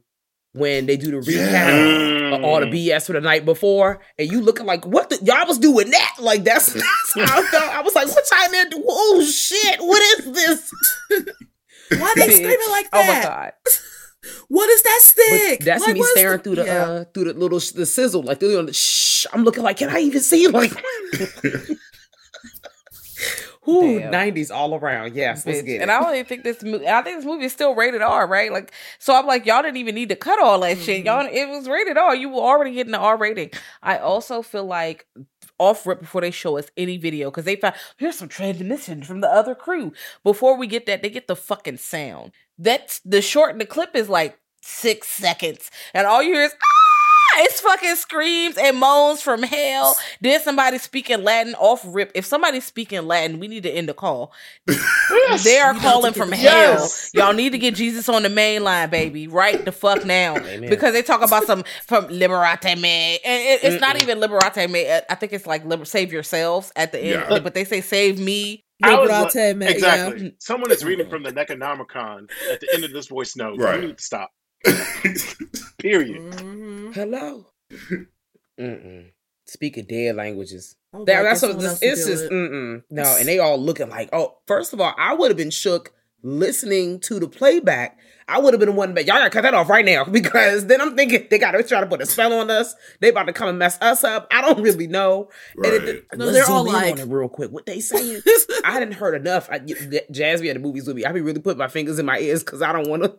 when 0.52 0.86
they 0.86 0.96
do 0.96 1.10
the 1.10 1.18
recap 1.18 1.52
yeah. 1.52 2.34
of 2.36 2.44
all 2.44 2.60
the 2.60 2.66
BS 2.66 3.06
for 3.06 3.12
the 3.12 3.20
night 3.20 3.44
before, 3.44 4.00
and 4.18 4.30
you 4.30 4.40
looking 4.40 4.66
like, 4.66 4.86
what 4.86 5.10
the, 5.10 5.18
y'all 5.22 5.46
was 5.46 5.58
doing 5.58 5.90
that? 5.90 6.16
Like 6.18 6.44
that's, 6.44 6.72
that's 6.72 7.14
how 7.14 7.40
I 7.40 7.42
felt. 7.42 7.74
I 7.74 7.82
was 7.82 7.94
like, 7.94 8.08
what 8.08 8.24
time 8.30 8.52
there? 8.52 8.66
Oh 8.74 9.24
shit, 9.24 9.80
what 9.80 10.18
is 10.18 10.32
this? 10.32 10.72
Why 12.00 12.12
they 12.16 12.30
screaming 12.30 12.70
like 12.70 12.90
that? 12.90 12.92
Oh 12.92 13.06
my 13.06 13.22
god. 13.22 13.52
What 14.48 14.68
is 14.68 14.82
that 14.82 14.98
stick? 15.00 15.60
But 15.60 15.64
that's 15.64 15.86
like, 15.86 15.94
me 15.94 16.02
staring 16.02 16.38
the, 16.38 16.42
through 16.42 16.54
the 16.56 16.64
yeah. 16.64 16.84
uh 16.84 17.04
through 17.14 17.32
the 17.32 17.34
little 17.34 17.60
the 17.60 17.86
sizzle, 17.86 18.22
like 18.22 18.40
through 18.40 18.62
the 18.62 18.72
shh. 18.72 19.26
I'm 19.32 19.44
looking 19.44 19.62
like, 19.62 19.78
can 19.78 19.88
I 19.88 20.00
even 20.00 20.20
see? 20.20 20.48
Like, 20.48 20.72
Whoo, 23.68 24.00
nineties 24.00 24.50
all 24.50 24.74
around. 24.74 25.14
Yes, 25.14 25.44
let's 25.44 25.60
get 25.60 25.82
And 25.82 25.90
I 25.90 26.00
don't 26.00 26.14
even 26.14 26.24
think 26.24 26.42
this 26.42 26.62
movie. 26.62 26.88
I 26.88 27.02
think 27.02 27.18
this 27.18 27.26
movie 27.26 27.44
is 27.44 27.52
still 27.52 27.74
rated 27.74 28.00
R, 28.00 28.26
right? 28.26 28.50
Like, 28.50 28.72
so 28.98 29.14
I'm 29.14 29.26
like, 29.26 29.44
y'all 29.44 29.60
didn't 29.60 29.76
even 29.76 29.94
need 29.94 30.08
to 30.08 30.16
cut 30.16 30.42
all 30.42 30.60
that 30.60 30.76
mm-hmm. 30.76 30.84
shit. 30.84 31.04
Y'all, 31.04 31.28
it 31.30 31.48
was 31.50 31.68
rated 31.68 31.98
R. 31.98 32.16
You 32.16 32.30
were 32.30 32.40
already 32.40 32.72
getting 32.72 32.92
the 32.92 32.98
R 32.98 33.18
rating. 33.18 33.50
I 33.82 33.98
also 33.98 34.40
feel 34.40 34.64
like 34.64 35.06
off 35.58 35.86
rip 35.86 36.00
before 36.00 36.22
they 36.22 36.30
show 36.30 36.56
us 36.56 36.70
any 36.78 36.96
video 36.96 37.30
because 37.30 37.44
they 37.44 37.56
found 37.56 37.74
here's 37.98 38.16
some 38.16 38.28
transmission 38.28 39.02
from 39.02 39.20
the 39.20 39.28
other 39.28 39.54
crew. 39.54 39.92
Before 40.24 40.56
we 40.56 40.66
get 40.66 40.86
that, 40.86 41.02
they 41.02 41.10
get 41.10 41.28
the 41.28 41.36
fucking 41.36 41.76
sound. 41.76 42.32
That's 42.56 43.00
the 43.00 43.20
short 43.20 43.52
and 43.52 43.60
the 43.60 43.66
clip 43.66 43.94
is 43.94 44.08
like 44.08 44.38
six 44.62 45.08
seconds, 45.08 45.70
and 45.92 46.06
all 46.06 46.22
you 46.22 46.32
hear 46.32 46.44
is. 46.44 46.54
Ah! 46.54 46.77
It's 47.38 47.60
fucking 47.60 47.96
screams 47.96 48.56
and 48.56 48.78
moans 48.78 49.22
from 49.22 49.42
hell. 49.42 49.96
Then 50.20 50.40
somebody 50.40 50.78
speaking 50.78 51.22
Latin 51.22 51.54
off 51.54 51.82
rip. 51.86 52.12
If 52.14 52.24
somebody's 52.24 52.64
speaking 52.64 53.06
Latin, 53.06 53.38
we 53.38 53.48
need 53.48 53.62
to 53.64 53.70
end 53.70 53.88
the 53.88 53.94
call. 53.94 54.32
Yes. 54.66 55.44
They 55.44 55.58
are 55.58 55.74
calling 55.74 56.12
from 56.12 56.30
yes. 56.32 57.12
hell. 57.14 57.26
Y'all 57.26 57.34
need 57.34 57.50
to 57.50 57.58
get 57.58 57.74
Jesus 57.74 58.08
on 58.08 58.22
the 58.22 58.28
main 58.28 58.64
line, 58.64 58.90
baby, 58.90 59.28
right 59.28 59.64
the 59.64 59.72
fuck 59.72 60.04
now, 60.04 60.36
Amen. 60.36 60.68
because 60.68 60.92
they 60.92 61.02
talk 61.02 61.22
about 61.22 61.44
some 61.44 61.64
from 61.86 62.08
Liberate 62.08 62.78
Me, 62.78 63.18
and 63.24 63.42
it, 63.42 63.64
it's 63.64 63.76
Mm-mm. 63.76 63.80
not 63.80 64.02
even 64.02 64.20
Liberate 64.20 64.70
Me. 64.70 64.88
Uh, 64.88 65.00
I 65.10 65.14
think 65.14 65.32
it's 65.32 65.46
like 65.46 65.64
liber- 65.64 65.84
save 65.84 66.12
yourselves 66.12 66.72
at 66.76 66.92
the 66.92 67.00
end, 67.00 67.24
yeah. 67.30 67.38
but 67.40 67.54
they 67.54 67.64
say 67.64 67.80
save 67.80 68.18
me. 68.18 68.64
Liberate 68.80 69.56
Me, 69.56 69.66
exactly. 69.66 70.24
Yeah. 70.24 70.30
Someone 70.38 70.70
is 70.70 70.84
reading 70.84 71.10
from 71.10 71.24
the 71.24 71.32
Necronomicon 71.32 72.30
at 72.52 72.60
the 72.60 72.68
end 72.72 72.84
of 72.84 72.92
this 72.92 73.08
voice 73.08 73.34
note. 73.36 73.58
Right. 73.58 73.80
You 73.80 73.88
need 73.88 73.98
to 73.98 74.04
stop. 74.04 74.30
Period. 75.78 76.20
Mm-hmm. 76.20 76.92
Hello. 76.92 77.46
Mm-mm. 78.58 79.12
Speaking 79.46 79.84
dead 79.86 80.16
languages. 80.16 80.76
Oh, 80.92 81.04
that, 81.04 81.22
that's 81.22 81.42
what 81.42 81.60
this, 81.60 81.82
it's 81.82 82.06
just 82.06 82.24
it. 82.24 82.32
mm-mm. 82.32 82.82
no, 82.90 83.16
and 83.18 83.28
they 83.28 83.38
all 83.38 83.58
looking 83.58 83.88
like 83.88 84.08
oh. 84.12 84.38
First 84.46 84.72
of 84.72 84.80
all, 84.80 84.94
I 84.96 85.14
would 85.14 85.30
have 85.30 85.36
been 85.36 85.50
shook 85.50 85.92
listening 86.22 87.00
to 87.00 87.20
the 87.20 87.28
playback. 87.28 87.98
I 88.26 88.38
would 88.38 88.52
have 88.52 88.60
been 88.60 88.74
one, 88.76 88.92
but 88.92 89.06
y'all 89.06 89.16
gotta 89.16 89.30
cut 89.30 89.42
that 89.42 89.54
off 89.54 89.68
right 89.70 89.84
now 89.84 90.04
because 90.10 90.66
then 90.66 90.80
I'm 90.80 90.96
thinking 90.96 91.26
they 91.30 91.38
gotta 91.38 91.62
try 91.62 91.80
to 91.80 91.86
put 91.86 92.02
a 92.02 92.06
spell 92.06 92.32
on 92.32 92.50
us. 92.50 92.74
They 93.00 93.08
about 93.08 93.24
to 93.24 93.32
come 93.32 93.48
and 93.48 93.58
mess 93.58 93.78
us 93.80 94.04
up. 94.04 94.28
I 94.30 94.40
don't 94.40 94.60
really 94.60 94.86
know. 94.86 95.30
Right. 95.56 95.74
And 95.74 95.88
it, 95.88 96.04
no, 96.14 96.30
they're 96.30 96.48
all 96.48 96.64
like 96.64 96.92
on 96.92 96.98
it 96.98 97.08
real 97.08 97.28
quick. 97.28 97.50
What 97.50 97.66
they 97.66 97.80
saying? 97.80 98.22
I 98.64 98.72
hadn't 98.72 98.92
heard 98.92 99.14
enough. 99.14 99.48
I, 99.50 99.60
Jasmine 100.10 100.50
at 100.50 100.54
the 100.54 100.60
movies 100.60 100.86
with 100.86 100.96
me. 100.96 101.04
I 101.04 101.12
be 101.12 101.20
really 101.20 101.40
putting 101.40 101.58
my 101.58 101.68
fingers 101.68 101.98
in 101.98 102.06
my 102.06 102.18
ears 102.18 102.42
because 102.42 102.60
I 102.60 102.72
don't 102.72 102.88
want 102.88 103.04
to. 103.04 103.16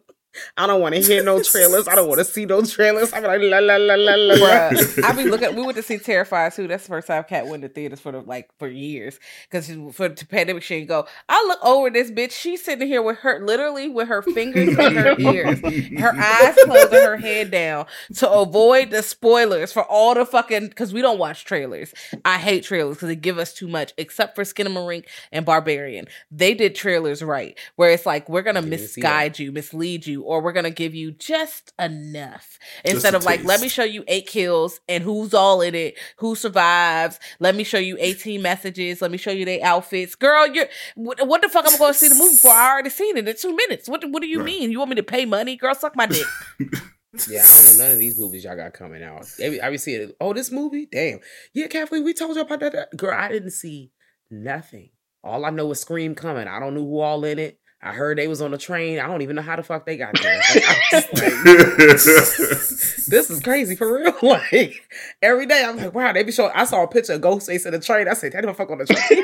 I 0.58 0.68
don't 0.68 0.82
want 0.82 0.96
to 0.96 1.02
hear 1.02 1.24
no 1.24 1.42
trailers. 1.42 1.88
I 1.88 1.96
don't 1.96 2.08
want 2.08 2.20
to 2.20 2.26
see 2.26 2.46
no 2.46 2.62
trailers. 2.62 3.14
I'm 3.14 3.24
like 3.24 3.42
la 3.42 3.60
la 3.60 3.76
la 3.78 3.96
la 3.96 4.16
la. 4.16 4.36
Bruh, 4.36 5.04
I 5.04 5.12
be 5.14 5.24
looking. 5.24 5.56
We 5.56 5.64
went 5.64 5.78
to 5.78 5.84
see 5.84 5.98
Terrifier 5.98 6.54
too. 6.54 6.68
That's 6.68 6.84
the 6.84 6.90
first 6.90 7.08
time 7.08 7.24
Cat 7.24 7.48
went 7.48 7.64
to 7.64 7.70
theaters 7.70 8.00
for 8.00 8.12
the, 8.12 8.22
like 8.22 8.50
for 8.58 8.68
years 8.68 9.20
because 9.50 9.68
for 9.96 10.10
the 10.10 10.26
pandemic 10.26 10.64
she 10.64 10.76
didn't 10.76 10.90
go. 10.90 11.08
I 11.28 11.44
look 11.48 11.64
over 11.64 11.90
this 11.90 12.12
bitch. 12.12 12.32
She's 12.32 12.64
sitting 12.64 12.88
here 12.88 13.02
with 13.02 13.20
her 13.20 13.46
literally 13.46 13.90
with 13.90 14.08
her 14.08 14.22
fingers 14.22 14.78
in 14.78 14.96
her 14.96 15.16
ears, 15.20 15.60
her 16.00 16.14
eyes 16.16 16.56
closed, 16.64 16.94
and 16.94 17.06
her 17.06 17.18
head 17.18 17.52
down 17.52 17.86
to 18.16 18.30
avoid 18.30 18.92
the 18.92 19.04
spoilers 19.04 19.72
for 19.72 19.84
all 19.84 20.14
the 20.14 20.26
fucking. 20.26 20.68
Because 20.68 20.94
we 20.94 21.02
don't 21.02 21.20
watch 21.20 21.46
trailers. 21.46 21.94
I 22.26 22.38
hate 22.38 22.64
trailers 22.64 22.98
because 22.98 23.10
they 23.10 23.16
give 23.16 23.38
us 23.38 23.54
too 23.54 23.68
much. 23.68 23.94
Except 23.98 24.36
for 24.36 24.44
Skinamarink 24.44 25.06
and 25.32 25.46
Barbarian, 25.46 26.08
they 26.32 26.54
did 26.54 26.76
trailers 26.76 27.22
right, 27.22 27.58
where 27.76 27.92
it's 27.92 28.06
like 28.06 28.30
we're 28.30 28.42
gonna 28.42 28.62
misguide 28.62 29.40
you, 29.40 29.52
mislead 29.52 30.06
you 30.08 30.24
or 30.30 30.42
we're 30.42 30.52
gonna 30.52 30.70
give 30.70 30.94
you 30.94 31.12
just 31.12 31.74
enough 31.80 32.60
instead 32.86 33.16
of 33.16 33.26
like 33.26 33.44
let 33.44 33.60
me 33.60 33.68
show 33.68 33.84
you 33.84 34.04
eight 34.08 34.28
kills 34.28 34.80
and 34.88 35.04
who's 35.04 35.34
all 35.34 35.60
in 35.60 35.74
it 35.74 35.98
who 36.18 36.36
survives 36.36 37.20
let 37.40 37.56
me 37.56 37.64
show 37.64 37.80
you 37.80 37.98
18 38.00 38.40
messages 38.40 39.02
let 39.02 39.10
me 39.10 39.18
show 39.18 39.32
you 39.32 39.44
their 39.44 39.60
outfits 39.64 40.14
girl 40.14 40.46
you're 40.46 40.68
what, 40.94 41.28
what 41.28 41.42
the 41.42 41.50
fuck 41.50 41.66
i'm 41.68 41.80
gonna 41.80 41.96
see 41.96 42.08
the 42.08 42.14
movie 42.14 42.36
for 42.36 42.52
i 42.52 42.70
already 42.74 42.92
seen 42.92 43.18
it 43.18 43.28
in 43.28 43.36
two 43.36 43.56
minutes 43.56 43.90
what, 43.90 44.08
what 44.12 44.22
do 44.22 44.28
you 44.28 44.38
right. 44.38 44.46
mean 44.46 44.72
you 44.72 44.78
want 44.78 44.90
me 44.90 44.96
to 44.96 45.04
pay 45.04 45.26
money 45.26 45.56
girl 45.56 45.74
suck 45.74 45.96
my 45.96 46.06
dick 46.06 46.28
yeah, 47.28 47.42
I 47.44 47.48
don't 47.48 47.78
know 47.78 47.84
none 47.84 47.92
of 47.94 47.98
these 47.98 48.20
movies 48.20 48.44
y'all 48.44 48.56
got 48.56 48.74
coming 48.74 49.02
out. 49.02 49.26
I 49.42 49.70
be 49.72 49.80
seeing, 49.80 50.12
oh, 50.22 50.32
this 50.32 50.52
movie, 50.52 50.86
damn. 50.86 51.20
Yeah, 51.56 51.66
Kathleen, 51.66 52.04
we 52.04 52.14
told 52.14 52.36
you 52.36 52.44
about 52.44 52.60
that. 52.60 52.96
Girl, 52.96 53.18
I 53.18 53.30
didn't 53.30 53.50
see 53.50 53.92
nothing. 54.30 54.92
All 55.24 55.44
I 55.44 55.50
know 55.50 55.72
is 55.72 55.80
Scream 55.80 56.14
coming. 56.14 56.48
I 56.48 56.60
don't 56.60 56.76
know 56.76 56.86
who 56.86 57.00
all 57.00 57.26
in 57.26 57.40
it. 57.40 57.60
I 57.82 57.94
heard 57.94 58.18
they 58.18 58.28
was 58.28 58.42
on 58.42 58.52
the 58.52 58.58
train. 58.58 59.00
I 59.00 59.08
don't 59.08 59.22
even 59.22 59.38
know 59.38 59.42
how 59.42 59.56
the 59.56 59.64
fuck 59.64 59.86
they 59.86 59.96
got 59.96 60.14
there. 60.22 60.42
Like, 60.92 61.14
like, 61.14 61.44
this 61.44 63.30
is 63.30 63.40
crazy 63.42 63.76
for 63.76 63.94
real. 63.94 64.14
Like 64.22 64.88
every 65.22 65.46
day, 65.46 65.64
I'm 65.64 65.78
like, 65.78 65.94
wow, 65.94 66.12
they 66.12 66.24
be 66.24 66.32
showing. 66.32 66.52
I 66.54 66.66
saw 66.66 66.84
a 66.84 66.88
picture 66.88 67.14
of 67.14 67.22
Ghostface 67.22 67.66
in 67.66 67.72
the 67.72 67.80
train. 67.80 68.08
I 68.08 68.14
said, 68.14 68.34
that 68.34 68.46
the 68.46 68.54
fuck 68.54 68.70
on 68.70 68.80
the 68.80 68.86
train. 68.86 69.24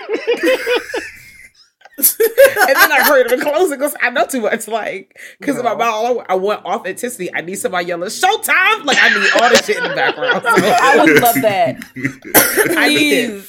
and 1.97 2.75
then 2.75 2.91
I 2.91 3.03
heard 3.03 3.31
him 3.31 3.41
closing 3.41 3.77
because 3.77 3.95
I 4.01 4.09
know 4.09 4.25
too 4.25 4.41
much. 4.41 4.67
Like, 4.67 5.19
because 5.39 5.55
no. 5.55 5.61
about 5.61 5.81
all 5.81 6.23
I 6.29 6.35
want 6.35 6.63
authenticity. 6.65 7.33
I 7.33 7.41
need 7.41 7.55
somebody 7.55 7.87
yelling 7.87 8.09
"Showtime!" 8.09 8.85
Like, 8.85 8.97
I 9.01 9.09
need 9.09 9.41
all 9.41 9.49
the 9.49 9.63
shit 9.65 9.77
in 9.77 9.83
the 9.83 9.95
background. 9.95 10.43
So. 10.43 10.49
I 10.49 11.03
would 11.03 11.21
love 11.21 11.41
that. 11.41 11.77
I 12.77 12.87
need 12.87 13.43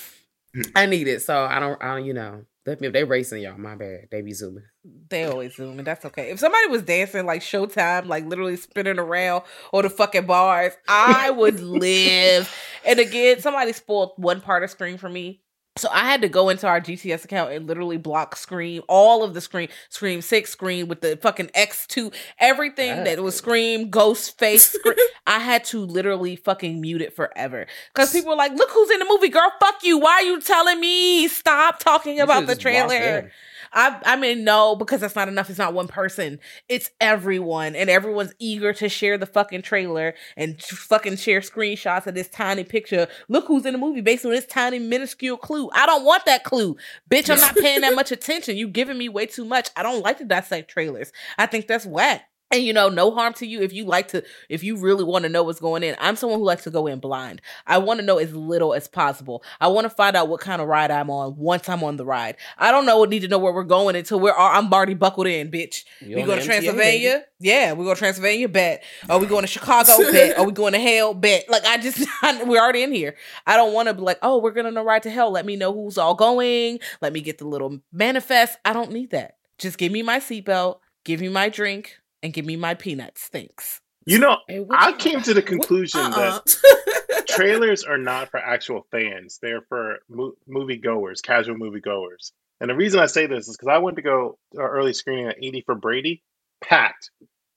it. 0.54 0.70
I 0.74 0.86
need 0.86 1.08
it. 1.08 1.22
So 1.22 1.44
I 1.44 1.60
don't. 1.60 1.82
I 1.82 1.94
don't. 1.94 2.04
You 2.04 2.14
know. 2.14 2.44
If 2.66 2.92
they 2.92 3.04
racing 3.04 3.42
y'all, 3.42 3.56
my 3.56 3.76
bad. 3.76 4.08
They 4.10 4.22
be 4.22 4.32
zooming. 4.32 4.64
They 5.08 5.24
always 5.24 5.54
zooming. 5.54 5.84
That's 5.84 6.04
okay. 6.04 6.30
If 6.30 6.40
somebody 6.40 6.66
was 6.66 6.82
dancing 6.82 7.24
like 7.24 7.40
Showtime, 7.40 8.06
like 8.06 8.24
literally 8.26 8.56
spinning 8.56 8.98
around 8.98 9.44
or 9.72 9.82
the 9.82 9.90
fucking 9.90 10.26
bars, 10.26 10.72
I 10.88 11.30
would 11.30 11.60
live. 11.60 12.52
And 12.84 12.98
again, 12.98 13.40
somebody 13.40 13.72
spoiled 13.72 14.12
one 14.16 14.40
part 14.40 14.64
of 14.64 14.70
Scream 14.70 14.98
for 14.98 15.08
me. 15.08 15.42
So 15.76 15.88
I 15.92 16.00
had 16.00 16.22
to 16.22 16.28
go 16.28 16.48
into 16.48 16.66
our 16.66 16.80
GTS 16.80 17.24
account 17.24 17.52
and 17.52 17.66
literally 17.66 17.98
block 17.98 18.34
Scream, 18.36 18.82
all 18.88 19.22
of 19.22 19.34
the 19.34 19.40
Scream, 19.40 19.68
Scream 19.90 20.22
Six, 20.22 20.50
Scream 20.50 20.88
with 20.88 21.02
the 21.02 21.16
fucking 21.18 21.50
X 21.54 21.86
two, 21.86 22.12
everything 22.38 23.04
that 23.04 23.22
was 23.22 23.36
Scream, 23.36 23.90
Ghost 23.90 24.38
Face. 24.38 24.64
Scream. 24.72 24.96
I 25.26 25.38
had 25.38 25.64
to 25.66 25.80
literally 25.80 26.36
fucking 26.36 26.80
mute 26.80 27.02
it 27.02 27.14
forever 27.14 27.66
because 27.92 28.12
people 28.12 28.30
were 28.30 28.36
like, 28.36 28.52
"Look 28.52 28.70
who's 28.70 28.90
in 28.90 29.00
the 29.00 29.06
movie, 29.06 29.28
girl! 29.28 29.52
Fuck 29.60 29.82
you! 29.82 29.98
Why 29.98 30.12
are 30.12 30.22
you 30.22 30.40
telling 30.40 30.80
me? 30.80 31.28
Stop 31.28 31.78
talking 31.78 32.20
about 32.20 32.46
the 32.46 32.56
trailer." 32.56 33.30
I 33.72 34.00
I 34.04 34.16
mean 34.16 34.44
no 34.44 34.76
because 34.76 35.00
that's 35.00 35.16
not 35.16 35.28
enough. 35.28 35.50
It's 35.50 35.58
not 35.58 35.74
one 35.74 35.88
person. 35.88 36.38
It's 36.68 36.90
everyone, 37.00 37.74
and 37.76 37.90
everyone's 37.90 38.34
eager 38.38 38.72
to 38.74 38.88
share 38.88 39.18
the 39.18 39.26
fucking 39.26 39.62
trailer 39.62 40.14
and 40.36 40.60
fucking 40.62 41.16
share 41.16 41.40
screenshots 41.40 42.06
of 42.06 42.14
this 42.14 42.28
tiny 42.28 42.64
picture. 42.64 43.08
Look 43.28 43.46
who's 43.46 43.66
in 43.66 43.72
the 43.72 43.78
movie 43.78 44.00
based 44.00 44.24
on 44.24 44.32
this 44.32 44.46
tiny 44.46 44.78
minuscule 44.78 45.36
clue. 45.36 45.70
I 45.72 45.86
don't 45.86 46.04
want 46.04 46.24
that 46.26 46.44
clue, 46.44 46.76
bitch. 47.10 47.30
I'm 47.30 47.40
not 47.40 47.56
paying 47.56 47.80
that 47.82 47.94
much 47.96 48.12
attention. 48.12 48.56
You 48.56 48.68
giving 48.68 48.98
me 48.98 49.08
way 49.08 49.26
too 49.26 49.44
much. 49.44 49.70
I 49.76 49.82
don't 49.82 50.02
like 50.02 50.18
to 50.18 50.24
dissect 50.24 50.70
trailers. 50.70 51.12
I 51.38 51.46
think 51.46 51.66
that's 51.66 51.86
whack. 51.86 52.28
And 52.52 52.62
you 52.62 52.72
know, 52.72 52.88
no 52.88 53.10
harm 53.10 53.32
to 53.34 53.46
you 53.46 53.60
if 53.62 53.72
you 53.72 53.84
like 53.84 54.08
to, 54.08 54.22
if 54.48 54.62
you 54.62 54.76
really 54.76 55.02
want 55.02 55.24
to 55.24 55.28
know 55.28 55.42
what's 55.42 55.58
going 55.58 55.82
in. 55.82 55.96
I'm 55.98 56.14
someone 56.14 56.38
who 56.38 56.44
likes 56.44 56.62
to 56.64 56.70
go 56.70 56.86
in 56.86 57.00
blind. 57.00 57.42
I 57.66 57.78
want 57.78 57.98
to 57.98 58.06
know 58.06 58.18
as 58.18 58.32
little 58.32 58.72
as 58.72 58.86
possible. 58.86 59.42
I 59.60 59.66
want 59.66 59.84
to 59.86 59.90
find 59.90 60.16
out 60.16 60.28
what 60.28 60.40
kind 60.40 60.62
of 60.62 60.68
ride 60.68 60.92
I'm 60.92 61.10
on 61.10 61.36
once 61.36 61.68
I'm 61.68 61.82
on 61.82 61.96
the 61.96 62.04
ride. 62.04 62.36
I 62.56 62.70
don't 62.70 62.86
know, 62.86 63.02
need 63.04 63.20
to 63.20 63.28
know 63.28 63.38
where 63.38 63.52
we're 63.52 63.64
going 63.64 63.96
until 63.96 64.20
we're, 64.20 64.32
I'm 64.32 64.72
already 64.72 64.94
buckled 64.94 65.26
in, 65.26 65.50
bitch. 65.50 65.84
You 66.00 66.16
we 66.16 66.22
going 66.22 66.38
to 66.38 66.44
Transylvania? 66.44 67.24
Yeah, 67.40 67.72
we 67.72 67.84
going 67.84 67.96
to 67.96 67.98
Transylvania? 67.98 68.48
Bet. 68.48 68.84
Are 69.10 69.18
we 69.18 69.26
going 69.26 69.42
to 69.42 69.48
Chicago? 69.48 69.92
Bet. 70.12 70.38
Are 70.38 70.46
we 70.46 70.52
going 70.52 70.72
to 70.72 70.78
hell? 70.78 71.14
Bet. 71.14 71.50
Like, 71.50 71.64
I 71.64 71.78
just, 71.78 71.98
we're 72.46 72.62
already 72.62 72.84
in 72.84 72.92
here. 72.92 73.16
I 73.44 73.56
don't 73.56 73.72
want 73.72 73.88
to 73.88 73.94
be 73.94 74.02
like, 74.02 74.18
oh, 74.22 74.38
we're 74.38 74.52
going 74.52 74.72
to 74.72 74.82
ride 74.82 75.02
to 75.02 75.10
hell. 75.10 75.32
Let 75.32 75.46
me 75.46 75.56
know 75.56 75.72
who's 75.72 75.98
all 75.98 76.14
going. 76.14 76.78
Let 77.02 77.12
me 77.12 77.20
get 77.22 77.38
the 77.38 77.48
little 77.48 77.80
manifest. 77.92 78.56
I 78.64 78.72
don't 78.72 78.92
need 78.92 79.10
that. 79.10 79.36
Just 79.58 79.78
give 79.78 79.90
me 79.90 80.02
my 80.02 80.20
seatbelt. 80.20 80.78
Give 81.04 81.20
me 81.20 81.28
my 81.28 81.48
drink 81.48 81.98
and 82.26 82.34
give 82.34 82.44
me 82.44 82.56
my 82.56 82.74
peanuts. 82.74 83.28
Thanks. 83.28 83.80
You 84.04 84.18
know, 84.18 84.36
I 84.70 84.92
came 84.92 85.22
to 85.22 85.34
the 85.34 85.42
conclusion 85.42 86.00
uh-uh. 86.00 86.40
that 86.44 87.24
trailers 87.28 87.82
are 87.84 87.98
not 87.98 88.30
for 88.30 88.38
actual 88.38 88.86
fans; 88.90 89.38
they're 89.40 89.62
for 89.68 89.98
mo- 90.08 90.34
movie 90.46 90.76
goers, 90.76 91.20
casual 91.20 91.56
movie 91.56 91.80
goers. 91.80 92.32
And 92.60 92.70
the 92.70 92.74
reason 92.74 93.00
I 93.00 93.06
say 93.06 93.26
this 93.26 93.48
is 93.48 93.56
because 93.56 93.72
I 93.72 93.78
went 93.78 93.96
to 93.96 94.02
go 94.02 94.38
to 94.54 94.60
early 94.60 94.92
screening 94.92 95.28
at 95.28 95.42
80 95.42 95.62
for 95.66 95.74
Brady, 95.74 96.22
packed, 96.62 97.10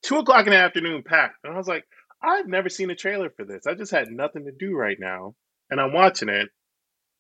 two 0.03 0.17
o'clock 0.17 0.45
in 0.45 0.51
the 0.51 0.57
afternoon, 0.57 1.03
packed, 1.03 1.35
and 1.43 1.53
I 1.53 1.57
was 1.57 1.67
like, 1.67 1.85
I've 2.21 2.47
never 2.47 2.69
seen 2.69 2.89
a 2.89 2.95
trailer 2.95 3.29
for 3.29 3.45
this. 3.45 3.67
I 3.67 3.75
just 3.75 3.91
had 3.91 4.09
nothing 4.09 4.45
to 4.45 4.51
do 4.51 4.75
right 4.75 4.97
now, 4.99 5.35
and 5.69 5.79
I'm 5.79 5.93
watching 5.93 6.29
it. 6.29 6.49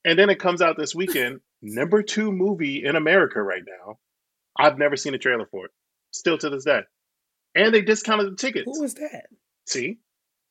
And 0.05 0.17
then 0.17 0.29
it 0.29 0.39
comes 0.39 0.61
out 0.61 0.77
this 0.77 0.95
weekend, 0.95 1.39
number 1.61 2.01
two 2.03 2.31
movie 2.31 2.83
in 2.83 2.95
America 2.95 3.41
right 3.41 3.63
now. 3.65 3.97
I've 4.57 4.77
never 4.77 4.97
seen 4.97 5.13
a 5.13 5.19
trailer 5.19 5.47
for 5.51 5.65
it, 5.65 5.71
still 6.11 6.37
to 6.39 6.49
this 6.49 6.65
day 6.65 6.81
and 7.55 7.73
they 7.73 7.81
discounted 7.81 8.31
the 8.31 8.35
tickets. 8.35 8.65
Who 8.65 8.81
was 8.81 8.95
that? 8.95 9.27
See, 9.67 9.99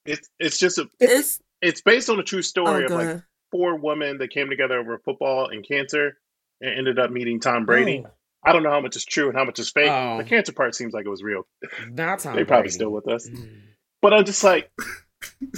it's 0.05 0.29
it's 0.39 0.59
just 0.59 0.79
a 0.79 0.89
it's 1.01 1.41
it's 1.61 1.81
based 1.83 2.09
on 2.11 2.19
a 2.19 2.23
true 2.23 2.43
story 2.43 2.85
oh, 2.85 2.87
of 2.87 2.91
like 2.91 3.23
four 3.51 3.77
women 3.77 4.19
that 4.19 4.31
came 4.31 4.49
together 4.49 4.79
over 4.79 4.99
football 5.05 5.49
and 5.49 5.67
cancer 5.67 6.17
and 6.61 6.79
ended 6.79 6.99
up 6.99 7.11
meeting 7.11 7.41
Tom 7.41 7.67
Brady. 7.67 8.05
Oh. 8.07 8.11
I 8.45 8.53
don't 8.53 8.63
know 8.63 8.71
how 8.71 8.81
much 8.81 8.97
is 8.97 9.05
true 9.05 9.29
and 9.29 9.37
how 9.37 9.45
much 9.45 9.59
is 9.59 9.71
fake. 9.71 9.91
Oh. 9.91 10.19
The 10.19 10.25
cancer 10.25 10.53
part 10.53 10.75
seems 10.75 10.95
like 10.95 11.05
it 11.05 11.11
was 11.11 11.23
real. 11.23 11.43
Not 11.91 12.21
Tom. 12.21 12.37
they 12.37 12.45
probably 12.45 12.71
still 12.71 12.91
with 12.91 13.09
us, 13.09 13.29
mm. 13.29 13.61
but 14.01 14.15
I'm 14.15 14.25
just 14.25 14.45
like, 14.45 14.71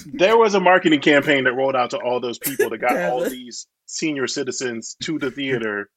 there 0.06 0.36
was 0.36 0.54
a 0.54 0.60
marketing 0.60 1.00
campaign 1.00 1.44
that 1.44 1.52
rolled 1.52 1.76
out 1.76 1.90
to 1.90 1.98
all 1.98 2.20
those 2.20 2.38
people 2.38 2.70
that 2.70 2.78
got 2.78 2.96
all 3.10 3.28
these 3.28 3.66
senior 3.86 4.26
citizens 4.26 4.96
to 5.02 5.18
the 5.18 5.30
theater 5.30 5.90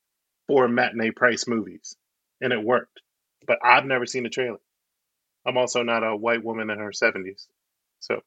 for 0.47 0.67
matinee 0.67 1.11
price 1.11 1.47
movies, 1.47 1.95
and 2.41 2.51
it 2.51 2.61
worked. 2.61 2.99
But 3.47 3.59
I've 3.63 3.85
never 3.85 4.05
seen 4.05 4.25
a 4.25 4.29
trailer. 4.29 4.59
I'm 5.45 5.57
also 5.57 5.83
not 5.83 6.03
a 6.03 6.15
white 6.15 6.43
woman 6.43 6.69
in 6.69 6.79
her 6.79 6.91
70s, 6.91 7.47
so 7.99 8.21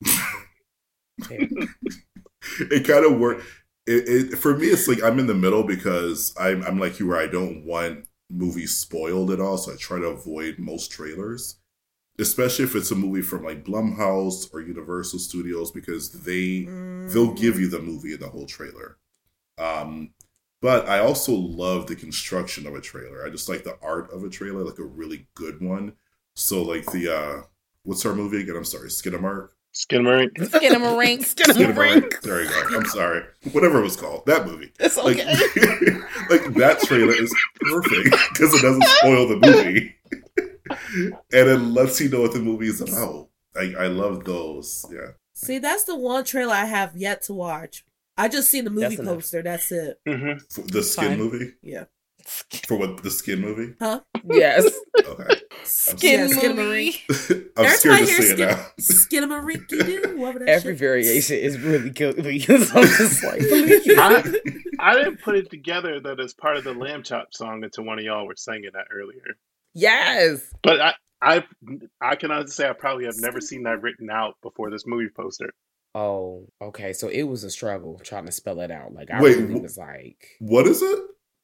it 1.30 2.86
kind 2.86 3.04
of 3.04 3.18
worked. 3.18 3.44
It, 3.86 4.32
it, 4.32 4.38
for 4.38 4.56
me, 4.56 4.66
it's 4.66 4.86
like 4.86 5.02
I'm 5.02 5.18
in 5.18 5.26
the 5.26 5.34
middle 5.34 5.64
because 5.64 6.34
I'm 6.38 6.62
I'm 6.62 6.78
like 6.78 7.00
you, 7.00 7.08
where 7.08 7.18
I 7.20 7.26
don't 7.26 7.64
want 7.64 8.06
movies 8.30 8.76
spoiled 8.76 9.30
at 9.30 9.40
all, 9.40 9.58
so 9.58 9.72
I 9.72 9.76
try 9.76 9.98
to 9.98 10.06
avoid 10.06 10.58
most 10.58 10.92
trailers, 10.92 11.56
especially 12.18 12.66
if 12.66 12.74
it's 12.76 12.90
a 12.90 12.94
movie 12.96 13.22
from 13.22 13.44
like 13.44 13.64
Blumhouse 13.64 14.52
or 14.52 14.60
Universal 14.60 15.18
Studios 15.18 15.70
because 15.70 16.12
they 16.12 16.66
mm. 16.66 17.12
they'll 17.12 17.34
give 17.34 17.58
you 17.58 17.68
the 17.68 17.80
movie 17.80 18.12
and 18.12 18.22
the 18.22 18.28
whole 18.28 18.46
trailer. 18.46 18.98
Um, 19.58 20.14
but 20.62 20.88
I 20.88 20.98
also 20.98 21.32
love 21.32 21.86
the 21.86 21.96
construction 21.96 22.66
of 22.66 22.74
a 22.74 22.80
trailer. 22.80 23.24
I 23.24 23.30
just 23.30 23.48
like 23.48 23.64
the 23.64 23.78
art 23.82 24.12
of 24.12 24.24
a 24.24 24.28
trailer, 24.28 24.62
like 24.62 24.78
a 24.78 24.84
really 24.84 25.26
good 25.34 25.60
one. 25.60 25.94
So 26.40 26.62
like 26.62 26.86
the 26.90 27.14
uh 27.14 27.42
what's 27.84 28.04
our 28.06 28.14
movie 28.14 28.40
again? 28.40 28.56
I'm 28.56 28.64
sorry, 28.64 28.88
Skinamarink. 28.88 29.48
Skinamarink. 29.74 30.32
Skinamarink. 30.38 31.20
Skinamarink. 31.20 32.20
There 32.22 32.42
you 32.42 32.48
go. 32.48 32.76
I'm 32.78 32.86
sorry. 32.86 33.22
Whatever 33.52 33.78
it 33.78 33.82
was 33.82 33.96
called. 33.96 34.26
That 34.26 34.46
movie. 34.46 34.72
It's 34.80 34.98
okay. 34.98 35.24
Like, 35.26 36.30
like 36.30 36.54
that 36.54 36.80
trailer 36.82 37.12
is 37.14 37.32
perfect 37.60 38.16
because 38.32 38.54
it 38.54 38.62
doesn't 38.62 38.82
spoil 38.84 39.28
the 39.28 39.36
movie. 39.36 39.94
and 41.32 41.48
it 41.50 41.58
lets 41.58 42.00
you 42.00 42.08
know 42.08 42.22
what 42.22 42.32
the 42.32 42.40
movie 42.40 42.68
is 42.68 42.80
about. 42.80 43.28
I, 43.54 43.74
I 43.78 43.86
love 43.88 44.24
those. 44.24 44.86
Yeah. 44.90 45.10
See, 45.34 45.58
that's 45.58 45.84
the 45.84 45.96
one 45.96 46.24
trailer 46.24 46.54
I 46.54 46.64
have 46.64 46.96
yet 46.96 47.22
to 47.24 47.34
watch. 47.34 47.84
I 48.16 48.28
just 48.28 48.50
see 48.50 48.60
the 48.62 48.70
movie 48.70 48.96
that's 48.96 49.08
poster. 49.08 49.42
That's 49.42 49.70
it. 49.70 50.00
Mm-hmm. 50.06 50.66
The 50.66 50.82
skin 50.82 51.08
Fine. 51.10 51.18
movie. 51.18 51.52
Yeah. 51.62 51.84
For 52.66 52.76
what 52.76 53.02
the 53.02 53.10
skin 53.10 53.40
movie? 53.40 53.74
Huh? 53.80 54.00
Yes. 54.24 54.72
okay. 54.98 55.40
Skin 55.64 56.28
yeah, 56.28 56.52
movie. 56.52 56.96
I'm 57.56 57.64
Every 57.64 57.76
scared 57.76 57.98
to 57.98 58.06
say 58.06 58.32
it 58.32 58.38
now. 58.38 58.66
Skinamarink 58.80 60.42
Every 60.48 60.72
shit. 60.72 60.78
variation 60.78 61.36
is 61.36 61.58
really 61.60 61.90
good 62.02 62.22
because 62.22 62.74
I'm 62.74 62.84
just 62.84 63.22
like, 63.22 63.40
I, 63.42 64.22
I 64.78 64.94
didn't 64.94 65.20
put 65.20 65.36
it 65.36 65.50
together 65.50 66.00
that 66.00 66.20
as 66.20 66.34
part 66.34 66.56
of 66.56 66.64
the 66.64 66.74
Lamb 66.74 67.02
Chop 67.02 67.34
song 67.34 67.64
until 67.64 67.84
one 67.84 67.98
of 67.98 68.04
y'all 68.04 68.26
were 68.26 68.36
singing 68.36 68.70
that 68.72 68.86
earlier. 68.92 69.36
Yes. 69.74 70.42
But 70.62 70.80
I, 70.80 70.94
I, 71.22 71.44
I 72.00 72.16
can 72.16 72.30
honestly 72.30 72.52
say 72.52 72.68
I 72.68 72.72
probably 72.72 73.04
have 73.04 73.18
never 73.18 73.40
seen 73.40 73.64
that 73.64 73.82
written 73.82 74.10
out 74.10 74.36
before 74.42 74.70
this 74.70 74.86
movie 74.86 75.10
poster. 75.14 75.50
Oh, 75.94 76.48
okay. 76.62 76.92
So 76.92 77.08
it 77.08 77.24
was 77.24 77.44
a 77.44 77.50
struggle 77.50 78.00
trying 78.02 78.26
to 78.26 78.32
spell 78.32 78.60
it 78.60 78.70
out. 78.70 78.92
Like 78.92 79.10
I 79.10 79.20
Wait, 79.20 79.36
really 79.36 79.60
was 79.60 79.76
like, 79.76 80.36
what 80.38 80.66
is 80.66 80.82
it? 80.82 80.98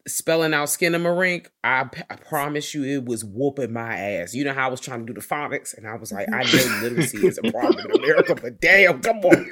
Spelling 0.09 0.55
out 0.55 0.69
Skinamarink, 0.69 1.49
I, 1.65 1.89
I 2.09 2.15
promise 2.15 2.75
you 2.75 2.85
it 2.85 3.05
was 3.05 3.25
whooping 3.25 3.73
my 3.73 3.97
ass. 3.97 4.35
You 4.35 4.45
know 4.45 4.53
how 4.53 4.69
I 4.69 4.71
was 4.71 4.81
trying 4.81 5.01
to 5.05 5.13
do 5.13 5.21
the 5.21 5.27
phonics, 5.27 5.77
and 5.77 5.85
I 5.85 5.97
was 5.97 6.13
like, 6.13 6.29
I 6.33 6.45
know 6.45 6.81
literacy 6.83 7.27
is 7.27 7.39
a 7.43 7.51
problem 7.51 7.91
in 7.91 8.05
America, 8.05 8.37
but 8.37 8.61
damn, 8.61 9.01
come 9.01 9.19
on. 9.19 9.51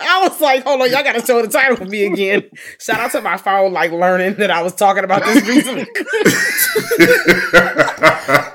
I 0.00 0.28
was 0.28 0.40
like, 0.40 0.62
hold 0.62 0.80
on, 0.80 0.90
y'all 0.92 1.02
gotta 1.02 1.26
show 1.26 1.42
the 1.42 1.48
title 1.48 1.76
for 1.76 1.86
me 1.86 2.06
again. 2.06 2.48
Shout 2.78 3.00
out 3.00 3.10
to 3.12 3.20
my 3.20 3.36
phone, 3.36 3.72
like 3.72 3.90
learning 3.90 4.36
that 4.36 4.52
I 4.52 4.62
was 4.62 4.74
talking 4.74 5.02
about 5.02 5.24
this 5.24 5.44
recently. 5.48 5.86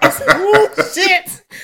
I 0.01 0.09
said, 0.09 0.27
oh 0.29 0.69
shit. 0.93 1.20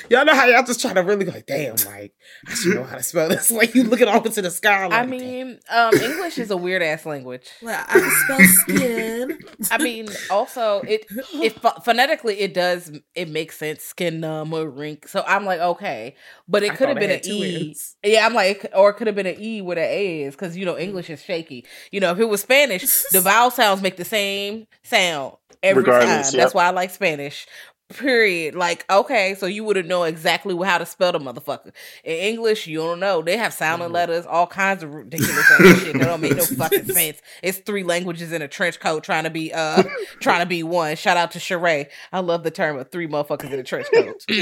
Y'all 0.10 0.26
know 0.26 0.36
how 0.36 0.46
y'all 0.46 0.64
just 0.64 0.82
try 0.82 0.94
to 0.94 1.02
really 1.02 1.26
like, 1.26 1.46
damn, 1.46 1.76
like 1.86 2.14
I 2.48 2.54
should 2.54 2.76
know 2.76 2.84
how 2.84 2.98
to 2.98 3.04
spell 3.04 3.30
this. 3.30 3.52
Like 3.58 3.74
you 3.74 3.84
looking 3.86 4.08
off 4.08 4.24
into 4.26 4.42
the 4.44 4.52
sky. 4.52 4.86
Like, 4.86 4.94
I 4.94 5.06
mean, 5.08 5.60
um, 5.70 5.92
English 5.96 6.38
is 6.38 6.52
a 6.52 6.58
weird 6.58 6.84
ass 6.84 7.08
language. 7.08 7.48
Well, 7.62 7.84
I 7.88 8.00
can 8.00 8.12
spell 8.12 8.40
skin. 8.40 9.40
I 9.72 9.78
mean, 9.80 10.10
also 10.30 10.82
it 10.82 11.08
it 11.34 11.60
phonetically 11.84 12.40
it 12.40 12.54
does 12.54 12.92
it 13.16 13.30
makes 13.30 13.58
sense. 13.58 13.84
Skin 13.84 14.20
number 14.20 14.70
rink. 14.70 15.08
So 15.08 15.24
I'm 15.26 15.46
like, 15.46 15.60
okay, 15.60 16.16
but 16.48 16.62
it 16.62 16.76
could 16.76 16.90
have 16.90 17.00
been 17.00 17.10
an 17.10 17.22
E. 17.26 17.68
Ends. 17.68 17.96
Yeah, 18.04 18.26
I'm 18.28 18.36
like, 18.36 18.68
or 18.76 18.92
it 18.92 18.94
could 18.94 19.08
have 19.08 19.16
been 19.16 19.26
an 19.26 19.40
E 19.40 19.62
with 19.62 19.80
an 19.80 19.86
A 19.86 20.24
is 20.24 20.36
because 20.36 20.56
you 20.56 20.66
know 20.66 20.78
English 20.78 21.10
is 21.10 21.24
shaky. 21.24 21.66
You 21.92 22.00
know, 22.00 22.12
if 22.12 22.20
it 22.20 22.26
was 22.26 22.42
Spanish, 22.42 23.04
the 23.12 23.22
vowel 23.22 23.50
sounds 23.50 23.82
make 23.82 23.98
the 23.98 24.06
same 24.06 24.68
sound 24.84 25.34
every 25.64 25.84
Regardless, 25.84 26.32
time. 26.32 26.38
Yep. 26.38 26.44
That's 26.44 26.54
why 26.54 26.66
I 26.66 26.70
like 26.72 26.92
Spanish. 26.92 27.48
Period. 27.90 28.54
Like, 28.54 28.86
okay, 28.90 29.34
so 29.36 29.46
you 29.46 29.64
would 29.64 29.78
have 29.78 29.86
known 29.86 30.08
exactly 30.08 30.54
how 30.66 30.78
to 30.78 30.86
spell 30.86 31.14
the 31.14 31.20
motherfucker. 31.20 31.72
In 32.04 32.16
English, 32.16 32.68
you 32.68 32.80
don't 32.80 33.00
know. 33.00 33.22
They 33.22 33.38
have 33.38 33.54
silent 33.54 33.84
mm-hmm. 33.84 33.94
letters, 33.94 34.26
all 34.26 34.46
kinds 34.46 34.84
of 34.84 34.94
ridiculous 34.94 35.48
shit 35.80 35.94
that 35.94 36.04
don't 36.04 36.20
make 36.20 36.36
no 36.36 36.44
fucking 36.46 36.84
sense. 36.86 37.22
It's 37.42 37.60
three 37.60 37.84
languages 37.84 38.34
in 38.34 38.42
a 38.42 38.48
trench 38.50 38.82
coat 38.82 39.06
trying 39.06 39.24
to 39.24 39.30
be 39.30 39.54
uh 39.54 39.84
trying 40.20 40.42
to 40.42 40.46
be 40.46 40.64
one. 40.64 40.98
Shout 40.98 41.16
out 41.16 41.32
to 41.32 41.40
Sheree. 41.40 41.88
I 42.12 42.20
love 42.20 42.44
the 42.44 42.52
term 42.52 42.78
of 42.78 42.92
three 42.92 43.08
motherfuckers 43.08 43.54
in 43.54 43.60
a 43.60 43.64
trench 43.64 43.88
coat. 43.94 44.22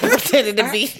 Pretending 0.00 0.56
to 0.56 0.68
be. 0.72 0.90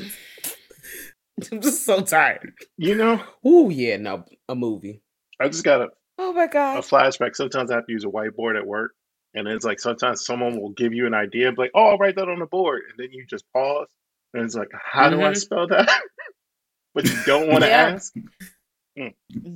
I'm 1.50 1.60
just 1.60 1.84
so 1.84 2.02
tired. 2.02 2.52
You 2.76 2.94
know? 2.94 3.20
Oh 3.44 3.70
yeah, 3.70 3.96
no, 3.96 4.24
a 4.48 4.54
movie. 4.54 5.02
I 5.40 5.48
just 5.48 5.64
got 5.64 5.82
a 5.82 5.88
Oh 6.16 6.32
my 6.32 6.46
god. 6.46 6.78
A 6.78 6.82
flashback. 6.82 7.34
Sometimes 7.34 7.72
I 7.72 7.74
have 7.74 7.86
to 7.86 7.92
use 7.92 8.04
a 8.04 8.08
whiteboard 8.08 8.56
at 8.56 8.66
work 8.66 8.92
and 9.36 9.46
it's 9.46 9.64
like 9.64 9.78
sometimes 9.78 10.24
someone 10.24 10.58
will 10.58 10.70
give 10.70 10.94
you 10.94 11.06
an 11.06 11.14
idea, 11.14 11.52
like, 11.56 11.70
"Oh, 11.74 11.90
I'll 11.90 11.98
write 11.98 12.16
that 12.16 12.28
on 12.28 12.40
the 12.40 12.46
board," 12.46 12.82
and 12.88 12.98
then 12.98 13.12
you 13.12 13.26
just 13.26 13.44
pause, 13.52 13.88
and 14.34 14.42
it's 14.42 14.54
like, 14.54 14.70
"How 14.72 15.10
mm-hmm. 15.10 15.18
do 15.18 15.24
I 15.24 15.28
mm-hmm. 15.28 15.34
spell 15.34 15.68
that?" 15.68 16.02
but 16.94 17.04
you 17.04 17.16
don't 17.26 17.48
want 17.48 17.62
to 17.62 17.68
yeah. 17.68 17.90
ask. 17.94 18.14
Mm. 18.98 19.12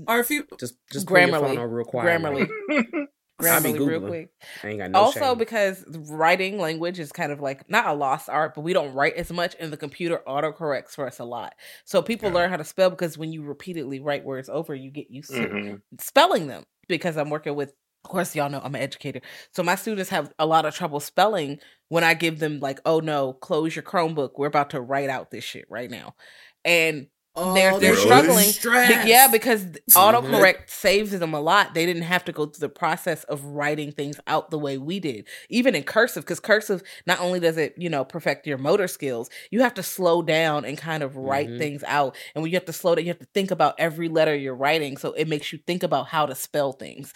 Or 0.07 0.21
if 0.21 0.31
you 0.31 0.47
just 0.59 0.75
just 0.93 1.07
Grammarly, 1.09 1.57
real 1.57 1.87
Grammarly. 1.87 2.49
Grammarly, 3.41 3.89
real 3.89 4.01
quick. 4.03 4.31
No 4.91 5.01
also, 5.01 5.21
shame. 5.21 5.39
because 5.39 5.83
writing 5.89 6.59
language 6.59 6.99
is 6.99 7.11
kind 7.11 7.33
of 7.33 7.41
like 7.41 7.69
not 7.71 7.87
a 7.87 7.95
lost 7.95 8.29
art, 8.29 8.55
but 8.55 8.61
we 8.61 8.75
don't 8.75 8.93
write 8.93 9.15
as 9.15 9.33
much, 9.33 9.57
and 9.59 9.73
the 9.73 9.79
computer 9.79 10.21
autocorrects 10.29 10.91
for 10.91 11.07
us 11.07 11.21
a 11.21 11.25
lot. 11.25 11.55
So 11.87 12.03
people 12.03 12.29
yeah. 12.29 12.35
learn 12.35 12.51
how 12.51 12.59
to 12.59 12.65
spell 12.65 12.91
because 12.91 13.17
when 13.17 13.33
you 13.33 13.43
repeatedly 13.43 13.99
write 13.99 14.25
words 14.25 14.51
over, 14.51 14.75
you 14.75 14.91
get 14.91 15.11
used 15.11 15.31
to 15.31 15.39
mm-hmm. 15.39 15.75
spelling 15.99 16.49
them. 16.49 16.65
Because 16.87 17.17
I'm 17.17 17.31
working 17.31 17.55
with 17.55 17.73
of 18.05 18.11
course 18.11 18.35
y'all 18.35 18.51
know 18.51 18.61
i'm 18.63 18.75
an 18.75 18.81
educator. 18.81 19.21
So 19.53 19.63
my 19.63 19.75
students 19.75 20.11
have 20.11 20.33
a 20.39 20.47
lot 20.47 20.67
of 20.67 20.75
trouble 20.75 21.01
spelling 21.01 21.59
when 21.89 22.05
i 22.05 22.15
give 22.15 22.39
them 22.39 22.61
like 22.61 22.81
oh 22.85 23.01
no 23.01 23.33
close 23.35 23.75
your 23.77 23.83
chromebook. 23.83 24.33
We're 24.37 24.47
about 24.47 24.71
to 24.71 24.81
write 24.81 25.11
out 25.11 25.31
this 25.31 25.45
shit 25.45 25.67
right 25.69 25.91
now. 25.91 26.15
And 26.65 27.09
oh, 27.37 27.55
they're 27.55 27.79
they're 27.79 27.97
struggling 27.97 28.45
stress. 28.45 29.07
yeah 29.07 29.29
because 29.31 29.65
autocorrect 29.93 30.69
saves 30.69 31.11
them 31.19 31.35
a 31.35 31.41
lot. 31.41 31.75
They 31.75 31.87
didn't 31.87 32.03
have 32.03 32.25
to 32.25 32.33
go 32.33 32.47
through 32.47 32.61
the 32.61 32.73
process 32.73 33.25
of 33.25 33.45
writing 33.45 33.93
things 33.93 34.19
out 34.27 34.51
the 34.51 34.59
way 34.59 34.79
we 34.79 35.01
did 35.01 35.27
even 35.49 35.75
in 35.75 35.83
cursive 35.83 36.25
because 36.25 36.41
cursive 36.41 36.83
not 37.07 37.21
only 37.21 37.41
does 37.41 37.57
it 37.57 37.75
you 37.77 37.89
know 37.89 38.05
perfect 38.05 38.47
your 38.47 38.59
motor 38.59 38.89
skills 38.89 39.31
you 39.51 39.61
have 39.61 39.75
to 39.75 39.83
slow 39.83 40.23
down 40.23 40.65
and 40.65 40.79
kind 40.79 41.03
of 41.03 41.17
write 41.17 41.49
mm-hmm. 41.49 41.59
things 41.59 41.85
out 41.87 42.17
and 42.35 42.43
when 42.43 42.51
you 42.51 42.57
have 42.57 42.65
to 42.65 42.73
slow 42.73 42.95
down 42.95 43.05
you 43.05 43.11
have 43.11 43.19
to 43.19 43.29
think 43.35 43.51
about 43.51 43.75
every 43.79 44.09
letter 44.09 44.35
you're 44.35 44.55
writing 44.55 44.97
so 44.97 45.13
it 45.13 45.29
makes 45.29 45.53
you 45.53 45.59
think 45.67 45.83
about 45.83 46.09
how 46.09 46.27
to 46.27 46.35
spell 46.35 46.73
things 46.73 47.13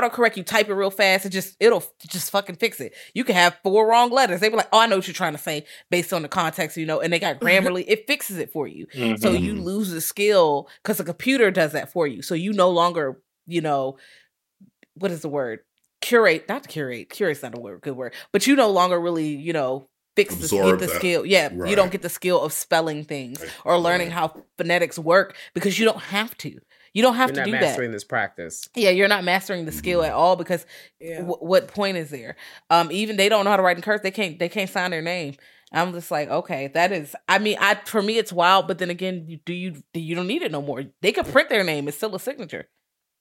autocorrect, 0.00 0.36
you 0.36 0.42
type 0.42 0.68
it 0.68 0.74
real 0.74 0.90
fast, 0.90 1.26
it 1.26 1.30
just 1.30 1.56
it'll 1.60 1.84
just 2.00 2.30
fucking 2.30 2.56
fix 2.56 2.80
it. 2.80 2.94
You 3.14 3.24
can 3.24 3.34
have 3.34 3.58
four 3.62 3.88
wrong 3.88 4.10
letters. 4.10 4.40
They 4.40 4.48
were 4.48 4.56
like, 4.56 4.68
"Oh, 4.72 4.80
I 4.80 4.86
know 4.86 4.96
what 4.96 5.06
you're 5.06 5.14
trying 5.14 5.32
to 5.32 5.38
say 5.38 5.64
based 5.90 6.12
on 6.12 6.22
the 6.22 6.28
context, 6.28 6.76
you 6.76 6.86
know." 6.86 7.00
And 7.00 7.12
they 7.12 7.18
got 7.18 7.40
Grammarly, 7.40 7.84
it 7.86 8.06
fixes 8.06 8.38
it 8.38 8.52
for 8.52 8.66
you. 8.66 8.86
Mm-hmm. 8.88 9.16
So 9.16 9.30
you 9.30 9.54
mm-hmm. 9.54 9.62
lose 9.62 9.90
the 9.90 10.00
skill 10.00 10.68
because 10.82 10.98
the 10.98 11.04
computer 11.04 11.50
does 11.50 11.72
that 11.72 11.92
for 11.92 12.06
you. 12.06 12.22
So 12.22 12.34
you 12.34 12.52
no 12.52 12.70
longer, 12.70 13.20
you 13.46 13.60
know, 13.60 13.98
what 14.94 15.10
is 15.10 15.22
the 15.22 15.28
word? 15.28 15.60
Curate, 16.00 16.48
not 16.48 16.66
curate. 16.66 17.10
Curate's 17.10 17.42
not 17.42 17.56
a 17.56 17.60
word, 17.60 17.80
good 17.80 17.96
word, 17.96 18.14
but 18.32 18.46
you 18.46 18.56
no 18.56 18.70
longer 18.70 18.98
really, 19.00 19.28
you 19.28 19.52
know, 19.52 19.88
fix 20.16 20.34
the, 20.34 20.48
get 20.48 20.78
the 20.78 20.88
skill. 20.88 21.24
Yeah, 21.24 21.50
right. 21.52 21.70
you 21.70 21.76
don't 21.76 21.92
get 21.92 22.02
the 22.02 22.08
skill 22.08 22.40
of 22.40 22.52
spelling 22.52 23.04
things 23.04 23.44
or 23.64 23.78
learning 23.78 24.08
right. 24.08 24.16
how 24.16 24.44
phonetics 24.58 24.98
work 24.98 25.36
because 25.54 25.78
you 25.78 25.84
don't 25.84 26.00
have 26.00 26.36
to. 26.38 26.58
You 26.94 27.02
don't 27.02 27.14
have 27.14 27.30
you're 27.30 27.44
to 27.44 27.50
do 27.50 27.52
that. 27.52 27.62
Mastering 27.62 27.92
this 27.92 28.04
practice. 28.04 28.68
Yeah, 28.74 28.90
you're 28.90 29.08
not 29.08 29.24
mastering 29.24 29.64
the 29.64 29.72
skill 29.72 30.02
at 30.02 30.12
all 30.12 30.36
because 30.36 30.66
yeah. 31.00 31.18
w- 31.18 31.38
what 31.38 31.68
point 31.68 31.96
is 31.96 32.10
there? 32.10 32.36
Um, 32.70 32.92
even 32.92 33.16
they 33.16 33.28
don't 33.28 33.44
know 33.44 33.50
how 33.50 33.56
to 33.56 33.62
write 33.62 33.76
in 33.76 33.82
cursive. 33.82 34.02
They 34.02 34.10
can't. 34.10 34.38
They 34.38 34.48
can't 34.48 34.68
sign 34.68 34.90
their 34.90 35.02
name. 35.02 35.36
I'm 35.72 35.92
just 35.92 36.10
like, 36.10 36.28
okay, 36.28 36.68
that 36.74 36.92
is. 36.92 37.16
I 37.28 37.38
mean, 37.38 37.56
I 37.60 37.76
for 37.86 38.02
me 38.02 38.18
it's 38.18 38.32
wild, 38.32 38.68
but 38.68 38.78
then 38.78 38.90
again, 38.90 39.40
do 39.46 39.54
you 39.54 39.82
do 39.94 40.00
you 40.00 40.14
don't 40.14 40.26
need 40.26 40.42
it 40.42 40.52
no 40.52 40.60
more? 40.60 40.84
They 41.00 41.12
can 41.12 41.24
print 41.24 41.48
their 41.48 41.64
name. 41.64 41.88
It's 41.88 41.96
still 41.96 42.14
a 42.14 42.20
signature. 42.20 42.68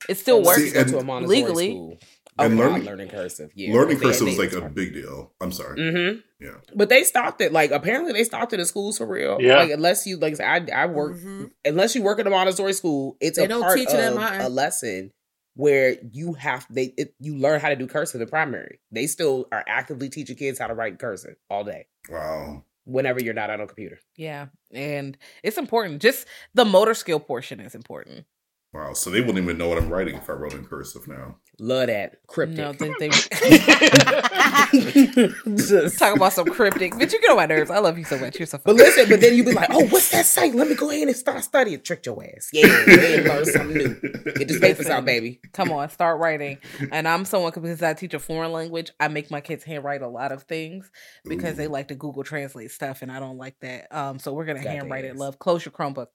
It 0.10 0.18
still 0.18 0.42
works 0.42 0.58
See, 0.58 0.78
legally. 1.26 1.72
School 1.72 2.00
and 2.46 2.58
learning, 2.58 2.86
learning 2.86 3.10
cursive. 3.10 3.52
Yeah, 3.56 3.74
learning 3.74 4.00
cursive 4.00 4.28
is 4.28 4.38
like 4.38 4.54
a 4.54 4.70
big 4.70 4.94
deal. 4.94 5.32
I'm 5.42 5.52
sorry. 5.52 5.80
Mm-hmm. 5.80 6.20
Yeah, 6.40 6.56
but 6.76 6.90
they 6.90 7.04
stopped 7.04 7.42
it. 7.42 7.52
Like 7.52 7.72
apparently 7.72 8.14
they 8.14 8.24
stopped 8.24 8.54
it 8.54 8.60
in 8.60 8.66
schools 8.66 8.98
for 8.98 9.06
real. 9.06 9.42
Yeah, 9.42 9.58
like 9.58 9.72
unless 9.72 10.06
you 10.06 10.18
like 10.18 10.40
I 10.40 10.66
I 10.74 10.86
work 10.88 11.18
mm-hmm. 11.18 11.46
unless 11.66 11.96
you 11.96 12.04
work 12.04 12.20
in 12.20 12.28
a 12.28 12.30
Montessori 12.30 12.74
school, 12.74 13.18
it's 13.20 13.38
they 13.38 13.46
a 13.46 13.50
part 13.50 13.80
of 13.80 14.46
a 14.46 14.50
lesson 14.50 15.12
where 15.56 15.98
you 16.12 16.34
have 16.34 16.66
they 16.70 16.94
it, 16.98 17.14
you 17.20 17.38
learn 17.38 17.60
how 17.60 17.70
to 17.70 17.76
do 17.76 17.88
cursive 17.88 18.22
in 18.22 18.28
primary. 18.28 18.80
They 18.92 19.08
still 19.08 19.48
are 19.52 19.64
actively 19.68 20.10
teaching 20.10 20.36
kids 20.36 20.60
how 20.60 20.68
to 20.68 20.74
write 20.74 21.00
cursive 21.00 21.36
all 21.50 21.64
day. 21.64 21.88
Wow. 22.10 22.64
Whenever 22.86 23.22
you're 23.22 23.36
not 23.36 23.52
on 23.52 23.62
a 23.62 23.68
computer. 23.68 24.00
Yeah, 24.18 24.48
and 24.74 25.18
it's 25.44 25.58
important. 25.58 26.02
Just 26.02 26.28
the 26.56 26.66
motor 26.66 26.96
skill 26.96 27.20
portion 27.20 27.60
is 27.60 27.76
important 27.76 28.26
Wow, 28.74 28.94
so 28.94 29.10
they 29.10 29.20
wouldn't 29.20 29.40
even 29.40 29.58
know 29.58 29.68
what 29.68 29.78
I'm 29.78 29.90
writing 29.90 30.16
if 30.16 30.30
I 30.30 30.34
wrote 30.34 30.54
in 30.54 30.64
cursive 30.64 31.06
now. 31.06 31.36
Love 31.60 31.88
that 31.88 32.26
cryptic. 32.26 32.58
No, 32.58 32.72
they, 32.72 32.94
they... 33.00 33.10
Just 35.58 36.00
talk 36.00 36.16
about 36.16 36.32
some 36.32 36.46
cryptic, 36.46 36.94
but 36.98 37.12
you 37.12 37.20
get 37.20 37.32
on 37.32 37.36
my 37.36 37.48
nerves. 37.48 37.70
I 37.70 37.80
love 37.80 37.98
you 37.98 38.06
so 38.06 38.18
much. 38.18 38.40
You're 38.40 38.46
so 38.46 38.60
funny. 38.60 38.78
But 38.78 38.86
listen, 38.86 39.10
but 39.10 39.20
then 39.20 39.36
you 39.36 39.44
be 39.44 39.52
like, 39.52 39.68
"Oh, 39.72 39.86
what's 39.88 40.10
that 40.12 40.26
say? 40.26 40.54
Let 40.54 40.70
me 40.70 40.76
go 40.76 40.90
ahead 40.90 41.10
and 41.10 41.18
start 41.18 41.44
studying." 41.44 41.82
Trick 41.82 42.06
your 42.06 42.24
ass. 42.24 42.50
Yeah, 42.54 42.68
yeah, 42.88 43.24
learn 43.28 43.46
something 43.46 43.78
new. 43.78 43.94
Get 44.36 44.48
this 44.48 44.60
papers 44.60 44.88
out, 44.88 45.04
baby. 45.04 45.42
Come 45.52 45.74
on, 45.74 45.90
start 45.90 46.22
writing. 46.22 46.58
And 46.94 47.10
I'm 47.10 47.26
someone 47.26 47.52
because 47.54 47.84
I 47.84 47.94
teach 47.94 48.14
a 48.14 48.20
foreign 48.20 48.54
language. 48.54 48.92
I 49.02 49.10
make 49.10 49.30
my 49.30 49.42
kids 49.42 49.66
handwrite 49.66 50.02
a 50.02 50.08
lot 50.08 50.32
of 50.32 50.44
things 50.44 50.90
because 51.26 51.56
Ooh. 51.56 51.58
they 51.58 51.68
like 51.68 51.90
to 51.90 51.96
Google 51.96 52.24
Translate 52.24 52.72
stuff, 52.72 53.02
and 53.02 53.12
I 53.12 53.20
don't 53.20 53.38
like 53.38 53.60
that. 53.60 53.94
Um, 53.94 54.18
so 54.18 54.32
we're 54.32 54.46
gonna 54.46 54.62
handwrite 54.62 55.04
it. 55.04 55.18
Love, 55.18 55.40
close 55.40 55.66
your 55.66 55.74
Chromebook. 55.74 56.08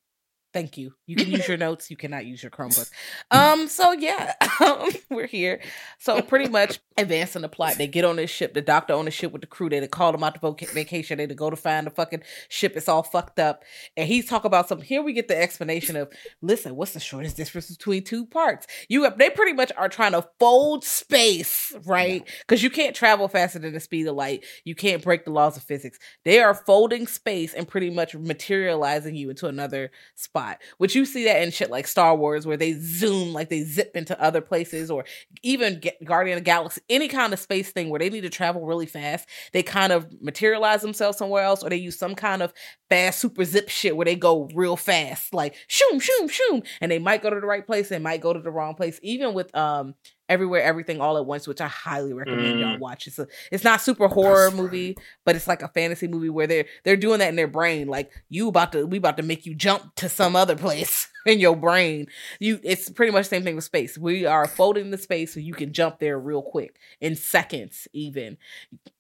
Thank 0.57 0.79
you. 0.79 0.95
You 1.05 1.17
can 1.17 1.31
use 1.31 1.47
your 1.47 1.57
notes. 1.59 1.91
You 1.91 1.99
cannot 1.99 2.25
use 2.25 2.43
your 2.43 2.51
Chromebook. 2.51 2.91
Um. 3.31 3.69
So 3.69 3.93
yeah, 3.93 4.33
um, 4.65 4.89
we're 5.11 5.27
here. 5.27 5.61
So 5.99 6.23
pretty 6.23 6.49
much 6.49 6.79
advancing 6.97 7.43
the 7.43 7.49
plot. 7.51 7.75
They 7.77 7.87
get 7.87 8.07
on 8.07 8.17
this 8.17 8.31
ship. 8.31 8.55
The 8.55 8.63
doctor 8.63 8.95
on 8.95 9.05
the 9.05 9.11
ship 9.11 9.33
with 9.33 9.43
the 9.43 9.47
crew. 9.47 9.69
They, 9.69 9.81
they 9.81 9.87
called 9.87 10.15
them 10.15 10.25
out 10.25 10.41
to 10.41 10.67
vacation. 10.73 11.19
They 11.19 11.27
to 11.27 11.35
go 11.35 11.51
to 11.51 11.57
find 11.57 11.87
the 11.87 11.91
fucking 11.91 12.23
ship. 12.49 12.73
It's 12.75 12.89
all 12.89 13.03
fucked 13.03 13.39
up. 13.39 13.65
And 13.99 14.09
he's 14.09 14.25
talking 14.25 14.47
about 14.47 14.67
some. 14.67 14.81
Here 14.81 15.03
we 15.03 15.13
get 15.13 15.29
the 15.29 15.39
explanation 15.39 15.95
of. 15.95 16.11
Listen, 16.41 16.75
what's 16.75 16.95
the 16.95 17.01
shortest 17.01 17.37
distance 17.37 17.69
between 17.69 18.03
two 18.03 18.25
parts? 18.25 18.67
You 18.89 19.05
have. 19.05 19.19
They 19.19 19.29
pretty 19.29 19.53
much 19.53 19.73
are 19.77 19.91
trying 19.91 20.13
to 20.13 20.27
fold 20.41 20.85
space, 20.85 21.75
right? 21.85 22.27
Because 22.41 22.63
you 22.63 22.71
can't 22.71 22.97
travel 22.97 23.29
faster 23.29 23.59
than 23.59 23.75
the 23.75 23.81
speed 23.81 24.07
of 24.07 24.17
light. 24.17 24.43
You 24.65 24.75
can't 24.75 25.03
break 25.03 25.27
the 25.27 25.33
laws 25.33 25.59
of 25.59 25.65
physics. 25.65 25.99
They 26.25 26.41
are 26.41 26.55
folding 26.55 27.07
space 27.07 27.53
and 27.53 27.69
pretty 27.69 27.91
much 27.91 28.15
materializing 28.15 29.17
you 29.17 29.29
into 29.29 29.49
another 29.49 29.91
spot 30.15 30.46
spot. 30.47 30.63
Which 30.79 30.95
you 30.95 31.05
see 31.05 31.25
that 31.25 31.43
in 31.43 31.51
shit 31.51 31.71
like 31.71 31.87
Star 31.87 32.15
Wars, 32.15 32.47
where 32.47 32.57
they 32.57 32.73
zoom, 32.75 33.33
like 33.33 33.49
they 33.49 33.63
zip 33.63 33.97
into 33.97 34.21
other 34.21 34.41
places, 34.41 34.91
or 34.91 35.05
even 35.43 35.83
Guardian 36.05 36.39
of 36.39 36.45
Galaxy, 36.45 36.81
any 36.89 37.09
kind 37.09 37.33
of 37.33 37.39
space 37.39 37.71
thing 37.71 37.89
where 37.91 37.99
they 37.99 38.11
need 38.11 38.23
to 38.23 38.31
travel 38.31 38.65
really 38.65 38.87
fast. 38.87 39.29
They 39.53 39.63
kind 39.63 39.93
of 39.93 40.07
materialize 40.21 40.83
themselves 40.83 41.19
somewhere 41.19 41.45
else, 41.45 41.63
or 41.63 41.71
they 41.71 41.77
use 41.77 41.99
some 41.99 42.15
kind 42.15 42.43
of 42.43 42.53
fast 42.89 43.19
super 43.19 43.45
zip 43.45 43.69
shit 43.69 43.97
where 43.97 44.05
they 44.05 44.17
go 44.17 44.49
real 44.55 44.77
fast, 44.77 45.35
like 45.35 45.55
shoom, 45.67 46.01
shoom, 46.01 46.29
shoom, 46.29 46.63
and 46.81 46.91
they 46.91 46.99
might 46.99 47.23
go 47.23 47.31
to 47.31 47.41
the 47.41 47.47
right 47.47 47.67
place, 47.67 47.89
they 47.89 47.99
might 47.99 48.21
go 48.21 48.33
to 48.33 48.41
the 48.41 48.51
wrong 48.51 48.75
place. 48.75 48.99
Even 49.03 49.35
with 49.35 49.55
um 49.57 49.95
Everywhere, 50.29 50.63
Everything, 50.63 51.01
All 51.01 51.17
at 51.17 51.27
Once, 51.27 51.47
which 51.47 51.61
I 51.61 51.69
highly 51.69 52.13
recommend 52.13 52.57
mm. 52.57 52.61
y'all 52.61 52.79
watch. 52.79 53.07
It's 53.07 53.19
a, 53.19 53.29
it's 53.53 53.65
not 53.65 53.81
super 53.81 54.09
horror 54.09 54.51
movie, 54.51 54.97
but 55.25 55.37
it's 55.37 55.47
like 55.47 55.63
a 55.63 55.69
fantasy 55.69 56.09
movie 56.09 56.31
where 56.31 56.47
they're 56.47 56.67
they're 56.85 56.97
doing 56.97 57.21
that 57.21 57.29
in 57.29 57.37
their 57.37 57.47
brain. 57.47 57.89
Like 57.89 58.11
you 58.29 58.49
about 58.49 58.73
to, 58.73 58.87
we 58.87 58.99
about 58.99 59.17
to 59.19 59.23
make 59.23 59.47
you 59.47 59.55
jump 59.55 59.95
to 59.97 60.09
some 60.09 60.35
other 60.35 60.57
place 60.57 61.09
in 61.27 61.39
your 61.39 61.57
brain. 61.57 62.07
You, 62.41 62.61
it's 62.63 62.89
pretty 62.91 63.13
much 63.13 63.27
the 63.27 63.37
same 63.37 63.45
thing 63.45 63.57
with 63.57 63.65
space. 63.65 63.99
We 63.99 64.27
are 64.27 64.47
folding 64.47 64.91
the 64.91 64.99
space 64.99 65.35
so 65.35 65.41
you 65.41 65.55
can 65.55 65.73
jump 65.73 65.99
there 65.99 66.19
real 66.19 66.43
quick 66.43 66.77
in 67.01 67.17
seconds, 67.17 67.89
even. 67.93 68.37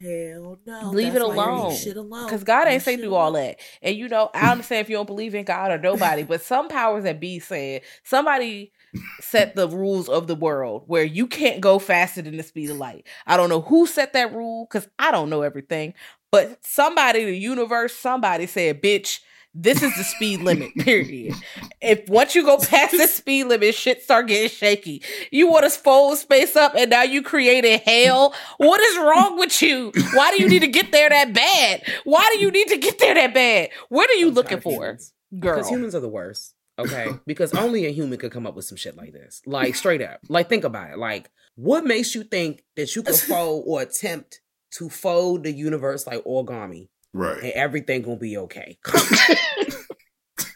Hell 0.00 0.58
no, 0.66 0.90
leave 0.90 1.14
it 1.14 1.22
alone. 1.22 1.76
Because 2.24 2.44
God 2.44 2.68
ain't 2.68 2.82
say 2.82 2.96
do 2.96 3.14
all 3.14 3.32
that. 3.32 3.58
And 3.82 3.96
you 3.96 4.08
know, 4.08 4.30
I 4.34 4.52
understand 4.52 4.82
if 4.82 4.90
you 4.90 4.96
don't 4.96 5.06
believe 5.06 5.34
in 5.34 5.44
God 5.44 5.70
or 5.70 5.78
nobody, 5.78 6.22
but 6.22 6.42
some 6.42 6.68
powers 6.68 7.04
that 7.04 7.20
be 7.20 7.38
said 7.38 7.82
somebody 8.04 8.72
set 9.20 9.54
the 9.54 9.68
rules 9.68 10.08
of 10.08 10.26
the 10.26 10.34
world 10.34 10.84
where 10.86 11.04
you 11.04 11.26
can't 11.26 11.60
go 11.60 11.78
faster 11.78 12.22
than 12.22 12.36
the 12.36 12.42
speed 12.42 12.70
of 12.70 12.76
light. 12.76 13.06
I 13.26 13.36
don't 13.36 13.48
know 13.48 13.60
who 13.60 13.86
set 13.86 14.12
that 14.12 14.34
rule 14.34 14.66
because 14.70 14.88
I 14.98 15.10
don't 15.10 15.30
know 15.30 15.42
everything, 15.42 15.94
but 16.30 16.64
somebody, 16.64 17.24
the 17.24 17.36
universe, 17.36 17.94
somebody 17.94 18.46
said, 18.46 18.82
bitch, 18.82 19.20
this 19.58 19.82
is 19.82 19.96
the 19.96 20.04
speed 20.04 20.42
limit, 20.42 20.74
period. 20.78 21.34
If 21.80 22.08
once 22.08 22.34
you 22.34 22.44
go 22.44 22.58
past 22.58 22.92
the 22.92 23.06
speed 23.06 23.44
limit, 23.44 23.74
shit 23.74 24.02
start 24.02 24.26
getting 24.26 24.50
shaky. 24.50 25.02
You 25.30 25.50
want 25.50 25.64
to 25.64 25.70
fold 25.70 26.18
space 26.18 26.56
up 26.56 26.74
and 26.76 26.90
now 26.90 27.04
you 27.04 27.22
created 27.22 27.80
hell. 27.80 28.34
What 28.58 28.80
is 28.80 28.98
wrong 28.98 29.38
with 29.38 29.62
you? 29.62 29.92
Why 30.12 30.30
do 30.36 30.42
you 30.42 30.48
need 30.48 30.60
to 30.60 30.68
get 30.68 30.92
there 30.92 31.08
that 31.08 31.32
bad? 31.32 31.82
Why 32.04 32.28
do 32.34 32.40
you 32.40 32.50
need 32.50 32.68
to 32.68 32.76
get 32.76 32.98
there 32.98 33.14
that 33.14 33.32
bad? 33.32 33.70
What 33.88 34.10
are 34.10 34.14
you 34.14 34.30
looking 34.30 34.60
for? 34.60 34.98
Girl. 35.38 35.56
Because 35.56 35.70
humans 35.70 35.94
are 35.94 36.00
the 36.00 36.08
worst. 36.08 36.54
Okay. 36.78 37.08
because 37.26 37.54
only 37.54 37.86
a 37.86 37.90
human 37.90 38.18
could 38.18 38.32
come 38.32 38.46
up 38.46 38.54
with 38.54 38.64
some 38.64 38.76
shit 38.76 38.96
like 38.96 39.12
this. 39.12 39.42
Like 39.46 39.74
straight 39.74 40.02
up. 40.02 40.20
Like 40.28 40.48
think 40.48 40.64
about 40.64 40.90
it. 40.90 40.98
Like 40.98 41.30
what 41.56 41.84
makes 41.84 42.14
you 42.14 42.22
think 42.22 42.62
that 42.76 42.94
you 42.94 43.02
can 43.02 43.14
fold 43.14 43.64
or 43.66 43.82
attempt 43.82 44.40
to 44.72 44.88
fold 44.88 45.44
the 45.44 45.52
universe 45.52 46.06
like 46.06 46.22
origami? 46.24 46.88
Right. 47.12 47.42
And 47.42 47.52
everything 47.52 48.02
gonna 48.02 48.16
be 48.16 48.36
okay. 48.36 48.78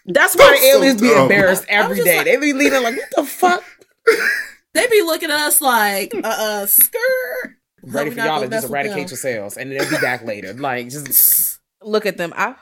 That's 0.07 0.35
why 0.37 0.59
the 0.59 0.67
aliens 0.75 1.01
so 1.01 1.07
be 1.07 1.15
embarrassed 1.15 1.65
every 1.69 2.03
day. 2.03 2.19
Like, 2.19 2.27
they 2.27 2.37
be 2.37 2.53
leaning 2.53 2.83
like, 2.83 2.97
what 2.97 3.09
the 3.17 3.25
fuck? 3.25 3.65
they 4.75 4.87
be 4.89 5.03
looking 5.03 5.31
at 5.31 5.41
us 5.41 5.61
like, 5.61 6.13
uh, 6.15 6.21
uh 6.25 6.67
skirt. 6.67 7.57
Ready 7.83 8.11
for 8.11 8.21
y'all 8.21 8.41
to 8.43 8.49
just 8.49 8.69
eradicate 8.69 9.09
yourselves, 9.09 9.57
and 9.57 9.71
then 9.71 9.79
they'll 9.79 9.91
be 9.91 9.97
back 9.99 10.23
later. 10.23 10.53
Like, 10.53 10.91
just 10.91 11.61
look 11.83 12.05
at 12.05 12.19
them. 12.19 12.33
I 12.37 12.57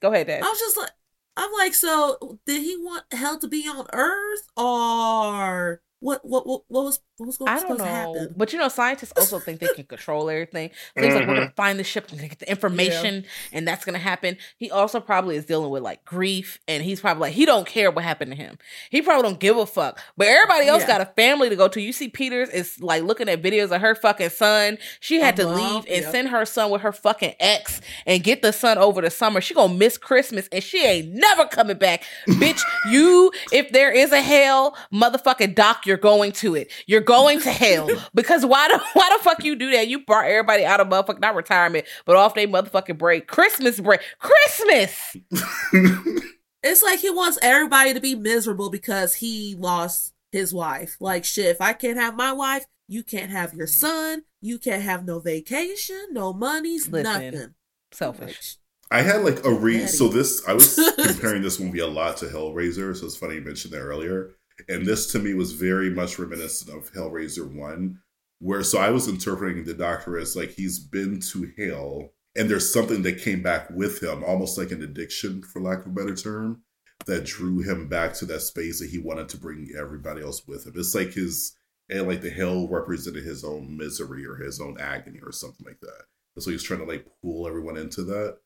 go 0.00 0.12
ahead, 0.12 0.26
Dad. 0.26 0.42
I 0.42 0.48
was 0.48 0.58
just 0.58 0.76
like, 0.76 0.90
I'm 1.36 1.52
like, 1.52 1.74
so 1.74 2.38
did 2.46 2.62
he 2.62 2.76
want 2.76 3.04
hell 3.12 3.38
to 3.38 3.48
be 3.48 3.66
on 3.68 3.86
Earth 3.92 4.48
or 4.56 5.82
what? 6.02 6.20
What? 6.24 6.46
What, 6.46 6.62
what 6.68 6.84
was 6.84 7.00
what 7.16 7.26
was 7.26 7.36
going 7.36 7.48
I 7.48 7.60
don't 7.60 7.78
know. 7.78 7.84
to 7.84 7.84
happen? 7.84 8.34
But 8.36 8.52
you 8.52 8.58
know, 8.58 8.68
scientists 8.68 9.12
also 9.16 9.38
think 9.38 9.60
they 9.60 9.68
can 9.68 9.84
control 9.84 10.28
everything. 10.28 10.70
So 10.98 11.04
he's 11.04 11.14
like, 11.14 11.26
we're 11.26 11.34
gonna 11.34 11.46
mm-hmm. 11.46 11.54
find 11.54 11.78
the 11.78 11.84
ship, 11.84 12.08
we're 12.10 12.18
gonna 12.18 12.28
get 12.28 12.40
the 12.40 12.50
information, 12.50 13.14
yeah. 13.14 13.58
and 13.58 13.68
that's 13.68 13.84
gonna 13.84 13.98
happen. 13.98 14.36
He 14.56 14.70
also 14.70 14.98
probably 15.00 15.36
is 15.36 15.46
dealing 15.46 15.70
with 15.70 15.82
like 15.82 16.04
grief, 16.04 16.58
and 16.66 16.82
he's 16.82 17.00
probably 17.00 17.20
like, 17.20 17.34
he 17.34 17.46
don't 17.46 17.66
care 17.66 17.90
what 17.90 18.04
happened 18.04 18.32
to 18.32 18.36
him. 18.36 18.58
He 18.90 19.02
probably 19.02 19.22
don't 19.22 19.38
give 19.38 19.56
a 19.56 19.66
fuck. 19.66 20.00
But 20.16 20.26
everybody 20.26 20.66
else 20.66 20.82
yeah. 20.82 20.98
got 20.98 21.00
a 21.00 21.06
family 21.06 21.48
to 21.48 21.56
go 21.56 21.68
to. 21.68 21.80
You 21.80 21.92
see, 21.92 22.08
Peters 22.08 22.48
is 22.48 22.80
like 22.80 23.04
looking 23.04 23.28
at 23.28 23.40
videos 23.40 23.70
of 23.70 23.80
her 23.80 23.94
fucking 23.94 24.30
son. 24.30 24.78
She 25.00 25.20
had 25.20 25.38
uh-huh. 25.38 25.48
to 25.48 25.62
leave 25.62 25.84
and 25.86 26.02
yep. 26.02 26.10
send 26.10 26.28
her 26.28 26.44
son 26.44 26.70
with 26.70 26.82
her 26.82 26.92
fucking 26.92 27.34
ex 27.38 27.80
and 28.06 28.24
get 28.24 28.42
the 28.42 28.52
son 28.52 28.78
over 28.78 29.00
the 29.00 29.10
summer. 29.10 29.40
She 29.40 29.54
gonna 29.54 29.74
miss 29.74 29.96
Christmas, 29.96 30.48
and 30.50 30.62
she 30.62 30.84
ain't 30.84 31.12
never 31.12 31.46
coming 31.46 31.78
back, 31.78 32.02
bitch. 32.26 32.60
You, 32.90 33.30
if 33.52 33.70
there 33.70 33.92
is 33.92 34.10
a 34.12 34.20
hell, 34.20 34.76
motherfucking 34.92 35.54
doc, 35.54 35.86
you're 35.92 35.98
going 35.98 36.32
to 36.32 36.54
it. 36.54 36.72
You're 36.86 37.02
going 37.02 37.38
to 37.40 37.50
hell 37.50 37.86
because 38.14 38.46
why 38.46 38.68
the 38.68 38.82
why 38.94 39.14
the 39.14 39.22
fuck 39.22 39.44
you 39.44 39.54
do 39.54 39.70
that? 39.72 39.88
You 39.88 40.04
brought 40.06 40.24
everybody 40.24 40.64
out 40.64 40.80
of 40.80 40.88
motherfucking 40.88 41.20
not 41.20 41.34
retirement, 41.34 41.86
but 42.06 42.16
off 42.16 42.34
their 42.34 42.48
motherfucking 42.48 42.96
break, 42.96 43.26
Christmas 43.26 43.78
break, 43.78 44.00
Christmas. 44.18 45.16
it's 46.62 46.82
like 46.82 47.00
he 47.00 47.10
wants 47.10 47.38
everybody 47.42 47.92
to 47.92 48.00
be 48.00 48.14
miserable 48.14 48.70
because 48.70 49.16
he 49.16 49.54
lost 49.58 50.14
his 50.30 50.54
wife. 50.54 50.96
Like 50.98 51.26
shit, 51.26 51.46
if 51.46 51.60
I 51.60 51.74
can't 51.74 51.98
have 51.98 52.16
my 52.16 52.32
wife, 52.32 52.64
you 52.88 53.02
can't 53.02 53.30
have 53.30 53.52
your 53.52 53.66
son. 53.66 54.22
You 54.40 54.58
can't 54.58 54.82
have 54.82 55.04
no 55.04 55.20
vacation, 55.20 56.08
no 56.12 56.32
monies, 56.32 56.88
Listen, 56.88 57.12
nothing. 57.12 57.54
Selfish. 57.92 58.56
I 58.90 59.02
had 59.02 59.24
like 59.24 59.44
a 59.44 59.52
read. 59.52 59.90
So 59.90 60.08
this, 60.08 60.42
I 60.48 60.54
was 60.54 60.74
comparing 61.06 61.42
this 61.42 61.60
movie 61.60 61.80
a 61.80 61.86
lot 61.86 62.16
to 62.18 62.26
Hellraiser. 62.26 62.96
So 62.96 63.04
it's 63.04 63.16
funny 63.16 63.34
you 63.34 63.42
mentioned 63.42 63.74
that 63.74 63.80
earlier. 63.80 64.30
And 64.68 64.86
this 64.86 65.10
to 65.12 65.18
me 65.18 65.34
was 65.34 65.52
very 65.52 65.90
much 65.90 66.18
reminiscent 66.18 66.76
of 66.76 66.92
Hellraiser 66.92 67.52
1, 67.52 67.98
where 68.38 68.62
so 68.62 68.78
I 68.78 68.90
was 68.90 69.08
interpreting 69.08 69.64
the 69.64 69.74
doctor 69.74 70.18
as 70.18 70.36
like 70.36 70.50
he's 70.50 70.78
been 70.78 71.20
to 71.20 71.52
hell 71.56 72.12
and 72.34 72.48
there's 72.48 72.72
something 72.72 73.02
that 73.02 73.20
came 73.20 73.42
back 73.42 73.68
with 73.70 74.02
him, 74.02 74.24
almost 74.24 74.56
like 74.56 74.70
an 74.70 74.82
addiction, 74.82 75.42
for 75.42 75.60
lack 75.60 75.80
of 75.80 75.88
a 75.88 75.90
better 75.90 76.16
term, 76.16 76.62
that 77.06 77.24
drew 77.24 77.60
him 77.60 77.88
back 77.88 78.14
to 78.14 78.26
that 78.26 78.40
space 78.40 78.80
that 78.80 78.90
he 78.90 78.98
wanted 78.98 79.28
to 79.28 79.36
bring 79.36 79.70
everybody 79.78 80.22
else 80.22 80.46
with 80.46 80.66
him. 80.66 80.72
It's 80.76 80.94
like 80.94 81.12
his 81.12 81.56
and 81.90 82.08
like 82.08 82.22
the 82.22 82.30
hell 82.30 82.68
represented 82.68 83.24
his 83.24 83.44
own 83.44 83.76
misery 83.76 84.24
or 84.24 84.36
his 84.36 84.60
own 84.60 84.80
agony 84.80 85.18
or 85.22 85.32
something 85.32 85.66
like 85.66 85.80
that. 85.80 86.04
And 86.34 86.42
so 86.42 86.50
he's 86.50 86.62
trying 86.62 86.80
to 86.80 86.86
like 86.86 87.06
pull 87.20 87.46
everyone 87.46 87.76
into 87.76 88.02
that. 88.04 88.38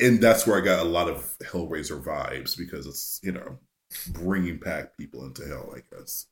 And 0.00 0.20
that's 0.20 0.46
where 0.46 0.60
I 0.60 0.64
got 0.64 0.84
a 0.84 0.88
lot 0.88 1.08
of 1.08 1.36
Hellraiser 1.40 2.02
vibes 2.02 2.56
because 2.56 2.86
it's, 2.86 3.20
you 3.22 3.32
know, 3.32 3.58
bringing 4.10 4.58
back 4.58 4.96
people 4.96 5.24
into 5.24 5.46
hell. 5.46 5.72
I 5.74 5.80
guess. 5.94 6.26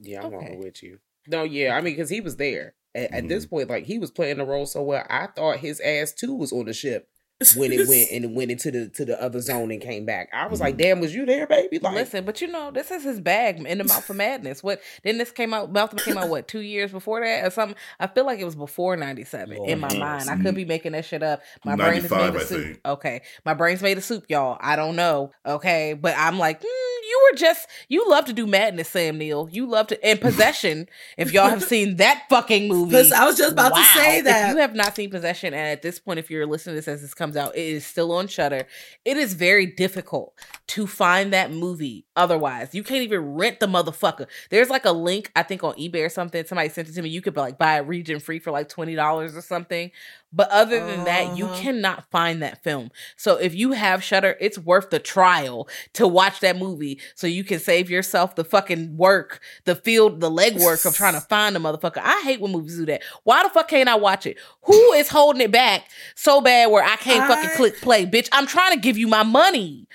Yeah, 0.00 0.24
I'm 0.24 0.34
okay. 0.34 0.56
with 0.56 0.82
you. 0.82 0.98
No, 1.28 1.44
yeah, 1.44 1.76
I 1.76 1.80
mean, 1.80 1.94
because 1.94 2.10
he 2.10 2.20
was 2.20 2.36
there 2.36 2.74
at, 2.94 3.08
mm-hmm. 3.08 3.14
at, 3.14 3.28
this 3.28 3.44
mm-hmm. 3.44 3.56
point. 3.56 3.70
Like 3.70 3.84
he 3.84 3.98
was 3.98 4.10
playing 4.10 4.38
the 4.38 4.44
role 4.44 4.66
so 4.66 4.82
well. 4.82 5.06
I 5.08 5.26
thought 5.26 5.58
his 5.58 5.80
ass 5.80 6.12
too 6.12 6.34
was 6.34 6.52
on 6.52 6.66
the 6.66 6.72
ship 6.72 7.08
when 7.56 7.72
it 7.72 7.88
went 7.88 8.10
and 8.12 8.24
it 8.24 8.30
went 8.30 8.50
into 8.50 8.70
the 8.70 8.88
to 8.88 9.04
the 9.04 9.20
other 9.22 9.40
zone 9.40 9.70
and 9.70 9.80
came 9.80 10.04
back. 10.04 10.28
I 10.32 10.46
was 10.46 10.60
like, 10.60 10.74
mm-hmm. 10.74 10.82
"Damn, 10.82 11.00
was 11.00 11.14
you 11.14 11.26
there, 11.26 11.46
baby?" 11.46 11.78
Like, 11.78 11.94
listen, 11.94 12.24
but 12.24 12.40
you 12.40 12.48
know, 12.48 12.70
this 12.70 12.90
is 12.90 13.04
his 13.04 13.20
bag 13.20 13.64
in 13.64 13.78
the 13.78 13.84
mouth 13.84 14.08
of 14.08 14.16
madness. 14.16 14.62
What 14.62 14.80
then? 15.04 15.18
This 15.18 15.30
came 15.30 15.54
out. 15.54 15.72
Mouth 15.72 15.96
came 16.04 16.18
out 16.18 16.28
what 16.28 16.48
two 16.48 16.60
years 16.60 16.90
before 16.90 17.20
that 17.20 17.44
or 17.44 17.50
something? 17.50 17.76
I 18.00 18.06
feel 18.08 18.26
like 18.26 18.40
it 18.40 18.44
was 18.44 18.56
before 18.56 18.96
ninety 18.96 19.24
seven 19.24 19.64
in 19.64 19.78
my 19.78 19.94
mind. 19.96 20.28
I 20.28 20.36
could 20.36 20.54
be 20.54 20.64
making 20.64 20.92
that 20.92 21.04
shit 21.04 21.22
up. 21.22 21.42
My 21.64 21.76
brain 21.76 22.04
is 22.04 22.10
made 22.10 22.34
of 22.34 22.42
soup. 22.42 22.80
Okay, 22.84 23.22
my 23.44 23.54
brain's 23.54 23.82
made 23.82 23.98
of 23.98 24.04
soup, 24.04 24.24
y'all. 24.28 24.58
I 24.60 24.76
don't 24.76 24.96
know. 24.96 25.30
Okay, 25.46 25.94
but 25.94 26.14
I'm 26.16 26.38
like. 26.38 26.62
Mm, 26.62 26.92
you 27.02 27.28
were 27.30 27.36
just 27.36 27.68
you 27.88 28.08
love 28.08 28.24
to 28.26 28.32
do 28.32 28.46
madness, 28.46 28.88
Sam 28.88 29.18
Neill. 29.18 29.48
You 29.50 29.66
love 29.66 29.88
to 29.88 30.04
and 30.04 30.20
possession. 30.20 30.88
if 31.16 31.32
y'all 31.32 31.48
have 31.48 31.62
seen 31.62 31.96
that 31.96 32.24
fucking 32.28 32.68
movie, 32.68 33.12
I 33.12 33.24
was 33.24 33.36
just 33.36 33.52
about 33.52 33.72
wow. 33.72 33.78
to 33.78 33.84
say 33.84 34.20
that. 34.22 34.50
If 34.50 34.54
you 34.54 34.60
have 34.60 34.74
not 34.74 34.94
seen 34.94 35.10
possession, 35.10 35.54
and 35.54 35.68
at 35.68 35.82
this 35.82 35.98
point, 35.98 36.18
if 36.18 36.30
you're 36.30 36.46
listening 36.46 36.74
to 36.74 36.78
this 36.78 36.88
as 36.88 37.02
this 37.02 37.14
comes 37.14 37.36
out, 37.36 37.56
it 37.56 37.60
is 37.60 37.84
still 37.84 38.12
on 38.12 38.28
Shudder. 38.28 38.66
It 39.04 39.16
is 39.16 39.34
very 39.34 39.66
difficult 39.66 40.34
to 40.68 40.86
find 40.86 41.32
that 41.32 41.50
movie. 41.50 42.06
Otherwise, 42.16 42.74
you 42.74 42.82
can't 42.82 43.02
even 43.02 43.34
rent 43.34 43.60
the 43.60 43.66
motherfucker. 43.66 44.26
There's 44.50 44.70
like 44.70 44.84
a 44.84 44.92
link 44.92 45.30
I 45.34 45.42
think 45.42 45.64
on 45.64 45.74
eBay 45.74 46.06
or 46.06 46.08
something. 46.08 46.44
Somebody 46.44 46.68
sent 46.68 46.88
it 46.88 46.92
to 46.92 47.02
me. 47.02 47.08
You 47.08 47.22
could 47.22 47.36
like 47.36 47.58
buy 47.58 47.76
a 47.76 47.82
region 47.82 48.20
free 48.20 48.38
for 48.38 48.50
like 48.50 48.68
twenty 48.68 48.94
dollars 48.94 49.36
or 49.36 49.42
something. 49.42 49.90
But 50.32 50.48
other 50.50 50.80
than 50.80 51.00
uh-huh. 51.00 51.04
that, 51.04 51.36
you 51.36 51.46
uh-huh. 51.46 51.60
cannot 51.60 52.10
find 52.10 52.42
that 52.42 52.62
film. 52.62 52.90
So 53.16 53.36
if 53.36 53.54
you 53.54 53.72
have 53.72 54.02
Shudder, 54.02 54.36
it's 54.40 54.58
worth 54.58 54.90
the 54.90 54.98
trial 54.98 55.68
to 55.92 56.08
watch 56.08 56.40
that 56.40 56.56
movie 56.56 57.00
so 57.14 57.26
you 57.26 57.44
can 57.44 57.58
save 57.58 57.90
yourself 57.90 58.34
the 58.34 58.44
fucking 58.44 58.96
work, 58.96 59.40
the 59.64 59.74
field, 59.74 60.20
the 60.20 60.30
legwork 60.30 60.86
of 60.86 60.94
trying 60.94 61.14
to 61.20 61.20
find 61.20 61.54
the 61.54 61.60
motherfucker. 61.60 62.00
I 62.02 62.22
hate 62.22 62.40
when 62.40 62.52
movies 62.52 62.76
do 62.76 62.86
that. 62.86 63.02
Why 63.24 63.42
the 63.42 63.50
fuck 63.50 63.68
can't 63.68 63.88
I 63.88 63.96
watch 63.96 64.26
it? 64.26 64.38
Who 64.62 64.92
is 64.92 65.08
holding 65.08 65.42
it 65.42 65.52
back 65.52 65.84
so 66.14 66.40
bad 66.40 66.70
where 66.70 66.84
I 66.84 66.96
can't 66.96 67.24
I... 67.24 67.28
fucking 67.28 67.56
click 67.56 67.80
play? 67.80 68.06
Bitch, 68.06 68.28
I'm 68.32 68.46
trying 68.46 68.72
to 68.72 68.80
give 68.80 68.96
you 68.96 69.08
my 69.08 69.22
money. 69.22 69.86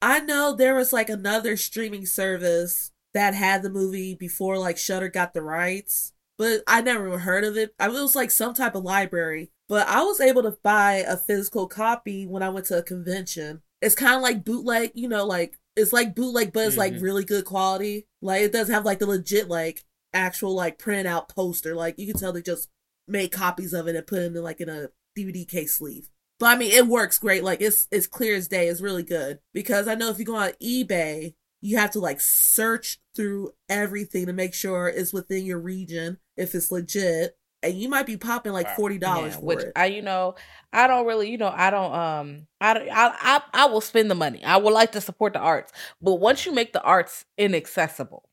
I 0.00 0.20
know 0.20 0.54
there 0.54 0.76
was 0.76 0.92
like 0.92 1.08
another 1.08 1.56
streaming 1.56 2.06
service 2.06 2.92
that 3.14 3.34
had 3.34 3.62
the 3.62 3.70
movie 3.70 4.14
before 4.14 4.58
like 4.58 4.78
Shudder 4.78 5.08
got 5.08 5.34
the 5.34 5.42
rights 5.42 6.12
but 6.38 6.62
I 6.66 6.80
never 6.80 7.18
heard 7.18 7.44
of 7.44 7.56
it. 7.56 7.74
I 7.78 7.88
was 7.88 8.14
like 8.14 8.30
some 8.30 8.54
type 8.54 8.76
of 8.76 8.84
library, 8.84 9.50
but 9.68 9.88
I 9.88 10.02
was 10.02 10.20
able 10.20 10.44
to 10.44 10.56
buy 10.62 11.04
a 11.06 11.16
physical 11.16 11.66
copy 11.66 12.26
when 12.26 12.42
I 12.42 12.48
went 12.48 12.66
to 12.66 12.78
a 12.78 12.82
convention. 12.82 13.62
It's 13.82 13.96
kind 13.96 14.14
of 14.14 14.22
like 14.22 14.44
bootleg, 14.44 14.92
you 14.94 15.08
know, 15.08 15.26
like 15.26 15.58
it's 15.76 15.92
like 15.92 16.14
bootleg, 16.14 16.52
but 16.52 16.66
it's 16.66 16.76
mm-hmm. 16.76 16.94
like 16.94 17.02
really 17.02 17.24
good 17.24 17.44
quality. 17.44 18.06
Like 18.22 18.42
it 18.42 18.52
does 18.52 18.68
have 18.68 18.84
like 18.84 19.00
the 19.00 19.06
legit 19.06 19.48
like 19.48 19.84
actual 20.14 20.54
like 20.54 20.78
print 20.78 21.08
out 21.08 21.28
poster. 21.28 21.74
Like 21.74 21.98
you 21.98 22.06
can 22.06 22.18
tell 22.18 22.32
they 22.32 22.42
just 22.42 22.68
made 23.08 23.32
copies 23.32 23.72
of 23.72 23.88
it 23.88 23.96
and 23.96 24.06
put 24.06 24.20
it 24.20 24.26
in 24.26 24.42
like 24.42 24.60
in 24.60 24.68
a 24.68 24.88
DVD 25.18 25.46
case 25.46 25.74
sleeve. 25.74 26.08
But 26.38 26.46
I 26.46 26.56
mean, 26.56 26.70
it 26.70 26.86
works 26.86 27.18
great. 27.18 27.42
Like 27.42 27.60
it's 27.60 27.88
it's 27.90 28.06
clear 28.06 28.36
as 28.36 28.46
day. 28.46 28.68
It's 28.68 28.80
really 28.80 29.02
good 29.02 29.40
because 29.52 29.88
I 29.88 29.96
know 29.96 30.10
if 30.10 30.20
you 30.20 30.24
go 30.24 30.36
on 30.36 30.52
eBay, 30.62 31.34
you 31.60 31.78
have 31.78 31.90
to 31.92 31.98
like 31.98 32.20
search 32.20 33.00
through 33.16 33.50
everything 33.68 34.26
to 34.26 34.32
make 34.32 34.54
sure 34.54 34.88
it's 34.88 35.12
within 35.12 35.44
your 35.44 35.58
region 35.58 36.18
if 36.38 36.54
it's 36.54 36.70
legit 36.70 37.36
and 37.62 37.74
you 37.74 37.88
might 37.88 38.06
be 38.06 38.16
popping 38.16 38.52
like 38.52 38.76
forty 38.76 38.98
dollars 38.98 39.34
yeah, 39.34 39.40
which 39.40 39.58
it. 39.60 39.72
I, 39.74 39.86
you 39.86 40.02
know, 40.02 40.36
I 40.72 40.86
don't 40.86 41.06
really, 41.06 41.30
you 41.30 41.38
know, 41.38 41.52
I 41.54 41.70
don't, 41.70 41.92
um, 41.92 42.46
I, 42.60 42.72
I, 42.72 43.14
I, 43.20 43.42
I 43.52 43.66
will 43.66 43.80
spend 43.80 44.10
the 44.10 44.14
money. 44.14 44.44
I 44.44 44.56
would 44.56 44.72
like 44.72 44.92
to 44.92 45.00
support 45.00 45.32
the 45.32 45.40
arts, 45.40 45.72
but 46.00 46.14
once 46.14 46.46
you 46.46 46.52
make 46.52 46.72
the 46.72 46.82
arts 46.82 47.24
inaccessible, 47.36 48.28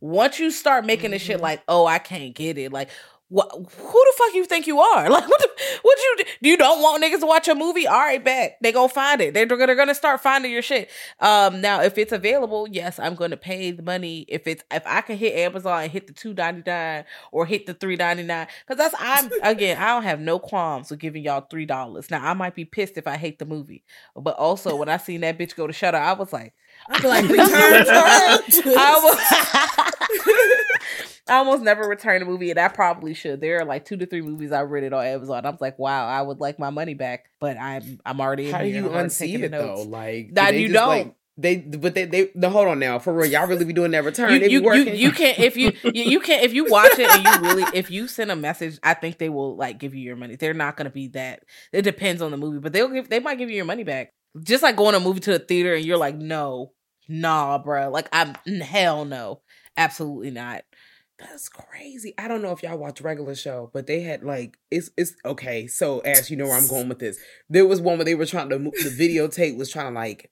once 0.00 0.38
you 0.38 0.50
start 0.50 0.84
making 0.84 1.06
mm-hmm. 1.06 1.12
this 1.12 1.22
shit 1.22 1.40
like, 1.40 1.62
oh, 1.68 1.86
I 1.86 1.98
can't 1.98 2.34
get 2.34 2.58
it, 2.58 2.72
like, 2.72 2.90
what, 3.34 3.50
who 3.50 3.58
the 3.66 4.14
fuck 4.16 4.32
you 4.34 4.44
think 4.44 4.68
you 4.68 4.78
are? 4.78 5.10
Like, 5.14 5.28
what, 5.28 5.40
the, 5.40 5.48
what 5.82 5.98
you, 5.98 6.16
do? 6.18 6.24
you 6.48 6.56
don't 6.56 6.80
want 6.80 7.02
niggas 7.02 7.20
to 7.20 7.26
watch 7.26 7.46
a 7.46 7.54
movie? 7.54 7.86
All 7.86 7.98
right, 7.98 8.22
bet. 8.24 8.58
They 8.60 8.72
gonna 8.72 8.88
find 8.88 9.20
it. 9.20 9.34
They're, 9.34 9.46
they're 9.46 9.74
gonna 9.74 9.94
start 9.94 10.20
finding 10.20 10.50
your 10.50 10.62
shit. 10.62 10.88
Um, 11.20 11.60
now, 11.60 11.82
if 11.82 11.98
it's 11.98 12.12
available, 12.12 12.68
yes, 12.68 12.98
I'm 12.98 13.14
gonna 13.14 13.36
pay 13.36 13.70
the 13.72 13.82
money. 13.82 14.24
If 14.28 14.46
it's, 14.46 14.64
if 14.70 14.82
I 14.86 15.00
can 15.02 15.16
hit 15.16 15.34
Amazon 15.34 15.82
and 15.82 15.92
hit 15.92 16.06
the 16.06 16.12
two 16.12 16.34
ninety 16.34 16.62
nine 16.66 17.04
or 17.32 17.46
hit 17.46 17.66
the 17.66 17.74
three 17.74 17.96
ninety 17.96 18.22
nine, 18.22 18.46
cause 18.66 18.76
that's, 18.76 18.94
I'm, 18.98 19.30
again, 19.42 19.78
I 19.78 19.88
don't 19.88 20.04
have 20.04 20.20
no 20.20 20.38
qualms 20.38 20.90
with 20.90 21.00
giving 21.00 21.22
y'all 21.24 21.46
$3. 21.48 22.10
Now, 22.10 22.24
I 22.24 22.34
might 22.34 22.54
be 22.54 22.64
pissed 22.64 22.98
if 22.98 23.06
I 23.06 23.16
hate 23.16 23.38
the 23.38 23.46
movie, 23.46 23.84
but 24.16 24.36
also 24.36 24.76
when 24.76 24.88
I 24.88 24.96
seen 24.96 25.20
that 25.22 25.38
bitch 25.38 25.54
go 25.54 25.66
to 25.66 25.72
Shudder, 25.72 25.98
I 25.98 26.12
was 26.12 26.32
like, 26.32 26.54
be 27.00 27.08
like, 27.08 27.24
return, 27.28 27.46
I 27.48 29.00
was, 29.02 30.63
I 31.28 31.36
almost 31.36 31.62
never 31.62 31.88
return 31.88 32.20
a 32.20 32.24
movie, 32.24 32.50
and 32.50 32.60
I 32.60 32.68
probably 32.68 33.14
should. 33.14 33.40
There 33.40 33.60
are 33.60 33.64
like 33.64 33.84
two 33.84 33.96
to 33.96 34.06
three 34.06 34.20
movies 34.20 34.52
I 34.52 34.62
rented 34.62 34.92
on 34.92 35.06
Amazon. 35.06 35.46
I 35.46 35.50
was 35.50 35.60
like, 35.60 35.78
wow, 35.78 36.06
I 36.06 36.20
would 36.20 36.40
like 36.40 36.58
my 36.58 36.70
money 36.70 36.94
back, 36.94 37.30
but 37.40 37.56
I'm 37.56 37.98
I'm 38.04 38.20
already. 38.20 38.50
How 38.50 38.58
do 38.58 38.68
you 38.68 38.84
unsee 38.88 39.42
it 39.42 39.50
though? 39.50 39.84
Like 39.88 40.34
that 40.34 40.54
you 40.54 40.68
don't. 40.68 40.88
Like, 40.88 41.14
they 41.36 41.56
but 41.56 41.94
they 41.94 42.04
they 42.04 42.30
the 42.36 42.48
hold 42.48 42.68
on 42.68 42.78
now 42.78 42.98
for 43.00 43.12
real 43.12 43.28
y'all 43.28 43.48
really 43.48 43.64
be 43.64 43.72
doing 43.72 43.90
that 43.90 44.04
return 44.04 44.40
you 44.40 44.60
you, 44.60 44.72
you, 44.72 44.84
you 44.92 45.10
can't 45.10 45.36
if 45.40 45.56
you, 45.56 45.72
you 45.82 46.04
you 46.04 46.20
can't 46.20 46.44
if 46.44 46.54
you 46.54 46.64
watch 46.66 46.96
it 46.96 47.10
and 47.10 47.24
you 47.24 47.48
really 47.48 47.64
if 47.76 47.90
you 47.90 48.06
send 48.06 48.30
a 48.30 48.36
message 48.36 48.78
I 48.84 48.94
think 48.94 49.18
they 49.18 49.28
will 49.28 49.56
like 49.56 49.80
give 49.80 49.96
you 49.96 50.02
your 50.02 50.14
money 50.14 50.36
they're 50.36 50.54
not 50.54 50.76
gonna 50.76 50.90
be 50.90 51.08
that 51.08 51.42
it 51.72 51.82
depends 51.82 52.22
on 52.22 52.30
the 52.30 52.36
movie 52.36 52.60
but 52.60 52.72
they'll 52.72 52.88
give 52.88 53.08
they 53.08 53.18
might 53.18 53.38
give 53.38 53.50
you 53.50 53.56
your 53.56 53.64
money 53.64 53.82
back 53.82 54.12
just 54.44 54.62
like 54.62 54.76
going 54.76 54.92
to 54.92 54.98
a 54.98 55.00
movie 55.00 55.18
to 55.20 55.32
the 55.32 55.40
theater 55.40 55.74
and 55.74 55.84
you're 55.84 55.96
like 55.96 56.14
no 56.14 56.70
nah 57.08 57.58
bro 57.58 57.90
like 57.90 58.08
I'm 58.12 58.34
hell 58.60 59.04
no 59.04 59.40
absolutely 59.76 60.30
not 60.30 60.62
that's 61.18 61.48
crazy. 61.48 62.14
I 62.18 62.28
don't 62.28 62.42
know 62.42 62.52
if 62.52 62.62
y'all 62.62 62.76
watch 62.76 63.00
regular 63.00 63.34
show, 63.34 63.70
but 63.72 63.86
they 63.86 64.00
had 64.00 64.24
like 64.24 64.58
it's 64.70 64.90
it's 64.96 65.14
okay. 65.24 65.66
So 65.66 66.00
as 66.00 66.30
you 66.30 66.36
know 66.36 66.46
where 66.46 66.56
I'm 66.56 66.68
going 66.68 66.88
with 66.88 66.98
this, 66.98 67.18
there 67.48 67.66
was 67.66 67.80
one 67.80 67.98
where 67.98 68.04
they 68.04 68.14
were 68.14 68.26
trying 68.26 68.50
to 68.50 68.58
the 68.58 68.96
videotape 68.98 69.56
was 69.56 69.70
trying 69.70 69.92
to 69.92 69.98
like 69.98 70.30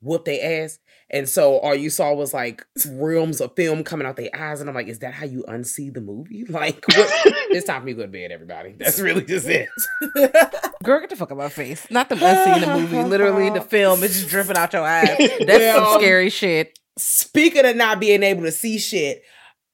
whoop 0.00 0.24
their 0.24 0.64
ass, 0.64 0.78
and 1.10 1.28
so 1.28 1.58
all 1.58 1.74
you 1.74 1.90
saw 1.90 2.14
was 2.14 2.32
like 2.32 2.66
realms 2.88 3.40
of 3.40 3.54
film 3.54 3.84
coming 3.84 4.06
out 4.06 4.16
their 4.16 4.34
eyes, 4.34 4.60
and 4.60 4.70
I'm 4.70 4.74
like, 4.74 4.88
is 4.88 5.00
that 5.00 5.12
how 5.12 5.26
you 5.26 5.44
unsee 5.46 5.92
the 5.92 6.00
movie? 6.00 6.44
Like, 6.52 6.84
what? 6.88 7.10
it's 7.50 7.66
time 7.66 7.82
for 7.82 7.86
me 7.86 7.92
to 7.92 7.96
go 7.96 8.02
to 8.02 8.08
bed, 8.08 8.30
everybody. 8.30 8.74
That's 8.78 8.98
really 8.98 9.24
just 9.24 9.46
it. 9.48 9.68
Girl, 10.82 11.00
get 11.00 11.10
the 11.10 11.16
fuck 11.16 11.30
out 11.30 11.38
my 11.38 11.48
face. 11.48 11.86
Not 11.90 12.08
the 12.08 12.14
unseeing 12.14 12.60
the 12.60 12.78
movie. 12.78 13.02
Literally, 13.08 13.50
the 13.50 13.60
film 13.60 14.02
is 14.02 14.14
just 14.14 14.28
dripping 14.28 14.56
out 14.56 14.72
your 14.72 14.86
eyes. 14.86 15.16
That's 15.46 15.76
some 15.76 16.00
scary 16.00 16.30
shit. 16.30 16.78
Speaking 16.98 17.64
of 17.64 17.76
not 17.76 18.00
being 18.00 18.22
able 18.22 18.42
to 18.42 18.52
see 18.52 18.78
shit, 18.78 19.22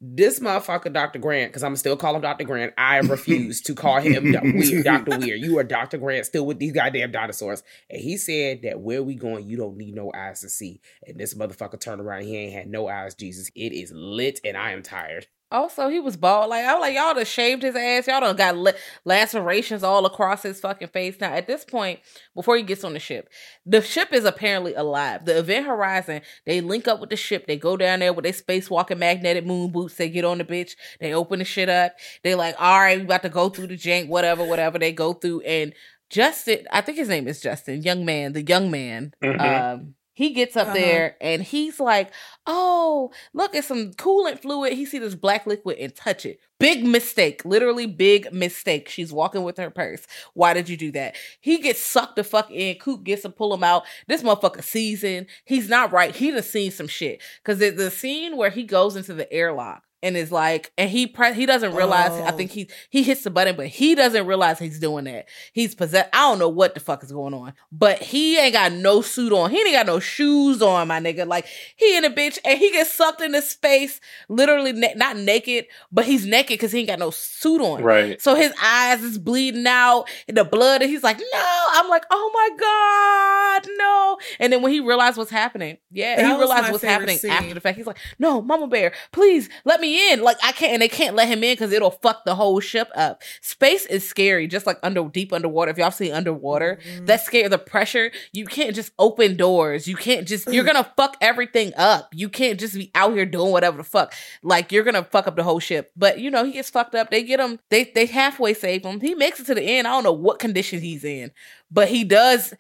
this 0.01 0.39
motherfucker, 0.39 0.93
Dr. 0.93 1.19
Grant, 1.19 1.51
because 1.51 1.65
I'm 1.65 1.75
still 1.75 1.97
call 1.97 2.15
him 2.15 2.23
Dr. 2.23 2.45
Grant. 2.45 2.73
I 2.79 2.99
refuse 2.99 3.61
to 3.63 3.75
call 3.75 4.01
him 4.01 4.31
Dr. 4.31 4.53
Weir. 5.19 5.35
You 5.35 5.59
are 5.59 5.65
Dr. 5.65 5.99
Grant 5.99 6.27
still 6.27 6.47
with 6.47 6.59
these 6.59 6.73
goddamn 6.73 7.11
dinosaurs. 7.11 7.63
And 7.91 8.01
he 8.01 8.17
said 8.17 8.63
that 8.63 8.81
where 8.81 9.03
we 9.03 9.17
going, 9.17 9.49
you 9.49 9.57
don't 9.57 9.77
need 9.77 9.95
no 9.95 10.13
eyes 10.15 10.41
to 10.43 10.49
see. 10.49 10.81
And 11.07 11.19
this 11.19 11.35
motherfucker 11.35 11.81
turned 11.81 12.01
around, 12.01 12.23
he 12.23 12.37
ain't 12.37 12.53
had 12.53 12.69
no 12.69 12.89
eyes, 12.89 13.15
Jesus. 13.15 13.51
It 13.57 13.73
is 13.73 13.93
lit 13.93 14.41
and 14.45 14.57
I 14.57 14.71
am 14.71 14.83
tired. 14.83 15.27
Also, 15.51 15.89
he 15.89 15.99
was 15.99 16.17
bald. 16.17 16.51
Like 16.51 16.65
I 16.67 16.75
was 16.75 16.81
like, 16.83 16.95
y'all 16.95 17.15
done 17.15 17.25
shaved 17.25 17.63
his 17.63 17.75
ass. 17.75 18.07
Y'all 18.07 18.21
done 18.21 18.37
got 18.37 18.57
la- 18.57 18.73
lacerations 19.05 19.83
all 19.83 20.05
across 20.05 20.43
his 20.43 20.61
fucking 20.61 20.89
face. 20.89 21.17
Now, 21.21 21.33
at 21.33 21.47
this 21.47 21.65
point, 21.65 22.01
before 22.35 22.57
he 22.57 22.63
gets 22.63 22.85
on 22.85 22.93
the 22.93 22.99
ship, 22.99 23.31
the 23.65 23.81
ship 23.81 24.13
is 24.13 24.27
apparently 24.27 24.75
alive. 24.75 25.25
The 25.25 25.39
Event 25.39 25.67
Horizon, 25.67 26.21
they 26.45 26.61
link 26.61 26.87
up 26.87 27.01
with 27.01 27.09
the 27.09 27.17
ship. 27.17 27.47
They 27.47 27.57
go 27.57 27.79
down 27.79 28.01
there 28.01 28.13
with 28.13 28.25
their 28.25 28.33
spacewalking 28.33 28.99
magnetic 28.99 29.47
moon 29.47 29.71
boots. 29.71 29.95
They 29.95 30.11
get 30.11 30.27
on 30.27 30.39
the 30.39 30.45
bitch. 30.45 30.73
They 31.01 31.15
open 31.15 31.39
the 31.39 31.47
shit 31.47 31.71
up. 31.71 31.93
They 32.23 32.35
like, 32.35 32.55
all 32.59 32.81
right, 32.81 32.99
we 32.99 33.05
about 33.05 33.23
to 33.23 33.31
go 33.31 33.49
through 33.49 33.69
the 33.69 33.79
jank, 33.79 34.09
whatever, 34.09 34.45
whatever. 34.45 34.79
They 34.79 34.93
go 34.93 35.15
through 35.15 35.41
and 35.41 35.73
Justin, 36.11 36.67
I 36.73 36.81
think 36.81 36.97
his 36.97 37.09
name 37.09 37.29
is 37.29 37.41
Justin, 37.41 37.83
young 37.83 38.05
man, 38.05 38.33
the 38.33 38.43
young 38.43 38.71
man. 38.71 39.13
Mm-hmm. 39.23 39.41
Um, 39.41 39.95
he 40.19 40.31
gets 40.31 40.57
up 40.57 40.67
uh-huh. 40.67 40.75
there 40.75 41.17
and 41.21 41.45
he's 41.45 41.79
like, 41.79 42.11
"Oh, 42.45 43.13
look 43.33 43.55
at 43.55 43.65
some 43.65 43.93
coolant 43.93 44.43
fluid." 44.43 44.73
He 44.73 44.85
see 44.85 44.99
this 44.99 45.15
black 45.15 45.47
liquid 45.47 45.79
and 45.79 45.95
touch 45.95 46.27
it. 46.27 46.41
Big 46.59 46.85
mistake, 46.85 47.45
literally 47.45 47.87
big 47.87 48.33
mistake. 48.33 48.89
She's 48.89 49.13
walking 49.13 49.45
with 49.45 49.59
her 49.59 49.71
purse. 49.71 50.05
Why 50.35 50.55
did 50.55 50.69
you 50.69 50.77
do 50.77 50.91
that? 50.91 51.15
He 51.41 51.59
gets 51.59 51.79
sucked 51.79 52.17
the 52.17 52.25
fuck 52.25 52.51
in. 52.51 52.81
Coop 52.81 53.05
gets 53.05 53.23
to 53.23 53.29
pull 53.29 53.55
him 53.55 53.63
out. 53.63 53.85
This 54.09 54.25
motherfucker 54.25 54.65
season. 54.65 55.29
He's 55.45 55.69
not 55.69 55.93
right. 55.93 56.17
He 56.17 56.33
done 56.33 56.43
seen 56.43 56.73
some 56.73 56.89
shit 56.89 57.23
because 57.41 57.61
the 57.61 57.89
scene 57.89 58.37
where 58.37 58.51
he 58.51 58.65
goes 58.65 58.97
into 58.97 59.15
the 59.15 59.33
airlock 59.33 59.85
and 60.03 60.17
is 60.17 60.31
like, 60.33 60.73
and 60.79 60.91
he 60.91 61.07
pre- 61.07 61.35
he 61.35 61.47
doesn't 61.47 61.75
realize. 61.75 62.13
Oh. 62.13 62.25
I 62.25 62.31
think 62.33 62.51
oh. 62.51 62.55
he 62.55 62.71
he 62.91 63.03
hits 63.03 63.25
the 63.25 63.31
button, 63.31 63.57
but 63.57 63.67
he 63.67 63.95
doesn't 63.95 64.27
realize 64.27 64.59
he's 64.59 64.79
doing 64.79 65.05
that. 65.05 65.29
He's 65.53 65.75
possessed. 65.75 66.11
I 66.13 66.29
don't 66.29 66.39
know 66.39 66.49
what 66.49 66.75
the 66.75 66.81
fuck 66.81 67.03
is 67.03 67.13
going 67.13 67.35
on, 67.35 67.55
but 67.73 67.99
he 68.01 68.39
ain't 68.39 68.55
got 68.55 68.73
no 68.73 69.01
suit 69.01 69.33
on. 69.33 69.51
He 69.51 69.59
ain't 69.59 69.73
got 69.73 69.87
no 69.87 70.01
shoes 70.01 70.63
on, 70.63 70.89
my 70.89 71.01
nigga. 71.01 71.27
Like 71.27 71.47
he 71.77 71.97
in 71.97 72.05
a 72.05 72.11
bitch, 72.11 72.39
and 72.45 72.59
he 72.59 72.71
gets 72.71 72.93
sucked 72.93 73.21
into 73.21 73.43
space, 73.43 74.01
literally 74.29 74.73
na- 74.73 74.95
not 74.97 75.17
naked, 75.17 75.67
but 75.91 76.05
he's 76.05 76.27
naked 76.27 76.59
because 76.59 76.73
he 76.73 76.81
ain't 76.81 76.89
got 76.89 76.99
no 76.99 77.11
suit 77.11 77.61
on. 77.61 77.83
Right. 77.83 78.21
So 78.21 78.35
his 78.35 78.53
eyes 78.63 79.03
is 79.03 79.19
bleeding 79.19 79.67
out, 79.67 80.05
and 80.27 80.37
the 80.37 80.45
blood, 80.45 80.83
and 80.83 80.91
he's 80.91 81.03
like, 81.03 81.19
no. 81.19 81.59
I'm 81.73 81.89
like, 81.89 82.05
oh 82.11 82.31
my 82.35 83.63
god, 83.63 83.71
no. 83.79 84.19
And 84.39 84.53
then 84.53 84.63
when 84.63 84.73
he 84.73 84.81
realized 84.81 85.17
what's 85.17 85.31
happening, 85.31 85.79
yeah, 85.91 86.17
that 86.17 86.27
he 86.27 86.37
realized 86.37 86.73
what's 86.73 86.85
happening 86.85 87.19
scene. 87.19 87.31
after 87.31 87.55
the 87.55 87.61
fact. 87.61 87.77
He's 87.77 87.87
like, 87.87 87.99
no, 88.19 88.43
Mama 88.43 88.67
Bear, 88.67 88.93
please 89.13 89.49
let 89.65 89.81
me 89.81 89.88
me 89.89 90.13
in. 90.13 90.23
Like 90.23 90.39
I 90.43 90.53
can't, 90.53 90.73
and 90.75 90.83
they 90.83 90.89
can't 90.89 91.15
let 91.15 91.29
him 91.29 91.43
in 91.43 91.55
because 91.55 91.73
it'll 91.73 91.91
fuck 91.91 92.25
the 92.25 92.35
whole 92.35 92.61
ship 92.61 92.91
up. 92.95 93.23
Space 93.41 93.87
is 93.87 94.09
scary, 94.09 94.47
just 94.47 94.67
like 94.67 94.79
under 94.83 95.09
deep 95.09 95.33
underwater. 95.33 95.71
If 95.71 95.79
y'all 95.79 95.91
see 95.91 96.13
underwater, 96.13 96.79
mm-hmm. 96.83 97.07
that's 97.07 97.25
scary. 97.25 97.49
The 97.49 97.59
pressure. 97.59 98.11
You 98.33 98.47
can't 98.47 98.75
just 98.75 98.93
open 98.99 99.37
doors. 99.37 99.87
You 99.87 99.97
can't 99.97 100.27
just. 100.27 100.49
You're 100.49 100.65
gonna 100.65 100.91
fuck 100.97 101.17
everything 101.21 101.73
up. 101.77 102.09
You 102.15 102.29
can't 102.29 102.59
just 102.59 102.75
be 102.75 102.91
out 102.95 103.15
here 103.15 103.27
doing 103.27 103.53
whatever 103.53 103.79
the 103.79 103.85
fuck. 103.85 104.15
Like 104.43 104.73
you're 104.73 104.85
gonna 104.85 105.05
fuck 105.05 105.27
up 105.27 105.37
the 105.37 105.43
whole 105.43 105.61
ship. 105.61 105.93
But 105.97 106.21
you 106.21 106.31
know 106.31 106.45
he 106.45 106.53
gets 106.53 106.71
fucked 106.71 106.95
up. 106.95 107.11
They 107.11 107.23
get 107.23 107.41
him. 107.41 107.59
They 107.71 107.85
they 107.85 108.07
halfway 108.07 108.55
save 108.55 108.85
him. 108.85 109.01
He 109.01 109.15
makes 109.15 109.41
it 109.41 109.47
to 109.47 109.55
the 109.55 109.63
end. 109.63 109.87
I 109.87 109.91
don't 109.91 110.05
know 110.05 110.13
what 110.13 110.39
condition 110.39 110.81
he's 110.81 111.05
in, 111.05 111.31
but 111.71 111.89
he 111.89 112.05
does. 112.05 112.55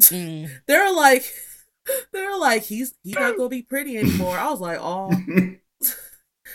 Mm. 0.00 0.50
They're 0.66 0.92
like 0.92 1.24
They're 2.12 2.36
like, 2.36 2.62
he's 2.62 2.94
he's 3.02 3.14
not 3.14 3.36
gonna 3.36 3.48
be 3.48 3.62
pretty 3.62 3.98
anymore. 3.98 4.36
I 4.38 4.50
was 4.50 4.60
like, 4.60 4.78
oh, 4.80 5.10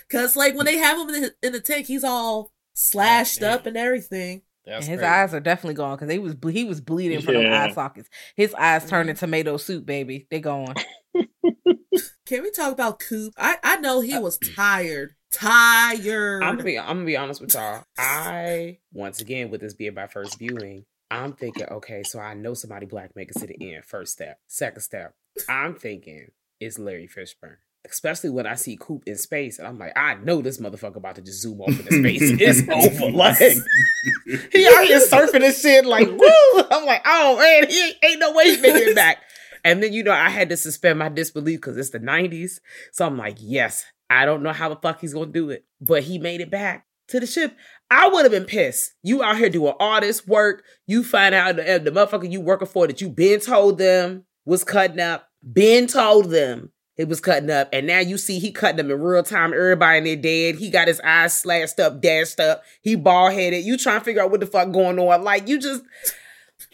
because 0.10 0.36
like 0.36 0.56
when 0.56 0.66
they 0.66 0.78
have 0.78 0.98
him 0.98 1.14
in 1.14 1.22
the, 1.22 1.36
in 1.44 1.54
the 1.54 1.60
tank, 1.60 1.88
he's 1.88 2.04
all 2.04 2.52
slashed 2.74 3.44
oh, 3.44 3.50
up 3.50 3.66
and 3.66 3.78
everything. 3.78 4.42
and 4.66 4.84
his 4.84 5.00
crazy. 5.00 5.04
eyes 5.04 5.34
are 5.34 5.40
definitely 5.40 5.76
gone 5.76 5.98
because 5.98 6.12
he 6.12 6.20
was 6.20 6.36
he 6.52 6.64
was 6.66 6.82
bleeding 6.82 7.22
from 7.22 7.36
yeah. 7.36 7.66
eye 7.66 7.72
sockets. 7.72 8.10
His 8.36 8.54
eyes 8.56 8.90
turned 8.90 9.10
into 9.10 9.20
tomato 9.20 9.58
soup, 9.58 9.86
baby. 9.86 10.28
They 10.30 10.40
gone. 10.40 10.76
Can 12.26 12.44
we 12.44 12.52
talk 12.52 12.72
about 12.72 13.00
Coop? 13.00 13.34
I 13.38 13.58
I 13.64 13.78
know 13.78 14.02
he 14.02 14.14
uh, 14.14 14.22
was 14.22 14.38
tired, 14.56 15.16
tired. 15.32 16.44
I'm 16.44 16.56
gonna 16.56 16.64
be 16.64 16.80
I'm 16.80 16.88
gonna 16.88 17.06
be 17.06 17.18
honest 17.18 17.42
with 17.42 17.54
y'all. 17.54 17.84
I 17.98 18.80
once 18.94 19.22
again 19.22 19.50
with 19.50 19.62
this 19.62 19.74
being 19.74 19.96
my 19.96 20.08
first 20.08 20.38
viewing, 20.38 20.86
I'm 21.12 21.34
thinking, 21.34 21.66
okay, 21.70 22.04
so 22.04 22.20
I 22.20 22.36
know 22.36 22.54
somebody 22.54 22.86
black 22.86 23.16
make 23.16 23.32
it 23.32 23.40
to 23.40 23.48
the 23.48 23.74
end. 23.74 23.84
First 23.86 24.14
step. 24.14 24.40
Second 24.48 24.82
step. 24.82 25.14
I'm 25.48 25.76
thinking 25.76 26.30
it's 26.60 26.78
Larry 26.78 27.08
Fishburne. 27.08 27.58
Especially 27.86 28.30
when 28.30 28.46
I 28.46 28.56
see 28.56 28.78
Coop 28.80 29.04
in 29.06 29.16
space, 29.16 29.58
and 29.58 29.68
I'm 29.68 29.80
like, 29.80 29.94
I 29.98 30.16
know 30.16 30.42
this 30.42 30.60
motherfucker 30.60 30.98
about 30.98 31.16
to 31.16 31.22
just 31.22 31.42
zoom 31.42 31.62
off 31.62 31.70
into 31.70 32.00
space. 32.00 32.22
It's 32.40 32.70
over. 32.70 33.12
Like 33.18 33.38
he 33.38 34.68
out 34.68 34.86
here 34.86 35.00
surfing 35.00 35.44
and 35.44 35.56
shit, 35.56 35.86
like 35.86 36.08
woo. 36.08 36.64
I'm 36.72 36.86
like, 36.86 37.02
oh 37.06 37.38
man, 37.38 37.70
he 37.70 37.94
ain't, 38.04 38.20
no 38.20 38.34
way 38.34 38.46
he's 38.46 38.62
making 38.62 38.90
it 38.90 38.96
back. 38.96 39.20
And 39.64 39.82
then 39.82 39.94
you 39.94 40.04
know, 40.04 40.12
I 40.12 40.30
had 40.30 40.50
to 40.50 40.58
suspend 40.58 41.00
my 41.00 41.10
disbelief 41.10 41.62
because 41.62 41.78
it's 41.78 41.90
the 41.90 42.00
90s. 42.00 42.60
So 42.92 43.06
I'm 43.06 43.18
like, 43.18 43.38
yes, 43.40 43.86
I 44.10 44.26
don't 44.26 44.44
know 44.44 44.54
how 44.54 44.70
the 44.70 44.76
fuck 44.76 45.02
he's 45.02 45.14
gonna 45.14 45.28
do 45.28 45.50
it, 45.50 45.66
but 45.82 46.04
he 46.04 46.18
made 46.18 46.42
it 46.42 46.52
back 46.52 46.86
to 47.10 47.20
the 47.20 47.28
ship. 47.28 47.56
I 47.92 48.08
would 48.08 48.24
have 48.24 48.32
been 48.32 48.46
pissed. 48.46 48.94
You 49.04 49.24
out 49.24 49.38
here 49.38 49.50
doing 49.50 49.74
all 49.80 50.00
this 50.00 50.28
work. 50.28 50.64
You 50.86 51.04
find 51.04 51.34
out 51.34 51.56
the, 51.56 51.82
the 51.84 51.92
motherfucker 51.92 52.32
you 52.32 52.42
working 52.42 52.68
for 52.68 52.88
that 52.88 53.02
you 53.02 53.10
been 53.10 53.40
told 53.40 53.78
them 53.78 54.26
was 54.46 54.64
cutting 54.64 55.00
up. 55.00 55.28
Been 55.54 55.88
told 55.88 56.30
them 56.30 56.72
it 57.00 57.08
was 57.08 57.22
cutting 57.22 57.50
up. 57.50 57.70
And 57.72 57.88
now 57.88 58.00
you 58.00 58.18
see 58.18 58.40
he 58.40 58.52
cutting 58.52 58.76
them 58.76 58.92
in 58.92 59.00
real 59.00 59.24
time. 59.24 59.54
Everybody 59.54 60.00
in 60.00 60.04
there 60.04 60.16
dead. 60.18 60.56
He 60.60 60.70
got 60.70 60.90
his 60.90 61.00
eyes 61.00 61.34
slashed 61.34 61.80
up, 61.80 62.02
dashed 62.02 62.42
up. 62.42 62.62
He 62.82 62.96
bald 62.96 63.32
headed. 63.32 63.64
You 63.64 63.78
trying 63.78 64.00
to 64.00 64.04
figure 64.04 64.22
out 64.22 64.32
what 64.32 64.42
the 64.42 64.46
fuck 64.46 64.74
going 64.74 65.00
on. 65.00 65.24
Like 65.24 65.48
you 65.48 65.60
just 65.60 65.82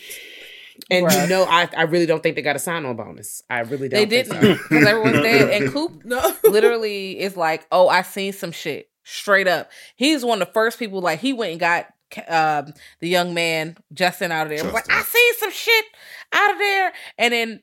and 0.89 1.05
right. 1.05 1.21
you 1.21 1.27
know, 1.29 1.43
I, 1.43 1.69
I 1.77 1.83
really 1.83 2.07
don't 2.07 2.23
think 2.23 2.35
they 2.35 2.41
got 2.41 2.55
a 2.55 2.59
sign 2.59 2.87
on 2.87 2.95
bonus. 2.95 3.43
I 3.51 3.59
really 3.59 3.87
don't. 3.87 3.99
They 3.99 4.05
didn't 4.07 4.39
because 4.39 4.83
so. 4.83 4.89
everyone's 4.89 5.21
dead. 5.21 5.61
And 5.61 5.71
Coop 5.71 6.03
no. 6.03 6.35
literally 6.43 7.19
is 7.19 7.37
like, 7.37 7.67
"Oh, 7.71 7.87
I 7.87 8.01
seen 8.01 8.33
some 8.33 8.51
shit." 8.51 8.89
Straight 9.03 9.47
up, 9.47 9.69
he's 9.95 10.25
one 10.25 10.41
of 10.41 10.47
the 10.47 10.53
first 10.55 10.79
people. 10.79 11.01
Like 11.01 11.19
he 11.19 11.33
went 11.33 11.51
and 11.51 11.59
got 11.59 11.85
um, 12.27 12.73
the 12.99 13.07
young 13.07 13.35
man 13.35 13.77
Justin 13.93 14.31
out 14.31 14.51
of 14.51 14.57
there. 14.57 14.71
Like 14.71 14.89
I 14.89 15.03
seen 15.03 15.33
some 15.35 15.51
shit 15.51 15.85
out 16.33 16.51
of 16.51 16.57
there, 16.57 16.93
and 17.19 17.31
then 17.31 17.61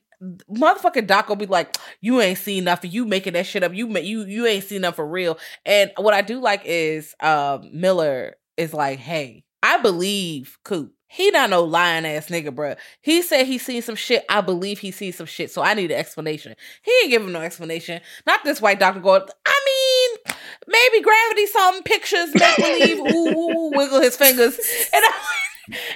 motherfucking 0.49 1.07
Doc 1.07 1.29
will 1.29 1.35
be 1.35 1.45
like, 1.45 1.77
"You 2.01 2.21
ain't 2.21 2.37
seen 2.37 2.63
nothing. 2.63 2.91
You 2.91 3.05
making 3.05 3.33
that 3.33 3.45
shit 3.45 3.63
up. 3.63 3.73
You 3.73 3.87
you 3.99 4.23
you 4.23 4.45
ain't 4.45 4.63
seen 4.63 4.81
nothing 4.81 4.95
for 4.95 5.07
real." 5.07 5.37
And 5.65 5.91
what 5.97 6.13
I 6.13 6.21
do 6.21 6.39
like 6.39 6.61
is 6.65 7.15
um, 7.19 7.69
Miller 7.73 8.35
is 8.57 8.73
like, 8.73 8.99
"Hey, 8.99 9.43
I 9.61 9.77
believe 9.77 10.57
Coop. 10.63 10.93
He 11.07 11.29
not 11.29 11.51
no 11.51 11.63
lying 11.63 12.05
ass 12.07 12.29
nigga, 12.29 12.49
bruh. 12.49 12.75
He 13.01 13.21
said 13.21 13.45
he 13.45 13.59
seen 13.59 13.83
some 13.83 13.95
shit. 13.95 14.25
I 14.29 14.41
believe 14.41 14.79
he 14.79 14.89
sees 14.89 15.15
some 15.15 15.27
shit. 15.27 15.51
So 15.51 15.61
I 15.61 15.75
need 15.75 15.91
an 15.91 15.99
explanation. 15.99 16.55
He 16.81 16.91
ain't 17.03 17.11
giving 17.11 17.31
no 17.31 17.41
explanation. 17.41 18.01
Not 18.25 18.43
this 18.43 18.59
white 18.59 18.79
doctor 18.79 18.99
going, 18.99 19.21
I 19.45 19.59
mean, 19.65 20.35
maybe 20.67 21.03
gravity 21.03 21.45
saw 21.45 21.71
some 21.71 21.83
pictures, 21.83 22.33
make 22.33 22.55
believe, 22.57 22.97
ooh, 23.13 23.29
ooh, 23.29 23.49
ooh, 23.49 23.71
wiggle 23.75 24.01
his 24.01 24.17
fingers. 24.17 24.57
And, 24.91 25.05
I, 25.05 25.13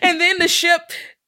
and 0.04 0.22
then 0.22 0.38
the 0.38 0.48
ship 0.48 0.82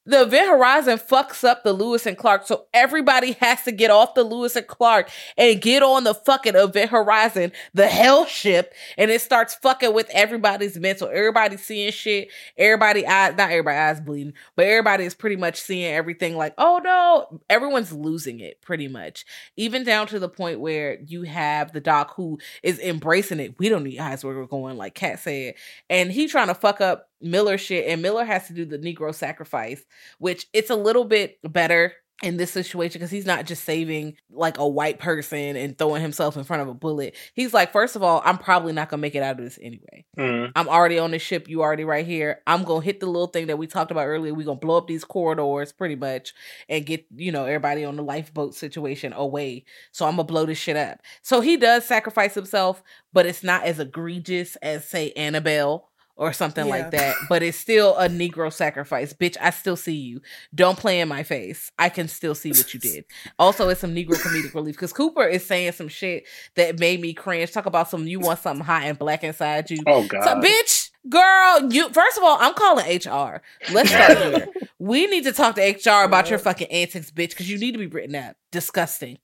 the 0.05 0.23
Event 0.23 0.49
Horizon 0.49 0.97
fucks 0.97 1.43
up 1.43 1.63
the 1.63 1.73
Lewis 1.73 2.05
and 2.05 2.17
Clark, 2.17 2.47
so 2.47 2.65
everybody 2.73 3.33
has 3.33 3.61
to 3.63 3.71
get 3.71 3.91
off 3.91 4.15
the 4.15 4.23
Lewis 4.23 4.55
and 4.55 4.65
Clark 4.65 5.11
and 5.37 5.61
get 5.61 5.83
on 5.83 6.03
the 6.03 6.13
fucking 6.13 6.55
Event 6.55 6.89
Horizon, 6.89 7.51
the 7.73 7.87
hell 7.87 8.25
ship, 8.25 8.73
and 8.97 9.11
it 9.11 9.21
starts 9.21 9.55
fucking 9.55 9.93
with 9.93 10.09
everybody's 10.11 10.77
mental. 10.77 11.09
Everybody's 11.09 11.63
seeing 11.63 11.91
shit. 11.91 12.29
Everybody 12.57 13.05
eyes, 13.05 13.35
not 13.37 13.51
everybody 13.51 13.77
eyes 13.77 13.99
bleeding, 13.99 14.33
but 14.55 14.65
everybody 14.65 15.03
is 15.03 15.13
pretty 15.13 15.35
much 15.35 15.59
seeing 15.59 15.93
everything 15.93 16.35
like, 16.35 16.53
oh 16.57 16.79
no, 16.83 17.41
everyone's 17.49 17.91
losing 17.91 18.39
it 18.39 18.61
pretty 18.61 18.87
much. 18.87 19.25
Even 19.57 19.83
down 19.83 20.07
to 20.07 20.17
the 20.17 20.29
point 20.29 20.59
where 20.59 20.99
you 21.01 21.23
have 21.23 21.71
the 21.73 21.81
doc 21.81 22.15
who 22.15 22.39
is 22.63 22.79
embracing 22.79 23.39
it. 23.39 23.59
We 23.59 23.69
don't 23.69 23.83
need 23.83 23.99
eyes 23.99 24.23
where 24.23 24.35
we're 24.35 24.45
going, 24.45 24.77
like 24.77 24.95
Kat 24.95 25.19
said, 25.19 25.55
and 25.89 26.11
he 26.11 26.27
trying 26.27 26.47
to 26.47 26.55
fuck 26.55 26.81
up 26.81 27.08
Miller 27.21 27.57
shit, 27.57 27.87
and 27.87 28.01
Miller 28.01 28.25
has 28.25 28.47
to 28.47 28.53
do 28.53 28.65
the 28.65 28.79
Negro 28.79 29.13
sacrifice, 29.13 29.83
which 30.17 30.47
it's 30.53 30.69
a 30.69 30.75
little 30.75 31.05
bit 31.05 31.37
better 31.43 31.93
in 32.21 32.37
this 32.37 32.51
situation 32.51 32.99
because 32.99 33.11
he's 33.11 33.25
not 33.25 33.45
just 33.45 33.63
saving 33.63 34.17
like 34.29 34.57
a 34.57 34.67
white 34.67 34.99
person 34.99 35.55
and 35.55 35.77
throwing 35.77 36.01
himself 36.01 36.35
in 36.35 36.43
front 36.43 36.61
of 36.61 36.67
a 36.67 36.73
bullet. 36.73 37.15
He's 37.33 37.53
like, 37.53 37.71
first 37.71 37.95
of 37.95 38.03
all, 38.03 38.21
I'm 38.25 38.37
probably 38.37 38.73
not 38.73 38.89
gonna 38.89 39.01
make 39.01 39.15
it 39.15 39.23
out 39.23 39.39
of 39.39 39.45
this 39.45 39.57
anyway. 39.61 40.05
Mm. 40.17 40.51
I'm 40.55 40.67
already 40.67 40.99
on 40.99 41.11
the 41.11 41.19
ship. 41.19 41.47
You 41.47 41.61
already 41.61 41.85
right 41.85 42.05
here. 42.05 42.41
I'm 42.45 42.63
gonna 42.63 42.83
hit 42.83 42.99
the 42.99 43.05
little 43.05 43.27
thing 43.27 43.47
that 43.47 43.57
we 43.57 43.67
talked 43.67 43.91
about 43.91 44.05
earlier. 44.05 44.33
We're 44.33 44.45
gonna 44.45 44.59
blow 44.59 44.77
up 44.77 44.87
these 44.87 45.05
corridors 45.05 45.71
pretty 45.71 45.95
much 45.95 46.33
and 46.67 46.85
get 46.85 47.05
you 47.15 47.31
know 47.31 47.45
everybody 47.45 47.85
on 47.85 47.95
the 47.95 48.03
lifeboat 48.03 48.53
situation 48.53 49.13
away. 49.13 49.63
So 49.91 50.05
I'm 50.05 50.13
gonna 50.13 50.25
blow 50.25 50.45
this 50.45 50.57
shit 50.57 50.75
up. 50.75 50.99
So 51.21 51.39
he 51.39 51.55
does 51.55 51.85
sacrifice 51.85 52.33
himself, 52.33 52.83
but 53.13 53.25
it's 53.25 53.43
not 53.43 53.63
as 53.63 53.79
egregious 53.79 54.57
as 54.57 54.85
say 54.85 55.11
Annabelle 55.11 55.89
or 56.19 56.33
something 56.33 56.65
yeah. 56.65 56.71
like 56.71 56.91
that. 56.91 57.15
But 57.29 57.41
it's 57.41 57.57
still 57.57 57.95
a 57.97 58.09
Negro 58.09 58.51
sacrifice. 58.51 59.13
Bitch, 59.13 59.37
I 59.39 59.49
still 59.51 59.77
see 59.77 59.95
you. 59.95 60.21
Don't 60.53 60.77
play 60.77 60.99
in 60.99 61.07
my 61.07 61.23
face. 61.23 61.71
I 61.79 61.87
can 61.87 62.09
still 62.09 62.35
see 62.35 62.51
what 62.51 62.73
you 62.73 62.79
did. 62.79 63.05
also, 63.39 63.69
it's 63.69 63.79
some 63.79 63.95
Negro 63.95 64.15
comedic 64.15 64.53
relief 64.53 64.75
because 64.75 64.93
Cooper 64.93 65.23
is 65.23 65.45
saying 65.45 65.71
some 65.71 65.87
shit 65.87 66.27
that 66.55 66.77
made 66.77 66.99
me 66.99 67.13
cringe. 67.13 67.51
Talk 67.51 67.65
about 67.65 67.89
some 67.89 68.05
you 68.05 68.19
want 68.19 68.39
something 68.39 68.65
hot 68.65 68.83
and 68.83 68.99
black 68.99 69.23
inside 69.23 69.71
you. 69.71 69.79
Oh 69.87 70.05
God. 70.05 70.23
So, 70.23 70.35
bitch, 70.35 70.91
girl, 71.07 71.71
you 71.71 71.89
first 71.89 72.17
of 72.17 72.23
all, 72.23 72.37
I'm 72.39 72.53
calling 72.53 72.85
HR. 72.85 73.41
Let's 73.71 73.89
start 73.89 74.17
here. 74.17 74.47
We 74.77 75.07
need 75.07 75.23
to 75.23 75.31
talk 75.31 75.55
to 75.55 75.61
HR 75.61 76.03
about 76.03 76.29
your 76.29 76.39
fucking 76.39 76.67
antics, 76.67 77.11
bitch, 77.11 77.29
because 77.29 77.49
you 77.49 77.57
need 77.57 77.71
to 77.71 77.79
be 77.79 77.87
written 77.87 78.15
up. 78.15 78.35
Disgusting 78.51 79.19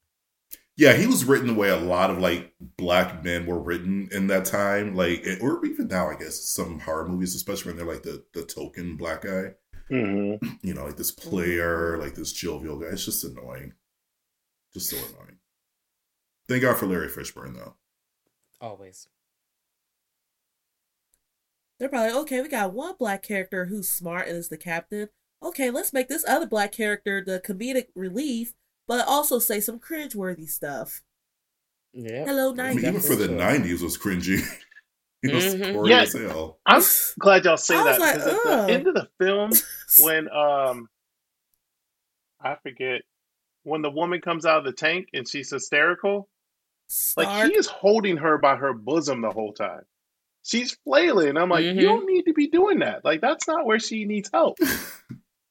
yeah, 0.77 0.93
he 0.93 1.07
was 1.07 1.23
written 1.23 1.47
the 1.47 1.53
way 1.53 1.69
a 1.69 1.77
lot 1.77 2.09
of 2.09 2.17
like 2.17 2.53
black 2.77 3.23
men 3.23 3.45
were 3.45 3.59
written 3.59 4.09
in 4.11 4.27
that 4.27 4.45
time, 4.45 4.95
like 4.95 5.25
or 5.41 5.65
even 5.65 5.87
now, 5.87 6.09
I 6.09 6.15
guess 6.15 6.41
some 6.41 6.79
horror 6.79 7.07
movies, 7.07 7.35
especially 7.35 7.71
when 7.71 7.77
they're 7.77 7.93
like 7.93 8.03
the 8.03 8.25
the 8.33 8.43
token 8.43 8.97
black 8.97 9.21
guy, 9.21 9.53
mm-hmm. 9.89 10.45
you 10.61 10.73
know, 10.73 10.85
like 10.85 10.97
this 10.97 11.11
player, 11.11 11.97
like 11.97 12.15
this 12.15 12.33
jovial 12.33 12.77
guy. 12.77 12.87
It's 12.87 13.05
just 13.05 13.23
annoying, 13.23 13.73
just 14.73 14.89
so 14.89 14.97
annoying. 14.97 15.37
Thank 16.47 16.61
God 16.61 16.77
for 16.77 16.85
Larry 16.85 17.07
Fishburne, 17.07 17.55
though. 17.55 17.75
Always. 18.61 19.07
They're 21.79 21.89
probably 21.89 22.17
okay. 22.19 22.41
We 22.41 22.49
got 22.49 22.73
one 22.73 22.95
black 22.97 23.23
character 23.23 23.65
who's 23.65 23.89
smart 23.89 24.27
and 24.27 24.37
is 24.37 24.49
the 24.49 24.57
captain. 24.57 25.09
Okay, 25.41 25.69
let's 25.69 25.93
make 25.93 26.07
this 26.07 26.25
other 26.27 26.45
black 26.45 26.71
character 26.71 27.23
the 27.25 27.39
comedic 27.39 27.87
relief 27.95 28.53
but 28.87 29.07
also 29.07 29.39
say 29.39 29.59
some 29.59 29.79
cringeworthy 29.79 30.49
stuff. 30.49 31.01
Yeah. 31.93 32.25
Hello, 32.25 32.51
nineties. 32.51 32.83
I 32.83 32.87
mean, 32.87 32.99
even 32.99 33.07
for 33.07 33.15
the 33.15 33.27
nineties 33.27 33.81
was 33.81 33.97
cringy. 33.97 34.41
it 35.23 35.33
was 35.33 35.55
mm-hmm. 35.55 35.85
yeah, 35.85 36.01
as 36.01 36.13
hell. 36.13 36.59
I'm 36.65 36.81
glad 37.19 37.45
y'all 37.45 37.57
say 37.57 37.75
that 37.75 37.97
because 37.97 38.25
like, 38.25 38.53
at 38.55 38.67
the 38.67 38.73
end 38.73 38.87
of 38.87 38.95
the 38.95 39.07
film, 39.19 39.51
when 40.01 40.29
um, 40.29 40.89
I 42.41 42.55
forget 42.61 43.01
when 43.63 43.81
the 43.81 43.89
woman 43.89 44.21
comes 44.21 44.45
out 44.45 44.59
of 44.59 44.65
the 44.65 44.73
tank 44.73 45.07
and 45.13 45.27
she's 45.27 45.49
hysterical, 45.49 46.27
Stark. 46.87 47.27
like 47.27 47.51
he 47.51 47.57
is 47.57 47.67
holding 47.67 48.17
her 48.17 48.37
by 48.37 48.55
her 48.55 48.73
bosom 48.73 49.21
the 49.21 49.31
whole 49.31 49.53
time. 49.53 49.81
She's 50.43 50.77
flailing. 50.83 51.37
I'm 51.37 51.49
like, 51.49 51.65
mm-hmm. 51.65 51.79
you 51.79 51.85
don't 51.87 52.05
need 52.05 52.25
to 52.25 52.33
be 52.33 52.47
doing 52.47 52.79
that. 52.79 53.03
Like 53.03 53.21
that's 53.21 53.47
not 53.47 53.65
where 53.65 53.79
she 53.79 54.05
needs 54.05 54.29
help. 54.31 54.59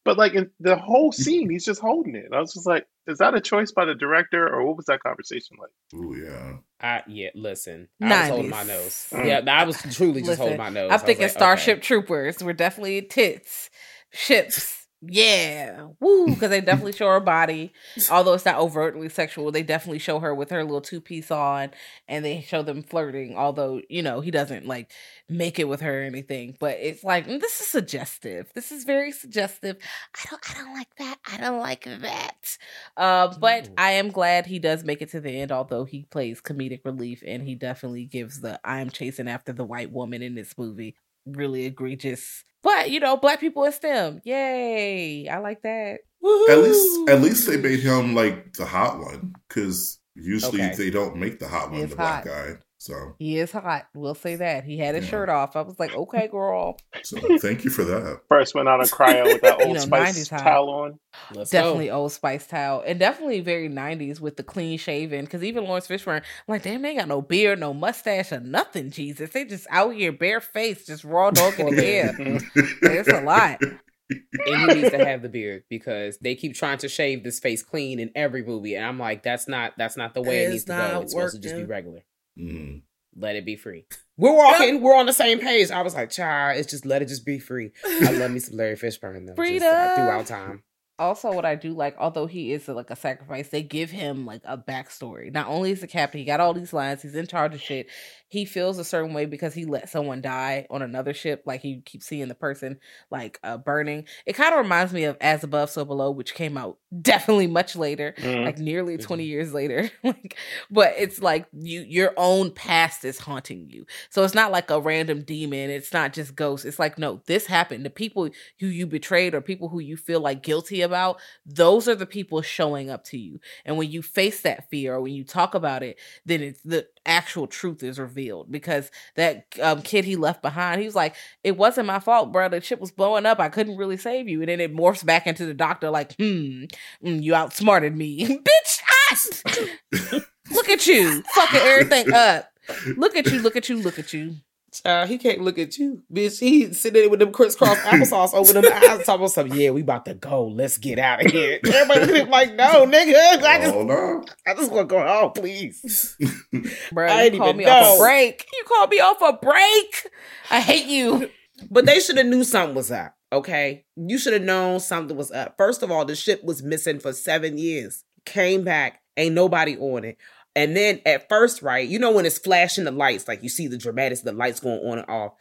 but 0.05 0.19
like 0.19 0.35
in 0.35 0.51
the 0.61 0.77
whole 0.77 1.11
scene, 1.11 1.51
he's 1.51 1.65
just 1.65 1.81
holding 1.81 2.15
it. 2.15 2.29
I 2.33 2.39
was 2.39 2.53
just 2.53 2.67
like, 2.67 2.87
is 3.07 3.19
that 3.19 3.35
a 3.35 3.41
choice 3.41 3.73
by 3.73 3.85
the 3.85 3.95
director, 3.95 4.49
or 4.49 4.65
what 4.67 4.77
was 4.77 4.87
that 4.87 5.01
conversation 5.01 5.57
like? 5.61 5.71
Oh 5.95 6.15
yeah. 6.15 6.57
I 6.81 7.03
yeah. 7.07 7.31
Listen, 7.35 7.89
I 8.03 8.21
was 8.21 8.29
holding 8.29 8.51
my 8.51 8.63
nose. 8.63 9.09
Mm. 9.13 9.27
Yeah, 9.27 9.53
I 9.53 9.65
was 9.65 9.77
truly 9.95 10.21
just 10.21 10.31
listen, 10.31 10.43
holding 10.43 10.59
my 10.59 10.71
nose. 10.71 10.91
I'm 10.93 11.01
thinking 11.01 11.25
like, 11.25 11.33
Starship 11.33 11.79
okay. 11.79 11.87
Troopers. 11.87 12.43
We're 12.43 12.53
definitely 12.53 13.03
tits, 13.03 13.71
ships. 14.13 14.84
Yeah, 15.09 15.89
woo! 16.01 16.27
Because 16.27 16.51
they 16.51 16.61
definitely 16.63 16.93
show 16.93 17.09
her 17.09 17.21
body, 17.21 17.73
although 18.11 18.35
it's 18.35 18.45
not 18.45 18.59
overtly 18.59 19.09
sexual. 19.09 19.51
They 19.51 19.63
definitely 19.63 19.99
show 19.99 20.19
her 20.21 20.35
with 20.35 20.51
her 20.51 20.63
little 20.63 20.81
two 20.81 21.01
piece 21.01 21.31
on, 21.31 21.71
and 22.09 22.25
they 22.25 22.41
show 22.43 22.63
them 22.63 22.83
flirting. 22.83 23.37
Although 23.37 23.81
you 23.89 24.03
know 24.03 24.21
he 24.21 24.31
doesn't 24.31 24.67
like 24.67 24.91
make 25.29 25.59
it 25.59 25.69
with 25.69 25.81
her 25.81 26.01
or 26.01 26.05
anything, 26.05 26.57
but 26.61 26.79
it's 26.81 27.05
like 27.05 27.27
mm, 27.27 27.41
this 27.41 27.61
is 27.61 27.67
suggestive. 27.67 28.51
This 28.55 28.73
is 28.73 28.85
very 28.85 29.13
suggestive. 29.13 29.77
I 30.15 30.29
don't, 30.31 30.51
I 30.51 30.55
don't 30.55 30.75
like 30.75 30.97
that. 30.97 31.19
I 31.27 31.37
don't 31.39 31.61
like 31.61 31.85
that. 31.85 32.59
Uh, 32.97 33.35
but 33.39 33.69
I 33.77 33.93
am 33.93 34.11
glad 34.11 34.47
he 34.47 34.59
does 34.59 34.85
make 34.85 35.03
it 35.03 35.11
to 35.11 35.21
the 35.21 35.41
end. 35.41 35.53
Although 35.53 35.85
he 35.85 36.05
plays 36.05 36.41
comedic 36.41 36.85
relief, 36.85 37.23
and 37.27 37.43
he 37.43 37.55
definitely 37.55 38.05
gives 38.07 38.41
the 38.41 38.61
"I'm 38.65 38.91
chasing 38.91 39.29
after 39.29 39.53
the 39.53 39.65
white 39.65 39.93
woman" 39.93 40.23
in 40.23 40.35
this 40.35 40.57
movie 40.57 40.97
really 41.27 41.65
egregious 41.65 42.45
but 42.65 42.91
you 42.91 42.99
know, 42.99 43.17
black 43.17 43.39
people 43.39 43.63
in 43.65 43.73
STEM. 43.73 44.23
Yay. 44.25 45.29
I 45.29 45.39
like 45.39 45.63
that. 45.63 46.01
Woo-hoo! 46.21 46.51
At 46.51 46.59
least, 46.59 47.11
at 47.11 47.21
least 47.21 47.47
they 47.47 47.59
made 47.59 47.81
him 47.81 48.15
like 48.15 48.55
the 48.55 48.65
hot 48.65 48.99
one 48.99 49.35
because 49.47 50.01
usually 50.15 50.63
okay. 50.63 50.75
they 50.75 50.91
don't 50.91 51.17
make 51.17 51.39
the 51.39 51.47
hot 51.47 51.71
one 51.71 51.87
the 51.87 51.89
hot. 51.89 52.25
black 52.25 52.25
guy. 52.25 52.59
So 52.85 53.17
he 53.19 53.39
is 53.39 53.51
hot. 53.51 53.87
We'll 53.95 54.15
say 54.15 54.37
that. 54.37 54.65
He 54.65 54.77
had 54.77 54.95
his 54.95 55.05
yeah. 55.05 55.11
shirt 55.13 55.31
off. 55.31 55.57
I 55.57 55.63
was 55.63 55.79
like, 55.79 55.95
okay, 55.95 56.29
girl. 56.29 56.77
So 57.03 57.19
thank 57.39 57.65
you 57.65 57.71
for 57.71 57.83
that. 57.83 58.21
First 58.29 58.55
went 58.55 58.69
on 58.69 58.79
a 58.79 58.85
cryo 58.85 59.25
with 59.25 59.41
that 59.41 59.55
old 59.61 59.69
you 59.69 59.73
know, 59.73 59.81
spice 59.81 60.29
towel 60.29 60.69
on. 60.69 60.99
Let's 61.33 61.51
definitely 61.51 61.87
go. 61.87 61.95
old 61.95 62.13
spice 62.13 62.47
towel. 62.47 62.83
And 62.87 62.99
definitely 62.99 63.41
very 63.41 63.71
90s 63.71 64.21
with 64.21 64.37
the 64.37 64.43
clean 64.43 64.77
shaven. 64.77 65.27
Cause 65.27 65.43
even 65.43 65.65
Laurence 65.65 65.89
Fishburne, 65.89 66.19
I'm 66.19 66.25
like, 66.47 66.63
damn, 66.63 66.83
they 66.83 66.91
ain't 66.91 66.99
got 66.99 67.09
no 67.09 67.23
beard, 67.23 67.59
no 67.59 67.73
mustache, 67.73 68.33
or 68.33 68.41
nothing, 68.41 68.91
Jesus. 68.91 69.31
They 69.31 69.47
just 69.47 69.67
out 69.71 69.95
here 69.95 70.13
bare 70.13 70.43
face, 70.43 70.85
just 70.85 71.05
raw 71.05 71.31
dog 71.31 71.59
in 71.59 71.75
the 71.75 71.83
hair. 71.83 72.15
It's 72.19 73.09
a 73.09 73.23
lot. 73.23 73.63
and 73.63 74.71
he 74.73 74.83
needs 74.83 74.91
to 74.91 75.03
have 75.03 75.23
the 75.23 75.31
beard 75.31 75.63
because 75.71 76.19
they 76.19 76.35
keep 76.35 76.55
trying 76.55 76.77
to 76.77 76.91
shave 76.91 77.25
this 77.25 77.41
face 77.41 77.63
clean 77.63 77.99
in 77.99 78.11
every 78.15 78.45
movie, 78.45 78.75
and 78.75 78.85
I'm 78.85 78.99
like, 78.99 79.23
that's 79.23 79.49
not 79.49 79.73
that's 79.79 79.97
not 79.97 80.13
the 80.13 80.21
way 80.21 80.45
it, 80.45 80.49
it 80.49 80.51
needs 80.51 80.65
to 80.65 80.73
go. 80.73 81.01
It's 81.01 81.15
working. 81.15 81.31
supposed 81.31 81.35
to 81.37 81.41
just 81.41 81.57
be 81.57 81.65
regular. 81.65 82.05
Mm. 82.39 82.83
Let 83.17 83.37
it 83.37 83.45
be 83.45 83.57
free. 83.57 83.87
We're 84.17 84.35
walking. 84.35 84.81
We're 84.81 84.97
on 84.97 85.07
the 85.07 85.13
same 85.13 85.39
page. 85.39 85.71
I 85.71 85.83
was 85.83 85.95
like, 85.95 86.11
child, 86.11 86.59
it's 86.59 86.71
just 86.71 86.85
let 86.85 87.03
it 87.03 87.09
just 87.09 87.25
be 87.25 87.39
free. 87.39 87.71
I 87.85 88.13
love 88.13 88.31
me 88.31 88.41
some 88.41 88.57
Larry 88.57 88.77
Fishburne 88.77 89.27
though. 89.27 89.35
Freedom. 89.35 89.61
Just, 89.61 89.75
uh, 89.75 89.95
throughout 89.95 90.27
time 90.27 90.63
also 90.99 91.33
what 91.33 91.45
I 91.45 91.57
do 91.57 91.73
like, 91.73 91.97
although 91.99 92.27
he 92.27 92.53
is 92.53 92.69
like 92.69 92.91
a 92.91 92.97
sacrifice, 92.97 93.49
they 93.49 93.63
give 93.63 93.91
him 93.91 94.25
like 94.25 94.43
a 94.45 94.57
backstory. 94.57 95.33
Not 95.33 95.49
only 95.49 95.73
is 95.73 95.81
the 95.81 95.87
captain, 95.87 96.21
he 96.21 96.25
got 96.25 96.41
all 96.41 96.55
these 96.55 96.73
lines, 96.73 97.03
he's 97.03 97.15
in 97.15 97.27
charge 97.27 97.55
of 97.55 97.61
shit. 97.61 97.89
He 98.29 98.45
feels 98.45 98.79
a 98.79 98.85
certain 98.85 99.15
way 99.15 99.27
because 99.27 99.55
he 99.55 99.65
let 99.65 99.89
someone 99.89 100.21
die 100.21 100.67
on 100.71 100.83
another 100.83 101.15
ship. 101.15 101.43
Like 101.47 101.61
he 101.61 101.81
keeps 101.81 102.07
seeing 102.07 102.29
the 102.29 102.35
person 102.35 102.79
like 103.11 103.39
uh, 103.43 103.57
burning. 103.59 104.07
It 104.27 104.35
kind 104.35 104.53
of 104.53 104.59
reminds 104.59 104.93
me 104.93 105.05
of 105.05 105.17
As 105.21 105.45
Above, 105.45 105.71
So 105.71 105.85
Below, 105.85 106.11
which 106.11 106.35
came 106.35 106.57
out 106.57 106.79
definitely 107.03 107.47
much 107.49 107.77
later, 107.77 108.15
mm. 108.19 108.45
like 108.45 108.59
nearly 108.59 108.97
20 108.97 109.23
mm-hmm. 109.23 109.31
years 109.31 109.53
later. 109.53 109.91
like, 110.05 110.37
but 110.71 110.95
it's 110.97 111.21
like 111.21 111.47
you 111.53 111.81
your 111.83 112.13
own 112.17 112.51
past 112.51 113.05
is 113.05 113.19
haunting 113.19 113.69
you. 113.69 113.87
So 114.11 114.25
it's 114.25 114.35
not 114.35 114.53
like 114.53 114.71
a 114.71 114.81
random 114.81 115.23
demon. 115.23 115.71
It's 115.71 115.93
not 115.93 116.13
just 116.13 116.37
ghosts. 116.37 116.65
It's 116.65 116.79
like, 116.79 116.99
no, 116.99 117.21
this 117.27 117.47
happened. 117.47 117.85
The 117.85 117.91
people 117.91 118.29
who 118.61 118.67
you 118.67 118.87
betrayed 118.87 119.35
or 119.35 119.41
people 119.41 119.69
who 119.69 119.81
you 119.81 119.97
feel 119.97 120.21
like 120.21 120.43
guilty 120.43 120.83
about, 120.85 121.21
those 121.45 121.89
are 121.89 121.95
the 121.95 122.07
people 122.07 122.41
showing 122.43 122.91
up 122.91 123.05
to 123.07 123.19
you. 123.19 123.41
And 123.65 123.77
when 123.77 123.91
you 123.91 124.03
face 124.03 124.43
that 124.43 124.71
fear 124.71 124.95
or 124.95 125.01
when 125.01 125.15
you 125.15 125.25
talk 125.25 125.55
about 125.55 125.83
it, 125.83 125.99
then 126.25 126.43
it's 126.43 126.61
the 126.63 126.87
actual 127.05 127.47
truth 127.47 127.83
is 127.83 127.99
revealed 127.99 128.51
because 128.51 128.91
that 129.17 129.47
um, 129.61 129.83
kid 129.83 130.05
he 130.05 130.17
left 130.17 130.43
behind, 130.43 130.81
he 130.81 130.87
was 130.87 130.95
like, 130.95 131.17
it 131.43 131.57
wasn't 131.57 131.87
my 131.87 131.99
fault, 131.99 132.33
bro. 132.33 132.49
The 132.49 132.61
ship 132.61 132.81
was 132.81 132.93
blowing 132.93 133.27
up. 133.27 133.41
I 133.41 133.49
couldn't 133.49 133.77
really 133.77 133.97
save 133.97 134.29
you. 134.29 134.41
And 134.41 134.49
then 134.49 134.61
it 134.61 134.75
morphs 134.75 135.05
back 135.05 135.27
into 135.27 135.47
the 135.47 135.55
doctor 135.55 135.91
like, 135.91 136.15
hmm, 136.17 136.65
mm, 137.05 137.23
you 137.23 137.35
outsmarted 137.35 137.97
me. 137.97 138.27
Bitch, 138.45 138.81
I, 139.11 140.21
look 140.55 140.69
at 140.69 140.87
you, 140.87 141.23
fucking 141.35 141.61
everything 141.61 142.13
up. 142.13 142.51
Look 142.97 143.17
at 143.17 143.27
you, 143.27 143.41
look 143.41 143.57
at 143.57 143.69
you, 143.69 143.77
look 143.77 143.99
at 143.99 144.13
you. 144.13 144.37
Child, 144.83 145.09
he 145.09 145.19
can't 145.19 145.41
look 145.41 145.59
at 145.59 145.79
you, 145.79 146.03
bitch. 146.13 146.41
He 146.41 146.73
sitting 146.73 147.01
there 147.01 147.09
with 147.09 147.21
them 147.21 147.33
crisscross 147.33 147.79
applesauce 147.83 148.35
over 148.35 148.53
them 148.53 148.65
eyes, 148.65 149.07
talking 149.07 149.15
about 149.15 149.31
something. 149.31 149.59
Yeah, 149.59 149.71
we 149.71 149.83
about 149.83 150.05
to 150.07 150.15
go. 150.15 150.49
Let's 150.49 150.79
get 150.79 150.99
out 150.99 151.25
of 151.25 151.31
here. 151.31 151.61
Everybody 151.67 152.25
like, 152.25 152.55
no, 152.55 152.85
nigga. 152.85 153.43
I 153.43 153.59
just, 153.61 153.75
oh, 153.75 153.85
no. 153.85 154.25
I 154.47 154.55
just 154.55 154.73
want 154.73 154.89
to 154.89 154.95
go 154.95 155.07
home, 155.07 155.33
please. 155.33 156.17
Bro, 156.93 157.07
I 157.07 157.25
you 157.25 157.39
called 157.39 157.57
me 157.57 157.65
know. 157.65 157.73
off 157.73 157.99
a 157.99 158.03
break. 158.03 158.47
You 158.53 158.65
called 158.67 158.91
me 158.91 158.99
off 158.99 159.23
a 159.23 159.33
break. 159.35 160.11
I 160.51 160.61
hate 160.61 160.87
you. 160.87 161.31
But 161.71 161.87
they 161.87 162.01
should 162.01 162.17
have 162.17 162.27
knew 162.27 162.43
something 162.43 162.75
was 162.75 162.91
up. 162.91 163.15
Okay, 163.33 163.85
you 163.97 164.19
should 164.19 164.33
have 164.33 164.43
known 164.43 164.81
something 164.81 165.17
was 165.17 165.31
up. 165.31 165.55
First 165.57 165.83
of 165.83 165.91
all, 165.91 166.05
the 166.05 166.17
ship 166.17 166.43
was 166.45 166.63
missing 166.63 166.99
for 166.99 167.13
seven 167.13 167.59
years. 167.59 168.05
Came 168.25 168.65
back, 168.65 169.03
ain't 169.17 169.35
nobody 169.35 169.77
on 169.77 170.05
it. 170.05 170.19
And 170.57 170.77
then 170.77 171.01
at 171.05 171.29
first, 171.29 171.63
right, 171.63 171.89
you 171.89 171.99
know 171.99 172.13
when 172.13 172.27
it's 172.27 172.39
flashing 172.39 172.85
the 172.85 172.93
lights, 172.93 173.27
like 173.27 173.43
you 173.43 173.49
see 173.49 173.67
the 173.67 173.77
dramatics, 173.77 174.21
the 174.21 174.33
lights 174.33 174.61
going 174.61 174.81
on 174.81 174.99
and 174.99 175.09
off. 175.09 175.33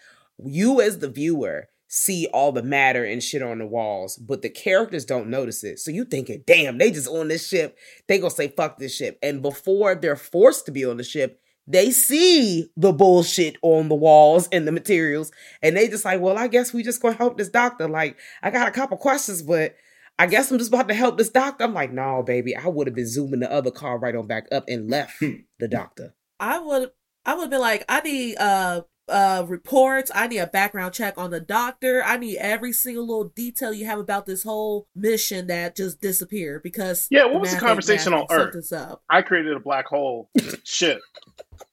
You 0.43 0.82
as 0.82 0.99
the 0.99 1.09
viewer 1.09 1.70
see 1.88 2.28
all 2.34 2.51
the 2.51 2.64
matter 2.64 3.05
and 3.05 3.22
shit 3.22 3.43
on 3.43 3.59
the 3.59 3.68
walls, 3.68 4.18
but 4.18 4.41
the 4.41 4.49
characters 4.49 5.05
don't 5.05 5.30
notice 5.30 5.64
it. 5.64 5.78
So 5.78 5.91
you 5.91 6.05
thinking, 6.05 6.43
damn, 6.47 6.80
they 6.80 6.89
just 6.89 7.07
on 7.07 7.28
this 7.28 7.47
ship. 7.47 7.78
They 8.07 8.18
gonna 8.18 8.32
say 8.32 8.47
fuck 8.47 8.80
this 8.80 8.95
ship. 8.95 9.20
And 9.22 9.43
before 9.43 9.93
they're 9.93 10.16
forced 10.16 10.66
to 10.66 10.72
be 10.72 10.84
on 10.86 10.97
the 10.97 11.03
ship, 11.03 11.39
they 11.68 11.91
see 11.91 12.72
the 12.76 12.91
bullshit 12.91 13.57
on 13.61 13.89
the 13.89 13.95
walls 13.95 14.49
and 14.51 14.68
the 14.68 14.72
materials, 14.72 15.32
and 15.61 15.78
they 15.78 15.88
just 15.88 16.03
like, 16.03 16.20
well, 16.20 16.38
I 16.38 16.47
guess 16.47 16.74
we 16.74 16.82
just 16.82 17.01
gonna 17.01 17.16
help 17.16 17.38
this 17.38 17.49
doctor. 17.49 17.88
Like, 17.88 18.18
I 18.41 18.49
got 18.49 18.68
a 18.68 18.72
couple 18.72 18.97
questions, 18.97 19.43
but 19.43 19.76
I 20.20 20.28
guess 20.28 20.51
I'm 20.51 20.57
just 20.57 20.72
about 20.72 20.88
to 20.89 20.93
help 20.93 21.18
this 21.18 21.30
doctor. 21.30 21.64
I'm 21.64 21.74
like, 21.74 21.91
no, 21.91 22.24
baby, 22.24 22.55
I 22.55 22.68
would 22.68 22.88
have 22.88 22.95
been 22.95 23.07
zooming 23.07 23.39
the 23.39 23.51
other 23.51 23.72
car 23.72 23.97
right 23.97 24.16
on 24.16 24.28
back 24.28 24.47
up 24.51 24.66
and 24.68 24.89
left 24.89 25.20
the 25.20 25.68
doctor. 25.68 26.16
I 26.39 26.59
would 26.59 26.91
I 27.26 27.36
would 27.36 27.49
be 27.49 27.57
like, 27.57 27.86
I 27.89 28.01
need 28.01 28.38
uh 28.38 28.82
uh 29.09 29.45
reports, 29.47 30.11
I 30.14 30.28
need 30.28 30.38
a 30.38 30.47
background 30.47 30.93
check 30.93 31.18
on 31.18 31.32
the 31.32 31.39
doctor, 31.39 32.03
I 32.03 32.18
need 32.18 32.38
every 32.38 32.74
single 32.74 33.07
little 33.07 33.34
detail 33.36 33.74
you 33.74 33.86
have 33.86 33.99
about 33.99 34.26
this 34.26 34.43
whole 34.43 34.88
mission 34.95 35.47
that 35.47 35.76
just 35.76 35.99
disappeared 35.99 36.64
because 36.64 37.07
Yeah, 37.09 37.26
what 37.26 37.41
was 37.41 37.53
the 37.53 37.59
conversation 37.59 38.14
on 38.14 38.28
Earth? 38.30 38.72
Up. 38.72 39.03
I 39.09 39.22
created 39.22 39.55
a 39.55 39.59
black 39.59 39.88
hole. 39.88 40.30
Shit. 40.64 40.99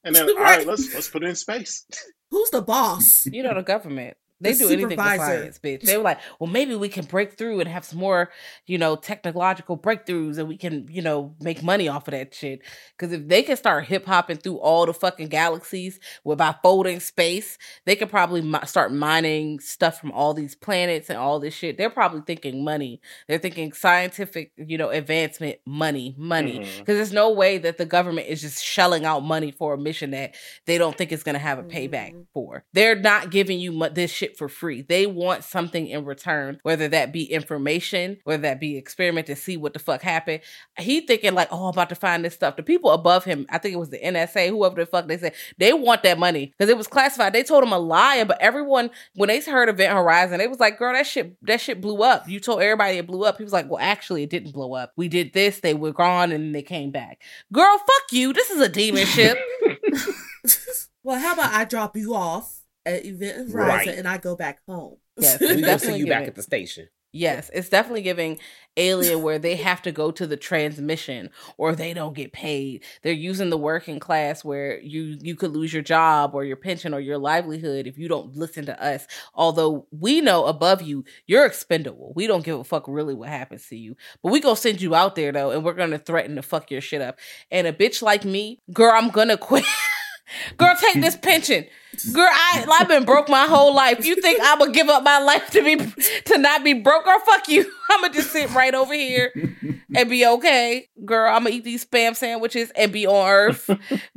And 0.02 0.14
then 0.14 0.26
right. 0.36 0.36
all 0.36 0.42
right, 0.42 0.66
let's 0.66 0.92
let's 0.94 1.08
put 1.08 1.22
it 1.22 1.28
in 1.28 1.36
space. 1.36 1.84
Who's 2.30 2.50
the 2.50 2.62
boss? 2.62 3.26
You 3.26 3.42
know 3.42 3.54
the 3.54 3.62
government. 3.62 4.16
They 4.40 4.52
the 4.52 4.58
do 4.58 4.70
anything 4.70 4.96
for 4.96 5.16
science, 5.16 5.58
bitch. 5.58 5.82
They 5.82 5.96
were 5.96 6.02
like, 6.02 6.18
well, 6.38 6.50
maybe 6.50 6.74
we 6.74 6.88
can 6.88 7.04
break 7.04 7.36
through 7.36 7.60
and 7.60 7.68
have 7.68 7.84
some 7.84 7.98
more, 7.98 8.30
you 8.66 8.78
know, 8.78 8.96
technological 8.96 9.76
breakthroughs 9.76 10.38
and 10.38 10.48
we 10.48 10.56
can, 10.56 10.88
you 10.90 11.02
know, 11.02 11.34
make 11.40 11.62
money 11.62 11.88
off 11.88 12.08
of 12.08 12.12
that 12.12 12.34
shit. 12.34 12.62
Because 12.96 13.12
if 13.12 13.28
they 13.28 13.42
can 13.42 13.56
start 13.56 13.86
hip 13.86 14.06
hopping 14.06 14.38
through 14.38 14.56
all 14.58 14.86
the 14.86 14.94
fucking 14.94 15.28
galaxies 15.28 16.00
with, 16.24 16.38
by 16.38 16.54
folding 16.62 17.00
space, 17.00 17.58
they 17.84 17.94
could 17.94 18.08
probably 18.08 18.40
mi- 18.40 18.64
start 18.64 18.92
mining 18.92 19.60
stuff 19.60 20.00
from 20.00 20.10
all 20.12 20.32
these 20.32 20.54
planets 20.54 21.10
and 21.10 21.18
all 21.18 21.38
this 21.38 21.52
shit. 21.52 21.76
They're 21.76 21.90
probably 21.90 22.22
thinking 22.22 22.64
money. 22.64 23.02
They're 23.28 23.38
thinking 23.38 23.74
scientific, 23.74 24.52
you 24.56 24.78
know, 24.78 24.88
advancement, 24.88 25.58
money, 25.66 26.14
money. 26.16 26.60
Because 26.60 26.76
mm-hmm. 26.76 26.92
there's 26.94 27.12
no 27.12 27.30
way 27.30 27.58
that 27.58 27.76
the 27.76 27.84
government 27.84 28.28
is 28.28 28.40
just 28.40 28.64
shelling 28.64 29.04
out 29.04 29.20
money 29.22 29.50
for 29.50 29.74
a 29.74 29.78
mission 29.78 30.12
that 30.12 30.34
they 30.64 30.78
don't 30.78 30.96
think 30.96 31.12
is 31.12 31.22
going 31.22 31.34
to 31.34 31.38
have 31.38 31.58
a 31.58 31.62
payback 31.62 32.12
mm-hmm. 32.12 32.22
for. 32.32 32.64
They're 32.72 32.96
not 32.96 33.30
giving 33.30 33.60
you 33.60 33.86
this 33.92 34.10
shit 34.10 34.29
for 34.36 34.48
free. 34.48 34.82
They 34.82 35.06
want 35.06 35.44
something 35.44 35.86
in 35.86 36.04
return, 36.04 36.58
whether 36.62 36.88
that 36.88 37.12
be 37.12 37.24
information, 37.24 38.18
whether 38.24 38.42
that 38.42 38.60
be 38.60 38.76
experiment 38.76 39.26
to 39.28 39.36
see 39.36 39.56
what 39.56 39.72
the 39.72 39.78
fuck 39.78 40.02
happened. 40.02 40.40
He 40.78 41.00
thinking 41.00 41.34
like, 41.34 41.48
oh, 41.50 41.64
I'm 41.64 41.70
about 41.70 41.88
to 41.90 41.94
find 41.94 42.24
this 42.24 42.34
stuff. 42.34 42.56
The 42.56 42.62
people 42.62 42.90
above 42.90 43.24
him, 43.24 43.46
I 43.50 43.58
think 43.58 43.74
it 43.74 43.78
was 43.78 43.90
the 43.90 43.98
NSA, 43.98 44.48
whoever 44.48 44.76
the 44.76 44.86
fuck 44.86 45.06
they 45.06 45.18
said, 45.18 45.34
they 45.58 45.72
want 45.72 46.02
that 46.02 46.18
money 46.18 46.46
because 46.46 46.70
it 46.70 46.76
was 46.76 46.86
classified. 46.86 47.32
They 47.32 47.42
told 47.42 47.64
him 47.64 47.72
a 47.72 47.78
lie, 47.78 48.24
but 48.24 48.40
everyone 48.40 48.90
when 49.14 49.28
they 49.28 49.40
heard 49.40 49.68
Event 49.68 49.92
Horizon, 49.92 50.38
they 50.38 50.48
was 50.48 50.60
like, 50.60 50.78
girl, 50.78 50.92
that 50.92 51.06
shit, 51.06 51.36
that 51.42 51.60
shit 51.60 51.80
blew 51.80 52.02
up. 52.02 52.28
You 52.28 52.40
told 52.40 52.62
everybody 52.62 52.98
it 52.98 53.06
blew 53.06 53.24
up. 53.24 53.38
He 53.38 53.44
was 53.44 53.52
like, 53.52 53.68
well, 53.68 53.80
actually, 53.80 54.22
it 54.22 54.30
didn't 54.30 54.52
blow 54.52 54.74
up. 54.74 54.92
We 54.96 55.08
did 55.08 55.32
this, 55.32 55.60
they 55.60 55.74
were 55.74 55.92
gone, 55.92 56.32
and 56.32 56.54
they 56.54 56.62
came 56.62 56.90
back. 56.90 57.22
Girl, 57.52 57.78
fuck 57.78 58.12
you. 58.12 58.32
This 58.32 58.50
is 58.50 58.60
a 58.60 58.68
demon 58.68 59.06
ship. 59.06 59.38
well, 61.02 61.18
how 61.18 61.34
about 61.34 61.52
I 61.52 61.64
drop 61.64 61.96
you 61.96 62.14
off? 62.14 62.59
At 62.86 63.04
Event 63.04 63.52
Horizon 63.52 63.88
right. 63.88 63.98
and 63.98 64.08
I 64.08 64.18
go 64.18 64.36
back 64.36 64.60
home. 64.66 64.96
Yes, 65.16 65.40
we 65.40 65.60
go 65.60 65.76
see 65.76 65.96
you 65.96 66.06
back 66.06 66.26
at 66.26 66.34
the 66.34 66.42
station. 66.42 66.88
Yes, 67.12 67.50
it's 67.52 67.68
definitely 67.68 68.02
giving 68.02 68.38
Alien 68.76 69.22
where 69.22 69.40
they 69.40 69.56
have 69.56 69.82
to 69.82 69.90
go 69.90 70.12
to 70.12 70.28
the 70.28 70.36
transmission 70.36 71.30
or 71.58 71.74
they 71.74 71.92
don't 71.92 72.14
get 72.14 72.32
paid. 72.32 72.84
They're 73.02 73.12
using 73.12 73.50
the 73.50 73.58
working 73.58 73.98
class 73.98 74.44
where 74.44 74.78
you 74.80 75.18
you 75.20 75.34
could 75.34 75.50
lose 75.50 75.72
your 75.72 75.82
job 75.82 76.36
or 76.36 76.44
your 76.44 76.56
pension 76.56 76.94
or 76.94 77.00
your 77.00 77.18
livelihood 77.18 77.88
if 77.88 77.98
you 77.98 78.06
don't 78.06 78.36
listen 78.36 78.64
to 78.66 78.80
us. 78.80 79.08
Although 79.34 79.88
we 79.90 80.20
know 80.20 80.46
above 80.46 80.82
you, 80.82 81.04
you're 81.26 81.46
expendable. 81.46 82.12
We 82.14 82.28
don't 82.28 82.44
give 82.44 82.60
a 82.60 82.64
fuck 82.64 82.86
really 82.86 83.14
what 83.14 83.28
happens 83.28 83.66
to 83.68 83.76
you. 83.76 83.96
But 84.22 84.30
we 84.30 84.40
gonna 84.40 84.54
send 84.54 84.80
you 84.80 84.94
out 84.94 85.16
there 85.16 85.32
though 85.32 85.50
and 85.50 85.64
we're 85.64 85.74
gonna 85.74 85.98
threaten 85.98 86.36
to 86.36 86.42
fuck 86.42 86.70
your 86.70 86.80
shit 86.80 87.02
up. 87.02 87.18
And 87.50 87.66
a 87.66 87.72
bitch 87.72 88.02
like 88.02 88.24
me, 88.24 88.60
girl, 88.72 88.92
I'm 88.94 89.10
gonna 89.10 89.36
quit. 89.36 89.64
Girl, 90.56 90.74
take 90.76 91.00
this 91.00 91.16
pension. 91.16 91.66
Girl, 92.12 92.28
I 92.30 92.64
I've 92.80 92.88
been 92.88 93.04
broke 93.04 93.28
my 93.28 93.46
whole 93.46 93.74
life. 93.74 94.04
You 94.04 94.16
think 94.16 94.40
I'm 94.42 94.58
gonna 94.58 94.72
give 94.72 94.88
up 94.88 95.02
my 95.02 95.18
life 95.18 95.50
to 95.50 95.62
be 95.62 95.76
to 96.24 96.38
not 96.38 96.64
be 96.64 96.72
broke? 96.72 97.04
Girl, 97.04 97.18
fuck 97.20 97.48
you. 97.48 97.70
I'm 97.90 98.02
gonna 98.02 98.14
just 98.14 98.30
sit 98.32 98.52
right 98.54 98.74
over 98.74 98.94
here 98.94 99.32
and 99.94 100.08
be 100.08 100.24
okay. 100.26 100.88
Girl, 101.04 101.34
I'm 101.34 101.44
gonna 101.44 101.56
eat 101.56 101.64
these 101.64 101.84
spam 101.84 102.16
sandwiches 102.16 102.70
and 102.76 102.92
be 102.92 103.06
on 103.06 103.28
Earth. 103.28 103.66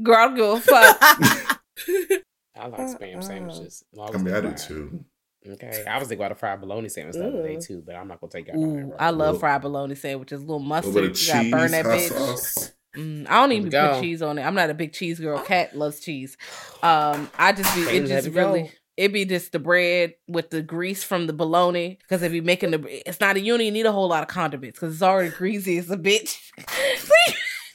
Girl, 0.02 0.16
I 0.16 0.26
don't 0.28 0.36
give 0.36 0.46
a 0.46 0.60
fuck. 0.62 0.98
I 2.56 2.68
like 2.68 2.82
spam 2.82 3.24
sandwiches. 3.24 3.84
I 4.00 4.18
mean, 4.18 4.34
I 4.34 4.42
do 4.42 4.52
too. 4.54 5.06
Okay, 5.46 5.84
I 5.86 5.98
was 6.00 6.08
thinking 6.08 6.24
about 6.24 6.32
a 6.32 6.36
fried 6.36 6.62
bologna 6.62 6.88
sandwich 6.88 7.16
the 7.16 7.28
other 7.28 7.44
day 7.44 7.58
mm. 7.58 7.66
too, 7.66 7.84
but 7.86 7.96
I'm 7.96 8.08
not 8.08 8.22
gonna 8.22 8.32
take 8.32 8.46
that. 8.46 8.56
Mm, 8.56 8.92
Ooh, 8.92 8.96
I 8.98 9.10
love 9.10 9.42
fried 9.42 9.62
bologna 9.62 9.96
sandwiches. 9.96 10.40
A 10.40 10.46
little 10.46 10.60
mustard, 10.60 11.20
you 11.20 11.28
gotta 11.28 11.50
burn 11.50 11.72
that 11.72 11.86
bitch. 11.86 12.10
Sauce. 12.10 12.72
Mm, 12.96 13.28
I 13.28 13.36
don't 13.42 13.52
even 13.54 13.72
put 13.72 14.02
cheese 14.02 14.22
on 14.22 14.38
it. 14.38 14.44
I'm 14.44 14.56
not 14.56 14.70
a 14.70 14.74
big 14.74 14.94
cheese 14.94 15.20
girl. 15.20 15.40
Cat 15.40 15.76
loves 15.76 16.00
cheese. 16.00 16.38
Um, 16.84 17.30
I 17.40 17.52
just 17.52 17.74
be 17.76 17.82
it 17.82 18.06
just 18.08 18.30
really. 18.30 18.72
it 18.98 19.12
be 19.12 19.26
just 19.26 19.52
the 19.52 19.60
bread 19.60 20.14
with 20.28 20.52
the 20.52 20.62
grease 20.62 21.04
from 21.04 21.26
the 21.28 21.34
bologna. 21.34 21.98
Because 22.02 22.22
if 22.22 22.34
you're 22.34 22.44
making 22.44 22.72
the, 22.72 23.10
it's 23.10 23.20
not 23.20 23.36
a 23.36 23.40
uni, 23.40 23.66
you 23.66 23.72
need 23.72 23.86
a 23.88 23.92
whole 23.92 24.08
lot 24.10 24.22
of 24.22 24.30
condiments 24.30 24.80
because 24.80 24.94
it's 24.94 25.02
already 25.02 25.30
greasy 25.32 25.78
as 25.80 25.90
a 25.90 25.98
bitch. 25.98 26.38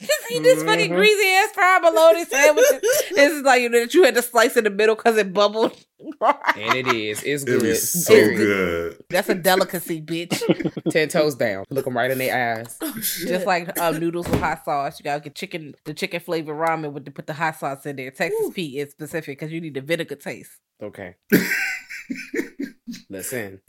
Just 0.01 0.31
eat 0.31 0.43
this 0.43 0.63
fucking 0.63 0.91
Mhm. 0.91 0.95
greasy 0.95 1.27
ass 1.29 1.51
fried 1.51 1.81
bologna 1.81 2.23
sandwich. 2.23 2.65
this 3.11 3.33
is 3.33 3.41
like 3.43 3.61
you 3.61 3.67
know 3.67 3.81
that 3.81 3.93
you 3.93 4.03
had 4.05 4.15
to 4.15 4.21
slice 4.21 4.55
in 4.55 4.63
the 4.63 4.69
middle 4.69 4.95
because 4.95 5.17
it 5.17 5.33
bubbled. 5.33 5.73
And 6.55 6.75
it 6.75 6.87
is. 6.87 7.23
It's 7.23 7.43
good. 7.43 7.61
be 7.61 7.75
so 7.75 8.13
Very 8.13 8.35
good. 8.35 9.03
That's 9.09 9.29
a 9.29 9.35
delicacy, 9.35 10.01
bitch. 10.01 10.39
Ten 10.91 11.09
toes 11.09 11.35
down. 11.35 11.65
Look 11.69 11.85
them 11.85 11.95
right 11.95 12.09
in 12.11 12.17
their 12.17 12.57
eyes. 12.59 12.77
Oh. 12.81 12.93
Just 12.93 13.45
like 13.45 13.77
um, 13.79 13.99
noodles 13.99 14.27
with 14.27 14.39
hot 14.39 14.63
sauce, 14.65 14.99
you 14.99 15.03
gotta 15.03 15.21
get 15.21 15.35
chicken, 15.35 15.75
the 15.85 15.93
chicken 15.93 16.19
flavored 16.19 16.55
ramen 16.57 16.93
with 16.93 17.05
the 17.05 17.11
put 17.11 17.27
the 17.27 17.33
hot 17.33 17.57
sauce 17.59 17.85
in 17.85 17.95
there. 17.95 18.11
Texas 18.11 18.39
Ooh. 18.47 18.51
Pete 18.51 18.79
is 18.79 18.91
specific 18.91 19.39
because 19.39 19.51
you 19.51 19.61
need 19.61 19.73
the 19.73 19.81
vinegar 19.81 20.15
taste. 20.15 20.51
Okay. 20.81 21.15
Listen. 23.09 23.61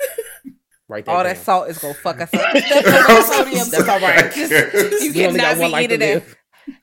Right 0.89 1.05
there. 1.05 1.15
All 1.15 1.23
that 1.23 1.39
salt 1.39 1.69
is 1.69 1.79
gonna 1.79 1.95
fuck 1.95 2.21
us 2.21 2.35
up. 2.35 2.53
That's 2.53 3.71
That's 3.71 3.89
all 3.89 4.01
right. 4.01 4.37
You 4.37 5.13
We 5.13 5.27
only 5.27 5.39
got 5.39 5.57
cannot 5.57 5.59
be 5.59 5.69
life 5.69 5.89
to 5.89 5.95
eating 5.95 5.99
that. 6.01 6.25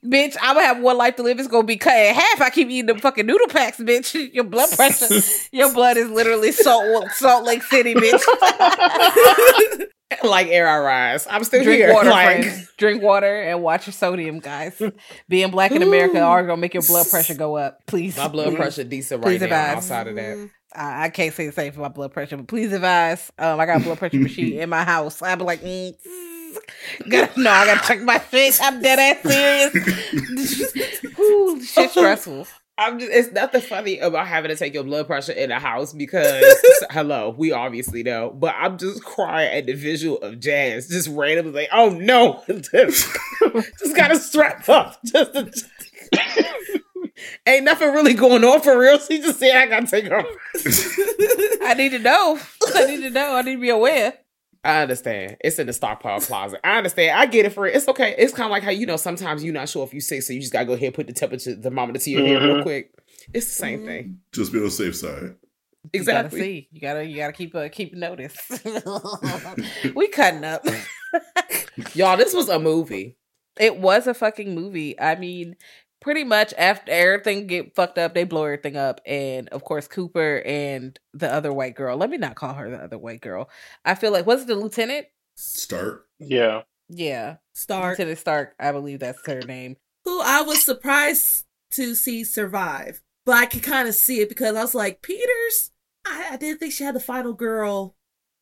Bitch, 0.06 0.36
I'm 0.42 0.56
gonna 0.56 0.68
have 0.68 0.82
one 0.82 0.98
life 0.98 1.16
to 1.18 1.24
live. 1.24 1.40
It's 1.40 1.48
gonna 1.48 1.66
be 1.66 1.78
cut 1.78 1.96
in 1.96 2.16
half. 2.16 2.42
I 2.42 2.50
keep 2.50 2.70
eating 2.70 2.88
the 2.88 3.00
fucking 3.00 3.26
noodle 3.26 3.48
packs, 3.48 3.78
bitch. 3.78 4.14
Your 4.34 4.44
blood 4.44 4.70
pressure, 4.76 5.08
your 5.52 5.74
blood 5.74 5.98
is 5.98 6.10
literally 6.10 6.52
Salt 6.52 7.10
Salt 7.12 7.46
Lake 7.46 7.64
City, 7.64 7.94
bitch. 7.94 8.22
like 10.24 10.48
air 10.48 10.68
I 10.68 10.80
rise. 10.80 11.28
I'm 11.30 11.44
still 11.44 11.64
Drink 11.64 11.80
here. 11.80 11.94
water, 11.94 12.10
like, 12.10 12.44
friends. 12.44 12.72
Drink 12.78 13.04
water 13.04 13.42
and 13.42 13.62
watch 13.62 13.88
your 13.88 13.94
sodium, 13.94 14.40
guys. 14.40 14.82
Being 15.28 15.52
black 15.52 15.72
in 15.72 15.84
America 15.84 16.22
are 16.22 16.44
gonna 16.44 16.62
make 16.62 16.74
your 16.74 16.84
blood 16.84 17.08
pressure 17.10 17.36
go 17.36 17.58
up. 17.58 17.86
Please, 17.88 18.18
my 18.18 18.28
blood 18.28 18.50
please. 18.50 18.56
pressure 18.56 18.84
decent 18.84 19.24
right 19.24 19.40
now. 19.40 19.46
advise. 19.46 19.78
Outside 19.78 20.08
of 20.08 20.16
that, 20.16 20.50
I, 20.74 21.06
I 21.06 21.10
can't 21.10 21.34
say 21.34 21.48
the 21.48 21.52
same 21.52 21.74
for 21.74 21.82
my 21.82 21.90
blood 21.90 22.14
pressure, 22.14 22.38
but 22.38 22.48
please 22.48 22.72
advise. 22.72 23.32
Um, 23.38 23.60
I 23.60 23.66
got 23.66 23.82
a 23.82 23.84
blood 23.84 23.98
pressure 23.98 24.20
machine 24.20 24.60
in 24.60 24.70
my 24.70 24.84
house. 24.84 25.22
I'd 25.22 25.40
be 25.40 25.46
like, 25.46 25.62
mm, 25.62 25.94
gotta, 27.10 27.40
no, 27.40 27.50
I 27.50 27.66
gotta 27.66 27.88
check 27.88 28.02
my 28.02 28.20
face. 28.20 28.60
I'm 28.62 28.82
dead 28.82 29.00
ass 29.00 29.24
serious. 29.24 31.20
Ooh, 31.20 31.64
shit 31.64 31.92
stressful. 31.92 32.48
I'm 32.78 33.00
just. 33.00 33.12
It's 33.12 33.32
nothing 33.32 33.62
funny 33.62 34.00
about 34.00 34.28
having 34.28 34.50
to 34.50 34.56
take 34.56 34.74
your 34.74 34.84
blood 34.84 35.08
pressure 35.08 35.32
in 35.32 35.52
a 35.52 35.60
house 35.60 35.94
because 35.94 36.44
hello, 36.92 37.34
we 37.36 37.52
obviously 37.52 38.04
know, 38.04 38.30
but 38.30 38.54
I'm 38.58 38.78
just 38.78 39.04
crying 39.04 39.58
at 39.58 39.66
the 39.66 39.74
visual 39.74 40.18
of 40.20 40.40
Jazz 40.40 40.88
just 40.88 41.10
randomly 41.10 41.62
like, 41.62 41.70
oh 41.72 41.90
no, 41.90 42.44
just 42.48 43.96
gotta 43.96 44.20
strap 44.20 44.68
up. 44.70 45.00
Just. 45.04 45.66
Ain't 47.48 47.66
nothing 47.66 47.94
really 47.94 48.14
going 48.14 48.44
on 48.44 48.62
for 48.62 48.78
real. 48.78 49.00
She 49.00 49.20
just 49.20 49.40
said 49.40 49.56
I 49.56 49.66
gotta 49.66 49.88
take 49.88 50.06
her. 50.06 50.24
I 51.64 51.74
need 51.74 51.90
to 51.90 52.00
know. 52.00 52.40
I 52.76 52.86
need 52.86 53.02
to 53.02 53.10
know. 53.10 53.36
I 53.36 53.42
need 53.42 53.56
to 53.56 53.62
be 53.62 53.70
aware. 53.70 54.14
I 54.64 54.82
understand. 54.82 55.38
It's 55.42 55.60
in 55.60 55.68
the 55.68 55.74
stockpile 55.74 56.20
closet. 56.20 56.60
I 56.64 56.78
understand. 56.78 57.18
I 57.18 57.26
get 57.26 57.46
it 57.46 57.54
for 57.54 57.68
it. 57.68 57.76
It's 57.76 57.88
okay. 57.88 58.16
It's 58.18 58.34
kind 58.34 58.46
of 58.46 58.52
like 58.52 58.64
how 58.64 58.72
you 58.72 58.86
know 58.86 58.98
sometimes 58.98 59.44
you're 59.44 59.54
not 59.54 59.70
sure 59.70 59.84
if 59.86 59.94
you're 59.94 60.02
sick, 60.02 60.24
so 60.24 60.34
you 60.34 60.40
just 60.42 60.52
gotta 60.54 60.66
go 60.66 60.74
ahead 60.74 60.88
and 60.88 60.94
put 60.96 61.08
the 61.08 61.14
temperature 61.14 61.56
thermometer 61.56 62.00
to 62.00 62.10
your 62.12 62.26
head 62.26 62.42
real 62.44 62.56
Mhm. 62.58 62.64
quick. 62.64 62.92
It's 63.34 63.46
the 63.48 63.54
same 63.54 63.86
thing. 63.86 64.20
Just 64.34 64.52
be 64.52 64.58
on 64.60 64.66
the 64.66 64.72
safe 64.72 64.96
side. 64.96 65.36
You 65.94 66.04
gotta 66.04 66.20
Exactly. 66.28 66.40
see. 66.42 66.68
You 66.72 66.82
gotta. 66.82 67.06
You 67.06 67.16
gotta 67.16 67.34
keep. 67.34 67.56
Uh, 67.56 67.70
keep 67.70 67.94
notice. 67.94 68.36
we 69.96 70.08
cutting 70.10 70.44
up. 70.44 70.66
Y'all, 71.94 72.18
this 72.18 72.34
was 72.34 72.50
a 72.50 72.60
movie. 72.60 73.16
It 73.60 73.78
was 73.78 74.06
a 74.08 74.14
fucking 74.14 74.54
movie. 74.54 75.00
I 75.00 75.16
mean, 75.16 75.56
pretty 76.08 76.24
much 76.24 76.54
after 76.58 76.90
everything 76.90 77.48
get 77.48 77.76
fucked 77.76 77.98
up, 77.98 78.14
they 78.14 78.24
blow 78.24 78.46
everything 78.46 78.78
up, 78.78 79.02
and 79.06 79.50
of 79.50 79.66
course 79.66 79.90
Cooper 79.90 80.42
and 80.46 80.98
the 81.14 81.30
other 81.30 81.52
white 81.52 81.76
girl. 81.76 81.98
Let 81.98 82.10
me 82.10 82.16
not 82.16 82.36
call 82.36 82.54
her 82.54 82.70
the 82.70 82.78
other 82.78 82.98
white 82.98 83.20
girl. 83.20 83.50
I 83.84 83.94
feel 83.94 84.14
like 84.14 84.26
was 84.26 84.44
it 84.44 84.48
the 84.48 84.56
lieutenant? 84.56 85.08
Start. 85.36 86.06
Yeah. 86.18 86.62
Yeah, 86.88 87.36
Stark, 87.54 87.98
Lieutenant 88.00 88.20
Stark. 88.20 88.56
I 88.58 88.72
believe 88.72 89.02
that's 89.02 89.20
her 89.26 89.42
name. 89.42 89.76
who 90.06 90.22
I 90.22 90.44
was 90.44 90.64
surprised 90.64 91.44
to 91.72 91.94
see 91.94 92.24
survive, 92.24 93.02
but 93.26 93.36
I 93.36 93.46
could 93.46 93.64
kind 93.64 93.90
of 93.90 93.94
see 93.94 94.22
it 94.22 94.30
because 94.30 94.56
I 94.56 94.62
was 94.62 94.74
like, 94.74 95.02
Peters. 95.02 95.72
I, 96.06 96.30
I 96.32 96.38
didn't 96.38 96.60
think 96.60 96.72
she 96.72 96.86
had 96.86 96.96
the 96.96 97.02
final 97.02 97.34
girl 97.34 97.98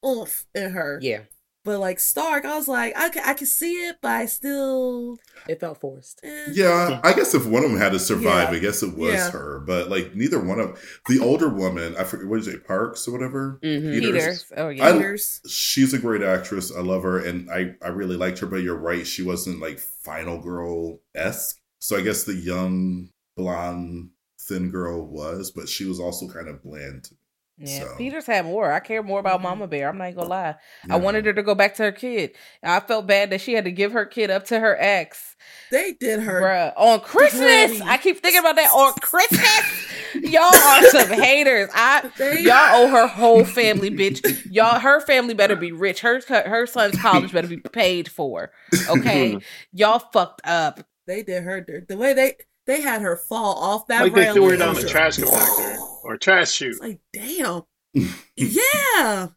oomph 0.06 0.46
in 0.54 0.70
her. 0.74 1.00
Yeah, 1.02 1.22
But 1.66 1.80
like 1.80 2.00
Stark, 2.00 2.46
I 2.46 2.56
was 2.56 2.68
like, 2.70 2.94
I 2.96 3.10
can, 3.10 3.24
I 3.26 3.34
can 3.34 3.48
see 3.48 3.74
it, 3.88 3.98
but 4.02 4.12
I 4.12 4.28
still. 4.28 5.18
it 5.50 5.60
felt 5.60 5.82
forced. 5.82 6.22
eh. 6.24 6.46
Yeah, 6.54 7.02
I 7.04 7.12
guess 7.14 7.34
if 7.34 7.46
one 7.46 7.64
of 7.66 7.72
them 7.72 7.80
had 7.80 7.92
to 7.92 8.00
survive, 8.00 8.52
Yeah. 8.52 8.58
I 8.58 8.60
guess 8.60 8.82
it 8.84 8.96
was 8.96 9.14
Yeah. 9.16 9.32
her. 9.32 9.60
But 9.66 9.90
like 9.90 10.16
neither 10.16 10.40
one 10.40 10.60
of 10.60 10.80
the 11.10 11.20
older 11.20 11.50
woman, 11.50 11.96
I 11.98 12.04
forget 12.06 12.28
what 12.28 12.40
is 12.40 12.48
it, 12.48 12.66
Parks 12.66 13.08
or 13.08 13.12
whatever. 13.12 13.60
Mhm. 13.64 14.00
Peters. 14.00 14.14
Peters. 14.14 14.46
Oh 14.56 14.70
yeah. 14.70 14.88
I- 14.88 14.92
Peters. 14.94 15.42
She's 15.48 15.94
a 15.94 15.98
great 16.00 16.22
actress. 16.22 16.72
I 16.72 16.82
love 16.82 17.04
her, 17.04 17.18
and 17.20 17.50
I 17.52 17.76
I 17.82 17.90
really 17.90 18.16
liked 18.16 18.40
her. 18.40 18.48
But 18.48 18.62
you're 18.62 18.78
right, 18.78 19.06
she 19.06 19.24
wasn't 19.24 19.60
like 19.60 19.80
Final 19.80 20.40
Girl 20.40 21.00
esque. 21.16 21.58
So 21.80 21.98
I 21.98 22.02
guess 22.02 22.24
the 22.24 22.34
young 22.36 23.10
blonde 23.36 24.10
thin 24.40 24.70
girl 24.70 25.06
was, 25.08 25.52
but 25.52 25.68
she 25.68 25.86
was 25.86 26.00
also 26.00 26.28
kind 26.28 26.48
of 26.48 26.62
bland. 26.64 27.10
Yeah, 27.58 27.80
So- 27.82 27.96
Peters 27.98 28.26
had 28.26 28.46
more. 28.46 28.72
I 28.72 28.80
care 28.82 29.02
more 29.02 29.20
about 29.20 29.36
mm-hmm. 29.40 29.44
Mama 29.50 29.68
Bear. 29.68 29.88
I'm 29.90 29.98
not 29.98 30.14
gonna 30.16 30.28
lie. 30.30 30.56
I 30.90 30.98
wanted 30.98 31.26
her 31.26 31.34
to 31.34 31.44
go 31.44 31.56
back 31.56 31.76
to 31.76 31.84
her 31.84 31.92
kid. 31.92 32.32
I 32.62 32.80
felt 32.82 33.08
bad 33.08 33.30
that 33.30 33.40
she 33.42 33.54
had 33.54 33.64
to 33.66 33.72
give 33.72 33.94
her 33.94 34.06
kid 34.06 34.30
up 34.30 34.46
to 34.48 34.60
her 34.60 34.76
ex. 34.80 35.36
They 35.72 35.94
did 35.94 36.20
her. 36.22 36.42
Bruh, 36.42 36.74
on 36.76 37.00
Christmas. 37.00 37.72
dirty. 37.72 37.82
I 37.84 37.98
keep 37.98 38.22
thinking 38.22 38.40
about 38.42 38.56
that 38.58 38.72
on 38.72 38.94
Christmas. 39.02 39.88
y'all 40.16 40.44
are 40.54 40.84
some 40.90 41.10
haters. 41.12 41.70
I 41.74 42.10
They- 42.18 42.42
y'all 42.42 42.76
owe 42.84 42.88
her 42.90 43.08
whole 43.08 43.46
family, 43.46 43.90
bitch. 43.96 44.46
Y'all, 44.52 44.80
her 44.80 45.00
family 45.02 45.34
better 45.34 45.56
be 45.56 45.72
rich. 45.72 46.02
Her 46.02 46.22
her 46.28 46.66
son's 46.68 47.00
college 47.00 47.32
better 47.32 47.48
be 47.48 47.58
paid 47.58 48.10
for. 48.10 48.52
Okay, 48.90 49.40
y'all 49.72 50.00
fucked 50.00 50.42
up. 50.46 50.82
They 51.08 51.24
did 51.24 51.44
her 51.44 51.62
dirt. 51.62 51.88
The 51.88 51.98
way 51.98 52.14
they 52.14 52.34
they 52.66 52.82
had 52.82 53.02
her 53.02 53.16
fall 53.16 53.56
off 53.56 53.88
that 53.88 54.02
like 54.02 54.14
they 54.14 54.32
threw 54.34 54.50
her 54.50 54.58
down 54.58 54.76
the 54.76 54.88
trash 54.88 55.18
compactor 55.18 55.78
or 56.04 56.18
trash 56.18 56.52
chute. 56.52 56.72
It's 56.72 56.80
like, 56.80 57.00
damn. 57.14 57.64
yeah. 58.36 59.28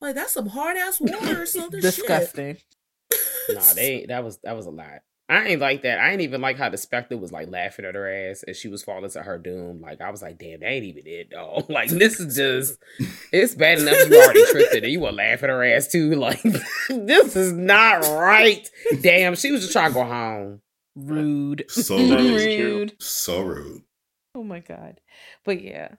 Like 0.00 0.14
that's 0.14 0.32
some 0.32 0.48
hard 0.48 0.76
ass 0.76 1.00
water 1.00 1.42
or 1.42 1.46
something. 1.46 1.80
Disgusting. 1.80 2.58
Nah, 3.48 3.72
they 3.74 4.06
that 4.08 4.24
was 4.24 4.38
that 4.38 4.56
was 4.56 4.66
a 4.66 4.70
lot. 4.70 5.00
I 5.26 5.46
ain't 5.46 5.60
like 5.60 5.82
that. 5.82 6.00
I 6.00 6.10
ain't 6.10 6.20
even 6.20 6.42
like 6.42 6.58
how 6.58 6.68
the 6.68 6.76
Spectre 6.76 7.16
was 7.16 7.32
like 7.32 7.48
laughing 7.50 7.86
at 7.86 7.94
her 7.94 8.30
ass 8.30 8.42
as 8.42 8.58
she 8.58 8.68
was 8.68 8.82
falling 8.82 9.08
to 9.08 9.22
her 9.22 9.38
doom. 9.38 9.80
Like 9.80 10.02
I 10.02 10.10
was 10.10 10.20
like, 10.20 10.38
damn, 10.38 10.60
that 10.60 10.68
ain't 10.68 10.84
even 10.84 11.06
it, 11.06 11.30
dog. 11.30 11.64
Like 11.70 11.88
this 11.88 12.20
is 12.20 12.36
just 12.36 12.78
it's 13.32 13.54
bad 13.54 13.78
enough 13.78 13.96
you 14.08 14.20
already 14.20 14.44
tricked 14.50 14.74
it 14.74 14.84
and 14.84 14.92
you 14.92 15.00
were 15.00 15.12
laughing 15.12 15.48
at 15.48 15.50
her 15.50 15.64
ass 15.64 15.88
too. 15.88 16.14
Like 16.14 16.42
this 16.90 17.36
is 17.36 17.52
not 17.52 18.02
right. 18.02 18.68
Damn, 19.00 19.34
she 19.34 19.50
was 19.50 19.62
just 19.62 19.72
trying 19.72 19.90
to 19.90 19.94
go 19.94 20.04
home. 20.04 20.60
Rude. 20.96 21.64
So 21.68 21.96
rude. 21.98 22.60
Rude. 22.60 23.02
So 23.02 23.40
rude. 23.42 23.82
Oh 24.34 24.42
my 24.44 24.60
god. 24.60 25.00
But 25.44 25.62
yeah. 25.62 25.96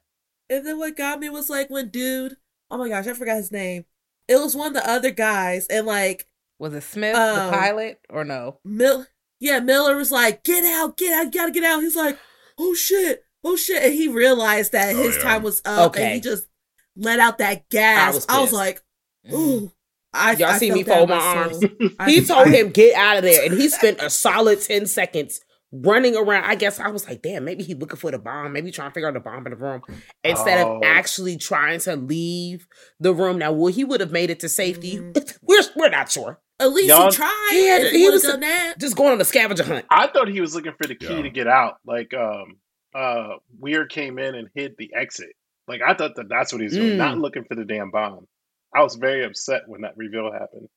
And 0.50 0.66
then 0.66 0.78
what 0.78 0.96
got 0.98 1.20
me 1.20 1.30
was 1.30 1.50
like 1.50 1.70
when 1.70 1.90
dude, 1.90 2.38
oh 2.70 2.78
my 2.78 2.90
gosh, 2.90 3.08
I 3.08 3.14
forgot 3.14 3.38
his 3.38 3.52
name. 3.52 3.86
It 4.28 4.36
was 4.38 4.56
one 4.56 4.68
of 4.68 4.74
the 4.74 4.90
other 4.90 5.12
guys, 5.12 5.68
and 5.68 5.86
like 5.86 6.28
Was 6.60 6.74
it 6.74 6.82
Smith, 6.84 7.16
Um, 7.16 7.52
the 7.52 7.58
pilot, 7.58 8.00
or 8.10 8.24
no? 8.24 8.60
Mill, 8.64 9.06
yeah, 9.40 9.60
Miller 9.60 9.96
was 9.96 10.12
like, 10.12 10.44
"Get 10.44 10.64
out, 10.66 10.98
get 10.98 11.14
out, 11.14 11.26
you 11.26 11.32
gotta 11.40 11.52
get 11.52 11.64
out." 11.64 11.82
He's 11.82 11.96
like, 11.96 12.18
"Oh 12.58 12.74
shit, 12.74 13.24
oh 13.44 13.56
shit," 13.56 13.84
and 13.84 13.94
he 13.94 14.08
realized 14.08 14.72
that 14.72 14.96
Oh, 14.96 15.04
his 15.04 15.16
yeah. 15.18 15.22
time 15.24 15.44
was 15.44 15.62
up, 15.66 15.96
and 15.96 16.14
he 16.16 16.20
just 16.22 16.48
let 16.96 17.20
out 17.20 17.38
that 17.40 17.70
gas. 17.70 18.12
I 18.14 18.16
was 18.16 18.26
I 18.30 18.42
was, 18.42 18.54
like, 18.54 18.82
"Ooh." 19.32 19.72
I, 20.16 20.32
Y'all 20.34 20.50
I 20.50 20.58
see 20.58 20.72
me 20.72 20.84
fold 20.84 21.10
my 21.10 21.18
arms? 21.18 21.64
He 22.06 22.24
told 22.26 22.48
him 22.48 22.70
get 22.70 22.96
out 22.96 23.18
of 23.18 23.24
there, 23.24 23.46
and 23.46 23.54
he 23.54 23.70
spent 23.70 24.02
a 24.02 24.10
solid 24.10 24.62
ten 24.62 24.86
seconds 24.86 25.40
running 25.72 26.16
around. 26.16 26.46
I 26.46 26.56
guess 26.56 26.80
I 26.80 26.88
was 26.90 27.08
like, 27.08 27.22
damn, 27.22 27.44
maybe 27.44 27.64
he 27.64 27.74
looking 27.74 27.98
for 27.98 28.10
the 28.12 28.18
bomb, 28.20 28.54
maybe 28.54 28.72
trying 28.72 28.90
to 28.90 28.94
figure 28.94 29.08
out 29.10 29.14
the 29.14 29.20
bomb 29.20 29.46
in 29.46 29.52
the 29.52 29.58
room 29.58 29.82
instead 30.24 30.66
Oh. 30.66 30.78
of 30.78 30.84
actually 30.86 31.38
trying 31.38 31.80
to 31.82 31.96
leave 31.96 32.66
the 33.00 33.14
room. 33.14 33.38
Now, 33.38 33.52
well, 33.52 33.74
he 33.74 33.84
would 33.84 34.00
have 34.00 34.12
made 34.12 34.30
it 34.30 34.40
to 34.42 34.50
safety. 34.50 34.98
Mhm. 34.98 35.38
We're 35.42 35.62
we're 35.76 35.90
not 35.90 36.10
sure. 36.12 36.40
At 36.60 36.72
least 36.72 36.88
Y'all- 36.88 37.10
he 37.12 37.16
tried. 37.18 37.50
He 37.52 37.68
had- 37.68 37.82
he 37.92 38.00
he 38.04 38.10
was- 38.10 38.24
have 38.24 38.32
done 38.34 38.40
that. 38.42 38.76
Just 38.80 38.96
going 38.96 39.12
on 39.12 39.20
a 39.20 39.26
scavenger 39.26 39.64
hunt. 39.64 39.86
I 39.90 40.08
thought 40.08 40.30
he 40.30 40.40
was 40.40 40.56
looking 40.56 40.74
for 40.82 40.88
the 40.88 40.96
key 40.96 41.14
Yeah. 41.14 41.22
to 41.24 41.30
get 41.30 41.48
out. 41.48 41.76
Like, 41.86 42.14
um, 42.14 42.58
uh, 42.94 43.36
Weir 43.60 43.86
came 43.86 44.18
in 44.20 44.36
and 44.36 44.48
hid 44.56 44.76
the 44.78 44.92
exit. 44.96 45.34
Like, 45.68 45.82
I 45.86 45.94
thought 45.96 46.16
that 46.16 46.30
that's 46.30 46.54
what 46.54 46.62
he 46.62 46.66
was 46.66 46.74
doing, 46.76 46.92
Mm. 46.94 46.98
not 46.98 47.18
looking 47.18 47.44
for 47.44 47.56
the 47.56 47.66
damn 47.66 47.92
bomb. 47.92 48.28
I 48.76 48.84
was 48.84 48.96
very 48.96 49.24
upset 49.24 49.64
when 49.68 49.82
that 49.82 49.96
reveal 49.96 50.32
happened. 50.32 50.68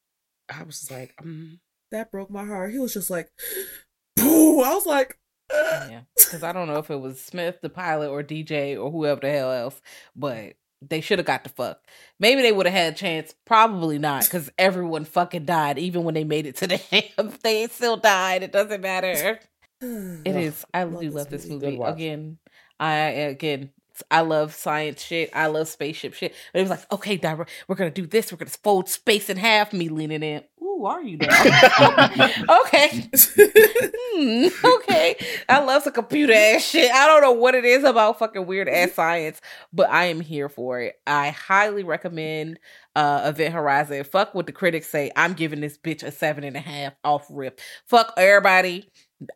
I 0.48 0.62
was 0.62 0.90
like, 0.90 1.14
mm. 1.22 1.58
That 1.90 2.10
broke 2.12 2.30
my 2.30 2.44
heart. 2.44 2.72
He 2.72 2.78
was 2.78 2.92
just 2.92 3.08
like, 3.08 3.28
"Boo!" 4.16 4.60
I 4.60 4.74
was 4.74 4.84
like, 4.84 5.18
"Ugh." 5.52 5.90
Yeah, 5.90 6.00
because 6.14 6.42
I 6.42 6.52
don't 6.52 6.68
know 6.68 6.78
if 6.78 6.90
it 6.90 7.00
was 7.00 7.20
Smith, 7.20 7.60
the 7.62 7.70
pilot, 7.70 8.10
or 8.10 8.22
DJ, 8.22 8.78
or 8.78 8.90
whoever 8.90 9.22
the 9.22 9.30
hell 9.30 9.50
else, 9.50 9.80
but 10.14 10.52
they 10.86 11.00
should 11.00 11.18
have 11.18 11.26
got 11.26 11.44
the 11.44 11.50
fuck. 11.50 11.80
Maybe 12.20 12.42
they 12.42 12.52
would 12.52 12.66
have 12.66 12.74
had 12.74 12.92
a 12.92 12.96
chance. 12.96 13.34
Probably 13.46 13.98
not, 13.98 14.24
because 14.24 14.50
everyone 14.58 15.06
fucking 15.06 15.46
died. 15.46 15.78
Even 15.78 16.04
when 16.04 16.14
they 16.14 16.24
made 16.24 16.44
it 16.44 16.56
to 16.56 16.66
the 16.66 16.76
ship, 16.90 17.40
they 17.42 17.66
still 17.68 17.96
died. 17.96 18.42
It 18.42 18.52
doesn't 18.52 18.80
matter. 18.80 19.40
It 19.80 20.34
is. 20.34 20.64
I 20.74 20.82
love 20.82 21.00
do 21.00 21.06
this 21.06 21.14
love 21.14 21.30
this 21.30 21.46
movie. 21.46 21.70
Good 21.70 21.78
movie. 21.78 21.90
Again, 21.92 22.38
I 22.80 22.96
again 22.96 23.70
I 24.10 24.20
love 24.20 24.54
science 24.54 25.02
shit. 25.02 25.30
I 25.34 25.46
love 25.46 25.68
spaceship 25.68 26.14
shit. 26.14 26.34
But 26.52 26.58
it 26.58 26.62
was 26.62 26.70
like, 26.70 26.90
okay, 26.92 27.16
Dara, 27.16 27.46
we're 27.66 27.76
gonna 27.76 27.90
do 27.90 28.06
this. 28.06 28.32
We're 28.32 28.38
gonna 28.38 28.50
fold 28.50 28.88
space 28.88 29.28
in 29.30 29.36
half. 29.36 29.72
Me 29.72 29.88
leaning 29.88 30.22
in. 30.22 30.42
Ooh, 30.62 30.84
are 30.86 31.02
you 31.02 31.16
now? 31.16 31.28
okay. 32.62 33.08
hmm, 33.12 34.46
okay. 34.64 35.16
I 35.48 35.60
love 35.60 35.82
some 35.82 35.92
computer 35.92 36.32
ass 36.32 36.62
shit. 36.62 36.90
I 36.90 37.06
don't 37.06 37.22
know 37.22 37.32
what 37.32 37.54
it 37.54 37.64
is 37.64 37.84
about 37.84 38.18
fucking 38.18 38.46
weird 38.46 38.68
ass 38.68 38.92
science, 38.92 39.40
but 39.72 39.90
I 39.90 40.04
am 40.06 40.20
here 40.20 40.48
for 40.48 40.80
it. 40.80 40.94
I 41.06 41.30
highly 41.30 41.82
recommend 41.82 42.58
uh 42.94 43.22
Event 43.26 43.54
Horizon. 43.54 44.04
Fuck 44.04 44.34
what 44.34 44.46
the 44.46 44.52
critics 44.52 44.88
say. 44.88 45.10
I'm 45.16 45.34
giving 45.34 45.60
this 45.60 45.78
bitch 45.78 46.02
a 46.02 46.10
seven 46.10 46.44
and 46.44 46.56
a 46.56 46.60
half 46.60 46.94
off 47.04 47.26
rip. 47.30 47.60
Fuck 47.86 48.14
everybody 48.16 48.88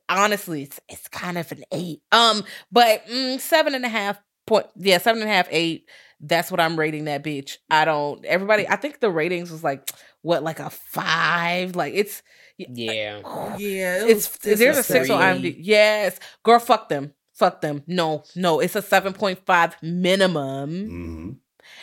honestly 0.08 0.62
it's, 0.62 0.78
it's 0.88 1.08
kind 1.08 1.36
of 1.36 1.50
an 1.50 1.64
eight 1.72 2.00
um 2.12 2.44
but 2.70 3.04
mm, 3.06 3.40
seven 3.40 3.74
and 3.74 3.84
a 3.84 3.88
half 3.88 4.16
point 4.52 4.66
yeah 4.76 4.98
seven 4.98 5.22
and 5.22 5.30
a 5.30 5.34
half 5.34 5.48
eight 5.50 5.88
that's 6.20 6.50
what 6.50 6.60
i'm 6.60 6.78
rating 6.78 7.04
that 7.04 7.24
bitch. 7.24 7.56
I 7.70 7.84
don't 7.84 8.24
everybody 8.24 8.68
i 8.68 8.76
think 8.76 9.00
the 9.00 9.10
ratings 9.10 9.50
was 9.50 9.64
like 9.64 9.90
what 10.22 10.44
like 10.44 10.60
a 10.60 10.70
five? 10.70 11.76
Like 11.76 11.94
it's 11.94 12.22
yeah. 12.56 13.20
Yeah 13.58 14.04
it 14.04 14.10
it's, 14.10 14.38
it's 14.44 14.60
there's 14.60 14.78
a 14.78 14.82
six 14.82 15.10
on 15.10 15.20
imdb 15.20 15.56
yes. 15.58 16.18
Girl 16.44 16.58
fuck 16.58 16.88
them. 16.88 17.12
Fuck 17.34 17.60
them. 17.60 17.82
No 17.86 18.24
no 18.36 18.60
it's 18.60 18.76
a 18.76 18.82
7.5 18.82 19.74
minimum. 19.82 20.70
Mm-hmm. 20.70 21.30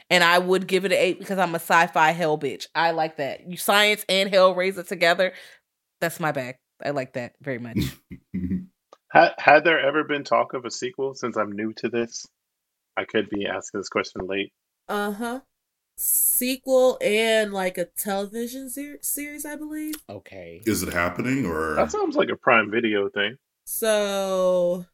and 0.10 0.24
i 0.24 0.40
would 0.40 0.68
give 0.68 0.86
it 0.86 0.92
an 0.92 0.98
eight 0.98 1.20
because 1.20 1.38
i'm 1.38 1.54
a 1.54 1.60
sci-fi 1.60 2.12
hell 2.12 2.38
bitch. 2.38 2.68
I 2.74 2.92
like 2.92 3.18
that. 3.18 3.50
You 3.50 3.58
science 3.58 4.06
and 4.08 4.32
hellraiser 4.32 4.88
together 4.88 5.34
that's 6.00 6.20
my 6.20 6.32
bag. 6.32 6.56
I 6.84 6.92
like 6.92 7.14
that 7.14 7.34
very 7.42 7.60
much. 7.60 7.78
had, 9.12 9.34
had 9.38 9.64
there 9.66 9.80
ever 9.80 10.04
been 10.04 10.24
talk 10.24 10.54
of 10.54 10.66
a 10.66 10.72
sequel? 10.72 11.14
Since 11.14 11.36
I'm 11.36 11.52
new 11.52 11.74
to 11.74 11.90
this, 11.90 12.26
I 13.00 13.06
could 13.06 13.30
be 13.30 13.48
asking 13.48 13.80
this 13.80 13.88
question 13.88 14.28
late. 14.28 14.52
Uh 14.90 15.12
huh. 15.14 15.40
Sequel 15.96 16.98
and 17.02 17.54
like 17.54 17.78
a 17.78 17.86
television 17.86 18.70
ser- 18.70 19.00
series, 19.02 19.46
I 19.46 19.56
believe. 19.56 19.96
Okay. 20.10 20.62
Is 20.66 20.84
it 20.84 20.94
happening 20.94 21.46
or? 21.46 21.76
That 21.76 21.92
sounds 21.92 22.18
like 22.18 22.30
a 22.30 22.36
Prime 22.36 22.70
Video 22.70 23.10
thing. 23.10 23.38
So 23.66 24.86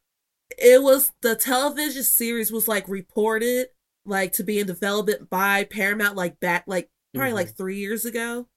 it 0.57 0.83
was 0.83 1.13
the 1.21 1.35
television 1.35 2.03
series 2.03 2.51
was 2.51 2.67
like 2.67 2.87
reported 2.87 3.67
like 4.05 4.33
to 4.33 4.43
be 4.43 4.59
in 4.59 4.67
development 4.67 5.29
by 5.29 5.63
Paramount 5.63 6.15
like 6.15 6.39
back 6.39 6.65
like 6.67 6.89
probably 7.13 7.29
mm-hmm. 7.29 7.37
like 7.37 7.57
three 7.57 7.77
years 7.79 8.05
ago. 8.05 8.47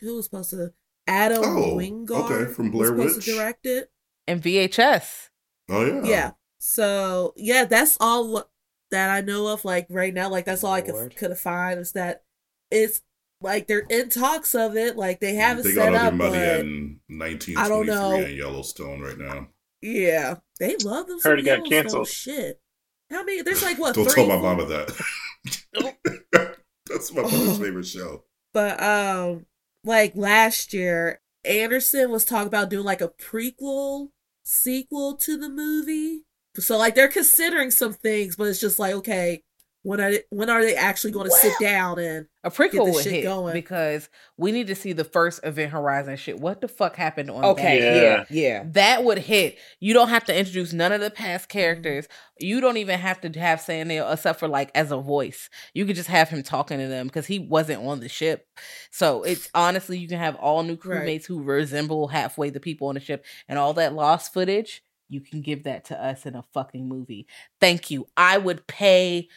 Who 0.00 0.16
was 0.16 0.26
supposed 0.26 0.50
to 0.50 0.72
Adam 1.08 1.42
oh, 1.44 1.76
Wingard 1.76 2.30
okay, 2.30 2.52
from 2.52 2.70
Blair 2.70 2.92
was 2.92 3.16
Witch. 3.16 3.24
to 3.24 3.32
direct 3.32 3.66
it. 3.66 3.90
And 4.28 4.40
VHS. 4.40 5.30
Oh 5.68 5.84
yeah. 5.84 6.04
Yeah. 6.04 6.30
So 6.58 7.34
yeah, 7.36 7.64
that's 7.64 7.96
all 8.00 8.44
that 8.92 9.10
I 9.10 9.20
know 9.20 9.48
of. 9.48 9.64
Like 9.64 9.86
right 9.90 10.14
now, 10.14 10.28
like 10.28 10.44
that's 10.44 10.62
all 10.62 10.70
Lord. 10.70 10.84
I 10.84 10.86
could 10.86 11.16
could 11.16 11.36
find 11.36 11.80
is 11.80 11.92
that 11.92 12.22
it's 12.70 13.00
like 13.40 13.66
they're 13.66 13.86
in 13.90 14.08
talks 14.08 14.54
of 14.54 14.76
it. 14.76 14.96
Like 14.96 15.20
they 15.20 15.34
haven't 15.34 15.64
they 15.64 15.72
set 15.72 15.94
up. 15.94 16.14
money 16.14 16.36
in 16.36 17.00
1923 17.08 18.32
in 18.32 18.38
Yellowstone 18.38 19.00
right 19.00 19.18
now. 19.18 19.48
Yeah, 19.80 20.36
they 20.60 20.76
love 20.84 21.08
them. 21.08 21.18
Heard 21.20 21.40
it 21.40 21.44
got 21.44 21.68
canceled. 21.68 22.06
Shit. 22.06 22.60
How 23.10 23.24
many? 23.24 23.42
There's 23.42 23.62
like 23.62 23.78
what? 23.78 23.94
Don't 23.94 24.04
three, 24.04 24.26
tell 24.26 24.28
my 24.28 24.40
mama 24.40 24.64
that. 24.66 26.06
that's 26.86 27.12
my 27.12 27.22
mother's 27.22 27.58
favorite 27.60 27.86
show. 27.86 28.24
But 28.54 28.82
um, 28.82 29.46
like 29.84 30.14
last 30.14 30.72
year, 30.72 31.20
Anderson 31.44 32.10
was 32.10 32.24
talking 32.24 32.46
about 32.46 32.70
doing 32.70 32.84
like 32.84 33.00
a 33.00 33.08
prequel 33.08 34.08
sequel 34.44 35.16
to 35.16 35.36
the 35.36 35.48
movie. 35.48 36.22
So 36.56 36.76
like 36.76 36.94
they're 36.94 37.08
considering 37.08 37.70
some 37.70 37.92
things, 37.92 38.36
but 38.36 38.48
it's 38.48 38.60
just 38.60 38.78
like 38.78 38.94
okay, 38.94 39.42
when 39.84 40.00
are 40.00 40.12
they, 40.12 40.22
when 40.30 40.48
are 40.48 40.62
they 40.62 40.76
actually 40.76 41.10
going 41.10 41.26
to 41.26 41.30
well, 41.30 41.40
sit 41.40 41.54
down 41.60 41.98
and 41.98 42.26
a 42.44 42.50
prequel 42.50 42.92
would 42.92 43.04
hit 43.04 43.24
going? 43.24 43.52
because 43.52 44.08
we 44.36 44.52
need 44.52 44.68
to 44.68 44.76
see 44.76 44.92
the 44.92 45.04
first 45.04 45.40
Event 45.42 45.72
Horizon 45.72 46.16
shit. 46.16 46.38
What 46.38 46.60
the 46.60 46.68
fuck 46.68 46.94
happened 46.94 47.30
on? 47.30 47.44
Okay, 47.44 47.80
that? 47.80 48.02
yeah, 48.02 48.24
yeah, 48.30 48.64
that 48.72 49.02
would 49.02 49.18
hit. 49.18 49.58
You 49.80 49.92
don't 49.92 50.08
have 50.08 50.24
to 50.26 50.38
introduce 50.38 50.72
none 50.72 50.92
of 50.92 51.00
the 51.00 51.10
past 51.10 51.48
mm-hmm. 51.48 51.58
characters. 51.58 52.06
You 52.38 52.60
don't 52.60 52.76
even 52.76 53.00
have 53.00 53.20
to 53.22 53.40
have 53.40 53.60
Sam 53.60 53.88
Neill 53.88 54.08
except 54.08 54.38
for 54.38 54.46
like 54.46 54.70
as 54.76 54.92
a 54.92 54.98
voice. 54.98 55.50
You 55.74 55.84
could 55.84 55.96
just 55.96 56.08
have 56.08 56.28
him 56.28 56.44
talking 56.44 56.78
to 56.78 56.86
them 56.86 57.08
because 57.08 57.26
he 57.26 57.40
wasn't 57.40 57.84
on 57.84 57.98
the 57.98 58.08
ship. 58.08 58.46
So 58.92 59.24
it's 59.24 59.48
honestly 59.52 59.98
you 59.98 60.06
can 60.06 60.18
have 60.18 60.36
all 60.36 60.62
new 60.62 60.76
crewmates 60.76 61.06
right. 61.06 61.26
who 61.26 61.42
resemble 61.42 62.06
halfway 62.06 62.50
the 62.50 62.60
people 62.60 62.86
on 62.86 62.94
the 62.94 63.00
ship 63.00 63.24
and 63.48 63.58
all 63.58 63.74
that 63.74 63.94
lost 63.94 64.32
footage 64.32 64.82
you 65.12 65.20
can 65.20 65.42
give 65.42 65.64
that 65.64 65.84
to 65.86 66.04
us 66.04 66.26
in 66.26 66.34
a 66.34 66.44
fucking 66.54 66.88
movie. 66.88 67.26
Thank 67.60 67.90
you. 67.90 68.06
I 68.16 68.38
would 68.38 68.66
pay 68.66 69.28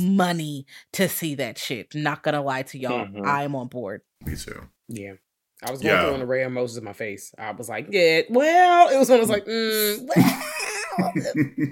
money 0.00 0.66
to 0.92 1.08
see 1.08 1.34
that 1.36 1.58
shit. 1.58 1.94
Not 1.94 2.22
gonna 2.22 2.42
lie 2.42 2.62
to 2.62 2.78
y'all. 2.78 3.06
Mm-hmm. 3.06 3.26
I'm 3.26 3.54
on 3.54 3.68
board. 3.68 4.02
Me 4.24 4.36
too. 4.36 4.68
Yeah. 4.88 5.14
I 5.64 5.70
was 5.70 5.80
going 5.80 5.94
yeah. 5.94 6.02
through 6.02 6.14
on 6.14 6.20
the 6.20 6.26
ray 6.26 6.42
emojis 6.42 6.76
in 6.76 6.84
my 6.84 6.92
face. 6.92 7.32
I 7.38 7.52
was 7.52 7.68
like, 7.68 7.86
yeah, 7.90 8.22
well, 8.28 8.88
it 8.88 8.98
was 8.98 9.08
when 9.08 9.18
I 9.18 9.20
was 9.20 9.30
like, 9.30 9.46
mm, 9.46 10.08
well. 10.16 11.12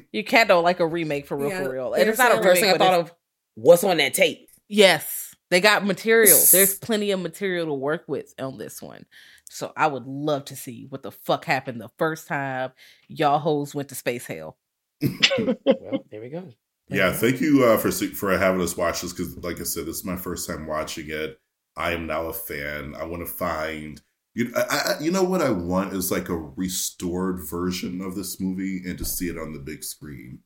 you 0.12 0.24
can't 0.24 0.48
do 0.48 0.54
like 0.54 0.80
a 0.80 0.86
remake 0.86 1.26
for 1.26 1.36
real, 1.36 1.48
yeah, 1.48 1.62
for 1.62 1.72
real. 1.72 1.94
And 1.94 2.08
it's 2.08 2.18
not 2.18 2.38
a 2.38 2.42
first 2.42 2.60
thing 2.60 2.72
I 2.72 2.78
thought 2.78 3.00
of. 3.00 3.12
What's 3.54 3.84
on 3.84 3.96
that 3.98 4.14
tape? 4.14 4.48
Yes, 4.68 5.34
they 5.50 5.60
got 5.60 5.84
material. 5.84 6.38
There's 6.52 6.78
plenty 6.78 7.10
of 7.10 7.20
material 7.20 7.66
to 7.66 7.74
work 7.74 8.04
with 8.06 8.32
on 8.38 8.58
this 8.58 8.80
one. 8.80 9.04
So 9.52 9.72
I 9.76 9.88
would 9.88 10.06
love 10.06 10.44
to 10.46 10.56
see 10.56 10.86
what 10.88 11.02
the 11.02 11.10
fuck 11.10 11.44
happened 11.44 11.80
the 11.80 11.90
first 11.98 12.28
time 12.28 12.70
y'all 13.08 13.40
hoes 13.40 13.74
went 13.74 13.88
to 13.88 13.96
space 13.96 14.26
hell. 14.26 14.56
well, 15.02 15.56
there 16.10 16.20
we 16.20 16.28
go. 16.28 16.48
Yeah, 16.88 17.12
thank 17.12 17.40
you 17.40 17.64
uh, 17.64 17.76
for 17.76 17.90
for 17.90 18.38
having 18.38 18.60
us 18.60 18.76
watch 18.76 19.02
this 19.02 19.12
because, 19.12 19.36
like 19.38 19.60
I 19.60 19.64
said, 19.64 19.86
this 19.86 19.96
is 19.96 20.04
my 20.04 20.16
first 20.16 20.48
time 20.48 20.66
watching 20.66 21.06
it. 21.08 21.40
I 21.76 21.92
am 21.92 22.06
now 22.06 22.26
a 22.26 22.32
fan. 22.32 22.94
I 22.96 23.04
want 23.04 23.26
to 23.26 23.32
find 23.32 24.00
you. 24.34 24.52
I, 24.56 24.60
I, 24.98 25.02
you 25.02 25.10
know 25.10 25.24
what 25.24 25.42
I 25.42 25.50
want 25.50 25.94
is 25.94 26.12
like 26.12 26.28
a 26.28 26.36
restored 26.36 27.40
version 27.40 28.00
of 28.00 28.14
this 28.14 28.40
movie 28.40 28.82
and 28.86 28.98
to 28.98 29.04
see 29.04 29.28
it 29.28 29.38
on 29.38 29.52
the 29.52 29.58
big 29.58 29.82
screen 29.82 30.40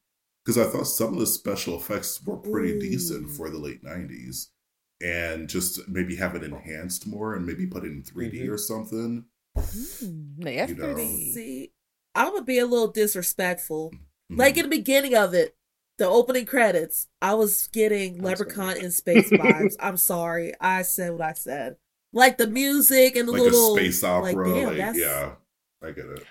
because 0.45 0.57
I 0.57 0.71
thought 0.71 0.87
some 0.87 1.13
of 1.13 1.21
the 1.21 1.27
special 1.27 1.77
effects 1.77 2.23
were 2.25 2.39
pretty 2.39 2.73
Ooh. 2.73 2.81
decent 2.81 3.31
for 3.31 3.51
the 3.51 3.59
late 3.59 3.85
'90s 3.85 4.47
and 5.03 5.49
just 5.49 5.89
maybe 5.89 6.17
have 6.17 6.35
it 6.35 6.43
enhanced 6.43 7.07
more 7.07 7.35
and 7.35 7.47
maybe 7.47 7.67
put 7.67 7.85
it 7.85 7.93
in 7.93 8.03
3D 8.03 8.35
mm-hmm. 8.35 8.53
or 8.53 8.59
something. 8.59 9.25
Mm, 9.57 10.69
you 10.69 10.75
know. 10.75 10.97
See, 10.97 11.73
I 12.15 12.31
would 12.31 12.47
be 12.47 12.59
a 12.59 12.67
little 12.67 12.89
disrespectful. 12.89 13.91
Mm-hmm. 13.93 14.41
Like 14.41 14.57
in 14.57 14.65
the 14.65 14.77
beginning 14.77 15.15
of 15.15 15.35
it, 15.35 15.57
the 15.99 16.09
opening 16.09 16.47
credits, 16.47 17.09
I 17.23 17.35
was 17.35 17.69
getting 17.69 18.19
I'm 18.19 18.25
Leprechaun 18.25 18.75
sorry. 18.75 18.85
in 18.85 18.91
space 18.91 19.31
vibes. 19.33 19.77
I'm 19.81 19.97
sorry, 19.97 20.53
I 20.61 20.83
said 20.83 21.13
what 21.13 21.23
I 21.23 21.33
said. 21.35 21.77
Like 22.13 22.39
the 22.39 22.47
music 22.47 23.17
and 23.17 23.29
the 23.29 23.33
like 23.33 23.43
little 23.43 23.77
space 23.77 24.03
opera. 24.05 24.49
Like, 24.49 24.55
damn, 24.55 24.79
like, 24.79 24.97
yeah, 24.97 25.33
I 25.83 25.91
get 25.91 26.07
it. 26.07 26.25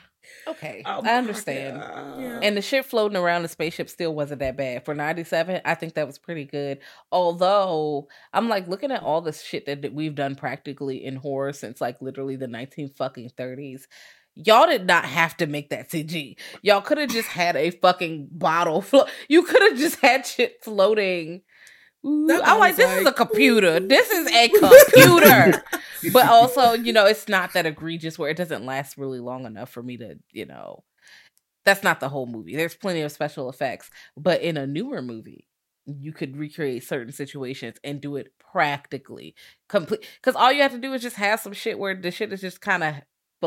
Okay, 0.48 0.84
oh, 0.86 1.02
I 1.04 1.18
understand. 1.18 1.78
Yeah. 1.78 2.40
And 2.42 2.58
the 2.58 2.62
shit 2.62 2.86
floating 2.86 3.18
around 3.18 3.44
the 3.44 3.48
spaceship 3.48 3.90
still 3.90 4.14
wasn't 4.14 4.40
that 4.40 4.58
bad 4.58 4.86
for 4.86 4.94
'97. 4.94 5.62
I 5.66 5.76
think 5.76 5.94
that 5.96 6.08
was 6.08 6.18
pretty 6.18 6.46
good. 6.46 6.80
Although 7.12 8.08
I'm 8.34 8.50
like 8.50 8.68
looking 8.68 8.92
at 8.92 9.04
all 9.04 9.22
the 9.22 9.34
shit 9.34 9.66
that 9.66 9.94
we've 9.94 10.16
done 10.16 10.36
practically 10.36 11.04
in 11.04 11.16
horror 11.16 11.54
since 11.54 11.82
like 11.82 12.02
literally 12.02 12.36
the 12.36 12.48
19 12.48 12.90
fucking 12.90 13.32
30s. 13.38 13.84
Y'all 14.36 14.66
did 14.66 14.88
not 14.88 15.06
have 15.06 15.38
to 15.38 15.46
make 15.46 15.70
that 15.70 15.92
CG. 15.92 16.36
Y'all 16.64 16.82
could 16.82 16.98
have 16.98 17.12
just 17.12 17.28
had 17.28 17.56
a 17.56 17.70
fucking 17.70 18.30
bottle. 18.32 18.82
Flo- 18.82 19.06
you 19.28 19.44
could 19.44 19.62
have 19.62 19.78
just 19.78 20.00
had 20.00 20.26
shit 20.26 20.58
floating 20.64 21.42
I'm 22.06 22.60
like, 22.60 22.76
this 22.76 22.90
like, 22.90 23.02
is 23.02 23.08
a 23.08 23.14
computer. 23.14 23.80
This 23.88 24.10
is 24.10 24.28
a 24.28 24.50
computer. 24.50 25.64
but 26.12 26.28
also, 26.28 26.74
you 26.74 26.92
know, 26.92 27.06
it's 27.06 27.28
not 27.28 27.54
that 27.54 27.66
egregious 27.66 28.20
where 28.20 28.30
it 28.30 28.38
doesn't 28.38 28.66
last 28.66 28.98
really 28.98 29.20
long 29.20 29.46
enough 29.46 29.70
for 29.70 29.82
me 29.82 29.98
to, 29.98 30.20
you 30.32 30.46
know, 30.46 30.84
that's 31.66 31.84
not 31.84 32.00
the 32.00 32.10
whole 32.10 32.26
movie. 32.26 32.56
There's 32.56 32.76
plenty 32.76 33.02
of 33.02 33.12
special 33.12 33.50
effects. 33.50 33.90
But 34.18 34.42
in 34.42 34.58
a 34.58 34.68
newer 34.68 35.02
movie, 35.02 35.48
you 35.86 36.14
could 36.14 36.38
recreate 36.38 36.84
certain 36.84 37.12
situations 37.12 37.78
and 37.84 38.02
do 38.02 38.16
it 38.16 38.34
practically 38.40 39.36
complete 39.68 40.06
because 40.22 40.36
all 40.36 40.52
you 40.52 40.62
have 40.62 40.72
to 40.72 40.78
do 40.78 40.94
is 40.94 41.02
just 41.02 41.18
have 41.18 41.40
some 41.40 41.52
shit 41.54 41.78
where 41.78 41.96
the 41.96 42.12
shit 42.12 42.32
is 42.32 42.42
just 42.42 42.62
kind 42.62 42.84
of 42.84 42.96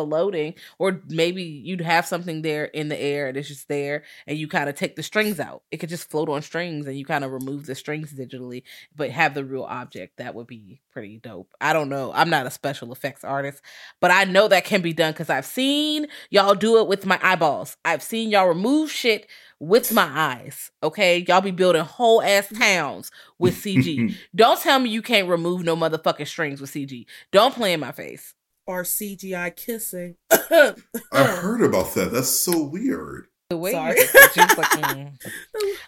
floating 0.05 0.53
or 0.79 1.01
maybe 1.09 1.43
you'd 1.43 1.81
have 1.81 2.05
something 2.05 2.43
there 2.43 2.67
in 2.67 2.89
the 2.89 3.01
air 3.01 3.29
and 3.29 3.37
it's 3.39 3.49
just 3.49 3.67
there 3.67 4.05
and 4.27 4.37
you 4.37 4.47
kind 4.47 4.69
of 4.69 4.75
take 4.75 4.95
the 4.95 5.03
strings 5.03 5.41
out 5.41 5.63
it 5.71 5.79
could 5.79 5.89
just 5.89 6.11
float 6.11 6.29
on 6.29 6.43
strings 6.43 6.87
and 6.87 6.99
you 6.99 7.05
kind 7.07 7.25
of 7.25 7.33
remove 7.33 7.65
the 7.65 7.75
strings 7.75 8.13
digitally 8.13 8.63
but 8.95 9.11
have 9.11 9.33
the 9.33 9.43
real 9.43 9.63
object 9.63 10.19
that 10.19 10.35
would 10.35 10.47
be 10.47 10.83
pretty 10.93 11.17
dope 11.17 11.55
i 11.63 11.73
don't 11.73 11.89
know 11.89 12.13
i'm 12.15 12.29
not 12.29 12.47
a 12.47 12.51
special 12.51 12.93
effects 12.93 13.25
artist 13.25 13.63
but 13.99 14.11
i 14.11 14.25
know 14.25 14.47
that 14.47 14.67
can 14.67 14.83
be 14.83 14.93
done 14.93 15.13
because 15.13 15.31
i've 15.31 15.47
seen 15.47 16.07
y'all 16.29 16.55
do 16.55 16.79
it 16.79 16.87
with 16.87 17.07
my 17.07 17.19
eyeballs 17.23 17.79
i've 17.87 18.03
seen 18.03 18.29
y'all 18.29 18.47
remove 18.47 18.91
shit 18.91 19.27
with 19.59 19.93
my 19.93 20.09
eyes. 20.15 20.71
Okay, 20.83 21.25
y'all 21.27 21.41
be 21.41 21.51
building 21.51 21.83
whole 21.83 22.23
ass 22.23 22.49
towns 22.49 23.11
with 23.39 23.55
CG. 23.55 24.15
Don't 24.35 24.61
tell 24.61 24.79
me 24.79 24.91
you 24.91 25.03
can't 25.03 25.29
remove 25.29 25.65
no 25.65 25.77
motherfucking 25.77 26.27
strings 26.27 26.61
with 26.61 26.71
CG. 26.71 27.07
Don't 27.33 27.55
play 27.55 27.73
in 27.73 27.81
my 27.81 27.93
face 27.93 28.35
or 28.67 28.83
CGI 28.83 29.55
kissing. 29.55 30.17
I 30.31 30.75
heard 31.13 31.63
about 31.63 31.95
that. 31.95 32.13
That's 32.13 32.29
so 32.29 32.63
weird. 32.63 33.29
The 33.49 33.57
way 33.57 33.71
Sorry. 33.71 33.97
you 33.97 34.07
just 34.35 34.59
like, 34.59 34.71
mm. 34.71 35.13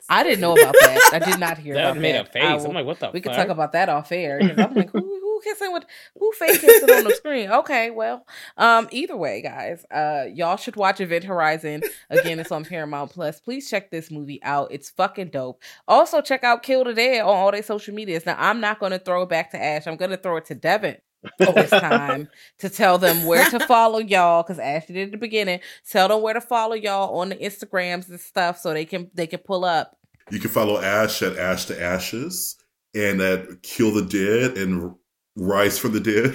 I 0.08 0.22
didn't 0.22 0.40
know 0.40 0.52
about 0.52 0.76
that. 0.80 1.10
I 1.12 1.18
did 1.18 1.40
not 1.40 1.58
hear 1.58 1.74
that 1.74 1.90
about 1.90 2.00
made 2.00 2.14
that. 2.14 2.28
a 2.28 2.30
face. 2.30 2.62
Will, 2.62 2.68
I'm 2.68 2.74
like, 2.74 2.86
what 2.86 3.00
the? 3.00 3.06
Fuck? 3.06 3.14
We 3.14 3.20
fuck? 3.20 3.32
could 3.32 3.36
talk 3.36 3.48
about 3.48 3.72
that 3.72 3.88
off 3.88 4.12
air. 4.12 4.40
I'm 4.40 4.74
like, 4.74 4.90
who, 4.92 5.00
who 5.00 5.40
kissing 5.42 5.72
with 5.72 5.84
who 6.16 6.30
fake 6.38 6.60
kissing 6.60 6.88
on 6.88 7.02
the 7.02 7.14
screen? 7.16 7.50
Okay, 7.50 7.90
well, 7.90 8.24
um, 8.58 8.86
either 8.92 9.16
way, 9.16 9.42
guys, 9.42 9.84
uh, 9.90 10.26
y'all 10.32 10.56
should 10.56 10.76
watch 10.76 11.00
Event 11.00 11.24
Horizon. 11.24 11.82
Again, 12.10 12.38
it's 12.38 12.52
on 12.52 12.64
Paramount 12.64 13.10
Plus. 13.10 13.40
Please 13.40 13.68
check 13.68 13.90
this 13.90 14.08
movie 14.08 14.40
out. 14.44 14.68
It's 14.70 14.90
fucking 14.90 15.30
dope. 15.30 15.60
Also, 15.88 16.20
check 16.20 16.44
out 16.44 16.62
Kill 16.62 16.84
the 16.84 16.94
Dead 16.94 17.22
on 17.22 17.28
all 17.28 17.50
their 17.50 17.64
social 17.64 17.92
medias. 17.92 18.24
Now, 18.24 18.36
I'm 18.38 18.60
not 18.60 18.78
going 18.78 18.92
to 18.92 19.00
throw 19.00 19.22
it 19.22 19.28
back 19.28 19.50
to 19.50 19.60
Ash. 19.60 19.88
I'm 19.88 19.96
going 19.96 20.12
to 20.12 20.16
throw 20.16 20.36
it 20.36 20.44
to 20.46 20.54
Devin 20.54 20.98
this 21.38 21.70
time 21.70 22.28
to 22.58 22.68
tell 22.68 22.98
them 22.98 23.24
where 23.24 23.48
to 23.50 23.60
follow 23.66 23.98
y'all 23.98 24.42
because 24.42 24.58
Ashley 24.58 24.94
did 24.94 25.08
at 25.08 25.12
the 25.12 25.18
beginning. 25.18 25.60
Tell 25.88 26.08
them 26.08 26.22
where 26.22 26.34
to 26.34 26.40
follow 26.40 26.74
y'all 26.74 27.18
on 27.18 27.30
the 27.30 27.36
Instagrams 27.36 28.08
and 28.08 28.20
stuff 28.20 28.58
so 28.58 28.72
they 28.72 28.84
can 28.84 29.10
they 29.14 29.26
can 29.26 29.40
pull 29.40 29.64
up. 29.64 29.96
You 30.30 30.38
can 30.38 30.50
follow 30.50 30.80
Ash 30.80 31.22
at 31.22 31.36
Ash 31.36 31.66
to 31.66 31.80
Ashes 31.80 32.56
and 32.94 33.20
at 33.20 33.62
Kill 33.62 33.92
the 33.92 34.04
Dead 34.04 34.58
and 34.58 34.94
Rise 35.36 35.78
from 35.78 35.92
the 35.92 36.00
Dead. 36.00 36.34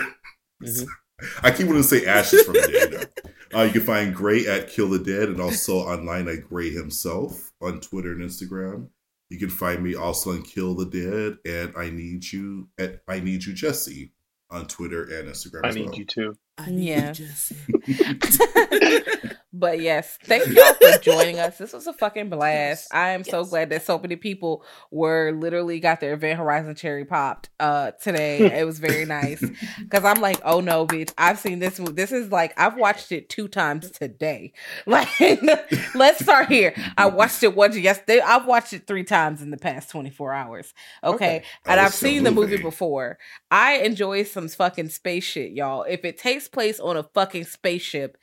Mm-hmm. 0.61 0.85
I 1.43 1.51
keep 1.51 1.67
wanting 1.67 1.83
to 1.83 1.87
say 1.87 2.05
Ashes 2.05 2.43
from 2.43 2.53
the 2.53 2.89
Dead. 2.89 3.09
Uh, 3.55 3.61
you 3.63 3.71
can 3.71 3.81
find 3.81 4.15
Grae 4.15 4.47
at 4.47 4.69
Kill 4.69 4.89
the 4.89 4.99
Dead 4.99 5.29
and 5.29 5.39
also 5.39 5.77
online 5.77 6.27
at 6.27 6.49
Grae 6.49 6.73
himself 6.73 7.51
on 7.61 7.79
Twitter 7.79 8.11
and 8.11 8.21
Instagram. 8.21 8.89
You 9.29 9.39
can 9.39 9.49
find 9.49 9.83
me 9.83 9.95
also 9.95 10.31
on 10.31 10.41
Kill 10.41 10.75
the 10.75 10.85
Dead 10.85 11.37
and 11.45 11.73
I 11.77 11.89
Need 11.89 12.31
You 12.31 12.67
at 12.79 13.01
I 13.07 13.19
Need 13.19 13.43
You 13.43 13.53
Jesse 13.53 14.11
on 14.53 14.67
Twitter 14.67 15.03
and 15.03 15.27
Instagram. 15.27 15.61
I 15.65 15.71
need 15.71 15.87
well. 15.87 15.95
you 15.95 16.05
too. 16.05 16.37
Yeah. 16.67 17.13
but 19.53 19.79
yes, 19.81 20.19
thank 20.23 20.47
y'all 20.47 20.73
for 20.75 20.99
joining 21.01 21.39
us. 21.39 21.57
This 21.57 21.73
was 21.73 21.87
a 21.87 21.93
fucking 21.93 22.29
blast. 22.29 22.53
Yes. 22.53 22.87
I 22.91 23.09
am 23.09 23.21
yes. 23.21 23.31
so 23.31 23.43
glad 23.43 23.71
that 23.71 23.83
so 23.83 23.97
many 23.97 24.15
people 24.15 24.63
were 24.91 25.31
literally 25.31 25.79
got 25.79 25.99
their 25.99 26.13
Event 26.13 26.37
Horizon 26.37 26.75
cherry 26.75 27.05
popped 27.05 27.49
uh 27.59 27.91
today. 27.91 28.37
it 28.59 28.65
was 28.65 28.77
very 28.77 29.05
nice 29.05 29.43
because 29.79 30.05
I'm 30.05 30.21
like, 30.21 30.39
oh 30.45 30.59
no, 30.59 30.85
bitch, 30.85 31.11
I've 31.17 31.39
seen 31.39 31.57
this. 31.57 31.79
movie. 31.79 31.93
This 31.93 32.11
is 32.11 32.31
like 32.31 32.53
I've 32.55 32.77
watched 32.77 33.11
it 33.11 33.29
two 33.29 33.47
times 33.47 33.89
today. 33.91 34.53
Like, 34.85 35.07
let's 35.95 36.21
start 36.21 36.49
here. 36.49 36.73
I 36.97 37.07
watched 37.07 37.41
it 37.41 37.55
once 37.55 37.77
yesterday. 37.77 38.19
I've 38.19 38.45
watched 38.45 38.73
it 38.73 38.85
three 38.85 39.03
times 39.03 39.41
in 39.41 39.49
the 39.49 39.57
past 39.57 39.89
24 39.89 40.33
hours. 40.33 40.73
Okay, 41.03 41.15
okay. 41.15 41.43
and 41.65 41.79
I've 41.79 41.93
seen 41.93 42.23
movie. 42.23 42.23
the 42.23 42.31
movie 42.31 42.57
before. 42.61 43.17
I 43.49 43.77
enjoy 43.77 44.23
some 44.23 44.49
fucking 44.49 44.89
space 44.89 45.23
shit, 45.23 45.51
y'all. 45.51 45.83
If 45.83 46.03
it 46.05 46.17
takes 46.17 46.42
place 46.47 46.79
on 46.79 46.97
a 46.97 47.03
fucking 47.03 47.45
spaceship, 47.45 48.17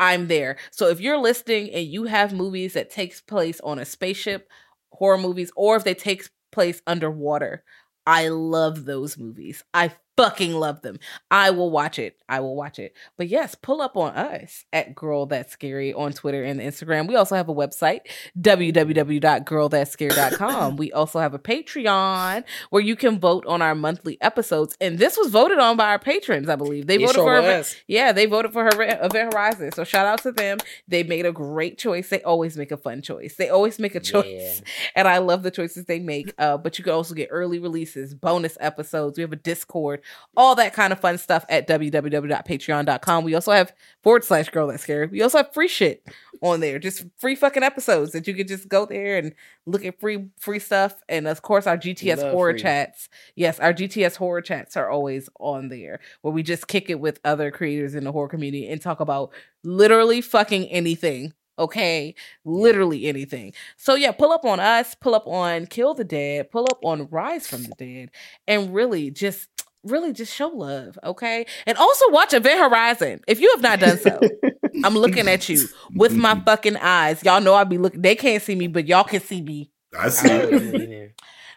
I'm 0.00 0.28
there. 0.28 0.56
So 0.70 0.88
if 0.88 1.00
you're 1.00 1.18
listening 1.18 1.72
and 1.72 1.86
you 1.86 2.04
have 2.04 2.32
movies 2.32 2.74
that 2.74 2.90
takes 2.90 3.20
place 3.20 3.60
on 3.60 3.78
a 3.78 3.84
spaceship, 3.84 4.48
horror 4.92 5.18
movies, 5.18 5.50
or 5.56 5.76
if 5.76 5.84
they 5.84 5.94
take 5.94 6.28
place 6.52 6.82
underwater, 6.86 7.64
I 8.06 8.28
love 8.28 8.84
those 8.84 9.18
movies. 9.18 9.64
I 9.74 9.92
fucking 10.18 10.52
love 10.52 10.82
them. 10.82 10.98
I 11.30 11.50
will 11.50 11.70
watch 11.70 12.00
it. 12.00 12.16
I 12.28 12.40
will 12.40 12.56
watch 12.56 12.80
it. 12.80 12.94
But 13.16 13.28
yes, 13.28 13.54
pull 13.54 13.80
up 13.80 13.96
on 13.96 14.12
us 14.14 14.64
at 14.72 14.96
Girl 14.96 15.26
That's 15.26 15.52
Scary 15.52 15.94
on 15.94 16.12
Twitter 16.12 16.42
and 16.42 16.58
Instagram. 16.60 17.06
We 17.06 17.14
also 17.14 17.36
have 17.36 17.48
a 17.48 17.54
website, 17.54 18.00
www.girlthatscary.com. 18.38 20.76
we 20.76 20.90
also 20.92 21.20
have 21.20 21.34
a 21.34 21.38
Patreon 21.38 22.42
where 22.70 22.82
you 22.82 22.96
can 22.96 23.20
vote 23.20 23.46
on 23.46 23.62
our 23.62 23.76
monthly 23.76 24.20
episodes. 24.20 24.76
And 24.80 24.98
this 24.98 25.16
was 25.16 25.30
voted 25.30 25.60
on 25.60 25.76
by 25.76 25.90
our 25.90 26.00
patrons, 26.00 26.48
I 26.48 26.56
believe. 26.56 26.88
They 26.88 26.96
voted 26.96 27.14
sure 27.14 27.40
for 27.40 27.42
her. 27.42 27.62
Yeah, 27.86 28.10
they 28.10 28.26
voted 28.26 28.52
for 28.52 28.64
her 28.64 28.82
Event 28.82 29.32
Horizon. 29.32 29.70
So 29.72 29.84
shout 29.84 30.06
out 30.06 30.24
to 30.24 30.32
them. 30.32 30.58
They 30.88 31.04
made 31.04 31.26
a 31.26 31.32
great 31.32 31.78
choice. 31.78 32.08
They 32.08 32.22
always 32.22 32.56
make 32.56 32.72
a 32.72 32.76
fun 32.76 33.02
choice. 33.02 33.36
They 33.36 33.50
always 33.50 33.78
make 33.78 33.94
a 33.94 34.00
choice. 34.00 34.26
Yeah. 34.26 34.54
And 34.96 35.06
I 35.06 35.18
love 35.18 35.44
the 35.44 35.52
choices 35.52 35.84
they 35.84 36.00
make. 36.00 36.34
Uh, 36.38 36.58
but 36.58 36.76
you 36.76 36.82
can 36.84 36.94
also 36.94 37.14
get 37.14 37.28
early 37.30 37.60
releases, 37.60 38.14
bonus 38.14 38.58
episodes. 38.60 39.16
We 39.16 39.22
have 39.22 39.32
a 39.32 39.36
Discord 39.36 40.02
all 40.36 40.54
that 40.54 40.72
kind 40.72 40.92
of 40.92 41.00
fun 41.00 41.18
stuff 41.18 41.44
at 41.48 41.66
www.patreon.com. 41.66 43.24
We 43.24 43.34
also 43.34 43.52
have 43.52 43.72
forward 44.02 44.24
slash 44.24 44.48
girl 44.50 44.68
that's 44.68 44.82
scary. 44.82 45.06
We 45.06 45.22
also 45.22 45.38
have 45.38 45.52
free 45.52 45.68
shit 45.68 46.06
on 46.42 46.60
there, 46.60 46.78
just 46.78 47.04
free 47.18 47.34
fucking 47.34 47.62
episodes 47.62 48.12
that 48.12 48.26
you 48.26 48.34
can 48.34 48.46
just 48.46 48.68
go 48.68 48.86
there 48.86 49.18
and 49.18 49.34
look 49.66 49.84
at 49.84 49.98
free 50.00 50.28
free 50.38 50.58
stuff. 50.58 50.94
And 51.08 51.26
of 51.26 51.42
course, 51.42 51.66
our 51.66 51.76
GTS 51.76 52.18
Love 52.18 52.32
horror 52.32 52.52
free. 52.52 52.60
chats. 52.60 53.08
Yes, 53.34 53.58
our 53.58 53.72
GTS 53.72 54.16
horror 54.16 54.42
chats 54.42 54.76
are 54.76 54.90
always 54.90 55.28
on 55.40 55.68
there 55.68 56.00
where 56.22 56.32
we 56.32 56.42
just 56.42 56.68
kick 56.68 56.90
it 56.90 57.00
with 57.00 57.20
other 57.24 57.50
creators 57.50 57.94
in 57.94 58.04
the 58.04 58.12
horror 58.12 58.28
community 58.28 58.68
and 58.68 58.80
talk 58.80 59.00
about 59.00 59.32
literally 59.64 60.20
fucking 60.20 60.66
anything 60.66 61.32
okay 61.58 62.14
literally 62.44 63.06
anything 63.06 63.52
so 63.76 63.94
yeah 63.94 64.12
pull 64.12 64.30
up 64.30 64.44
on 64.44 64.60
us 64.60 64.94
pull 64.94 65.14
up 65.14 65.26
on 65.26 65.66
kill 65.66 65.92
the 65.92 66.04
dead 66.04 66.50
pull 66.50 66.66
up 66.70 66.78
on 66.84 67.08
rise 67.10 67.48
from 67.48 67.64
the 67.64 67.74
dead 67.76 68.10
and 68.46 68.72
really 68.72 69.10
just 69.10 69.48
really 69.90 70.12
just 70.12 70.34
show 70.34 70.48
love, 70.48 70.98
okay? 71.04 71.46
And 71.66 71.76
also 71.78 72.10
watch 72.10 72.32
Event 72.34 72.60
Horizon 72.60 73.20
if 73.26 73.40
you 73.40 73.50
have 73.54 73.62
not 73.62 73.80
done 73.80 73.98
so. 73.98 74.20
I'm 74.84 74.94
looking 74.94 75.28
at 75.28 75.48
you 75.48 75.66
with 75.94 76.14
my 76.14 76.40
fucking 76.46 76.76
eyes. 76.76 77.22
Y'all 77.24 77.40
know 77.40 77.54
I 77.54 77.64
be 77.64 77.78
looking. 77.78 78.02
They 78.02 78.14
can't 78.14 78.42
see 78.42 78.54
me, 78.54 78.68
but 78.68 78.86
y'all 78.86 79.04
can 79.04 79.20
see 79.20 79.42
me. 79.42 79.70
I 79.98 80.08
see. 80.08 81.10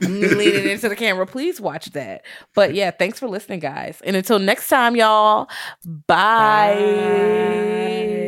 I'm 0.04 0.20
leaning 0.20 0.70
into 0.70 0.90
the 0.90 0.96
camera. 0.96 1.28
Please 1.28 1.62
watch 1.62 1.92
that. 1.92 2.26
But 2.56 2.74
yeah, 2.74 2.92
thanks 2.92 3.20
for 3.20 3.28
listening, 3.28 3.60
guys. 3.60 4.02
And 4.04 4.16
until 4.16 4.40
next 4.40 4.68
time, 4.68 4.96
y'all. 4.96 5.48
bye. 5.86 6.74
bye. 6.76 8.28